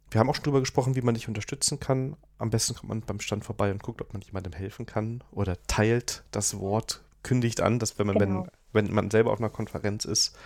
wir 0.10 0.20
haben 0.20 0.28
auch 0.28 0.36
schon 0.36 0.46
drüber 0.46 0.62
gesprochen, 0.62 0.96
wie 0.96 1.02
man 1.02 1.14
dich 1.14 1.28
unterstützen 1.28 1.80
kann. 1.80 2.18
Am 2.44 2.50
besten 2.50 2.76
kommt 2.76 2.90
man 2.90 3.02
beim 3.02 3.20
Stand 3.20 3.46
vorbei 3.46 3.72
und 3.72 3.82
guckt, 3.82 4.02
ob 4.02 4.14
man 4.14 4.22
jemandem 4.22 4.54
helfen 4.54 4.86
kann. 4.86 5.24
Oder 5.32 5.58
teilt 5.68 6.24
das 6.32 6.60
Wort, 6.60 7.04
kündigt 7.24 7.62
an, 7.62 7.80
dass 7.80 7.98
wenn 7.98 8.08
man, 8.08 8.18
genau. 8.18 8.48
wenn, 8.74 8.88
wenn 8.88 8.94
man 8.94 9.12
selber 9.12 9.32
auf 9.32 9.40
einer 9.40 9.50
Konferenz 9.50 10.06
ist. 10.06 10.38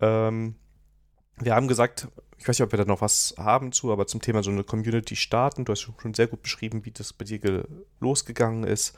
Ähm, 0.00 0.54
wir 1.38 1.54
haben 1.54 1.66
gesagt, 1.66 2.08
ich 2.38 2.46
weiß 2.46 2.58
nicht, 2.58 2.66
ob 2.66 2.72
wir 2.72 2.78
da 2.78 2.84
noch 2.84 3.00
was 3.00 3.34
haben 3.38 3.72
zu, 3.72 3.90
aber 3.90 4.06
zum 4.06 4.20
Thema 4.20 4.42
so 4.42 4.50
eine 4.50 4.64
Community 4.64 5.16
starten. 5.16 5.64
Du 5.64 5.72
hast 5.72 5.80
schon 5.80 6.14
sehr 6.14 6.26
gut 6.26 6.42
beschrieben, 6.42 6.84
wie 6.84 6.92
das 6.92 7.12
bei 7.12 7.24
dir 7.24 7.66
losgegangen 8.00 8.64
ist 8.64 8.96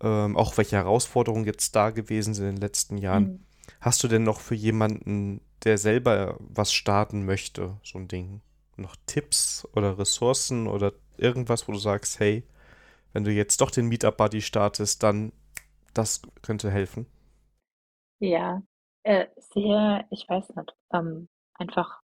ähm, 0.00 0.36
auch 0.36 0.56
welche 0.56 0.76
Herausforderungen 0.76 1.44
jetzt 1.44 1.74
da 1.74 1.90
gewesen 1.90 2.34
sind 2.34 2.46
in 2.46 2.54
den 2.56 2.60
letzten 2.60 2.98
Jahren. 2.98 3.24
Mhm. 3.24 3.40
Hast 3.80 4.02
du 4.02 4.08
denn 4.08 4.22
noch 4.22 4.40
für 4.40 4.54
jemanden, 4.54 5.40
der 5.64 5.78
selber 5.78 6.36
was 6.40 6.72
starten 6.72 7.24
möchte, 7.24 7.78
so 7.82 7.98
ein 7.98 8.08
Ding, 8.08 8.42
noch 8.76 8.96
Tipps 9.06 9.66
oder 9.74 9.98
Ressourcen 9.98 10.66
oder 10.66 10.92
irgendwas, 11.16 11.68
wo 11.68 11.72
du 11.72 11.78
sagst, 11.78 12.20
hey, 12.20 12.44
wenn 13.12 13.24
du 13.24 13.30
jetzt 13.30 13.60
doch 13.60 13.70
den 13.70 13.86
Meetup 13.88 14.16
Buddy 14.16 14.42
startest, 14.42 15.02
dann 15.02 15.32
das 15.94 16.22
könnte 16.42 16.70
helfen? 16.70 17.06
Ja, 18.20 18.62
äh, 19.04 19.26
sehr, 19.36 20.06
ich 20.10 20.28
weiß 20.28 20.54
nicht, 20.56 20.74
ähm, 20.92 21.28
einfach, 21.54 22.00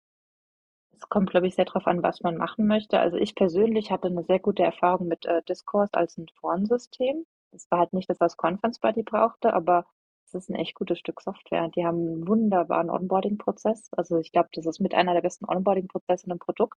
es 0.91 1.07
kommt, 1.09 1.29
glaube 1.31 1.47
ich, 1.47 1.55
sehr 1.55 1.65
darauf 1.65 1.87
an, 1.87 2.03
was 2.03 2.21
man 2.21 2.37
machen 2.37 2.67
möchte. 2.67 2.99
Also 2.99 3.17
ich 3.17 3.35
persönlich 3.35 3.91
hatte 3.91 4.07
eine 4.07 4.23
sehr 4.23 4.39
gute 4.39 4.63
Erfahrung 4.63 5.07
mit 5.07 5.25
äh, 5.25 5.41
Discourse 5.43 5.93
als 5.93 6.17
ein 6.17 6.27
Forensystem. 6.39 7.25
Das 7.51 7.69
war 7.71 7.79
halt 7.79 7.93
nicht 7.93 8.09
das, 8.09 8.19
was 8.19 8.37
Conference 8.37 8.79
Buddy 8.79 9.03
brauchte, 9.03 9.53
aber 9.53 9.85
es 10.29 10.43
ist 10.43 10.49
ein 10.49 10.55
echt 10.55 10.75
gutes 10.75 10.99
Stück 10.99 11.21
Software. 11.21 11.69
Die 11.69 11.85
haben 11.85 11.97
einen 11.97 12.27
wunderbaren 12.27 12.89
Onboarding-Prozess. 12.89 13.89
Also 13.93 14.17
ich 14.19 14.31
glaube, 14.31 14.49
das 14.53 14.65
ist 14.65 14.79
mit 14.79 14.93
einer 14.93 15.13
der 15.13 15.21
besten 15.21 15.45
Onboarding-Prozesse 15.45 16.25
in 16.25 16.31
einem 16.31 16.39
Produkt. 16.39 16.77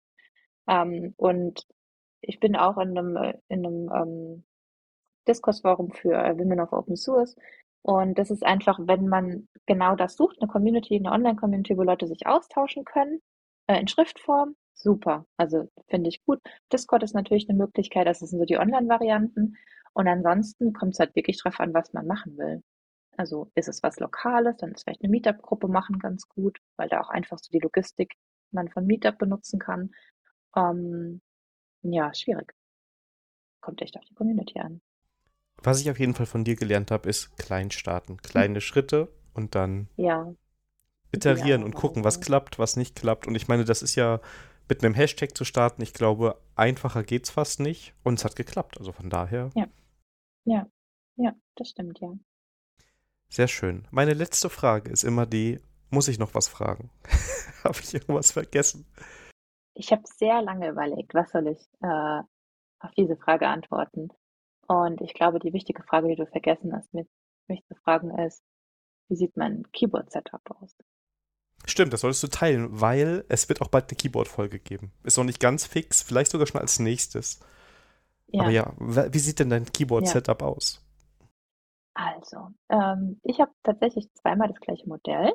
Ähm, 0.68 1.14
und 1.18 1.66
ich 2.22 2.39
bin 2.39 2.56
auch 2.56 2.78
in 2.78 2.97
einem, 2.97 3.18
in 3.47 3.66
einem 3.66 3.91
ähm, 3.93 4.43
Discourse-Forum 5.28 5.91
für 5.91 6.14
äh, 6.14 6.38
Women 6.38 6.60
of 6.60 6.74
Open 6.74 6.95
Source. 6.95 7.36
Und 7.82 8.18
das 8.20 8.30
ist 8.30 8.45
einfach, 8.45 8.80
wenn 8.82 9.08
man 9.08 9.47
genau 9.66 9.95
das 9.95 10.16
sucht, 10.16 10.38
eine 10.41 10.52
Community, 10.52 10.95
eine 10.97 11.12
Online-Community, 11.12 11.78
wo 11.78 11.84
Leute 11.84 12.08
sich 12.08 12.28
austauschen 12.28 12.86
können, 12.86 13.22
äh, 13.68 13.80
in 13.80 13.88
Schriftform, 13.88 14.56
super. 14.74 15.26
Also 15.38 15.70
finde 15.88 16.10
ich 16.10 16.24
gut. 16.26 16.39
Discord 16.72 17.04
ist 17.04 17.16
natürlich 17.16 17.50
eine 17.50 17.58
Möglichkeit, 17.58 18.08
das 18.08 18.20
sind 18.20 18.30
so 18.30 18.45
die 18.45 18.58
Online-Varianten. 18.58 19.58
Und 19.93 20.08
ansonsten 20.08 20.74
kommt 20.74 20.93
es 20.93 21.00
halt 21.00 21.16
wirklich 21.16 21.41
drauf 21.41 21.60
an, 21.60 21.74
was 21.74 21.93
man 21.93 22.06
machen 22.06 22.38
will. 22.38 22.62
Also 23.20 23.51
ist 23.53 23.67
es 23.67 23.84
was 23.84 23.99
Lokales, 23.99 24.55
dann 24.59 24.72
ist 24.72 24.84
vielleicht 24.84 25.03
eine 25.03 25.11
Meetup-Gruppe 25.11 25.67
machen 25.67 25.99
ganz 25.99 26.30
gut, 26.30 26.61
weil 26.78 26.88
da 26.88 27.01
auch 27.01 27.09
einfach 27.09 27.38
so 27.38 27.51
die 27.51 27.59
Logistik 27.59 28.15
man 28.51 28.70
von 28.70 28.86
Meetup 28.86 29.17
benutzen 29.17 29.59
kann. 29.59 29.91
Ähm, 30.55 31.20
ja, 31.82 32.13
schwierig. 32.13 32.53
Kommt 33.59 33.82
echt 33.82 33.97
auf 33.97 34.05
die 34.05 34.13
Community 34.13 34.61
an. 34.61 34.80
Was 35.61 35.82
ich 35.82 35.91
auf 35.91 35.99
jeden 35.99 36.13
Fall 36.13 36.28
von 36.28 36.45
dir 36.45 36.55
gelernt 36.55 36.91
habe, 36.91 37.09
ist 37.09 37.36
klein 37.38 37.72
starten. 37.72 38.15
Kleine 38.22 38.55
hm. 38.55 38.61
Schritte 38.61 39.09
und 39.34 39.53
dann 39.53 39.89
ja. 39.97 40.34
iterieren 41.11 41.59
ja, 41.59 41.65
und 41.65 41.76
gucken, 41.76 42.05
was 42.05 42.22
klappt, 42.22 42.57
was 42.57 42.78
nicht 42.78 42.95
klappt. 42.95 43.28
Und 43.28 43.36
ich 43.36 43.49
meine, 43.49 43.65
das 43.65 43.82
ist 43.82 43.95
ja 43.95 44.22
mit 44.70 44.82
einem 44.82 44.93
Hashtag 44.93 45.36
zu 45.36 45.43
starten, 45.43 45.82
ich 45.82 45.93
glaube, 45.93 46.39
einfacher 46.55 47.03
geht 47.03 47.26
es 47.26 47.32
fast 47.32 47.59
nicht. 47.59 47.93
Und 48.01 48.13
es 48.13 48.24
hat 48.24 48.38
geklappt. 48.38 48.78
Also 48.78 48.93
von 48.93 49.09
daher. 49.09 49.49
Ja. 49.55 49.67
Ja, 50.45 50.70
ja, 51.17 51.36
das 51.55 51.72
stimmt, 51.72 51.99
ja. 51.99 52.13
Sehr 53.32 53.48
schön. 53.48 53.88
Meine 53.92 54.14
letzte 54.14 54.50
Frage 54.50 54.90
ist 54.90 55.04
immer 55.04 55.26
die, 55.26 55.60
muss 55.92 56.08
ich 56.08 56.20
noch 56.20 56.34
was 56.34 56.48
fragen? 56.48 56.90
habe 57.64 57.80
ich 57.82 57.94
irgendwas 57.94 58.32
vergessen? 58.32 58.86
Ich 59.76 59.92
habe 59.92 60.04
sehr 60.06 60.42
lange 60.42 60.70
überlegt, 60.70 61.14
was 61.14 61.32
soll 61.32 61.48
ich 61.48 61.60
äh, 61.82 62.22
auf 62.80 62.92
diese 62.98 63.16
Frage 63.16 63.48
antworten. 63.48 64.10
Und 64.68 65.02
ich 65.02 65.14
glaube, 65.14 65.40
die 65.40 65.54
wichtige 65.54 65.84
Frage, 65.84 66.10
die 66.10 66.16
du 66.16 66.26
vergessen 66.26 66.74
hast, 66.74 66.94
mich, 66.94 67.08
mich 67.48 67.64
zu 67.66 67.76
fragen, 67.76 68.18
ist, 68.20 68.44
wie 69.08 69.16
sieht 69.16 69.38
mein 69.38 69.64
Keyboard-Setup 69.72 70.42
aus? 70.62 70.76
Stimmt, 71.66 71.94
das 71.94 72.02
solltest 72.02 72.24
du 72.24 72.28
teilen, 72.28 72.68
weil 72.82 73.26
es 73.30 73.50
wird 73.50 73.62
auch 73.62 73.68
bald 73.68 73.90
eine 73.90 73.98
Keyboard-Folge 73.98 74.60
geben. 74.60 74.92
Ist 75.04 75.18
noch 75.18 75.24
nicht 75.24 75.40
ganz 75.40 75.66
fix, 75.66 76.02
vielleicht 76.02 76.32
sogar 76.32 76.48
schon 76.48 76.62
als 76.62 76.80
nächstes. 76.80 77.40
Ja. 78.28 78.42
Aber 78.42 78.52
ja, 78.52 78.74
wie 78.78 79.20
sieht 79.20 79.40
denn 79.40 79.50
dein 79.50 79.66
Keyboard-Setup 79.66 80.42
ja. 80.42 80.48
aus? 80.48 80.86
Also, 82.02 82.54
ähm, 82.70 83.20
ich 83.24 83.41
habe 83.41 83.52
tatsächlich 83.62 84.10
zweimal 84.14 84.47
das 84.47 84.62
gleiche 84.62 84.88
Modell. 84.88 85.34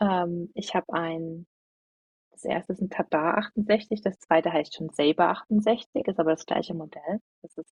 Ähm, 0.00 0.50
ich 0.54 0.74
habe 0.74 0.90
ein, 0.94 1.46
das 2.30 2.44
erste 2.44 2.72
ist 2.72 2.80
ein 2.80 2.88
Tadar 2.88 3.36
68, 3.38 4.00
das 4.00 4.18
zweite 4.20 4.50
heißt 4.50 4.74
schon 4.74 4.88
Saber 4.88 5.28
68, 5.28 6.06
ist 6.06 6.18
aber 6.18 6.30
das 6.30 6.46
gleiche 6.46 6.72
Modell. 6.72 7.20
Das 7.42 7.58
ist 7.58 7.74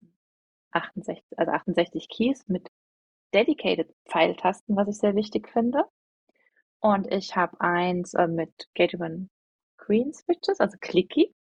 68, 0.70 1.38
also 1.38 1.52
68 1.52 2.08
Keys 2.08 2.48
mit 2.48 2.70
dedicated 3.34 3.94
Pfeiltasten, 4.08 4.76
was 4.76 4.88
ich 4.88 4.96
sehr 4.96 5.14
wichtig 5.14 5.50
finde. 5.50 5.84
Und 6.80 7.12
ich 7.12 7.36
habe 7.36 7.60
eins 7.60 8.14
äh, 8.14 8.28
mit 8.28 8.68
Gateway 8.74 9.28
Green 9.76 10.14
Switches, 10.14 10.58
also 10.58 10.78
Clicky. 10.80 11.34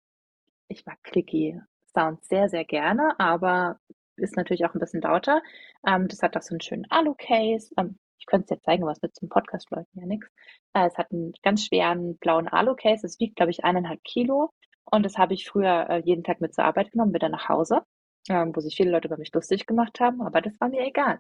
Ich 0.69 0.87
mag 0.87 0.97
Clicky 1.03 1.61
Sound 1.93 2.23
sehr, 2.25 2.49
sehr 2.49 2.65
gerne, 2.65 3.19
aber 3.19 3.79
ist 4.21 4.35
natürlich 4.37 4.65
auch 4.65 4.73
ein 4.73 4.79
bisschen 4.79 5.01
lauter. 5.01 5.41
Ähm, 5.85 6.07
das 6.07 6.21
hat 6.21 6.35
auch 6.37 6.41
so 6.41 6.53
einen 6.53 6.61
schönen 6.61 6.85
Alu-Case. 6.89 7.71
Ähm, 7.77 7.97
ich 8.19 8.25
könnte 8.25 8.53
es 8.53 8.59
dir 8.59 8.63
zeigen, 8.63 8.85
was 8.85 9.01
mit 9.01 9.15
zum 9.15 9.29
Podcast 9.29 9.69
läuft 9.71 9.89
ja 9.93 10.05
nichts. 10.05 10.27
Äh, 10.73 10.87
es 10.87 10.97
hat 10.97 11.11
einen 11.11 11.33
ganz 11.43 11.65
schweren 11.65 12.17
blauen 12.17 12.47
Alu-Case. 12.47 13.05
Es 13.05 13.19
wiegt, 13.19 13.35
glaube 13.37 13.51
ich, 13.51 13.63
eineinhalb 13.63 14.03
Kilo. 14.03 14.51
Und 14.91 15.03
das 15.03 15.17
habe 15.17 15.33
ich 15.33 15.47
früher 15.47 15.89
äh, 15.89 16.01
jeden 16.03 16.23
Tag 16.23 16.41
mit 16.41 16.53
zur 16.53 16.65
Arbeit 16.65 16.91
genommen, 16.91 17.13
wieder 17.13 17.29
nach 17.29 17.47
Hause, 17.49 17.81
ähm, 18.29 18.55
wo 18.55 18.59
sich 18.59 18.75
viele 18.75 18.91
Leute 18.91 19.07
über 19.07 19.17
mich 19.17 19.33
lustig 19.33 19.65
gemacht 19.65 19.99
haben, 19.99 20.21
aber 20.21 20.41
das 20.41 20.59
war 20.59 20.69
mir 20.69 20.85
egal. 20.85 21.19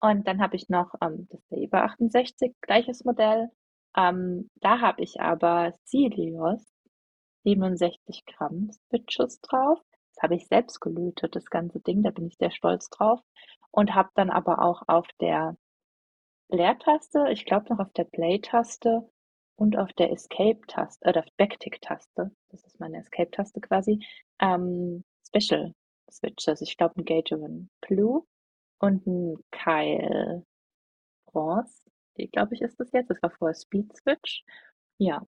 Und 0.00 0.26
dann 0.28 0.40
habe 0.42 0.56
ich 0.56 0.68
noch 0.68 0.94
ähm, 1.02 1.26
das 1.30 1.40
Saber 1.48 1.84
68, 1.84 2.54
gleiches 2.60 3.04
Modell. 3.04 3.48
Ähm, 3.96 4.50
da 4.56 4.80
habe 4.80 5.02
ich 5.02 5.20
aber 5.20 5.72
Cilios 5.86 6.62
67 7.44 8.24
Gramm 8.26 8.70
Switches 8.88 9.40
drauf. 9.40 9.80
Das 10.16 10.24
habe 10.24 10.34
ich 10.34 10.46
selbst 10.46 10.80
gelötet, 10.80 11.36
das 11.36 11.46
ganze 11.46 11.80
Ding, 11.80 12.02
da 12.02 12.10
bin 12.10 12.26
ich 12.26 12.36
sehr 12.36 12.50
stolz 12.50 12.90
drauf. 12.90 13.20
Und 13.70 13.94
habe 13.94 14.10
dann 14.14 14.30
aber 14.30 14.62
auch 14.62 14.82
auf 14.88 15.06
der 15.20 15.56
Leertaste, 16.48 17.28
ich 17.30 17.44
glaube 17.44 17.68
noch 17.70 17.80
auf 17.80 17.92
der 17.92 18.04
Play-Taste 18.04 19.08
und 19.56 19.76
auf 19.76 19.92
der 19.94 20.12
Escape-Taste, 20.12 21.04
äh, 21.04 21.12
der 21.12 21.24
Backtick-Taste, 21.36 22.30
das 22.48 22.64
ist 22.64 22.80
meine 22.80 22.98
Escape-Taste 22.98 23.60
quasi, 23.60 24.04
ähm, 24.40 25.04
Special 25.26 25.74
Switches. 26.10 26.60
Ich 26.62 26.76
glaube 26.76 27.00
ein 27.00 27.04
Gaterin 27.04 27.68
Blue 27.80 28.24
und 28.78 29.06
ein 29.06 29.36
Kyle 29.50 30.44
Bronze. 31.26 31.82
Die, 32.16 32.28
glaube 32.28 32.54
ich, 32.54 32.62
ist 32.62 32.78
das 32.80 32.92
jetzt. 32.92 33.10
Das 33.10 33.22
war 33.22 33.30
vorher 33.30 33.54
Speed 33.54 33.94
Switch. 33.96 34.44
Ja, 34.98 35.26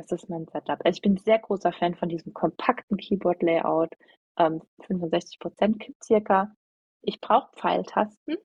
das 0.00 0.22
ist 0.22 0.30
mein 0.30 0.46
Setup. 0.46 0.80
Also 0.84 0.96
ich 0.96 1.02
bin 1.02 1.16
sehr 1.16 1.38
großer 1.38 1.72
Fan 1.72 1.94
von 1.94 2.08
diesem 2.08 2.32
kompakten 2.32 2.96
Keyboard-Layout. 2.96 3.94
Ähm, 4.38 4.62
65 4.86 5.38
Prozent 5.38 5.84
circa. 6.02 6.54
Ich 7.02 7.20
brauche 7.20 7.50
Pfeiltasten 7.56 8.36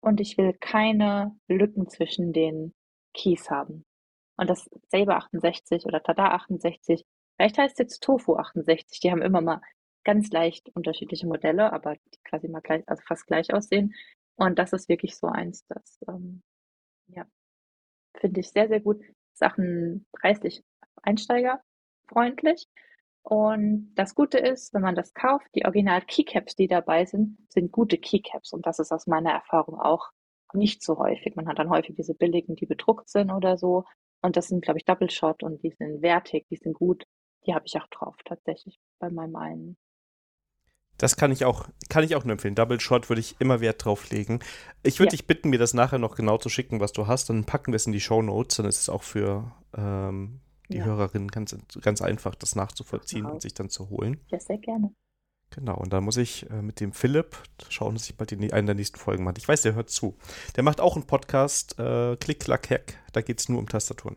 und 0.00 0.20
ich 0.20 0.36
will 0.38 0.54
keine 0.60 1.36
Lücken 1.48 1.88
zwischen 1.88 2.32
den 2.32 2.74
Keys 3.14 3.50
haben. 3.50 3.84
Und 4.36 4.50
das 4.50 4.68
Saber 4.88 5.16
68 5.16 5.86
oder 5.86 6.02
Tada 6.02 6.32
68, 6.32 7.04
vielleicht 7.36 7.58
heißt 7.58 7.74
es 7.74 7.78
jetzt 7.78 8.02
Tofu 8.02 8.36
68, 8.36 9.00
die 9.00 9.10
haben 9.10 9.22
immer 9.22 9.40
mal 9.40 9.60
ganz 10.04 10.30
leicht 10.30 10.70
unterschiedliche 10.74 11.26
Modelle, 11.26 11.72
aber 11.72 11.94
die 11.94 12.18
quasi 12.24 12.48
mal 12.48 12.60
gleich, 12.60 12.82
also 12.86 13.02
fast 13.06 13.26
gleich 13.26 13.52
aussehen. 13.52 13.94
Und 14.36 14.58
das 14.58 14.72
ist 14.72 14.88
wirklich 14.88 15.16
so 15.16 15.28
eins, 15.28 15.64
das, 15.68 15.98
ähm, 16.08 16.42
ja, 17.08 17.24
finde 18.18 18.40
ich 18.40 18.50
sehr, 18.50 18.68
sehr 18.68 18.80
gut. 18.80 19.02
Sachen 19.36 20.06
preislich 20.12 20.62
einsteigerfreundlich. 21.02 22.68
Und 23.22 23.92
das 23.96 24.14
Gute 24.14 24.38
ist, 24.38 24.72
wenn 24.72 24.82
man 24.82 24.94
das 24.94 25.12
kauft, 25.12 25.46
die 25.54 25.64
Original 25.64 26.00
Keycaps, 26.00 26.54
die 26.54 26.68
dabei 26.68 27.04
sind, 27.06 27.38
sind 27.48 27.72
gute 27.72 27.98
Keycaps. 27.98 28.52
Und 28.52 28.66
das 28.66 28.78
ist 28.78 28.92
aus 28.92 29.06
meiner 29.06 29.32
Erfahrung 29.32 29.80
auch 29.80 30.10
nicht 30.52 30.82
so 30.82 30.98
häufig. 30.98 31.34
Man 31.34 31.48
hat 31.48 31.58
dann 31.58 31.70
häufig 31.70 31.96
diese 31.96 32.14
billigen, 32.14 32.54
die 32.54 32.66
bedruckt 32.66 33.08
sind 33.08 33.32
oder 33.32 33.58
so. 33.58 33.84
Und 34.22 34.36
das 34.36 34.48
sind, 34.48 34.62
glaube 34.62 34.78
ich, 34.78 34.84
Double 34.84 35.10
Shot 35.10 35.42
und 35.42 35.62
die 35.62 35.72
sind 35.72 36.02
wertig, 36.02 36.46
die 36.50 36.56
sind 36.56 36.74
gut. 36.74 37.04
Die 37.46 37.54
habe 37.54 37.66
ich 37.66 37.76
auch 37.76 37.86
drauf 37.88 38.16
tatsächlich 38.24 38.78
bei 38.98 39.10
meinem 39.10 39.36
einen. 39.36 39.76
Das 40.98 41.16
kann 41.16 41.30
ich 41.30 41.44
auch, 41.44 41.68
kann 41.88 42.04
ich 42.04 42.16
auch 42.16 42.24
nur 42.24 42.32
empfehlen. 42.32 42.54
Double 42.54 42.80
Shot 42.80 43.08
würde 43.08 43.20
ich 43.20 43.36
immer 43.38 43.60
Wert 43.60 43.84
drauf 43.84 44.10
legen. 44.10 44.40
Ich 44.82 44.98
würde 44.98 45.08
ja. 45.08 45.18
dich 45.18 45.26
bitten, 45.26 45.50
mir 45.50 45.58
das 45.58 45.74
nachher 45.74 45.98
noch 45.98 46.14
genau 46.16 46.38
zu 46.38 46.48
schicken, 46.48 46.80
was 46.80 46.92
du 46.92 47.06
hast. 47.06 47.28
Dann 47.28 47.44
packen 47.44 47.72
wir 47.72 47.76
es 47.76 47.86
in 47.86 47.92
die 47.92 48.00
Show 48.00 48.22
Notes. 48.22 48.56
Dann 48.56 48.66
ist 48.66 48.80
es 48.80 48.88
auch 48.88 49.02
für 49.02 49.52
ähm, 49.76 50.40
die 50.68 50.78
ja. 50.78 50.84
Hörerinnen 50.84 51.28
ganz, 51.28 51.56
ganz 51.80 52.02
einfach, 52.02 52.34
das 52.34 52.56
nachzuvollziehen 52.56 53.24
wow. 53.24 53.32
und 53.32 53.42
sich 53.42 53.54
dann 53.54 53.68
zu 53.68 53.90
holen. 53.90 54.20
Ja, 54.28 54.40
sehr 54.40 54.58
gerne. 54.58 54.92
Genau, 55.50 55.76
und 55.76 55.92
da 55.92 56.00
muss 56.00 56.16
ich 56.16 56.50
äh, 56.50 56.60
mit 56.60 56.80
dem 56.80 56.92
Philipp 56.92 57.36
schauen, 57.68 57.94
dass 57.94 58.08
ich 58.08 58.16
bald 58.16 58.30
die, 58.32 58.52
einen 58.52 58.66
der 58.66 58.74
nächsten 58.74 58.98
Folgen 58.98 59.22
mache. 59.24 59.36
Ich 59.38 59.46
weiß, 59.46 59.62
der 59.62 59.74
hört 59.74 59.90
zu. 59.90 60.16
Der 60.56 60.64
macht 60.64 60.80
auch 60.80 60.96
einen 60.96 61.06
Podcast, 61.06 61.78
äh, 61.78 62.16
Klick, 62.16 62.40
Klack, 62.40 62.68
Hack. 62.70 62.94
Da 63.12 63.20
geht 63.20 63.38
es 63.38 63.48
nur 63.48 63.60
um 63.60 63.68
Tastaturen. 63.68 64.16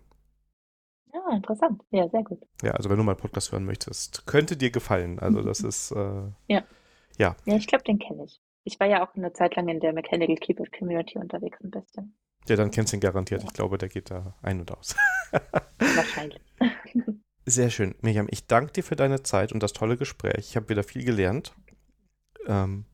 Ah, 1.30 1.36
interessant. 1.36 1.84
Ja, 1.92 2.10
sehr 2.10 2.24
gut. 2.24 2.42
Ja, 2.64 2.72
also 2.72 2.90
wenn 2.90 2.98
du 2.98 3.04
mal 3.04 3.12
einen 3.12 3.22
Podcast 3.22 3.52
hören 3.52 3.66
möchtest, 3.66 4.26
könnte 4.26 4.58
dir 4.58 4.72
gefallen. 4.72 5.20
Also 5.20 5.42
das 5.42 5.62
ist. 5.62 5.92
Äh, 5.92 6.24
ja. 6.48 6.64
Ja. 7.18 7.36
Ja, 7.46 7.56
ich 7.56 7.68
glaube, 7.68 7.84
den 7.84 8.00
kenne 8.00 8.24
ich. 8.26 8.40
Ich 8.64 8.80
war 8.80 8.88
ja 8.88 9.06
auch 9.06 9.16
eine 9.16 9.32
Zeit 9.34 9.56
lang 9.56 9.68
in 9.68 9.80
der 9.80 9.94
Mechanical 9.94 10.36
Keyboard 10.36 10.72
Community 10.72 11.18
unterwegs 11.18 11.60
ein 11.62 11.70
bisschen. 11.70 12.16
Ja, 12.48 12.56
dann 12.56 12.72
kennst 12.72 12.94
du 12.94 12.98
ihn 12.98 13.02
garantiert. 13.02 13.42
Ja. 13.42 13.48
Ich 13.48 13.54
glaube, 13.54 13.78
der 13.78 13.90
geht 13.90 14.10
da 14.10 14.36
ein 14.42 14.60
und 14.60 14.72
aus. 14.72 14.96
Wahrscheinlich. 15.80 16.42
Sehr 17.46 17.70
schön. 17.70 17.96
Miriam, 18.02 18.28
ich 18.32 18.48
danke 18.48 18.74
dir 18.74 18.84
für 18.84 18.96
deine 18.96 19.22
Zeit 19.22 19.52
und 19.52 19.62
das 19.62 19.74
tolle 19.74 19.98
Gespräch. 19.98 20.38
Ich 20.40 20.56
habe 20.56 20.70
wieder 20.70 20.84
viel 20.84 21.04
gelernt. 21.04 21.54
Ähm, 22.48 22.86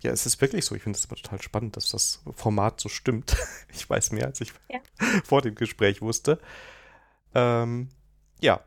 ja, 0.00 0.12
es 0.12 0.26
ist 0.26 0.40
wirklich 0.40 0.64
so. 0.64 0.74
Ich 0.74 0.82
finde 0.82 0.98
es 0.98 1.04
immer 1.06 1.16
total 1.16 1.42
spannend, 1.42 1.76
dass 1.76 1.88
das 1.88 2.22
Format 2.34 2.80
so 2.80 2.88
stimmt. 2.88 3.36
Ich 3.72 3.90
weiß 3.90 4.12
mehr, 4.12 4.26
als 4.26 4.40
ich 4.40 4.52
ja. 4.70 4.78
vor 5.24 5.42
dem 5.42 5.56
Gespräch 5.56 6.00
wusste. 6.00 6.38
Ähm, 7.34 7.88
ja, 8.40 8.60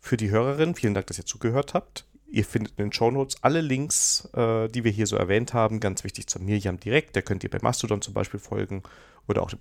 für 0.00 0.16
die 0.16 0.30
Hörerin, 0.30 0.74
vielen 0.74 0.94
Dank, 0.94 1.06
dass 1.06 1.18
ihr 1.18 1.26
zugehört 1.26 1.74
habt. 1.74 2.06
Ihr 2.30 2.44
findet 2.44 2.78
in 2.78 2.86
den 2.86 2.92
Shownotes 2.92 3.42
alle 3.42 3.62
Links, 3.62 4.28
äh, 4.34 4.68
die 4.68 4.84
wir 4.84 4.90
hier 4.90 5.06
so 5.06 5.16
erwähnt 5.16 5.54
haben. 5.54 5.80
Ganz 5.80 6.04
wichtig 6.04 6.26
zu 6.26 6.38
Mirjam 6.40 6.78
direkt. 6.78 7.16
Der 7.16 7.22
könnt 7.22 7.42
ihr 7.42 7.50
bei 7.50 7.58
Mastodon 7.62 8.02
zum 8.02 8.12
Beispiel 8.12 8.38
folgen 8.38 8.82
oder 9.26 9.42
auch 9.42 9.50
dem 9.50 9.60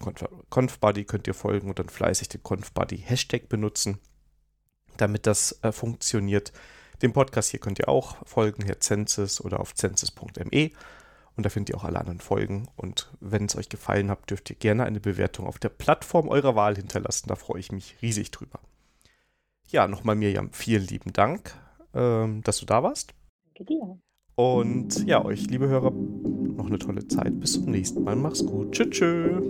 ConfBuddy 0.50 1.06
könnt 1.06 1.28
ihr 1.28 1.34
folgen 1.34 1.70
und 1.70 1.80
dann 1.80 1.90
fleißig 1.90 2.30
den 2.30 2.44
ConfBuddy 2.44 2.98
Hashtag 2.98 3.50
benutzen, 3.50 4.00
damit 4.98 5.28
das 5.28 5.60
äh, 5.62 5.72
funktioniert. 5.72 6.52
Dem 7.02 7.14
Podcast 7.14 7.52
hier 7.52 7.60
könnt 7.60 7.80
ihr 7.80 7.90
auch 7.90 8.26
folgen, 8.26 8.64
Herr 8.66 8.80
Zensis 8.80 9.40
oder 9.40 9.60
auf 9.60 9.76
zensis.me. 9.76 10.72
Und 11.38 11.46
da 11.46 11.50
findet 11.50 11.70
ihr 11.70 11.78
auch 11.78 11.86
alle 11.86 12.00
anderen 12.00 12.20
Folgen. 12.20 12.68
Und 12.76 13.12
wenn 13.20 13.46
es 13.46 13.56
euch 13.56 13.70
gefallen 13.70 14.10
hat, 14.10 14.30
dürft 14.30 14.50
ihr 14.50 14.56
gerne 14.56 14.84
eine 14.84 15.00
Bewertung 15.00 15.48
auf 15.48 15.60
der 15.60 15.70
Plattform 15.70 16.28
eurer 16.28 16.56
Wahl 16.56 16.76
hinterlassen. 16.76 17.30
Da 17.30 17.36
freue 17.36 17.60
ich 17.60 17.72
mich 17.72 17.96
riesig 18.02 18.32
drüber. 18.32 18.60
Ja, 19.70 19.88
nochmal 19.88 20.16
Mirjam, 20.16 20.52
vielen 20.52 20.88
lieben 20.88 21.14
Dank 21.14 21.54
ähm, 21.98 22.42
dass 22.44 22.60
du 22.60 22.66
da 22.66 22.84
warst. 22.84 23.14
Danke 23.46 23.66
dir. 23.66 23.98
Und 24.36 25.06
ja, 25.08 25.26
euch, 25.26 25.48
liebe 25.48 25.68
Hörer, 25.68 25.92
noch 25.92 26.68
eine 26.68 26.78
tolle 26.78 27.08
Zeit. 27.08 27.40
Bis 27.40 27.54
zum 27.54 27.72
nächsten 27.72 28.04
Mal. 28.04 28.16
Mach's 28.16 28.46
gut. 28.46 28.72
Tschüss. 28.72 28.90
tschüss. 28.92 29.44